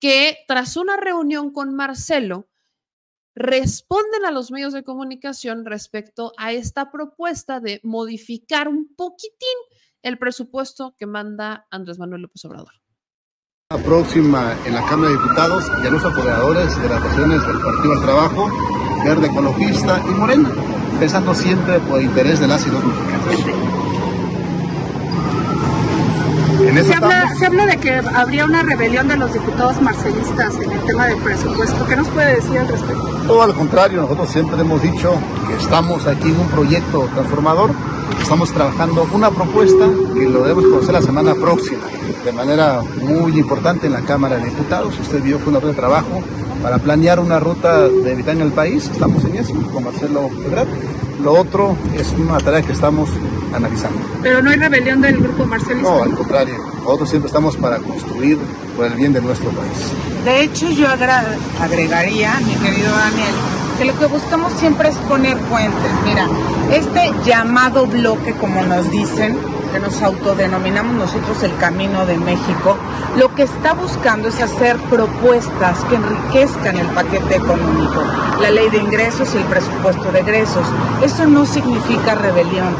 que 0.00 0.38
tras 0.46 0.76
una 0.76 0.96
reunión 0.96 1.52
con 1.52 1.74
Marcelo 1.74 2.48
responden 3.34 4.24
a 4.24 4.30
los 4.30 4.50
medios 4.50 4.72
de 4.72 4.82
comunicación 4.82 5.66
respecto 5.66 6.32
a 6.38 6.52
esta 6.52 6.90
propuesta 6.90 7.60
de 7.60 7.80
modificar 7.84 8.68
un 8.68 8.94
poquitín 8.96 9.58
el 10.02 10.18
presupuesto 10.18 10.94
que 10.98 11.06
manda 11.06 11.66
Andrés 11.70 11.98
Manuel 11.98 12.22
López 12.22 12.44
Obrador. 12.44 12.72
La 13.70 13.78
próxima 13.78 14.56
en 14.64 14.74
la 14.74 14.86
Cámara 14.86 15.10
de 15.10 15.18
Diputados 15.18 15.64
y 15.82 15.86
a 15.86 15.90
los 15.90 16.04
apoderadores 16.04 16.80
de 16.80 16.88
las 16.88 17.02
acciones 17.02 17.46
del 17.46 17.60
Partido 17.60 17.90
del 17.94 18.02
Trabajo, 18.02 18.48
Verde 19.04 19.26
Ecologista 19.26 20.00
y 20.08 20.14
Morena, 20.14 20.50
pensando 21.00 21.34
siempre 21.34 21.80
por 21.80 21.98
el 21.98 22.06
interés 22.06 22.40
de 22.40 22.46
las 22.46 22.64
y 22.66 22.70
los 22.70 22.84
mexicanos. 22.84 23.65
Se 26.66 26.94
habla, 26.94 27.34
se 27.38 27.46
habla, 27.46 27.66
de 27.66 27.76
que 27.76 28.02
habría 28.14 28.44
una 28.44 28.62
rebelión 28.62 29.08
de 29.08 29.16
los 29.16 29.32
diputados 29.32 29.80
marcelistas 29.80 30.54
en 30.56 30.72
el 30.72 30.80
tema 30.80 31.06
del 31.06 31.18
presupuesto. 31.18 31.86
¿Qué 31.86 31.96
nos 31.96 32.08
puede 32.08 32.34
decir 32.36 32.58
al 32.58 32.68
respecto? 32.68 33.04
Todo 33.26 33.42
al 33.42 33.54
contrario, 33.54 34.02
nosotros 34.02 34.30
siempre 34.30 34.60
hemos 34.60 34.82
dicho 34.82 35.14
que 35.46 35.54
estamos 35.62 36.06
aquí 36.06 36.28
en 36.28 36.40
un 36.40 36.48
proyecto 36.48 37.08
transformador, 37.14 37.70
estamos 38.20 38.52
trabajando 38.52 39.08
una 39.12 39.30
propuesta 39.30 39.88
que 40.12 40.28
lo 40.28 40.42
debemos 40.42 40.64
conocer 40.64 40.92
la 40.92 41.02
semana 41.02 41.34
próxima 41.34 41.84
de 42.24 42.32
manera 42.32 42.82
muy 43.02 43.38
importante 43.38 43.86
en 43.86 43.92
la 43.92 44.00
Cámara 44.00 44.36
de 44.38 44.46
Diputados. 44.46 44.98
Usted 44.98 45.22
vio, 45.22 45.38
fue 45.38 45.50
una 45.50 45.60
red 45.60 45.68
de 45.68 45.74
trabajo 45.74 46.22
para 46.62 46.78
planear 46.78 47.20
una 47.20 47.38
ruta 47.38 47.88
de 47.88 48.12
en 48.12 48.40
el 48.40 48.50
país. 48.50 48.90
Estamos 48.92 49.24
en 49.24 49.36
eso 49.36 49.54
con 49.72 49.84
Marcelo 49.84 50.28
Ebrard. 50.44 50.68
Lo 51.20 51.32
otro 51.32 51.76
es 51.94 52.12
una 52.12 52.38
tarea 52.38 52.62
que 52.62 52.72
estamos 52.72 53.10
analizando. 53.54 54.00
Pero 54.22 54.42
no 54.42 54.50
hay 54.50 54.56
rebelión 54.56 55.00
del 55.00 55.18
grupo 55.18 55.46
marcelista. 55.46 55.88
No, 55.88 56.02
al 56.02 56.14
contrario. 56.14 56.56
Nosotros 56.82 57.08
siempre 57.08 57.28
estamos 57.28 57.56
para 57.56 57.78
construir 57.78 58.38
por 58.76 58.86
el 58.86 58.94
bien 58.94 59.12
de 59.12 59.20
nuestro 59.20 59.50
país. 59.50 59.92
De 60.24 60.42
hecho, 60.42 60.70
yo 60.70 60.86
agregaría, 60.88 62.38
mi 62.40 62.54
querido 62.54 62.90
Daniel, 62.90 63.34
que 63.78 63.84
lo 63.84 63.98
que 63.98 64.06
buscamos 64.06 64.52
siempre 64.54 64.88
es 64.88 64.96
poner 65.08 65.36
puentes. 65.38 65.90
Mira, 66.04 66.28
este 66.72 67.12
llamado 67.24 67.86
bloque, 67.86 68.32
como 68.34 68.62
nos 68.62 68.90
dicen, 68.90 69.36
que 69.68 69.78
nos 69.78 70.02
autodenominamos 70.02 70.94
nosotros 70.94 71.42
el 71.42 71.56
Camino 71.56 72.06
de 72.06 72.16
México, 72.16 72.76
lo 73.16 73.34
que 73.34 73.42
está 73.42 73.74
buscando 73.74 74.28
es 74.28 74.40
hacer 74.42 74.76
propuestas 74.90 75.84
que 75.84 75.96
enriquezcan 75.96 76.76
el 76.76 76.86
paquete 76.88 77.36
económico, 77.36 78.02
la 78.40 78.50
ley 78.50 78.68
de 78.70 78.78
ingresos 78.78 79.34
y 79.34 79.38
el 79.38 79.44
presupuesto 79.44 80.12
de 80.12 80.20
egresos. 80.20 80.66
Eso 81.02 81.26
no 81.26 81.46
significa 81.46 82.14
rebelión, 82.14 82.74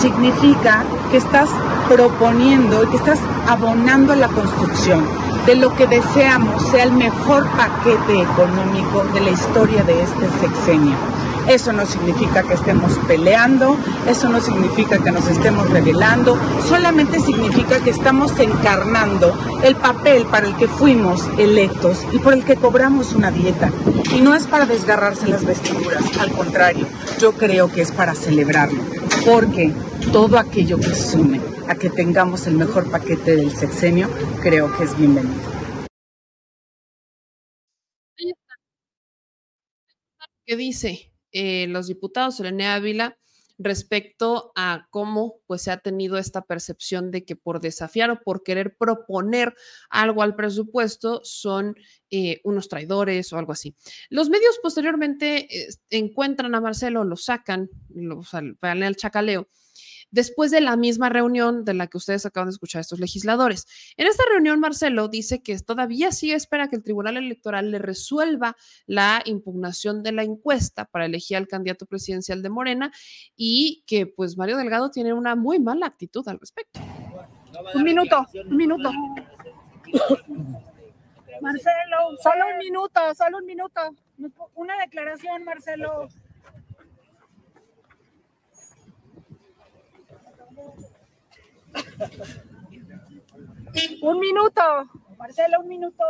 significa 0.00 0.84
que 1.10 1.16
estás 1.16 1.48
proponiendo 1.88 2.84
y 2.84 2.86
que 2.88 2.96
estás 2.96 3.18
abonando 3.48 4.12
a 4.12 4.16
la 4.16 4.28
construcción 4.28 5.04
de 5.46 5.56
lo 5.56 5.74
que 5.74 5.86
deseamos 5.86 6.62
sea 6.70 6.84
el 6.84 6.92
mejor 6.92 7.46
paquete 7.56 8.22
económico 8.22 9.04
de 9.12 9.20
la 9.20 9.30
historia 9.30 9.82
de 9.84 10.02
este 10.02 10.28
sexenio. 10.40 10.96
Eso 11.48 11.72
no 11.72 11.86
significa 11.86 12.42
que 12.42 12.54
estemos 12.54 12.98
peleando, 13.06 13.76
eso 14.08 14.28
no 14.28 14.40
significa 14.40 14.98
que 14.98 15.10
nos 15.10 15.26
estemos 15.26 15.68
rebelando, 15.70 16.38
solamente 16.68 17.20
significa 17.20 17.80
que 17.80 17.90
estamos 17.90 18.38
encarnando 18.38 19.36
el 19.62 19.76
papel 19.76 20.26
para 20.26 20.46
el 20.46 20.56
que 20.56 20.68
fuimos 20.68 21.26
electos 21.38 22.06
y 22.12 22.18
por 22.18 22.34
el 22.34 22.44
que 22.44 22.56
cobramos 22.56 23.12
una 23.12 23.30
dieta. 23.30 23.70
Y 24.14 24.20
no 24.20 24.34
es 24.34 24.46
para 24.46 24.66
desgarrarse 24.66 25.28
las 25.28 25.44
vestiduras, 25.44 26.04
al 26.18 26.32
contrario, 26.32 26.86
yo 27.18 27.32
creo 27.32 27.70
que 27.70 27.82
es 27.82 27.92
para 27.92 28.14
celebrarlo, 28.14 28.82
porque 29.24 29.72
todo 30.12 30.38
aquello 30.38 30.78
que 30.78 30.94
sume 30.94 31.40
a 31.68 31.74
que 31.74 31.90
tengamos 31.90 32.46
el 32.46 32.54
mejor 32.54 32.90
paquete 32.90 33.36
del 33.36 33.56
sexenio, 33.56 34.08
creo 34.42 34.76
que 34.76 34.84
es 34.84 34.96
bienvenido. 34.96 35.50
¿Qué 40.44 40.56
dice? 40.56 41.09
Eh, 41.32 41.66
los 41.68 41.86
diputados, 41.86 42.36
Selene 42.36 42.66
Ávila, 42.66 43.16
respecto 43.62 44.52
a 44.56 44.86
cómo 44.90 45.40
pues 45.46 45.62
se 45.62 45.70
ha 45.70 45.76
tenido 45.76 46.16
esta 46.16 46.42
percepción 46.42 47.10
de 47.10 47.26
que 47.26 47.36
por 47.36 47.60
desafiar 47.60 48.10
o 48.10 48.22
por 48.22 48.42
querer 48.42 48.74
proponer 48.76 49.54
algo 49.90 50.22
al 50.22 50.34
presupuesto 50.34 51.20
son 51.24 51.76
eh, 52.10 52.40
unos 52.42 52.68
traidores 52.68 53.30
o 53.32 53.38
algo 53.38 53.52
así. 53.52 53.76
Los 54.08 54.30
medios 54.30 54.58
posteriormente 54.62 55.46
eh, 55.54 55.68
encuentran 55.90 56.54
a 56.54 56.60
Marcelo, 56.62 57.04
lo 57.04 57.16
sacan, 57.16 57.68
lo, 57.94 58.20
o 58.20 58.24
sea, 58.24 58.40
el 58.40 58.96
chacaleo 58.96 59.48
después 60.10 60.50
de 60.50 60.60
la 60.60 60.76
misma 60.76 61.08
reunión 61.08 61.64
de 61.64 61.74
la 61.74 61.86
que 61.86 61.96
ustedes 61.96 62.26
acaban 62.26 62.48
de 62.48 62.52
escuchar 62.52 62.80
estos 62.80 63.00
legisladores. 63.00 63.66
En 63.96 64.06
esta 64.06 64.24
reunión, 64.30 64.60
Marcelo 64.60 65.08
dice 65.08 65.42
que 65.42 65.58
todavía 65.58 66.12
sí 66.12 66.32
espera 66.32 66.68
que 66.68 66.76
el 66.76 66.82
Tribunal 66.82 67.16
Electoral 67.16 67.70
le 67.70 67.78
resuelva 67.78 68.56
la 68.86 69.22
impugnación 69.24 70.02
de 70.02 70.12
la 70.12 70.22
encuesta 70.22 70.84
para 70.84 71.06
elegir 71.06 71.36
al 71.36 71.48
candidato 71.48 71.86
presidencial 71.86 72.42
de 72.42 72.50
Morena 72.50 72.92
y 73.36 73.84
que 73.86 74.06
pues 74.06 74.36
Mario 74.36 74.56
Delgado 74.56 74.90
tiene 74.90 75.12
una 75.12 75.34
muy 75.36 75.58
mala 75.58 75.86
actitud 75.86 76.26
al 76.28 76.38
respecto. 76.38 76.80
Un 77.74 77.82
minuto, 77.82 78.26
un 78.46 78.56
minuto. 78.56 78.90
Marcelo, 81.40 82.16
solo 82.22 82.44
un 82.52 82.58
minuto, 82.58 83.00
solo 83.14 83.38
un 83.38 83.46
minuto. 83.46 83.80
Una 84.54 84.76
declaración, 84.78 85.44
Marcelo. 85.44 86.08
Un 94.02 94.18
minuto. 94.18 94.62
Marcela, 95.18 95.60
un 95.60 95.68
minuto. 95.68 96.04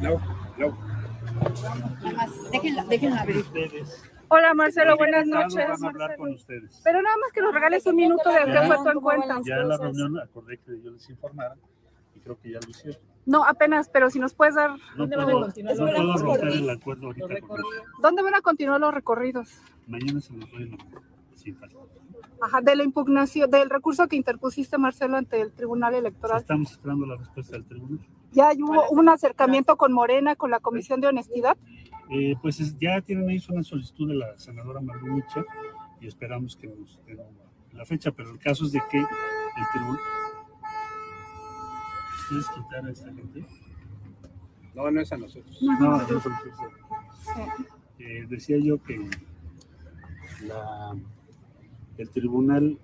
No, 0.00 0.20
no. 0.58 0.78
Nada 2.02 2.16
más, 2.16 2.50
déjenla, 2.50 2.84
déjenla 2.84 3.20
abrir. 3.22 3.44
Hola 4.28 4.54
Marcelo, 4.54 4.96
buenas 4.96 5.26
noches. 5.26 5.54
Van 5.54 5.84
a 5.84 5.88
hablar 5.88 6.16
con 6.16 6.32
ustedes. 6.32 6.80
Pero 6.84 7.00
nada 7.00 7.16
más 7.16 7.32
que 7.32 7.40
nos 7.40 7.54
regales 7.54 7.86
un 7.86 7.96
minuto 7.96 8.30
de 8.30 8.44
qué 8.44 8.66
fue 8.66 8.76
tu 8.76 8.98
encuentro. 8.98 9.42
Ya 9.44 9.56
en 9.56 9.68
la 9.68 9.76
reunión 9.76 10.18
acordé 10.18 10.58
que 10.58 10.80
yo 10.82 10.90
les 10.90 11.08
informara 11.08 11.56
y 12.14 12.20
creo 12.20 12.38
que 12.38 12.50
ya 12.50 12.60
lo 12.60 12.68
hicieron. 12.68 13.13
No, 13.26 13.44
apenas, 13.44 13.88
pero 13.88 14.10
si 14.10 14.18
nos 14.18 14.34
puedes 14.34 14.54
dar. 14.54 14.72
No 14.96 15.08
puedo, 15.08 15.40
no 15.40 15.52
puedo 15.52 16.16
romper 16.18 16.48
el 16.48 16.70
acuerdo 16.70 17.06
ahorita 17.06 17.26
con 17.40 17.58
ellos. 17.58 17.82
¿Dónde 18.02 18.22
van 18.22 18.34
a 18.34 18.40
continuar 18.42 18.80
los 18.80 18.92
recorridos? 18.92 19.48
Mañana 19.86 20.20
se 20.20 20.32
los 20.34 20.50
doy 20.50 20.76
sin 21.34 21.56
falta. 21.56 21.76
Ajá, 22.42 22.60
de 22.60 22.76
la 22.76 22.84
impugnación, 22.84 23.50
del 23.50 23.70
recurso 23.70 24.06
que 24.08 24.16
interpusiste, 24.16 24.76
Marcelo, 24.76 25.16
ante 25.16 25.40
el 25.40 25.52
Tribunal 25.52 25.94
Electoral. 25.94 26.38
Estamos 26.40 26.70
esperando 26.72 27.06
la 27.06 27.16
respuesta 27.16 27.52
del 27.52 27.64
tribunal. 27.64 28.04
¿Ya 28.32 28.50
hubo 28.58 28.88
un 28.90 29.08
acercamiento 29.08 29.76
con 29.76 29.92
Morena, 29.92 30.34
con 30.36 30.50
la 30.50 30.60
Comisión 30.60 31.00
de 31.00 31.06
Honestidad? 31.06 31.56
Eh, 32.10 32.34
pues 32.42 32.60
es- 32.60 32.76
ya 32.78 33.00
tienen 33.00 33.28
ahí 33.30 33.42
una 33.48 33.62
solicitud 33.62 34.08
de 34.08 34.14
la 34.16 34.36
senadora 34.38 34.80
Maru 34.80 35.06
Micha 35.06 35.44
y 36.00 36.06
esperamos 36.08 36.56
que 36.56 36.66
nos 36.66 37.00
den 37.06 37.18
la 37.72 37.84
fecha, 37.86 38.10
pero 38.10 38.30
el 38.30 38.38
caso 38.38 38.64
es 38.66 38.72
de 38.72 38.82
que 38.90 38.98
el 38.98 39.06
tribunal... 39.72 40.00
¿Quieres 42.28 42.46
quitar 42.48 42.86
a 42.86 42.90
esta 42.90 43.12
gente? 43.12 43.44
No, 44.74 44.90
no 44.90 45.00
es 45.00 45.12
a 45.12 45.16
nosotros. 45.16 45.62
No, 45.62 45.78
no, 45.78 45.98
no, 45.98 46.04
no, 46.08 46.20
Eh, 47.98 48.26
decía 48.28 48.58
yo 48.58 48.82
que 48.82 49.08
la, 50.46 50.96
el 51.96 52.10
tribunal, 52.10 52.78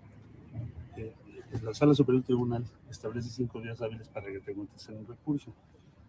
eh, 0.97 1.15
la 1.63 1.75
sala 1.75 1.95
superior 1.95 2.23
del 2.23 2.27
tribunal 2.27 2.65
establece 2.91 3.29
cinco 3.29 3.61
días 3.61 3.81
hábiles 3.83 4.09
para 4.09 4.27
que 4.27 4.41
te 4.41 4.55
contesten 4.55 4.99
un 4.99 5.07
recurso. 5.07 5.53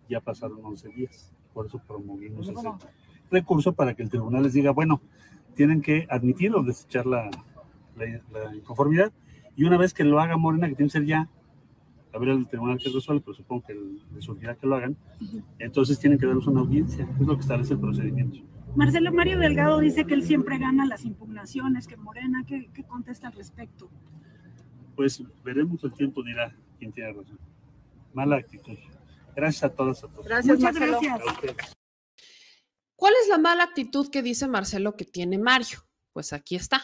Ya 0.08 0.20
pasaron 0.20 0.60
11 0.64 0.90
días, 0.90 1.32
por 1.54 1.66
eso 1.66 1.82
promovimos 1.88 2.48
ese 2.48 2.70
recurso 3.32 3.74
para 3.74 3.96
que 3.96 4.04
el 4.04 4.10
tribunal 4.10 4.44
les 4.44 4.54
diga, 4.54 4.72
bueno, 4.72 5.02
tienen 5.56 5.82
que 5.82 6.06
admitir 6.10 6.54
o 6.54 6.64
desechar 6.64 7.06
la, 7.06 7.30
la, 7.96 8.22
la 8.32 8.56
inconformidad. 8.56 9.12
Y 9.56 9.64
una 9.64 9.78
vez 9.78 9.94
que 9.94 10.04
lo 10.04 10.20
haga 10.20 10.38
Morena, 10.38 10.68
que 10.70 10.76
tiene 10.76 10.90
que 10.90 10.94
ser 11.00 11.06
ya, 11.06 11.30
a 12.14 12.18
ver 12.20 12.30
el 12.30 12.48
tribunal 12.48 12.78
que 12.78 12.90
resuelve, 12.90 13.22
pero 13.22 13.36
supongo 13.36 13.64
que 13.64 13.74
les 14.14 14.24
surgirá 14.24 14.56
que 14.56 14.68
lo 14.68 14.76
hagan, 14.76 14.98
entonces 15.60 16.00
tienen 16.00 16.20
que 16.20 16.26
darnos 16.26 16.48
una 16.48 16.62
audiencia, 16.62 17.08
es 17.20 17.28
lo 17.28 17.36
que 17.36 17.42
establece 17.42 17.74
el 17.74 17.80
procedimiento. 17.80 18.40
Marcelo 18.76 19.12
Mario 19.12 19.40
Delgado 19.40 19.80
dice 19.80 20.06
que 20.06 20.14
él 20.14 20.24
siempre 20.24 20.58
gana 20.58 20.86
las 20.86 21.04
impugnaciones, 21.06 21.88
que 21.88 21.98
Morena, 21.98 22.44
¿qué, 22.48 22.70
qué 22.74 22.84
contesta 22.84 23.28
al 23.28 23.34
respecto? 23.34 23.90
Pues 24.96 25.24
veremos, 25.44 25.84
el 25.84 25.94
tiempo 25.94 26.24
dirá 26.24 26.56
quién 26.80 26.92
tiene 26.92 27.12
razón. 27.14 27.40
Mala 28.14 28.38
actitud. 28.38 28.78
Gracias 29.36 29.64
a 29.64 29.70
todas, 29.70 30.04
a 30.04 30.08
todos. 30.08 30.26
Gracias, 30.26 30.58
Muchas 30.58 30.74
Marcelo. 30.74 31.00
gracias. 31.02 31.78
¿Cuál 32.96 33.14
es 33.24 33.30
la 33.30 33.38
mala 33.38 33.64
actitud 33.64 34.10
que 34.10 34.22
dice 34.22 34.48
Marcelo 34.48 34.96
que 34.96 35.06
tiene 35.06 35.38
Mario? 35.38 35.80
Pues 36.14 36.34
aquí 36.34 36.56
está. 36.56 36.82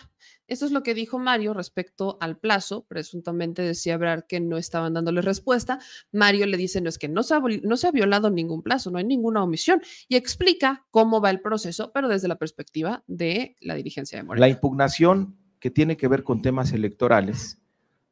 Esto 0.47 0.65
es 0.65 0.71
lo 0.71 0.83
que 0.83 0.93
dijo 0.93 1.19
Mario 1.19 1.53
respecto 1.53 2.17
al 2.21 2.37
plazo. 2.37 2.85
Presuntamente 2.87 3.61
decía 3.61 3.95
Ebrard 3.95 4.23
que 4.27 4.39
no 4.39 4.57
estaban 4.57 4.93
dándole 4.93 5.21
respuesta. 5.21 5.79
Mario 6.11 6.45
le 6.45 6.57
dice, 6.57 6.81
no 6.81 6.89
es 6.89 6.97
que 6.97 7.09
no 7.09 7.23
se, 7.23 7.35
ha, 7.35 7.41
no 7.63 7.77
se 7.77 7.87
ha 7.87 7.91
violado 7.91 8.29
ningún 8.29 8.63
plazo, 8.63 8.89
no 8.89 8.97
hay 8.97 9.03
ninguna 9.03 9.43
omisión. 9.43 9.81
Y 10.07 10.15
explica 10.15 10.85
cómo 10.91 11.19
va 11.19 11.29
el 11.29 11.41
proceso, 11.41 11.91
pero 11.93 12.07
desde 12.07 12.27
la 12.27 12.37
perspectiva 12.37 13.03
de 13.07 13.55
la 13.59 13.75
dirigencia 13.75 14.17
de 14.17 14.23
Morena. 14.23 14.47
La 14.47 14.51
impugnación 14.51 15.35
que 15.59 15.71
tiene 15.71 15.97
que 15.97 16.07
ver 16.07 16.23
con 16.23 16.41
temas 16.41 16.71
electorales 16.71 17.59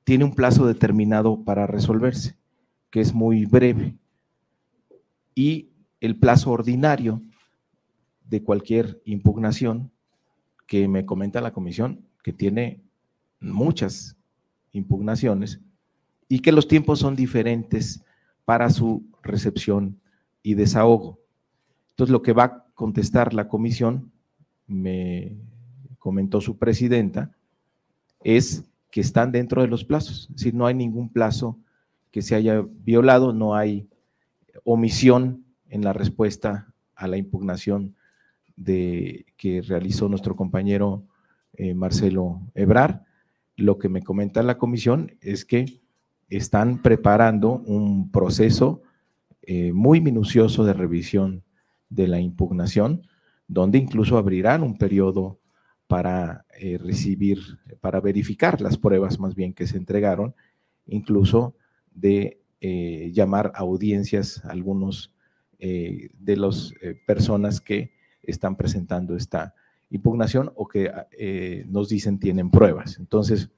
tiene 0.04 0.26
un 0.26 0.36
plazo 0.36 0.68
determinado 0.68 1.44
para 1.44 1.68
resolverse, 1.68 2.38
que 2.90 3.02
es 3.02 3.14
muy 3.14 3.46
breve. 3.46 3.98
Y 5.34 5.72
el 6.00 6.18
plazo 6.18 6.52
ordinario 6.52 7.22
de 8.24 8.44
cualquier 8.44 9.02
impugnación 9.06 9.92
que 10.68 10.88
me 10.88 11.06
comenta 11.06 11.42
la 11.42 11.54
comisión, 11.54 12.06
que 12.26 12.34
tiene 12.34 12.82
muchas 13.40 14.18
impugnaciones 14.72 15.62
y 16.28 16.40
que 16.40 16.52
los 16.52 16.68
tiempos 16.68 16.98
son 16.98 17.16
diferentes 17.16 18.04
para 18.46 18.72
su 18.72 19.06
recepción 19.22 20.00
y 20.42 20.56
desahogo. 20.56 21.20
Entonces, 21.92 22.12
lo 22.12 22.24
que 22.24 22.34
va 22.34 22.44
a 22.46 22.66
contestar 22.74 23.36
la 23.36 23.48
comisión, 23.48 24.12
me 24.66 25.38
comentó 26.00 26.42
su 26.42 26.58
presidenta, 26.58 27.30
es 28.24 28.64
que 28.90 29.02
están 29.02 29.32
dentro 29.32 29.62
de 29.62 29.68
los 29.68 29.86
plazos. 29.86 30.28
Es 30.32 30.38
decir, 30.38 30.56
no 30.56 30.66
hay 30.66 30.74
ningún 30.74 31.10
plazo 31.10 31.60
que 32.10 32.24
se 32.24 32.34
haya 32.34 32.66
violado, 32.84 33.34
no 33.34 33.54
hay 33.54 33.88
omisión 34.64 35.46
en 35.70 35.84
la 35.84 35.94
respuesta 35.94 36.74
a 36.96 37.08
la 37.08 37.18
impugnación 37.18 37.94
de, 38.56 39.28
que 39.38 39.62
realizó 39.62 40.10
nuestro 40.10 40.36
compañero 40.36 41.04
eh, 41.58 41.74
Marcelo 41.74 42.42
Ebrar. 42.54 43.06
Lo 43.56 43.78
que 43.78 43.90
me 43.90 44.02
comenta 44.02 44.44
la 44.44 44.58
comisión 44.58 45.18
es 45.22 45.46
que 45.46 45.82
están 46.30 46.82
preparando 46.82 47.60
un 47.66 48.12
proceso 48.12 48.82
eh, 49.42 49.72
muy 49.72 50.02
minucioso 50.02 50.66
de 50.66 50.74
revisión 50.74 51.44
de 51.90 52.08
la 52.08 52.20
impugnación, 52.20 53.08
donde 53.48 53.78
incluso 53.78 54.18
abrirán 54.18 54.64
un 54.64 54.78
periodo 54.78 55.40
para 55.88 56.46
eh, 56.60 56.78
recibir, 56.78 57.40
para 57.80 58.02
verificar 58.02 58.60
las 58.60 58.78
pruebas 58.78 59.20
más 59.20 59.36
bien 59.36 59.54
que 59.54 59.68
se 59.68 59.78
entregaron, 59.78 60.36
incluso 60.88 61.56
de 61.94 62.42
llamar 63.14 63.52
a 63.54 63.60
audiencias 63.60 64.44
a 64.44 64.50
algunos 64.50 65.14
de 65.60 66.36
las 66.36 66.74
personas 67.06 67.62
que 67.62 67.92
están 68.24 68.56
presentando 68.56 69.16
esta 69.16 69.54
impugnación 69.90 70.52
o 70.56 70.68
que 70.68 70.92
eh, 71.18 71.66
nos 71.68 71.90
dicen 71.90 72.20
tienen 72.20 72.50
pruebas. 72.52 72.98
Entonces, 73.00 73.50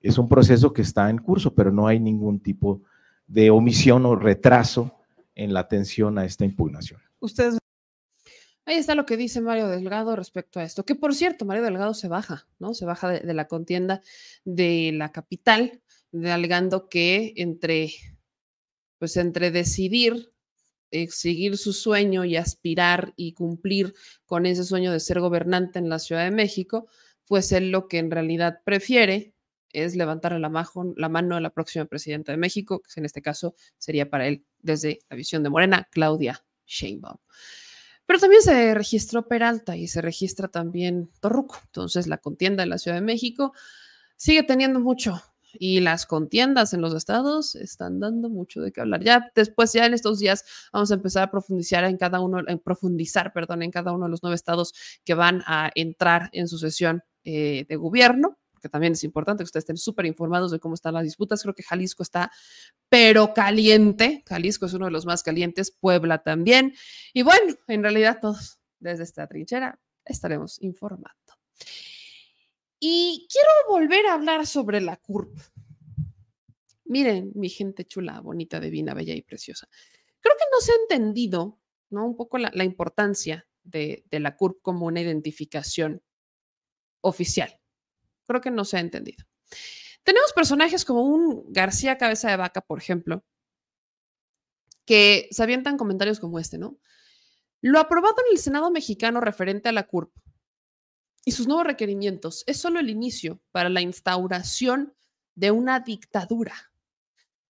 es 0.00 0.18
un 0.18 0.28
proceso 0.28 0.72
que 0.72 0.82
está 0.82 1.10
en 1.10 1.18
curso, 1.18 1.54
pero 1.54 1.72
no 1.72 1.86
hay 1.86 2.00
ningún 2.00 2.40
tipo 2.40 2.82
de 3.26 3.50
omisión 3.50 4.06
o 4.06 4.16
retraso 4.16 4.94
en 5.34 5.52
la 5.52 5.60
atención 5.60 6.18
a 6.18 6.24
esta 6.24 6.44
impugnación. 6.44 7.00
Ustedes. 7.20 7.58
Ahí 8.64 8.76
está 8.76 8.94
lo 8.94 9.06
que 9.06 9.16
dice 9.16 9.40
Mario 9.40 9.68
Delgado 9.68 10.14
respecto 10.14 10.60
a 10.60 10.62
esto. 10.62 10.84
Que 10.84 10.94
por 10.94 11.14
cierto, 11.14 11.44
Mario 11.44 11.62
Delgado 11.62 11.94
se 11.94 12.08
baja, 12.08 12.46
¿no? 12.58 12.74
Se 12.74 12.84
baja 12.84 13.08
de, 13.08 13.20
de 13.20 13.34
la 13.34 13.46
contienda 13.48 14.02
de 14.44 14.92
la 14.94 15.10
capital, 15.10 15.80
alegando 16.12 16.88
que 16.88 17.32
entre, 17.36 17.92
pues 18.98 19.16
entre 19.16 19.50
decidir 19.50 20.32
seguir 21.10 21.56
su 21.56 21.72
sueño 21.72 22.24
y 22.24 22.36
aspirar 22.36 23.12
y 23.16 23.32
cumplir 23.32 23.94
con 24.26 24.46
ese 24.46 24.64
sueño 24.64 24.92
de 24.92 25.00
ser 25.00 25.20
gobernante 25.20 25.78
en 25.78 25.88
la 25.88 25.98
Ciudad 25.98 26.24
de 26.24 26.30
México, 26.30 26.88
pues 27.26 27.52
él 27.52 27.70
lo 27.70 27.88
que 27.88 27.98
en 27.98 28.10
realidad 28.10 28.60
prefiere 28.64 29.34
es 29.72 29.96
levantar 29.96 30.32
la, 30.32 30.66
la 30.96 31.08
mano 31.08 31.36
a 31.36 31.40
la 31.40 31.50
próxima 31.50 31.84
presidenta 31.84 32.32
de 32.32 32.38
México, 32.38 32.80
que 32.80 33.00
en 33.00 33.04
este 33.04 33.22
caso 33.22 33.54
sería 33.76 34.08
para 34.08 34.26
él 34.26 34.44
desde 34.60 35.00
la 35.10 35.16
visión 35.16 35.42
de 35.42 35.50
Morena, 35.50 35.88
Claudia 35.90 36.44
Sheinbaum. 36.66 37.18
Pero 38.06 38.20
también 38.20 38.40
se 38.40 38.74
registró 38.74 39.28
Peralta 39.28 39.76
y 39.76 39.86
se 39.86 40.00
registra 40.00 40.48
también 40.48 41.10
Torruco. 41.20 41.60
Entonces 41.66 42.06
la 42.06 42.16
contienda 42.16 42.62
en 42.62 42.70
la 42.70 42.78
Ciudad 42.78 42.96
de 42.96 43.02
México 43.02 43.52
sigue 44.16 44.42
teniendo 44.42 44.80
mucho 44.80 45.22
y 45.58 45.80
las 45.80 46.06
contiendas 46.06 46.72
en 46.72 46.80
los 46.80 46.94
estados 46.94 47.54
están 47.54 48.00
dando 48.00 48.28
mucho 48.28 48.60
de 48.60 48.72
qué 48.72 48.80
hablar. 48.80 49.02
Ya 49.02 49.30
después, 49.34 49.72
ya 49.72 49.86
en 49.86 49.94
estos 49.94 50.18
días, 50.18 50.44
vamos 50.72 50.90
a 50.90 50.94
empezar 50.94 51.24
a 51.24 51.30
profundizar 51.30 51.84
en 51.84 51.96
cada 51.96 52.20
uno, 52.20 52.42
en 52.46 52.58
profundizar, 52.58 53.32
perdón, 53.32 53.62
en 53.62 53.70
cada 53.70 53.92
uno 53.92 54.06
de 54.06 54.10
los 54.10 54.22
nueve 54.22 54.36
estados 54.36 54.74
que 55.04 55.14
van 55.14 55.42
a 55.46 55.70
entrar 55.74 56.30
en 56.32 56.48
su 56.48 56.58
sesión 56.58 57.02
eh, 57.24 57.66
de 57.68 57.76
gobierno, 57.76 58.38
porque 58.52 58.68
también 58.68 58.94
es 58.94 59.04
importante 59.04 59.42
que 59.42 59.46
ustedes 59.46 59.62
estén 59.62 59.76
súper 59.76 60.06
informados 60.06 60.50
de 60.50 60.58
cómo 60.58 60.74
están 60.74 60.94
las 60.94 61.04
disputas. 61.04 61.42
Creo 61.42 61.54
que 61.54 61.62
Jalisco 61.62 62.02
está, 62.02 62.30
pero 62.88 63.32
caliente. 63.34 64.24
Jalisco 64.26 64.66
es 64.66 64.72
uno 64.72 64.86
de 64.86 64.90
los 64.90 65.06
más 65.06 65.22
calientes, 65.22 65.70
Puebla 65.70 66.22
también. 66.22 66.74
Y 67.12 67.22
bueno, 67.22 67.54
en 67.68 67.82
realidad 67.82 68.18
todos 68.20 68.58
desde 68.80 69.04
esta 69.04 69.26
trinchera 69.26 69.78
estaremos 70.04 70.60
informando. 70.62 71.12
Y 72.80 73.26
quiero 73.30 73.48
volver 73.68 74.06
a 74.06 74.14
hablar 74.14 74.46
sobre 74.46 74.80
la 74.80 74.96
CURP. 74.96 75.36
Miren, 76.84 77.32
mi 77.34 77.48
gente 77.48 77.84
chula, 77.84 78.20
bonita, 78.20 78.60
divina, 78.60 78.94
bella 78.94 79.14
y 79.14 79.22
preciosa. 79.22 79.68
Creo 80.20 80.36
que 80.36 80.44
no 80.50 80.60
se 80.60 80.72
ha 80.72 80.76
entendido, 80.82 81.60
¿no? 81.90 82.06
Un 82.06 82.16
poco 82.16 82.38
la, 82.38 82.50
la 82.54 82.64
importancia 82.64 83.46
de, 83.62 84.04
de 84.10 84.20
la 84.20 84.36
CURP 84.36 84.62
como 84.62 84.86
una 84.86 85.00
identificación 85.00 86.02
oficial. 87.00 87.60
Creo 88.26 88.40
que 88.40 88.50
no 88.50 88.64
se 88.64 88.76
ha 88.76 88.80
entendido. 88.80 89.24
Tenemos 90.02 90.32
personajes 90.32 90.84
como 90.84 91.02
un 91.02 91.52
García 91.52 91.98
Cabeza 91.98 92.30
de 92.30 92.36
Vaca, 92.36 92.60
por 92.62 92.78
ejemplo, 92.78 93.24
que 94.86 95.28
se 95.30 95.42
avientan 95.42 95.76
comentarios 95.76 96.20
como 96.20 96.38
este, 96.38 96.56
¿no? 96.56 96.78
Lo 97.60 97.78
aprobado 97.80 98.14
en 98.26 98.32
el 98.32 98.38
Senado 98.38 98.70
mexicano 98.70 99.20
referente 99.20 99.68
a 99.68 99.72
la 99.72 99.86
CURP 99.86 100.10
y 101.28 101.30
sus 101.30 101.46
nuevos 101.46 101.66
requerimientos 101.66 102.42
es 102.46 102.56
solo 102.56 102.80
el 102.80 102.88
inicio 102.88 103.38
para 103.52 103.68
la 103.68 103.82
instauración 103.82 104.94
de 105.34 105.50
una 105.50 105.78
dictadura, 105.80 106.54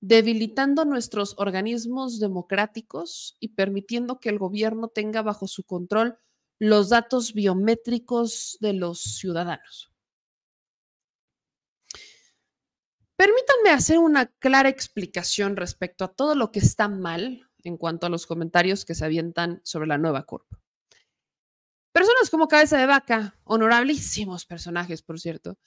debilitando 0.01 0.85
nuestros 0.85 1.37
organismos 1.39 2.19
democráticos 2.19 3.37
y 3.39 3.51
permitiendo 3.51 4.19
que 4.19 4.31
el 4.31 4.39
gobierno 4.41 4.89
tenga 4.89 5.23
bajo 5.23 5.47
su 5.47 5.63
control 5.63 6.19
los 6.59 6.89
datos 6.89 7.35
biométricos 7.35 8.59
de 8.61 8.73
los 8.73 9.01
ciudadanos. 9.01 9.93
Permítanme 13.15 13.71
hacer 13.71 14.01
una 14.01 14.27
clara 14.27 14.71
explicación 14.71 15.55
respecto 15.55 16.05
a 16.05 16.13
todo 16.13 16.35
lo 16.35 16.51
que 16.51 16.59
está 16.59 16.89
mal 16.89 17.49
en 17.63 17.77
cuanto 17.77 18.09
a 18.09 18.11
los 18.11 18.27
comentarios 18.27 18.85
que 18.85 18.97
se 18.97 19.05
avientan 19.05 19.61
sobre 19.63 19.87
la 19.87 19.99
nueva 19.99 20.25
CURP. 20.25 20.49
Personas 21.99 22.31
como 22.31 22.47
Cabeza 22.47 22.79
de 22.79 22.87
Vaca, 22.87 23.35
honorabilísimos 23.43 24.47
personajes, 24.47 25.03
por 25.03 25.19
cierto, 25.19 25.59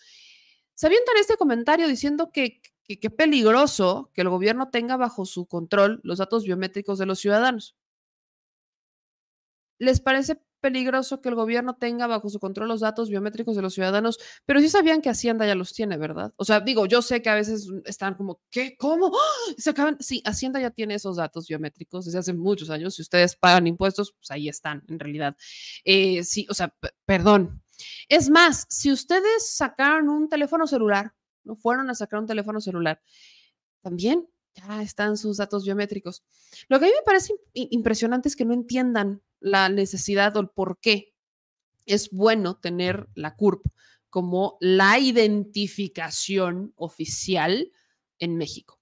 se 0.75 0.87
avientan 0.87 1.17
este 1.17 1.35
comentario 1.35 1.89
diciendo 1.89 2.31
que 2.31 2.61
qué 2.87 3.09
peligroso 3.09 4.11
que 4.13 4.21
el 4.21 4.29
gobierno 4.29 4.69
tenga 4.69 4.95
bajo 4.95 5.25
su 5.25 5.45
control 5.45 5.99
los 6.05 6.19
datos 6.19 6.45
biométricos 6.45 6.99
de 6.99 7.05
los 7.05 7.19
ciudadanos. 7.19 7.75
¿Les 9.77 9.99
parece 9.99 10.41
peligroso 10.61 11.21
que 11.21 11.29
el 11.29 11.35
gobierno 11.35 11.75
tenga 11.75 12.07
bajo 12.07 12.29
su 12.29 12.39
control 12.39 12.69
los 12.69 12.79
datos 12.79 13.09
biométricos 13.09 13.55
de 13.55 13.61
los 13.61 13.73
ciudadanos, 13.73 14.19
pero 14.45 14.59
sí 14.61 14.69
sabían 14.69 15.01
que 15.01 15.09
Hacienda 15.09 15.45
ya 15.45 15.55
los 15.55 15.73
tiene, 15.73 15.97
¿verdad? 15.97 16.33
O 16.37 16.45
sea, 16.45 16.61
digo, 16.61 16.85
yo 16.85 17.01
sé 17.01 17.21
que 17.21 17.29
a 17.29 17.35
veces 17.35 17.67
están 17.85 18.15
como, 18.15 18.39
¿qué? 18.49 18.77
¿Cómo? 18.77 19.07
¡Ah! 19.07 19.53
Se 19.57 19.71
acaban. 19.71 19.97
Sí, 19.99 20.21
Hacienda 20.25 20.61
ya 20.61 20.71
tiene 20.71 20.95
esos 20.95 21.17
datos 21.17 21.47
biométricos 21.47 22.05
desde 22.05 22.19
hace 22.19 22.33
muchos 22.33 22.69
años. 22.69 22.95
Si 22.95 23.01
ustedes 23.01 23.35
pagan 23.35 23.67
impuestos, 23.67 24.13
pues 24.13 24.31
ahí 24.31 24.47
están, 24.47 24.83
en 24.87 24.99
realidad. 24.99 25.35
Eh, 25.83 26.23
sí, 26.23 26.47
o 26.49 26.53
sea, 26.53 26.73
perdón. 27.05 27.61
Es 28.07 28.29
más, 28.29 28.65
si 28.69 28.91
ustedes 28.91 29.49
sacaron 29.49 30.09
un 30.09 30.29
teléfono 30.29 30.67
celular, 30.67 31.13
no 31.43 31.55
fueron 31.55 31.89
a 31.89 31.95
sacar 31.95 32.19
un 32.19 32.27
teléfono 32.27 32.61
celular, 32.61 33.01
también 33.81 34.27
ya 34.53 34.81
están 34.81 35.17
sus 35.17 35.37
datos 35.37 35.65
biométricos. 35.65 36.23
Lo 36.67 36.79
que 36.79 36.85
a 36.85 36.87
mí 36.89 36.93
me 36.93 37.03
parece 37.03 37.33
impresionante 37.53 38.29
es 38.29 38.35
que 38.35 38.45
no 38.45 38.53
entiendan 38.53 39.21
la 39.41 39.67
necesidad 39.67 40.35
o 40.37 40.39
el 40.39 40.49
por 40.49 40.79
qué 40.79 41.13
es 41.85 42.09
bueno 42.11 42.57
tener 42.57 43.09
la 43.15 43.35
CURP 43.35 43.65
como 44.09 44.57
la 44.61 44.99
identificación 44.99 46.73
oficial 46.75 47.71
en 48.19 48.37
México. 48.37 48.79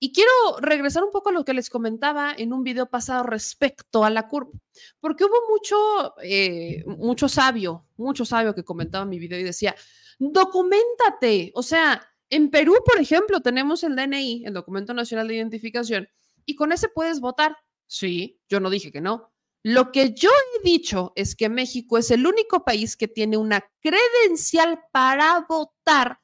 Y 0.00 0.12
quiero 0.12 0.30
regresar 0.60 1.02
un 1.02 1.10
poco 1.10 1.30
a 1.30 1.32
lo 1.32 1.44
que 1.44 1.54
les 1.54 1.70
comentaba 1.70 2.32
en 2.36 2.52
un 2.52 2.62
video 2.62 2.88
pasado 2.88 3.24
respecto 3.24 4.04
a 4.04 4.10
la 4.10 4.28
CURP, 4.28 4.54
porque 5.00 5.24
hubo 5.24 5.36
mucho, 5.50 6.14
eh, 6.22 6.84
mucho 6.86 7.28
sabio, 7.28 7.86
mucho 7.96 8.24
sabio 8.24 8.54
que 8.54 8.64
comentaba 8.64 9.04
mi 9.04 9.18
video 9.18 9.38
y 9.40 9.42
decía, 9.42 9.74
documentate, 10.18 11.50
o 11.54 11.62
sea, 11.62 12.00
en 12.30 12.50
Perú, 12.50 12.76
por 12.84 13.00
ejemplo, 13.00 13.40
tenemos 13.40 13.82
el 13.82 13.96
DNI, 13.96 14.44
el 14.46 14.54
Documento 14.54 14.94
Nacional 14.94 15.26
de 15.26 15.36
Identificación, 15.36 16.08
y 16.44 16.54
con 16.54 16.72
ese 16.72 16.88
puedes 16.88 17.20
votar. 17.20 17.56
Sí, 17.86 18.40
yo 18.48 18.60
no 18.60 18.70
dije 18.70 18.92
que 18.92 19.00
no. 19.00 19.32
Lo 19.62 19.90
que 19.90 20.14
yo 20.14 20.30
he 20.30 20.62
dicho 20.62 21.12
es 21.16 21.34
que 21.34 21.48
México 21.48 21.98
es 21.98 22.10
el 22.10 22.26
único 22.26 22.64
país 22.64 22.96
que 22.96 23.08
tiene 23.08 23.36
una 23.36 23.68
credencial 23.80 24.80
para 24.92 25.44
votar 25.48 26.20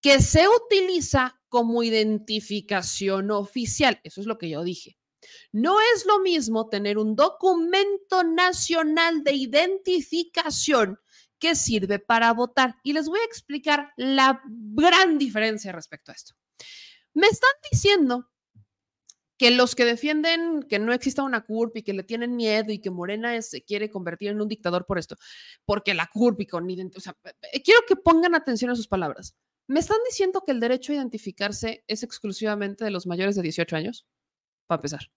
que 0.00 0.20
se 0.20 0.46
utiliza 0.48 1.40
como 1.48 1.82
identificación 1.82 3.30
oficial. 3.30 4.00
Eso 4.04 4.20
es 4.20 4.26
lo 4.26 4.38
que 4.38 4.50
yo 4.50 4.62
dije. 4.62 4.98
No 5.50 5.78
es 5.94 6.06
lo 6.06 6.20
mismo 6.20 6.68
tener 6.68 6.98
un 6.98 7.16
documento 7.16 8.22
nacional 8.22 9.24
de 9.24 9.32
identificación 9.32 11.00
que 11.38 11.54
sirve 11.54 11.98
para 11.98 12.32
votar. 12.32 12.76
Y 12.82 12.92
les 12.92 13.08
voy 13.08 13.20
a 13.20 13.24
explicar 13.24 13.92
la 13.96 14.42
gran 14.44 15.18
diferencia 15.18 15.72
respecto 15.72 16.12
a 16.12 16.14
esto. 16.14 16.34
Me 17.14 17.26
están 17.28 17.50
diciendo 17.70 18.30
que 19.38 19.52
los 19.52 19.76
que 19.76 19.84
defienden 19.84 20.64
que 20.64 20.80
no 20.80 20.92
exista 20.92 21.22
una 21.22 21.44
CURP 21.44 21.78
y 21.78 21.82
que 21.82 21.92
le 21.92 22.02
tienen 22.02 22.34
miedo 22.34 22.72
y 22.72 22.80
que 22.80 22.90
Morena 22.90 23.40
se 23.40 23.62
quiere 23.62 23.88
convertir 23.88 24.30
en 24.30 24.40
un 24.40 24.48
dictador 24.48 24.84
por 24.84 24.98
esto, 24.98 25.16
porque 25.64 25.94
la 25.94 26.10
CURP 26.12 26.40
y 26.40 26.46
con 26.46 26.68
o 26.68 27.00
sea, 27.00 27.16
eh, 27.52 27.62
quiero 27.62 27.80
que 27.86 27.94
pongan 27.96 28.34
atención 28.34 28.70
a 28.70 28.76
sus 28.76 28.88
palabras. 28.88 29.36
¿Me 29.68 29.80
están 29.80 29.98
diciendo 30.08 30.42
que 30.44 30.52
el 30.52 30.60
derecho 30.60 30.92
a 30.92 30.96
identificarse 30.96 31.84
es 31.86 32.02
exclusivamente 32.02 32.84
de 32.84 32.90
los 32.90 33.06
mayores 33.06 33.36
de 33.36 33.42
18 33.42 33.76
años? 33.76 34.06
Para 34.66 34.78
empezar. 34.78 35.10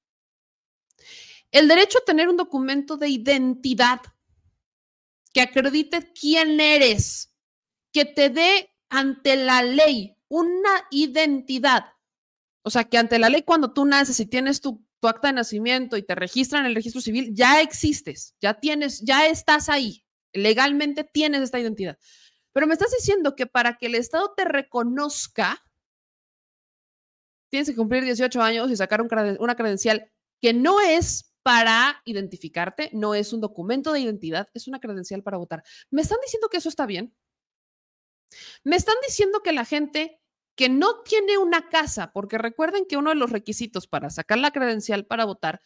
El 1.52 1.68
derecho 1.68 2.00
a 2.00 2.06
tener 2.06 2.30
un 2.30 2.38
documento 2.38 2.98
de 2.98 3.10
identidad 3.10 4.02
que 5.34 5.42
acredite 5.42 6.12
quién 6.14 6.60
eres, 6.60 7.34
que 7.92 8.06
te 8.06 8.30
dé 8.30 8.70
ante 8.90 9.36
la 9.36 9.64
ley 9.64 10.18
una 10.28 10.86
identidad 10.92 11.86
o 12.64 12.70
sea, 12.70 12.84
que 12.84 12.98
ante 12.98 13.20
la 13.20 13.30
ley 13.30 13.44
cuando 13.44 13.74
tú 13.74 13.86
naces 13.86 14.20
y 14.20 14.26
tienes 14.26 14.62
tu, 14.62 14.86
acta 15.04 15.30
de 15.30 15.34
nacimiento 15.34 15.98
y 15.98 16.04
te 16.04 16.14
registran 16.14 16.62
en 16.62 16.68
el 16.68 16.76
registro 16.76 17.02
civil, 17.02 17.32
ya 17.34 17.60
existes, 17.60 18.36
ya 18.40 18.54
tienes, 18.54 19.02
ya 19.02 19.26
estás 19.26 19.68
ahí, 19.68 20.06
legalmente 20.32 21.04
tienes 21.04 21.42
esta 21.42 21.60
identidad. 21.60 21.98
Pero 22.54 22.68
me 22.68 22.74
estás 22.74 22.92
diciendo 22.92 23.36
que 23.36 23.48
para 23.48 23.78
que 23.78 23.88
el 23.88 23.96
Estado 23.96 24.32
te 24.38 24.46
reconozca, 24.46 25.64
tienes 27.50 27.68
que 27.68 27.76
cumplir 27.76 28.04
18 28.04 28.42
años 28.42 28.70
y 28.70 28.76
sacar 28.76 29.02
una 29.02 29.56
credencial 29.56 30.12
que 30.40 30.54
no 30.54 30.80
es 30.82 31.34
para 31.44 32.02
identificarte, 32.06 32.92
no 32.94 33.16
es 33.16 33.34
un 33.34 33.42
documento 33.42 33.94
de 33.94 34.02
identidad, 34.02 34.50
es 34.54 34.68
una 34.68 34.80
credencial 34.80 35.24
para 35.24 35.38
votar. 35.38 35.64
¿Me 35.90 36.02
están 36.02 36.20
diciendo 36.24 36.50
que 36.50 36.58
eso 36.58 36.70
está 36.70 36.86
bien? 36.86 37.16
¿Me 38.64 38.76
están 38.76 38.96
diciendo 39.06 39.42
que 39.42 39.52
la 39.52 39.66
gente 39.66 40.21
que 40.56 40.70
no 40.70 41.02
tiene 41.04 41.38
una 41.38 41.70
casa, 41.70 42.12
porque 42.12 42.38
recuerden 42.38 42.86
que 42.86 42.98
uno 42.98 43.10
de 43.12 43.16
los 43.16 43.32
requisitos 43.32 43.88
para 43.88 44.10
sacar 44.10 44.38
la 44.38 44.52
credencial 44.52 45.06
para 45.06 45.26
votar 45.26 45.62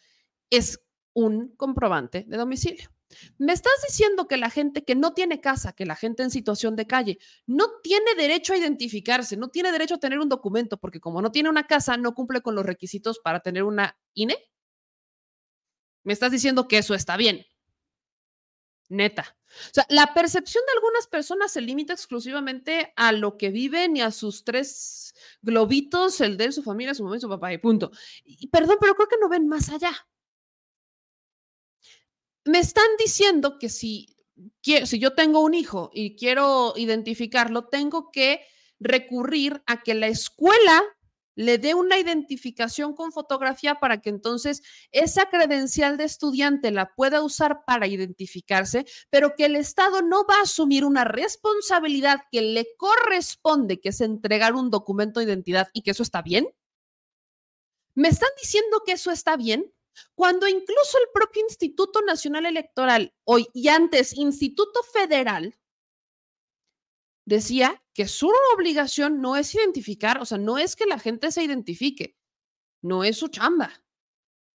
es 0.50 0.80
un 1.12 1.54
comprobante 1.56 2.24
de 2.26 2.36
domicilio. 2.36 2.90
Me 3.38 3.52
estás 3.52 3.72
diciendo 3.86 4.26
que 4.26 4.36
la 4.36 4.50
gente 4.50 4.84
que 4.84 4.94
no 4.94 5.12
tiene 5.14 5.40
casa, 5.40 5.72
que 5.72 5.86
la 5.86 5.94
gente 5.96 6.22
en 6.22 6.30
situación 6.30 6.76
de 6.76 6.86
calle, 6.86 7.18
no 7.46 7.80
tiene 7.82 8.14
derecho 8.16 8.52
a 8.52 8.56
identificarse, 8.56 9.36
no 9.36 9.48
tiene 9.48 9.72
derecho 9.72 9.94
a 9.94 9.98
tener 9.98 10.18
un 10.18 10.28
documento, 10.28 10.78
porque 10.78 11.00
como 11.00 11.22
no 11.22 11.30
tiene 11.30 11.48
una 11.48 11.66
casa, 11.66 11.96
no 11.96 12.14
cumple 12.14 12.40
con 12.40 12.54
los 12.54 12.66
requisitos 12.66 13.20
para 13.20 13.40
tener 13.40 13.62
una 13.62 13.96
INE. 14.14 14.36
Me 16.04 16.12
estás 16.12 16.32
diciendo 16.32 16.68
que 16.68 16.78
eso 16.78 16.94
está 16.94 17.16
bien. 17.16 17.44
Neta. 18.88 19.35
O 19.70 19.74
sea, 19.74 19.86
la 19.88 20.12
percepción 20.14 20.64
de 20.66 20.72
algunas 20.72 21.06
personas 21.06 21.52
se 21.52 21.60
limita 21.60 21.92
exclusivamente 21.92 22.92
a 22.96 23.12
lo 23.12 23.36
que 23.36 23.50
viven 23.50 23.96
y 23.96 24.02
a 24.02 24.10
sus 24.10 24.44
tres 24.44 25.14
globitos, 25.42 26.20
el 26.20 26.36
de 26.36 26.52
su 26.52 26.62
familia, 26.62 26.94
su 26.94 27.04
mamá 27.04 27.16
y 27.16 27.20
su 27.20 27.28
papá, 27.28 27.52
y 27.52 27.58
punto. 27.58 27.90
Y 28.24 28.48
perdón, 28.48 28.76
pero 28.80 28.94
creo 28.94 29.08
que 29.08 29.18
no 29.20 29.28
ven 29.28 29.48
más 29.48 29.68
allá. 29.70 29.92
Me 32.44 32.58
están 32.58 32.88
diciendo 32.98 33.58
que 33.58 33.68
si, 33.68 34.16
si 34.62 34.98
yo 34.98 35.14
tengo 35.14 35.40
un 35.40 35.54
hijo 35.54 35.90
y 35.92 36.16
quiero 36.16 36.74
identificarlo, 36.76 37.68
tengo 37.68 38.10
que 38.10 38.40
recurrir 38.78 39.62
a 39.66 39.82
que 39.82 39.94
la 39.94 40.06
escuela 40.06 40.82
le 41.36 41.58
dé 41.58 41.74
una 41.74 41.98
identificación 41.98 42.94
con 42.94 43.12
fotografía 43.12 43.76
para 43.76 44.00
que 44.00 44.08
entonces 44.08 44.62
esa 44.90 45.28
credencial 45.28 45.98
de 45.98 46.04
estudiante 46.04 46.70
la 46.72 46.94
pueda 46.94 47.22
usar 47.22 47.64
para 47.64 47.86
identificarse, 47.86 48.86
pero 49.10 49.34
que 49.36 49.44
el 49.44 49.54
Estado 49.54 50.02
no 50.02 50.24
va 50.24 50.38
a 50.38 50.42
asumir 50.42 50.84
una 50.84 51.04
responsabilidad 51.04 52.22
que 52.32 52.42
le 52.42 52.66
corresponde, 52.76 53.80
que 53.80 53.90
es 53.90 54.00
entregar 54.00 54.54
un 54.54 54.70
documento 54.70 55.20
de 55.20 55.26
identidad 55.26 55.68
y 55.72 55.82
que 55.82 55.92
eso 55.92 56.02
está 56.02 56.22
bien. 56.22 56.48
¿Me 57.94 58.08
están 58.08 58.30
diciendo 58.40 58.82
que 58.84 58.92
eso 58.92 59.10
está 59.10 59.36
bien? 59.36 59.72
Cuando 60.14 60.48
incluso 60.48 60.98
el 60.98 61.08
propio 61.12 61.42
Instituto 61.42 62.00
Nacional 62.02 62.46
Electoral, 62.46 63.14
hoy 63.24 63.46
y 63.52 63.68
antes 63.68 64.14
Instituto 64.14 64.82
Federal, 64.82 65.54
decía 67.24 67.82
que 67.96 68.06
su 68.06 68.30
obligación 68.54 69.22
no 69.22 69.36
es 69.36 69.54
identificar, 69.54 70.20
o 70.20 70.26
sea, 70.26 70.36
no 70.36 70.58
es 70.58 70.76
que 70.76 70.84
la 70.84 70.98
gente 70.98 71.32
se 71.32 71.42
identifique, 71.42 72.14
no 72.82 73.04
es 73.04 73.16
su 73.16 73.28
chamba. 73.28 73.82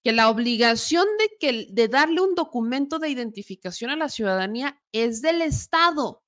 Que 0.03 0.11
la 0.11 0.30
obligación 0.30 1.07
de, 1.18 1.38
que, 1.39 1.68
de 1.72 1.88
darle 1.88 2.22
un 2.22 2.35
documento 2.35 2.99
de 2.99 3.09
identificación 3.09 3.89
a 3.89 3.95
la 3.95 4.09
ciudadanía 4.09 4.80
es 4.91 5.23
del 5.23 5.41
Estado 5.41 6.23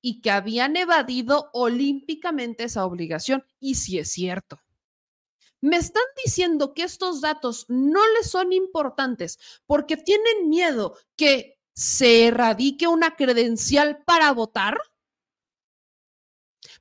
y 0.00 0.22
que 0.22 0.30
habían 0.30 0.76
evadido 0.76 1.50
olímpicamente 1.52 2.64
esa 2.64 2.86
obligación. 2.86 3.44
Y 3.58 3.74
si 3.74 3.98
es 3.98 4.10
cierto. 4.10 4.60
Me 5.60 5.76
están 5.76 6.04
diciendo 6.24 6.72
que 6.72 6.84
estos 6.84 7.20
datos 7.20 7.66
no 7.68 8.00
les 8.18 8.30
son 8.30 8.54
importantes 8.54 9.38
porque 9.66 9.98
tienen 9.98 10.48
miedo 10.48 10.96
que 11.16 11.58
se 11.74 12.28
erradique 12.28 12.86
una 12.86 13.14
credencial 13.14 14.02
para 14.06 14.32
votar. 14.32 14.78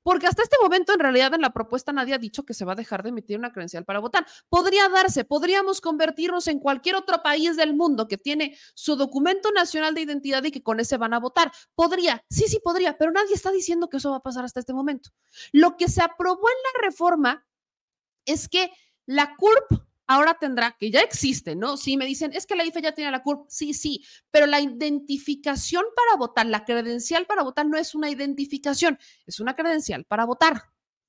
Porque 0.09 0.25
hasta 0.25 0.41
este 0.41 0.55
momento 0.59 0.91
en 0.91 0.99
realidad 0.99 1.35
en 1.35 1.41
la 1.41 1.53
propuesta 1.53 1.93
nadie 1.93 2.15
ha 2.15 2.17
dicho 2.17 2.41
que 2.41 2.55
se 2.55 2.65
va 2.65 2.71
a 2.71 2.75
dejar 2.75 3.03
de 3.03 3.09
emitir 3.09 3.37
una 3.37 3.51
credencial 3.51 3.85
para 3.85 3.99
votar. 3.99 4.25
Podría 4.49 4.89
darse, 4.89 5.23
podríamos 5.23 5.81
convertirnos 5.81 6.47
en 6.47 6.57
cualquier 6.57 6.95
otro 6.95 7.21
país 7.21 7.55
del 7.55 7.75
mundo 7.75 8.07
que 8.07 8.17
tiene 8.17 8.57
su 8.73 8.95
documento 8.95 9.51
nacional 9.51 9.93
de 9.93 10.01
identidad 10.01 10.43
y 10.43 10.49
que 10.49 10.63
con 10.63 10.79
ese 10.79 10.97
van 10.97 11.13
a 11.13 11.19
votar. 11.19 11.51
Podría, 11.75 12.25
sí, 12.27 12.47
sí 12.47 12.59
podría, 12.59 12.97
pero 12.97 13.11
nadie 13.11 13.35
está 13.35 13.51
diciendo 13.51 13.87
que 13.87 13.97
eso 13.97 14.09
va 14.09 14.17
a 14.17 14.23
pasar 14.23 14.43
hasta 14.45 14.59
este 14.59 14.73
momento. 14.73 15.11
Lo 15.51 15.77
que 15.77 15.87
se 15.87 16.01
aprobó 16.01 16.49
en 16.49 16.81
la 16.81 16.87
reforma 16.87 17.45
es 18.25 18.49
que 18.49 18.71
la 19.05 19.35
CURP 19.35 19.88
ahora 20.09 20.33
tendrá, 20.33 20.75
que 20.77 20.89
ya 20.89 21.01
existe, 21.01 21.55
¿no? 21.55 21.77
Sí, 21.77 21.95
me 21.95 22.07
dicen, 22.07 22.31
es 22.33 22.47
que 22.47 22.55
la 22.55 22.65
IFE 22.65 22.81
ya 22.81 22.93
tiene 22.93 23.11
la 23.11 23.21
CURP, 23.21 23.45
sí, 23.47 23.75
sí, 23.75 24.03
pero 24.31 24.47
la 24.47 24.59
identificación 24.59 25.85
para 25.95 26.17
votar, 26.17 26.47
la 26.47 26.65
credencial 26.65 27.27
para 27.27 27.43
votar 27.43 27.67
no 27.67 27.77
es 27.77 27.93
una 27.93 28.09
identificación, 28.09 28.97
es 29.27 29.39
una 29.39 29.55
credencial 29.55 30.05
para 30.05 30.25
votar. 30.25 30.63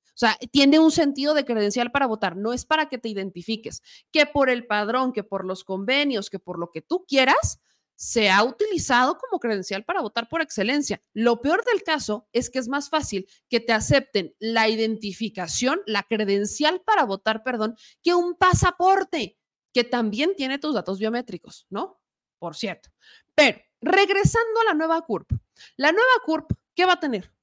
O 0.05 0.18
sea, 0.20 0.36
tiene 0.52 0.78
un 0.78 0.90
sentido 0.90 1.32
de 1.32 1.47
credencial 1.47 1.90
para 1.90 2.06
votar, 2.06 2.36
no 2.36 2.52
es 2.52 2.66
para 2.66 2.90
que 2.90 2.98
te 2.98 3.09
identifiques, 3.09 3.82
que 4.12 4.27
por 4.27 4.51
el 4.51 4.66
padrón, 4.66 5.14
que 5.14 5.24
por 5.24 5.47
los 5.47 5.64
convenios, 5.64 6.28
que 6.28 6.39
por 6.39 6.59
lo 6.59 6.70
que 6.70 6.82
tú 6.82 7.06
quieras, 7.09 7.59
se 8.01 8.31
ha 8.31 8.43
utilizado 8.44 9.18
como 9.18 9.39
credencial 9.39 9.85
para 9.85 10.01
votar 10.01 10.27
por 10.27 10.40
excelencia. 10.40 11.02
Lo 11.12 11.43
peor 11.43 11.62
del 11.66 11.82
caso 11.82 12.27
es 12.32 12.48
que 12.48 12.59
es 12.59 12.66
más 12.66 12.89
fácil 12.89 13.28
que 13.51 13.60
te 13.60 13.74
acepten 13.74 14.35
la 14.39 14.70
identificación, 14.70 15.82
la 15.85 16.05
credencial 16.05 16.81
para 16.81 17.05
votar, 17.05 17.43
perdón, 17.43 17.77
que 18.02 18.14
un 18.14 18.36
pasaporte 18.36 19.36
que 19.74 19.85
también 19.85 20.35
tiene 20.35 20.59
tus 20.59 20.72
datos 20.72 20.98
biométricos, 20.98 21.66
¿no? 21.68 22.01
Por 22.39 22.56
cierto. 22.56 22.89
Pero 23.35 23.60
regresando 23.82 24.60
a 24.62 24.64
la 24.64 24.74
nueva 24.74 25.02
CURP, 25.02 25.32
la 25.77 25.93
nueva 25.93 26.10
CURP, 26.24 26.52
¿qué 26.74 26.86
va 26.86 26.94
a 26.94 27.01
tener? 27.01 27.35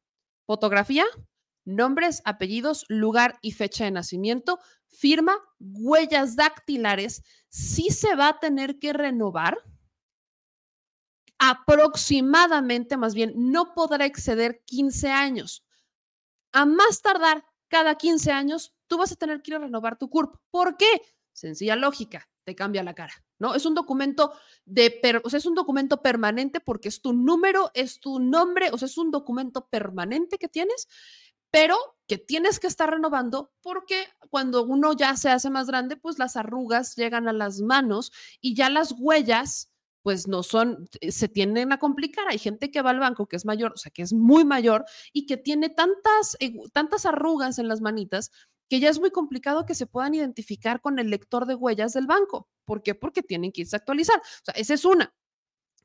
Fotografía, 0.47 1.05
nombres, 1.65 2.23
apellidos, 2.25 2.83
lugar 2.87 3.37
y 3.43 3.51
fecha 3.51 3.83
de 3.85 3.91
nacimiento, 3.91 4.57
firma, 4.87 5.37
huellas 5.59 6.35
dactilares, 6.35 7.21
sí 7.47 7.91
se 7.91 8.15
va 8.15 8.29
a 8.29 8.39
tener 8.39 8.79
que 8.79 8.91
renovar 8.93 9.59
aproximadamente, 11.39 12.97
más 12.97 13.13
bien, 13.13 13.33
no 13.35 13.73
podrá 13.73 14.05
exceder 14.05 14.63
15 14.65 15.09
años. 15.09 15.63
A 16.51 16.65
más 16.65 17.01
tardar, 17.01 17.45
cada 17.67 17.95
15 17.95 18.31
años, 18.31 18.73
tú 18.87 18.97
vas 18.97 19.11
a 19.11 19.15
tener 19.15 19.41
que 19.41 19.57
renovar 19.57 19.97
tu 19.97 20.09
CURP. 20.09 20.35
¿Por 20.49 20.77
qué? 20.77 21.01
Sencilla 21.33 21.75
lógica, 21.75 22.29
te 22.43 22.55
cambia 22.55 22.83
la 22.83 22.95
cara, 22.95 23.13
¿no? 23.39 23.53
Es 23.53 23.65
un 23.65 23.75
documento 23.75 24.33
de, 24.65 25.01
o 25.23 25.29
sea, 25.29 25.37
es 25.37 25.45
un 25.45 25.53
documento 25.53 26.01
permanente 26.01 26.59
porque 26.59 26.87
es 26.87 27.01
tu 27.01 27.13
número, 27.13 27.71
es 27.73 27.99
tu 27.99 28.19
nombre, 28.19 28.69
o 28.71 28.77
sea, 28.77 28.87
es 28.87 28.97
un 28.97 29.11
documento 29.11 29.67
permanente 29.67 30.37
que 30.37 30.47
tienes, 30.47 30.87
pero 31.51 31.77
que 32.07 32.17
tienes 32.17 32.59
que 32.59 32.67
estar 32.67 32.89
renovando 32.89 33.51
porque 33.61 34.07
cuando 34.29 34.63
uno 34.63 34.93
ya 34.93 35.15
se 35.15 35.29
hace 35.29 35.49
más 35.49 35.67
grande, 35.67 35.97
pues 35.97 36.17
las 36.17 36.35
arrugas 36.37 36.95
llegan 36.95 37.27
a 37.27 37.33
las 37.33 37.59
manos 37.59 38.11
y 38.41 38.55
ya 38.55 38.69
las 38.69 38.93
huellas 38.97 39.71
pues 40.07 40.25
no 40.25 40.41
son, 40.41 40.87
eh, 41.01 41.11
se 41.11 41.27
tienden 41.27 41.73
a 41.73 41.79
complicar. 41.79 42.29
Hay 42.29 42.37
gente 42.37 42.71
que 42.71 42.81
va 42.81 42.91
al 42.91 42.99
banco 43.01 43.27
que 43.27 43.35
es 43.35 43.43
mayor, 43.43 43.73
o 43.73 43.77
sea, 43.77 43.91
que 43.91 44.03
es 44.03 44.13
muy 44.13 44.45
mayor 44.45 44.85
y 45.11 45.25
que 45.25 45.35
tiene 45.35 45.67
tantas, 45.67 46.37
eh, 46.39 46.53
tantas 46.71 47.05
arrugas 47.05 47.59
en 47.59 47.67
las 47.67 47.81
manitas 47.81 48.31
que 48.69 48.79
ya 48.79 48.87
es 48.87 49.01
muy 49.01 49.11
complicado 49.11 49.65
que 49.65 49.75
se 49.75 49.85
puedan 49.85 50.13
identificar 50.13 50.79
con 50.79 50.97
el 50.99 51.09
lector 51.09 51.45
de 51.45 51.55
huellas 51.55 51.91
del 51.91 52.07
banco. 52.07 52.47
¿Por 52.63 52.83
qué? 52.83 52.95
Porque 52.95 53.21
tienen 53.21 53.51
que 53.51 53.63
irse 53.63 53.75
a 53.75 53.79
actualizar. 53.79 54.15
O 54.15 54.45
sea, 54.45 54.53
esa 54.53 54.75
es 54.75 54.85
una 54.85 55.13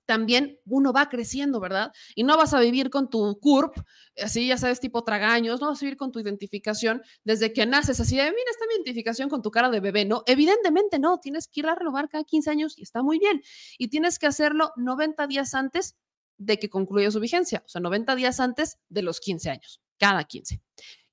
también 0.07 0.59
uno 0.67 0.93
va 0.93 1.09
creciendo, 1.09 1.61
¿verdad? 1.61 1.93
Y 2.15 2.25
no 2.25 2.37
vas 2.37 2.55
a 2.55 2.61
vivir 2.61 2.91
con 2.91 3.09
tu 3.09 3.39
CURP, 3.41 3.77
así 4.23 4.49
ya 4.49 4.59
sabes, 4.59 4.81
tipo 4.81 5.05
tragaños, 5.05 5.61
no 5.61 5.69
vas 5.69 5.81
a 5.81 5.85
vivir 5.85 5.97
con 5.97 6.13
tu 6.13 6.21
identificación 6.21 7.03
desde 7.25 7.53
que 7.53 7.67
naces, 7.67 8.01
así 8.01 8.17
de, 8.17 8.25
mira, 8.25 8.51
esta 8.51 8.65
identificación 8.75 9.29
con 9.29 9.43
tu 9.43 9.51
cara 9.51 9.71
de 9.71 9.81
bebé, 9.81 10.05
¿no? 10.05 10.23
Evidentemente 10.27 10.99
no, 10.99 11.19
tienes 11.19 11.49
que 11.49 11.61
ir 11.61 11.67
a 11.67 11.75
renovar 11.75 12.09
cada 12.09 12.25
15 12.25 12.51
años 12.51 12.79
y 12.79 12.83
está 12.83 13.03
muy 13.03 13.19
bien. 13.19 13.43
Y 13.79 13.89
tienes 13.89 14.19
que 14.19 14.27
hacerlo 14.27 14.73
90 14.77 15.27
días 15.27 15.55
antes 15.55 15.97
de 16.39 16.59
que 16.59 16.69
concluya 16.69 17.11
su 17.11 17.21
vigencia, 17.21 17.63
o 17.65 17.69
sea, 17.69 17.81
90 17.81 18.17
días 18.17 18.41
antes 18.41 18.79
de 18.89 19.03
los 19.03 19.21
15 19.21 19.51
años, 19.51 19.81
cada 19.99 20.25
15. 20.25 20.61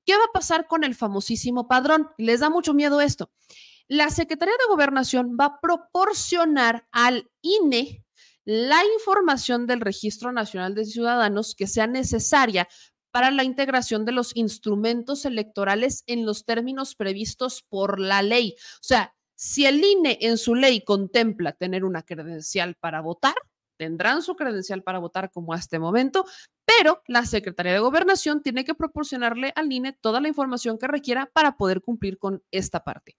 ¿Qué 0.05 0.17
va 0.17 0.23
a 0.23 0.33
pasar 0.33 0.67
con 0.67 0.83
el 0.83 0.95
famosísimo 0.95 1.67
padrón? 1.67 2.09
Les 2.17 2.39
da 2.39 2.49
mucho 2.49 2.73
miedo 2.73 2.99
esto. 3.01 3.31
La 3.87 4.09
Secretaría 4.09 4.53
de 4.53 4.71
Gobernación 4.73 5.37
va 5.39 5.45
a 5.45 5.59
proporcionar 5.59 6.87
al 6.91 7.29
INE 7.41 8.03
la 8.51 8.81
información 8.95 9.67
del 9.67 9.79
Registro 9.79 10.31
Nacional 10.31 10.73
de 10.73 10.83
Ciudadanos 10.83 11.53
que 11.53 11.67
sea 11.67 11.85
necesaria 11.85 12.67
para 13.11 13.29
la 13.29 13.43
integración 13.43 14.05
de 14.05 14.11
los 14.11 14.35
instrumentos 14.35 15.25
electorales 15.25 16.03
en 16.07 16.25
los 16.25 16.45
términos 16.45 16.95
previstos 16.95 17.61
por 17.69 17.99
la 17.99 18.23
ley. 18.23 18.55
O 18.57 18.83
sea, 18.83 19.13
si 19.35 19.67
el 19.67 19.83
INE 19.83 20.17
en 20.21 20.39
su 20.39 20.55
ley 20.55 20.83
contempla 20.83 21.51
tener 21.51 21.85
una 21.85 22.01
credencial 22.01 22.73
para 22.73 23.01
votar, 23.01 23.35
tendrán 23.77 24.23
su 24.23 24.35
credencial 24.35 24.81
para 24.81 24.97
votar 24.97 25.29
como 25.29 25.53
a 25.53 25.57
este 25.57 25.77
momento, 25.77 26.25
pero 26.65 27.03
la 27.05 27.27
Secretaría 27.27 27.73
de 27.73 27.79
Gobernación 27.79 28.41
tiene 28.41 28.65
que 28.65 28.73
proporcionarle 28.73 29.53
al 29.55 29.71
INE 29.71 29.93
toda 29.93 30.21
la 30.21 30.27
información 30.27 30.79
que 30.79 30.87
requiera 30.87 31.27
para 31.31 31.55
poder 31.55 31.81
cumplir 31.81 32.17
con 32.17 32.41
esta 32.49 32.83
parte. 32.83 33.15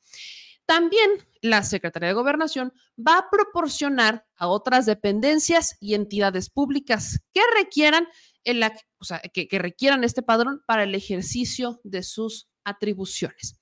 También 0.70 1.10
la 1.42 1.64
Secretaría 1.64 2.10
de 2.10 2.14
Gobernación 2.14 2.72
va 2.96 3.18
a 3.18 3.28
proporcionar 3.28 4.24
a 4.36 4.46
otras 4.46 4.86
dependencias 4.86 5.76
y 5.80 5.94
entidades 5.94 6.48
públicas 6.48 7.18
que 7.32 7.40
requieran, 7.58 8.06
que, 8.44 9.48
que 9.48 9.58
requieran 9.58 10.04
este 10.04 10.22
padrón 10.22 10.62
para 10.68 10.84
el 10.84 10.94
ejercicio 10.94 11.80
de 11.82 12.04
sus 12.04 12.48
atribuciones. 12.62 13.60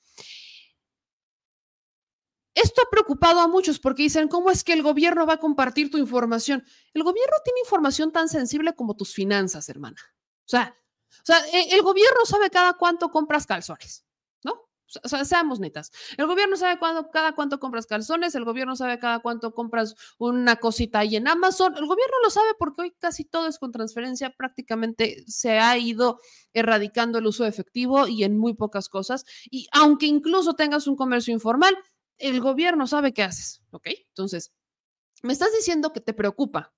Esto 2.55 2.83
ha 2.83 2.91
preocupado 2.91 3.41
a 3.41 3.49
muchos 3.49 3.79
porque 3.79 4.03
dicen, 4.03 4.29
¿cómo 4.29 4.51
es 4.51 4.63
que 4.63 4.75
el 4.75 4.83
gobierno 4.83 5.25
va 5.25 5.35
a 5.35 5.41
compartir 5.41 5.91
tu 5.91 5.97
información? 5.97 6.63
El 6.93 7.05
gobierno 7.05 7.37
tiene 7.43 7.61
información 7.61 8.13
tan 8.13 8.29
sensible 8.29 8.75
como 8.75 8.97
tus 8.97 9.15
finanzas, 9.15 9.71
hermana. 9.71 9.97
O 10.45 10.49
sea, 10.49 10.77
o 11.11 11.25
sea 11.25 11.39
e, 11.55 11.75
el 11.75 11.81
gobierno 11.81 12.27
sabe 12.27 12.51
cada 12.51 12.75
cuánto 12.75 13.11
compras 13.11 13.47
calzones. 13.47 14.05
O 15.03 15.09
sea, 15.09 15.25
seamos 15.25 15.61
netas. 15.61 15.91
El 16.17 16.27
gobierno 16.27 16.57
sabe 16.57 16.79
cuándo, 16.79 17.11
cada 17.11 17.35
cuánto 17.35 17.61
compras 17.61 17.87
calzones, 17.87 18.35
el 18.35 18.45
gobierno 18.45 18.75
sabe 18.77 18.99
cada 18.99 19.19
cuánto 19.21 19.53
compras 19.53 19.95
una 20.19 20.57
cosita 20.57 21.01
ahí 21.01 21.17
en 21.17 21.29
Amazon. 21.29 21.77
El 21.77 21.87
gobierno 21.87 22.17
lo 22.23 22.31
sabe 22.31 22.49
porque 22.59 22.83
hoy 22.83 22.95
casi 22.99 23.25
todo 23.25 23.49
es 23.49 23.59
con 23.59 23.71
transferencia. 23.73 24.31
Prácticamente 24.31 25.25
se 25.27 25.59
ha 25.59 25.77
ido 25.77 26.21
erradicando 26.53 27.19
el 27.19 27.27
uso 27.27 27.45
efectivo 27.45 28.09
y 28.09 28.25
en 28.25 28.39
muy 28.39 28.55
pocas 28.55 28.89
cosas. 28.89 29.25
Y 29.51 29.69
aunque 29.73 30.07
incluso 30.07 30.55
tengas 30.55 30.87
un 30.87 30.97
comercio 30.97 31.35
informal, 31.35 31.77
el 32.17 32.41
gobierno 32.41 32.87
sabe 32.87 33.13
qué 33.13 33.23
haces. 33.23 33.63
¿Ok? 33.71 33.89
Entonces, 34.09 34.53
me 35.23 35.33
estás 35.33 35.53
diciendo 35.53 35.93
que 35.93 36.01
te 36.01 36.15
preocupa 36.15 36.73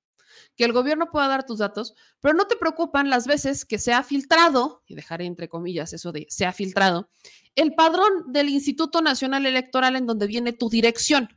que 0.56 0.64
el 0.64 0.72
gobierno 0.72 1.10
pueda 1.10 1.28
dar 1.28 1.46
tus 1.46 1.58
datos, 1.58 1.94
pero 2.20 2.34
no 2.34 2.46
te 2.46 2.56
preocupan 2.56 3.08
las 3.08 3.26
veces 3.26 3.64
que 3.64 3.78
se 3.78 3.92
ha 3.92 4.02
filtrado, 4.02 4.82
y 4.86 4.94
dejaré 4.94 5.24
entre 5.24 5.48
comillas 5.48 5.92
eso 5.92 6.12
de 6.12 6.26
se 6.28 6.46
ha 6.46 6.52
filtrado, 6.52 7.08
el 7.54 7.74
padrón 7.74 8.32
del 8.32 8.48
Instituto 8.48 9.00
Nacional 9.00 9.46
Electoral 9.46 9.96
en 9.96 10.06
donde 10.06 10.26
viene 10.26 10.52
tu 10.52 10.68
dirección. 10.68 11.28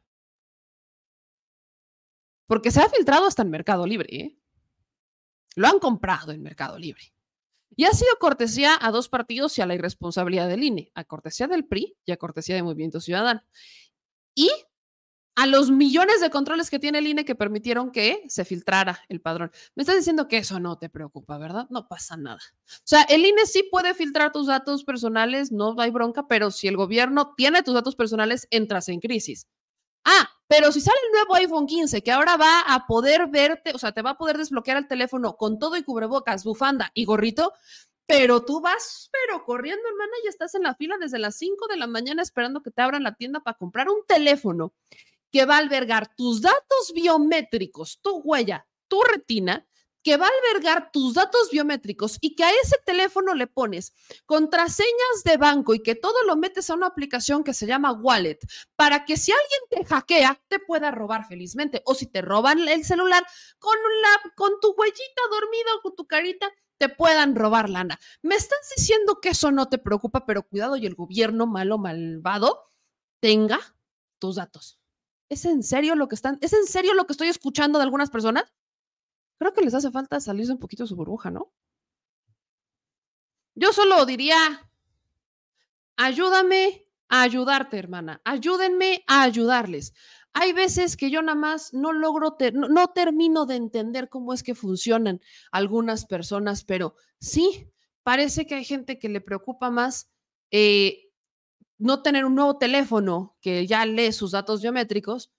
Porque 2.48 2.72
se 2.72 2.82
ha 2.82 2.90
filtrado 2.90 3.26
hasta 3.26 3.42
en 3.42 3.50
Mercado 3.50 3.88
Libre. 3.88 4.10
¿eh? 4.12 4.38
Lo 5.56 5.68
han 5.68 5.80
comprado 5.80 6.32
en 6.32 6.44
Mercado 6.44 6.78
Libre. 6.78 7.14
Y 7.76 7.86
ha 7.86 7.92
sido 7.92 8.12
cortesía 8.20 8.78
a 8.80 8.92
dos 8.92 9.10
partidos 9.10 9.58
y 9.58 9.62
a 9.62 9.66
la 9.66 9.74
irresponsabilidad 9.74 10.48
del 10.48 10.64
INE, 10.64 10.92
a 10.94 11.04
cortesía 11.06 11.48
del 11.48 11.66
PRI 11.66 11.98
y 12.06 12.12
a 12.12 12.18
cortesía 12.18 12.56
de 12.56 12.64
Movimiento 12.64 13.00
Ciudadano. 13.00 13.42
Y 14.36 14.52
a 15.36 15.48
los 15.48 15.72
millones 15.72 16.22
de 16.22 16.30
controles 16.30 16.70
que 16.70 16.80
tiene 16.80 17.00
el 17.00 17.08
INE 17.08 17.26
que 17.26 17.36
permitieron 17.36 17.92
que 17.92 18.24
se 18.28 18.46
filtrara 18.46 19.02
el 19.10 19.20
padrón. 19.20 19.52
Me 19.76 19.82
estás 19.82 19.96
diciendo 19.96 20.28
que 20.28 20.38
eso 20.38 20.60
no 20.60 20.78
te 20.78 20.90
preocupa, 20.90 21.38
¿verdad? 21.38 21.68
No 21.70 21.88
pasa 21.88 22.18
nada. 22.18 22.40
O 22.68 22.82
sea, 22.84 23.02
el 23.04 23.26
INE 23.26 23.46
sí 23.46 23.64
puede 23.72 23.94
filtrar 23.94 24.32
tus 24.32 24.48
datos 24.48 24.84
personales, 24.84 25.52
no 25.52 25.76
hay 25.80 25.90
bronca, 25.90 26.28
pero 26.28 26.52
si 26.52 26.68
el 26.68 26.78
gobierno 26.78 27.34
tiene 27.36 27.64
tus 27.64 27.74
datos 27.74 27.96
personales, 27.96 28.48
entras 28.52 28.90
en 28.90 29.00
crisis. 29.00 29.48
Ah, 30.06 30.30
pero 30.48 30.72
si 30.72 30.82
sale 30.82 30.98
el 31.06 31.12
nuevo 31.14 31.36
iPhone 31.36 31.66
15 31.66 32.04
que 32.04 32.12
ahora 32.12 32.38
va 32.38 32.62
a 32.68 32.86
poder 32.86 33.28
verte, 33.28 33.72
o 33.74 33.80
sea, 33.80 33.92
te 33.92 34.02
va 34.02 34.12
a 34.12 34.18
poder 34.18 34.38
desbloquear 34.38 34.78
el 34.78 34.88
teléfono 34.88 35.36
con 35.36 35.58
todo 35.58 35.78
y 35.78 35.84
cubrebocas, 35.84 36.44
bufanda 36.44 36.92
y 36.94 37.06
gorrito, 37.06 37.54
pero 38.06 38.44
tú 38.44 38.60
vas, 38.62 39.10
pero 39.12 39.46
corriendo, 39.46 39.82
hermana, 39.88 40.12
y 40.24 40.28
estás 40.28 40.54
en 40.56 40.64
la 40.64 40.76
fila 40.76 40.98
desde 41.00 41.20
las 41.20 41.36
5 41.38 41.68
de 41.68 41.78
la 41.78 41.88
mañana 41.88 42.22
esperando 42.22 42.62
que 42.62 42.70
te 42.70 42.82
abran 42.82 43.04
la 43.04 43.16
tienda 43.16 43.40
para 43.40 43.58
comprar 43.58 43.90
un 43.90 44.06
teléfono 44.06 44.74
que 45.34 45.46
va 45.46 45.56
a 45.56 45.60
albergar 45.60 46.16
tus 46.16 46.42
datos 46.42 46.94
biométricos, 46.94 48.00
tu 48.04 48.18
huella, 48.20 48.68
tu 48.88 49.02
retina, 49.02 49.68
que 50.04 50.16
va 50.18 50.28
a 50.28 50.30
albergar 50.30 50.92
tus 50.92 51.16
datos 51.16 51.50
biométricos 51.50 52.20
y 52.22 52.36
que 52.36 52.44
a 52.44 52.52
ese 52.52 52.78
teléfono 52.86 53.34
le 53.34 53.48
pones 53.48 53.94
contraseñas 54.28 55.24
de 55.26 55.38
banco 55.38 55.74
y 55.74 55.82
que 55.82 55.96
todo 55.96 56.22
lo 56.28 56.36
metes 56.36 56.70
a 56.70 56.76
una 56.76 56.88
aplicación 56.88 57.44
que 57.44 57.54
se 57.56 57.66
llama 57.66 57.94
Wallet 57.94 58.40
para 58.76 59.06
que 59.06 59.18
si 59.18 59.32
alguien 59.32 59.62
te 59.70 59.86
hackea 59.86 60.40
te 60.50 60.60
pueda 60.60 60.92
robar 60.92 61.26
felizmente 61.26 61.82
o 61.86 61.96
si 61.96 62.06
te 62.06 62.22
roban 62.22 62.68
el 62.68 62.86
celular 62.86 63.26
con 63.58 63.78
la 64.02 64.32
con 64.36 64.60
tu 64.60 64.76
huellita 64.78 65.22
dormida 65.32 65.76
o 65.78 65.82
con 65.82 65.96
tu 65.96 66.06
carita 66.06 66.52
te 66.78 66.90
puedan 66.90 67.36
robar 67.36 67.70
lana. 67.70 67.98
Me 68.22 68.36
estás 68.36 68.60
diciendo 68.76 69.20
que 69.22 69.30
eso 69.30 69.52
no 69.52 69.70
te 69.70 69.78
preocupa, 69.78 70.26
pero 70.26 70.44
cuidado 70.44 70.76
y 70.76 70.86
el 70.86 70.96
gobierno 70.96 71.48
malo, 71.48 71.78
malvado, 71.78 72.74
tenga 73.22 73.60
tus 74.20 74.36
datos. 74.36 74.83
¿Es 75.34 75.46
en 75.46 75.64
serio 75.64 75.96
lo 75.96 76.08
que 76.08 76.14
están, 76.14 76.38
es 76.42 76.54
en 76.54 76.68
serio 76.68 76.94
lo 76.94 77.08
que 77.08 77.14
estoy 77.14 77.28
escuchando 77.28 77.80
de 77.80 77.84
algunas 77.86 78.12
personas? 78.12 78.54
Creo 79.40 79.52
que 79.52 79.62
les 79.62 79.74
hace 79.74 79.90
falta 79.90 80.20
salirse 80.20 80.52
un 80.52 80.60
poquito 80.60 80.84
de 80.84 80.90
su 80.90 80.96
burbuja, 80.96 81.32
¿no? 81.32 81.52
Yo 83.56 83.74
solo 83.74 84.06
diría, 84.06 84.38
ayúdame 85.98 86.88
a 87.10 87.24
ayudarte, 87.24 87.80
hermana. 87.80 88.22
Ayúdenme 88.24 89.04
a 89.08 89.24
ayudarles. 89.24 89.96
Hay 90.34 90.54
veces 90.54 90.96
que 90.96 91.10
yo 91.10 91.24
nada 91.24 91.36
más 91.36 91.74
no 91.74 91.94
logro, 91.94 92.38
no, 92.54 92.88
termino 92.90 93.48
de 93.48 93.56
entender 93.56 94.10
cómo 94.10 94.34
es 94.34 94.44
que 94.44 94.54
funcionan 94.54 95.20
algunas 95.52 96.06
personas, 96.06 96.64
pero 96.64 96.94
sí, 97.20 97.72
parece 98.04 98.46
que 98.46 98.54
hay 98.54 98.66
gente 98.66 99.00
que 99.00 99.10
le 99.10 99.20
preocupa 99.20 99.72
más 99.72 100.12
eh, 100.52 101.03
no 101.84 102.02
tener 102.02 102.24
un 102.24 102.36
nuevo 102.36 102.58
teléfono 102.58 103.36
que 103.42 103.68
ya 103.68 103.86
lee 103.86 104.14
sus 104.14 104.32
datos 104.32 104.62
biométricos 104.62 105.32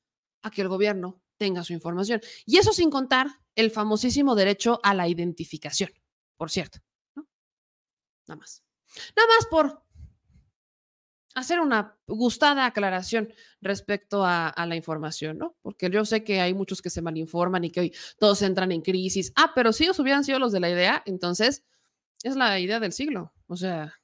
a 0.43 0.51
que 0.51 0.61
el 0.61 0.69
gobierno 0.69 1.23
tenga 1.39 1.65
su 1.65 1.73
información. 1.73 2.21
Y 2.45 2.59
eso 2.59 2.73
sin 2.73 2.91
contar 2.91 3.29
el 3.55 3.71
famosísimo 3.71 4.35
derecho 4.35 4.79
a 4.83 4.93
la 4.93 5.09
identificación, 5.09 5.91
por 6.37 6.51
cierto. 6.51 6.81
Nada 8.27 8.39
más. 8.39 8.63
Nada 9.17 9.29
más 9.29 9.47
por 9.47 9.83
hacer 11.35 11.61
una 11.61 11.97
gustada 12.07 12.67
aclaración 12.67 13.33
respecto 13.63 14.25
a, 14.25 14.53
la 14.67 14.77
información, 14.77 15.39
¿no? 15.39 15.57
Porque 15.63 15.91
yo 15.91 16.05
sé 16.05 16.25
que 16.25 16.43
hay 16.43 16.53
muchos 16.53 16.83
que 16.83 16.91
se 16.91 17.01
malinforman 17.01 17.65
y 17.65 17.71
que 17.71 17.81
hoy 17.81 17.95
todos 18.19 18.43
entran 18.43 18.71
en 18.71 18.83
crisis. 18.83 19.33
Ah, 19.35 19.53
pero 19.55 19.73
si 19.73 19.85
ellos 19.85 19.99
hubieran 19.99 20.25
sido 20.25 20.39
los 20.39 20.53
de 20.53 20.61
la 20.61 20.71
idea, 20.71 21.03
entonces 21.07 21.65
es 22.23 22.37
la 22.37 22.61
idea 22.61 22.81
del 22.81 22.93
siglo. 22.93 23.33
O 23.47 23.57
sea, 23.57 23.95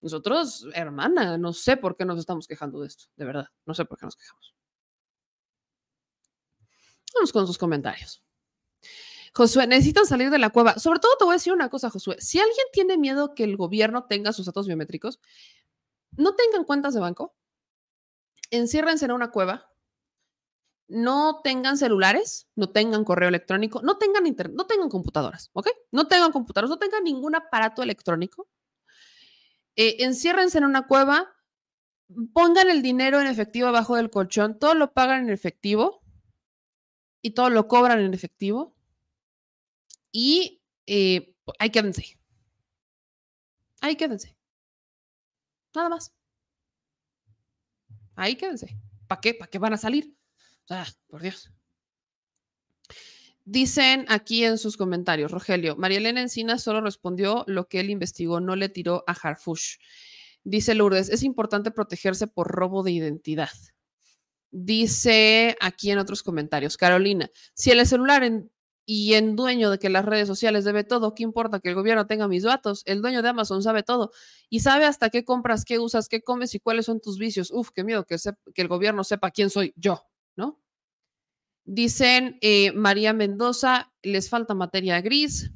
nosotros, 0.00 0.66
hermana, 0.74 1.38
no 1.38 1.52
sé 1.52 1.76
por 1.76 1.96
qué 1.96 2.04
nos 2.04 2.18
estamos 2.18 2.46
quejando 2.46 2.80
de 2.80 2.88
esto, 2.88 3.06
de 3.16 3.24
verdad, 3.24 3.48
no 3.66 3.74
sé 3.74 3.84
por 3.84 3.98
qué 3.98 4.06
nos 4.06 4.16
quejamos. 4.16 4.54
Vamos 7.14 7.32
con 7.32 7.46
sus 7.46 7.58
comentarios. 7.58 8.22
Josué, 9.34 9.66
necesitan 9.66 10.06
salir 10.06 10.30
de 10.30 10.38
la 10.38 10.50
cueva. 10.50 10.78
Sobre 10.78 11.00
todo 11.00 11.16
te 11.18 11.24
voy 11.24 11.32
a 11.32 11.36
decir 11.36 11.52
una 11.52 11.68
cosa, 11.68 11.90
Josué. 11.90 12.16
Si 12.20 12.38
alguien 12.38 12.66
tiene 12.72 12.96
miedo 12.96 13.34
que 13.34 13.44
el 13.44 13.56
gobierno 13.56 14.04
tenga 14.04 14.32
sus 14.32 14.46
datos 14.46 14.66
biométricos, 14.66 15.20
no 16.16 16.34
tengan 16.34 16.64
cuentas 16.64 16.94
de 16.94 17.00
banco, 17.00 17.34
enciérrense 18.50 19.04
en 19.04 19.12
una 19.12 19.30
cueva, 19.30 19.70
no 20.88 21.40
tengan 21.44 21.76
celulares, 21.76 22.48
no 22.56 22.70
tengan 22.70 23.04
correo 23.04 23.28
electrónico, 23.28 23.82
no 23.82 23.98
tengan 23.98 24.26
internet, 24.26 24.56
no 24.56 24.66
tengan 24.66 24.88
computadoras, 24.88 25.50
¿ok? 25.52 25.68
No 25.92 26.08
tengan 26.08 26.32
computadoras, 26.32 26.70
no 26.70 26.78
tengan 26.78 27.04
ningún 27.04 27.34
aparato 27.34 27.82
electrónico. 27.82 28.48
Eh, 29.80 30.02
enciérrense 30.04 30.58
en 30.58 30.64
una 30.64 30.88
cueva, 30.88 31.32
pongan 32.34 32.68
el 32.68 32.82
dinero 32.82 33.20
en 33.20 33.28
efectivo 33.28 33.68
abajo 33.68 33.94
del 33.94 34.10
colchón, 34.10 34.58
todo 34.58 34.74
lo 34.74 34.92
pagan 34.92 35.22
en 35.22 35.30
efectivo 35.30 36.02
y 37.22 37.30
todo 37.30 37.48
lo 37.48 37.68
cobran 37.68 38.00
en 38.00 38.12
efectivo 38.12 38.74
y 40.10 40.64
eh, 40.86 41.32
ahí 41.60 41.70
quédense. 41.70 42.18
Ahí 43.80 43.94
quédense. 43.94 44.36
Nada 45.72 45.90
más. 45.90 46.12
Ahí 48.16 48.34
quédense. 48.34 48.76
¿Para 49.06 49.20
qué? 49.20 49.34
¿Para 49.34 49.48
qué 49.48 49.58
van 49.60 49.74
a 49.74 49.78
salir? 49.78 50.12
Ah, 50.68 50.88
por 51.06 51.22
Dios. 51.22 51.52
Dicen 53.50 54.04
aquí 54.08 54.44
en 54.44 54.58
sus 54.58 54.76
comentarios, 54.76 55.30
Rogelio, 55.30 55.74
María 55.74 55.96
Elena 55.96 56.20
Encina 56.20 56.58
solo 56.58 56.82
respondió 56.82 57.44
lo 57.46 57.66
que 57.66 57.80
él 57.80 57.88
investigó, 57.88 58.40
no 58.40 58.56
le 58.56 58.68
tiró 58.68 59.04
a 59.06 59.12
Harfush. 59.12 59.76
Dice 60.44 60.74
Lourdes, 60.74 61.08
es 61.08 61.22
importante 61.22 61.70
protegerse 61.70 62.26
por 62.26 62.48
robo 62.48 62.82
de 62.82 62.90
identidad. 62.90 63.48
Dice 64.50 65.56
aquí 65.62 65.90
en 65.90 65.96
otros 65.96 66.22
comentarios, 66.22 66.76
Carolina, 66.76 67.30
si 67.54 67.70
el 67.70 67.86
celular 67.86 68.22
y 68.84 69.14
en 69.14 69.34
dueño 69.34 69.70
de 69.70 69.78
que 69.78 69.88
las 69.88 70.04
redes 70.04 70.28
sociales 70.28 70.64
debe 70.64 70.84
todo, 70.84 71.14
¿qué 71.14 71.22
importa 71.22 71.58
que 71.58 71.70
el 71.70 71.74
gobierno 71.74 72.06
tenga 72.06 72.28
mis 72.28 72.42
datos? 72.42 72.82
El 72.84 73.00
dueño 73.00 73.22
de 73.22 73.30
Amazon 73.30 73.62
sabe 73.62 73.82
todo 73.82 74.12
y 74.50 74.60
sabe 74.60 74.84
hasta 74.84 75.08
qué 75.08 75.24
compras, 75.24 75.64
qué 75.64 75.78
usas, 75.78 76.10
qué 76.10 76.20
comes 76.20 76.54
y 76.54 76.60
cuáles 76.60 76.84
son 76.84 77.00
tus 77.00 77.16
vicios. 77.16 77.50
Uf, 77.50 77.70
qué 77.70 77.82
miedo 77.82 78.04
que, 78.04 78.16
que 78.52 78.60
el 78.60 78.68
gobierno 78.68 79.04
sepa 79.04 79.30
quién 79.30 79.48
soy 79.48 79.72
yo, 79.74 80.06
¿no? 80.36 80.60
Dicen 81.70 82.38
eh, 82.40 82.72
María 82.72 83.12
Mendoza, 83.12 83.92
les 84.02 84.30
falta 84.30 84.54
materia 84.54 85.02
gris. 85.02 85.52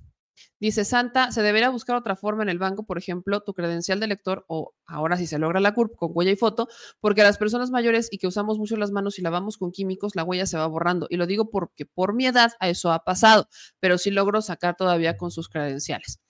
Dice 0.60 0.84
Santa, 0.84 1.32
se 1.32 1.40
deberá 1.40 1.70
buscar 1.70 1.97
otra 1.97 2.16
forma 2.16 2.43
en 2.43 2.51
el 2.51 2.59
banco, 2.59 2.84
por 2.84 2.98
ejemplo, 2.98 3.40
tu 3.40 3.55
credencial 3.55 3.98
de 3.98 4.09
lector 4.09 4.44
o 4.47 4.74
ahora 4.84 5.16
si 5.16 5.26
se 5.26 5.39
logra 5.39 5.59
la 5.59 5.72
CURP 5.72 5.97
con 5.97 6.10
huella 6.12 6.30
y 6.30 6.36
foto, 6.36 6.68
porque 7.01 7.22
a 7.22 7.24
las 7.24 7.39
personas 7.39 7.70
mayores 7.70 8.09
y 8.12 8.18
que 8.18 8.26
usamos 8.26 8.59
mucho 8.59 8.76
las 8.76 8.90
manos 8.90 9.18
y 9.18 9.22
lavamos 9.22 9.56
con 9.56 9.72
químicos, 9.72 10.14
la 10.14 10.22
huella 10.22 10.44
se 10.44 10.59
va 10.59 10.66
borrando. 10.66 11.06
Y 11.09 11.16
lo 11.16 11.26
digo 11.26 11.48
porque 11.48 11.86
por 11.86 12.12
mi 12.12 12.26
edad 12.26 12.52
a 12.60 12.68
eso 12.68 12.93
ha 12.93 13.05
pasado, 13.05 13.48
pero 13.80 13.97
sí 13.97 14.10
logro 14.10 14.43
sacar 14.43 14.76
todavía 14.76 15.16
con 15.16 15.30
sus 15.30 15.48
credenciales. 15.48 16.20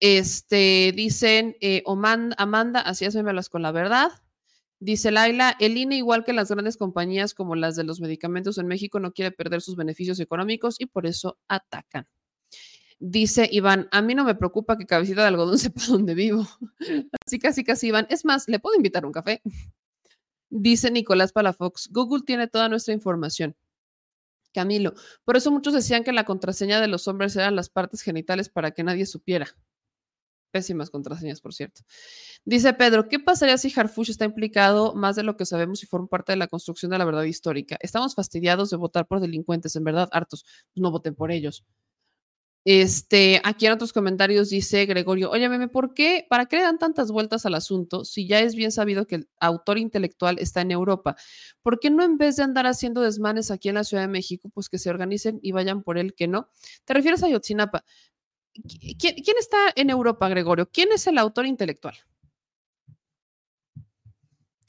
Este, 0.00 0.92
dicen, 0.96 1.56
eh, 1.60 1.84
Amanda, 1.86 2.80
así 2.80 3.06
las 3.08 3.48
con 3.48 3.62
la 3.62 3.70
verdad. 3.70 4.10
Dice 4.84 5.12
Laila, 5.12 5.54
el 5.60 5.76
INE, 5.76 5.96
igual 5.96 6.24
que 6.24 6.32
las 6.32 6.50
grandes 6.50 6.76
compañías 6.76 7.34
como 7.34 7.54
las 7.54 7.76
de 7.76 7.84
los 7.84 8.00
medicamentos 8.00 8.58
en 8.58 8.66
México, 8.66 8.98
no 8.98 9.12
quiere 9.12 9.30
perder 9.30 9.60
sus 9.62 9.76
beneficios 9.76 10.18
económicos 10.18 10.74
y 10.80 10.86
por 10.86 11.06
eso 11.06 11.38
atacan. 11.46 12.08
Dice 12.98 13.48
Iván, 13.52 13.86
a 13.92 14.02
mí 14.02 14.16
no 14.16 14.24
me 14.24 14.34
preocupa 14.34 14.76
que 14.76 14.84
Cabecita 14.84 15.20
de 15.20 15.28
Algodón 15.28 15.56
sepa 15.58 15.82
dónde 15.86 16.16
vivo. 16.16 16.48
Así 17.24 17.38
casi 17.38 17.62
casi 17.62 17.86
Iván. 17.86 18.08
Es 18.10 18.24
más, 18.24 18.48
¿le 18.48 18.58
puedo 18.58 18.74
invitar 18.74 19.06
un 19.06 19.12
café? 19.12 19.40
Dice 20.50 20.90
Nicolás 20.90 21.30
Palafox, 21.30 21.88
Google 21.92 22.24
tiene 22.26 22.48
toda 22.48 22.68
nuestra 22.68 22.92
información. 22.92 23.54
Camilo, 24.52 24.94
por 25.24 25.36
eso 25.36 25.52
muchos 25.52 25.74
decían 25.74 26.02
que 26.02 26.12
la 26.12 26.24
contraseña 26.24 26.80
de 26.80 26.88
los 26.88 27.06
hombres 27.06 27.36
eran 27.36 27.54
las 27.54 27.68
partes 27.68 28.02
genitales 28.02 28.48
para 28.48 28.72
que 28.72 28.82
nadie 28.82 29.06
supiera. 29.06 29.46
Pésimas 30.52 30.90
contraseñas, 30.90 31.40
por 31.40 31.54
cierto. 31.54 31.80
Dice 32.44 32.74
Pedro, 32.74 33.08
¿qué 33.08 33.18
pasaría 33.18 33.56
si 33.58 33.72
Harfush 33.74 34.10
está 34.10 34.26
implicado 34.26 34.94
más 34.94 35.16
de 35.16 35.22
lo 35.22 35.36
que 35.36 35.46
sabemos 35.46 35.82
y 35.82 35.86
forma 35.86 36.08
parte 36.08 36.32
de 36.32 36.36
la 36.36 36.46
construcción 36.46 36.90
de 36.90 36.98
la 36.98 37.06
verdad 37.06 37.24
histórica? 37.24 37.76
Estamos 37.80 38.14
fastidiados 38.14 38.70
de 38.70 38.76
votar 38.76 39.06
por 39.06 39.20
delincuentes, 39.20 39.74
en 39.76 39.84
verdad, 39.84 40.08
hartos. 40.12 40.44
No 40.74 40.90
voten 40.90 41.14
por 41.14 41.32
ellos. 41.32 41.64
Este, 42.64 43.40
aquí 43.42 43.66
en 43.66 43.72
otros 43.72 43.92
comentarios 43.92 44.48
dice 44.48 44.86
Gregorio, 44.86 45.30
oye, 45.30 45.48
¿por 45.68 45.94
qué? 45.94 46.24
¿Para 46.30 46.46
qué 46.46 46.56
le 46.56 46.62
dan 46.62 46.78
tantas 46.78 47.10
vueltas 47.10 47.44
al 47.44 47.54
asunto 47.54 48.04
si 48.04 48.28
ya 48.28 48.38
es 48.38 48.54
bien 48.54 48.70
sabido 48.70 49.06
que 49.08 49.16
el 49.16 49.28
autor 49.40 49.78
intelectual 49.78 50.38
está 50.38 50.60
en 50.60 50.70
Europa? 50.70 51.16
¿Por 51.62 51.80
qué 51.80 51.90
no 51.90 52.04
en 52.04 52.18
vez 52.18 52.36
de 52.36 52.44
andar 52.44 52.66
haciendo 52.66 53.00
desmanes 53.00 53.50
aquí 53.50 53.68
en 53.68 53.74
la 53.76 53.84
Ciudad 53.84 54.04
de 54.04 54.08
México, 54.08 54.48
pues 54.54 54.68
que 54.68 54.78
se 54.78 54.90
organicen 54.90 55.40
y 55.42 55.50
vayan 55.50 55.82
por 55.82 55.98
él 55.98 56.14
que 56.14 56.28
no? 56.28 56.50
¿Te 56.84 56.94
refieres 56.94 57.24
a 57.24 57.28
Yotzinapa? 57.28 57.84
¿Quién, 58.52 59.36
está 59.38 59.58
en 59.76 59.90
Europa, 59.90 60.28
Gregorio? 60.28 60.68
¿Quién 60.70 60.92
es 60.92 61.06
el 61.06 61.18
autor 61.18 61.46
intelectual? 61.46 61.96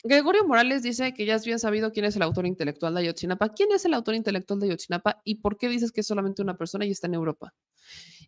Gregorio 0.05 0.45
Morales 0.45 0.83
dice 0.83 1.13
que 1.13 1.25
ya 1.25 1.35
es 1.35 1.45
bien 1.45 1.59
sabido 1.59 1.91
quién 1.91 2.05
es 2.05 2.15
el 2.15 2.23
autor 2.23 2.45
intelectual 2.45 2.93
de 2.93 3.01
Ayotzinapa. 3.01 3.49
¿Quién 3.49 3.71
es 3.71 3.85
el 3.85 3.93
autor 3.93 4.15
intelectual 4.15 4.59
de 4.59 4.67
Ayotzinapa 4.67 5.21
y 5.23 5.35
por 5.35 5.57
qué 5.57 5.69
dices 5.69 5.91
que 5.91 6.01
es 6.01 6.07
solamente 6.07 6.41
una 6.41 6.57
persona 6.57 6.85
y 6.85 6.91
está 6.91 7.07
en 7.07 7.13
Europa? 7.13 7.53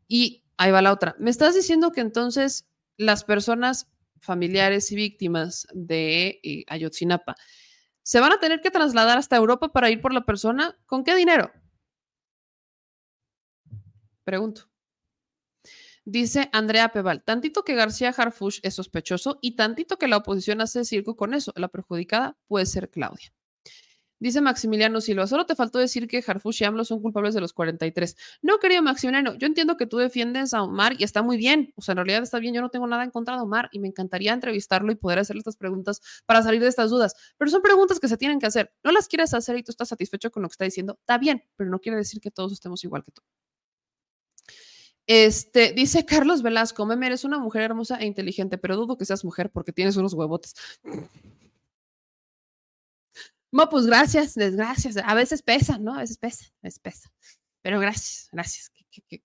Y 0.07 0.44
ahí 0.57 0.72
va 0.72 0.82
la 0.82 0.94
otra. 0.94 1.15
¿Me 1.19 1.32
estás 1.32 1.56
diciendo 1.56 1.91
que 1.91 2.02
entonces 2.02 2.65
las 2.98 3.23
personas 3.23 3.88
familiares 4.19 4.91
y 4.91 4.95
víctimas 4.95 5.68
de 5.73 6.40
eh, 6.44 6.64
Ayotzinapa 6.68 7.36
se 8.03 8.19
van 8.19 8.32
a 8.32 8.40
tener 8.40 8.61
que 8.61 8.72
trasladar 8.72 9.18
hasta 9.18 9.36
Europa 9.36 9.69
para 9.69 9.90
ir 9.90 10.02
por 10.02 10.14
la 10.14 10.26
persona? 10.26 10.77
¿Con 10.86 11.03
qué 11.03 11.15
dinero? 11.15 11.52
Pregunto. 14.23 14.74
Dice 16.07 16.49
Andrea 16.53 16.90
Peval, 16.90 17.23
tantito 17.23 17.64
que 17.64 17.73
García 17.73 18.10
Harfush 18.15 18.60
es 18.61 18.76
sospechoso 18.76 19.40
y 19.41 19.56
tantito 19.56 19.98
que 19.98 20.07
la 20.07 20.18
oposición 20.18 20.61
hace 20.61 20.86
circo 20.86 21.15
con 21.15 21.34
eso. 21.34 21.52
La 21.56 21.68
perjudicada 21.68 22.38
puede 22.48 22.68
ser 22.68 22.91
Claudia. 22.91 23.34
Dice 24.19 24.40
Maximiliano 24.40 25.02
Silva, 25.02 25.26
solo 25.26 25.48
te 25.48 25.56
faltó 25.56 25.80
decir 25.80 26.07
que 26.07 26.23
Harfush 26.26 26.61
y 26.61 26.65
AMLO 26.65 26.86
son 26.86 27.02
culpables 27.02 27.34
de 27.34 27.41
los 27.41 27.53
43. 27.53 28.15
No, 28.44 28.60
querido 28.60 28.84
Maximiliano, 28.84 29.34
yo 29.34 29.48
entiendo 29.48 29.77
que 29.77 29.88
tú 29.88 29.98
defiendes 29.98 30.53
a 30.53 30.61
Omar 30.61 30.94
y 30.98 31.03
está 31.03 31.23
muy 31.23 31.38
bien. 31.38 31.73
O 31.76 31.82
sea, 31.82 31.94
en 31.94 31.98
realidad 31.98 32.22
está 32.22 32.38
bien, 32.38 32.53
yo 32.53 32.61
no 32.61 32.69
tengo 32.69 32.86
nada 32.86 33.03
en 33.03 33.10
contra 33.10 33.36
de 33.36 33.41
Omar 33.41 33.69
y 33.72 33.80
me 33.80 33.88
encantaría 33.88 34.32
entrevistarlo 34.32 34.91
y 34.91 34.95
poder 34.95 35.19
hacerle 35.19 35.40
estas 35.40 35.57
preguntas 35.57 36.02
para 36.27 36.44
salir 36.44 36.61
de 36.61 36.68
estas 36.68 36.91
dudas. 36.91 37.15
Pero 37.38 37.49
son 37.49 37.64
preguntas 37.64 37.99
que 37.99 38.07
se 38.07 38.18
tienen 38.18 38.40
que 38.40 38.45
hacer. 38.45 38.72
No 38.84 38.91
las 38.91 39.07
quieres 39.07 39.34
hacer 39.34 39.57
y 39.57 39.64
tú 39.64 39.72
estás 39.72 39.90
satisfecho 39.90 40.30
con 40.30 40.44
lo 40.44 40.49
que 40.49 40.53
está 40.53 40.65
diciendo. 40.65 40.98
Está 40.99 41.18
bien, 41.18 41.44
pero 41.56 41.69
no 41.72 41.80
quiere 41.80 41.98
decir 41.98 42.22
que 42.22 42.32
todos 42.32 42.53
estemos 42.53 42.84
igual 42.84 43.03
que 43.03 43.11
tú. 43.11 43.22
Este, 45.07 45.72
dice 45.73 46.06
Carlos 46.06 46.41
Velasco, 46.41 46.86
Meme, 46.86 47.07
eres 47.07 47.23
una 47.23 47.38
mujer 47.38 47.61
hermosa 47.61 47.98
e 47.98 48.06
inteligente, 48.06 48.57
pero 48.57 48.76
dudo 48.76 48.98
que 48.98 49.06
seas 49.06 49.23
mujer 49.23 49.52
porque 49.52 49.72
tienes 49.72 49.98
unos 49.98 50.14
huevotes. 50.14 50.56
No, 53.52 53.69
pues 53.69 53.86
gracias, 53.86 54.34
desgracias. 54.36 54.98
A 54.98 55.14
veces 55.14 55.41
pesa, 55.41 55.77
¿no? 55.77 55.94
A 55.95 55.99
veces 55.99 56.18
pesa, 56.18 56.45
a 56.61 56.64
veces 56.64 56.80
pesa. 56.80 57.11
Pero 57.65 57.79
gracias, 57.79 58.29
gracias. 58.31 58.71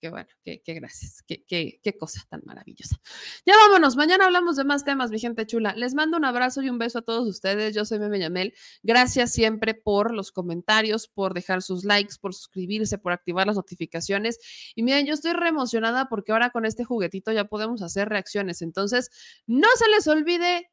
Qué, 0.01 0.09
bueno, 0.09 0.27
qué, 0.43 0.63
gracias. 0.65 1.23
Qué, 1.27 1.97
cosa 1.99 2.23
tan 2.31 2.41
maravillosa. 2.47 2.99
Ya 3.45 3.55
vámonos. 3.55 3.97
Mañana 3.97 4.25
hablamos 4.25 4.57
de 4.57 4.65
más 4.65 4.83
temas, 4.83 5.11
mi 5.11 5.19
gente 5.19 5.45
chula. 5.45 5.75
Les 5.77 5.93
mando 5.93 6.17
un 6.17 6.25
abrazo 6.25 6.63
y 6.63 6.71
un 6.71 6.79
beso 6.79 7.01
a 7.01 7.03
todos 7.03 7.29
ustedes. 7.29 7.75
Yo 7.75 7.85
soy 7.85 7.99
Meme 7.99 8.19
Yamel. 8.19 8.55
Gracias 8.83 9.33
siempre 9.35 9.75
por 9.75 10.15
los 10.15 10.33
comentarios, 10.33 11.07
por 11.07 11.35
dejar 11.35 11.61
sus 11.61 11.85
likes, 11.85 12.15
por 12.19 12.33
suscribirse, 12.33 12.97
por 12.97 13.13
activar 13.13 13.47
las 13.47 13.57
notificaciones. 13.57 14.39
Y 14.75 14.85
miren, 14.85 15.05
yo 15.05 15.13
estoy 15.13 15.35
re 15.35 15.51
emocionada 15.51 16.09
porque 16.09 16.33
ahora 16.33 16.49
con 16.49 16.65
este 16.65 16.85
juguetito 16.85 17.33
ya 17.33 17.45
podemos 17.45 17.83
hacer 17.83 18.09
reacciones. 18.09 18.63
Entonces, 18.63 19.11
no 19.47 19.69
se 19.77 19.87
les 19.91 20.09
olvide 20.09 20.71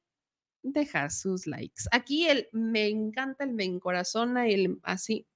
dejar 0.63 1.11
sus 1.11 1.47
likes. 1.47 1.83
Aquí 1.91 2.27
el 2.27 2.47
me 2.53 2.87
encanta, 2.87 3.43
el 3.43 3.51
me 3.51 3.65
encorazona, 3.65 4.47
el 4.47 4.79
así 4.83 5.27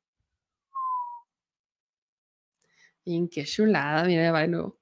Bien, 3.05 3.27
qué 3.29 3.45
chulada, 3.45 4.03
mira, 4.05 4.31
va 4.31 4.41
de 4.41 4.47
nuevo. 4.47 4.77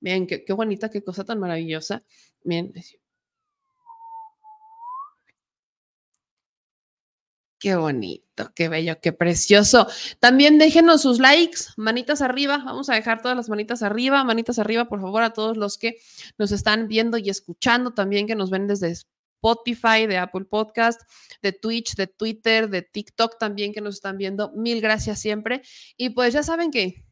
Miren, 0.00 0.26
qué, 0.26 0.44
qué 0.44 0.52
bonita, 0.52 0.88
qué 0.90 1.02
cosa 1.02 1.24
tan 1.24 1.38
maravillosa. 1.40 2.04
Miren. 2.44 2.72
Qué 7.60 7.74
bonito, 7.74 8.52
qué 8.54 8.68
bello, 8.68 9.00
qué 9.00 9.12
precioso. 9.12 9.88
También 10.20 10.58
déjenos 10.58 11.02
sus 11.02 11.18
likes, 11.18 11.58
manitas 11.76 12.22
arriba. 12.22 12.58
Vamos 12.64 12.88
a 12.88 12.94
dejar 12.94 13.20
todas 13.20 13.36
las 13.36 13.48
manitas 13.48 13.82
arriba, 13.82 14.22
manitas 14.22 14.60
arriba, 14.60 14.84
por 14.88 15.00
favor, 15.00 15.24
a 15.24 15.32
todos 15.32 15.56
los 15.56 15.76
que 15.76 15.98
nos 16.38 16.52
están 16.52 16.86
viendo 16.86 17.18
y 17.18 17.30
escuchando, 17.30 17.92
también 17.92 18.28
que 18.28 18.36
nos 18.36 18.50
ven 18.50 18.68
desde 18.68 18.94
Spotify, 19.38 20.06
de 20.06 20.18
Apple 20.18 20.44
Podcast, 20.44 21.00
de 21.42 21.52
Twitch, 21.52 21.94
de 21.94 22.06
Twitter, 22.06 22.68
de 22.68 22.82
TikTok 22.82 23.38
también 23.38 23.72
que 23.72 23.80
nos 23.80 23.96
están 23.96 24.18
viendo. 24.18 24.52
Mil 24.52 24.80
gracias 24.80 25.20
siempre. 25.20 25.62
Y 25.96 26.10
pues 26.10 26.34
ya 26.34 26.42
saben 26.42 26.70
que 26.70 27.04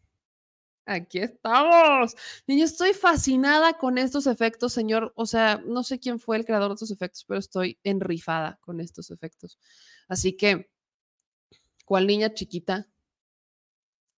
aquí 0.87 1.19
estamos. 1.19 2.17
Y 2.47 2.63
estoy 2.63 2.95
fascinada 2.95 3.75
con 3.79 3.99
estos 3.99 4.27
efectos, 4.27 4.73
señor. 4.73 5.13
O 5.17 5.27
sea, 5.27 5.63
no 5.67 5.83
sé 5.83 5.99
quién 5.99 6.19
fue 6.19 6.37
el 6.37 6.45
creador 6.45 6.71
de 6.71 6.75
estos 6.75 6.91
efectos, 6.91 7.25
pero 7.27 7.41
estoy 7.41 7.79
enrifada 7.85 8.59
con 8.61 8.81
estos 8.81 9.11
efectos. 9.11 9.59
Así 10.09 10.37
que, 10.37 10.71
¿cuál 11.85 12.07
niña 12.07 12.35
chiquita 12.35 12.89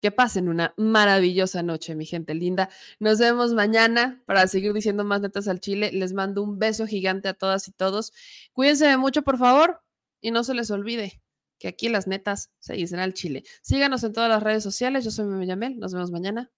que 0.01 0.11
pasen 0.11 0.49
una 0.49 0.75
maravillosa 0.77 1.63
noche, 1.63 1.95
mi 1.95 2.07
gente 2.07 2.35
linda. 2.35 2.69
Nos 3.01 3.19
vemos 3.19 3.53
mañana 3.55 4.23
para 4.27 4.47
seguir 4.47 4.73
diciendo 4.73 5.05
más 5.05 5.21
netas 5.21 5.49
al 5.49 5.61
chile. 5.61 5.91
Les 5.93 6.13
mando 6.13 6.43
un 6.43 6.59
beso 6.59 6.87
gigante 6.87 7.29
a 7.29 7.35
todas 7.35 7.69
y 7.69 7.73
todos. 7.73 8.13
Cuídense 8.53 8.97
mucho, 8.97 9.23
por 9.23 9.39
favor, 9.39 9.83
y 10.21 10.31
no 10.31 10.45
se 10.45 10.55
les 10.55 10.71
olvide 10.71 11.23
que 11.59 11.69
aquí 11.69 11.89
las 11.89 12.07
netas 12.07 12.51
se 12.61 12.75
dicen 12.75 13.01
al 13.01 13.15
chile. 13.15 13.45
Síganos 13.63 14.05
en 14.05 14.13
todas 14.13 14.31
las 14.31 14.43
redes 14.43 14.63
sociales. 14.63 15.05
Yo 15.05 15.11
soy 15.11 15.27
Meme 15.27 15.47
Yamel. 15.47 15.79
Nos 15.79 15.93
vemos 15.93 16.11
mañana. 16.11 16.51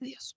Adiós. 0.00 0.36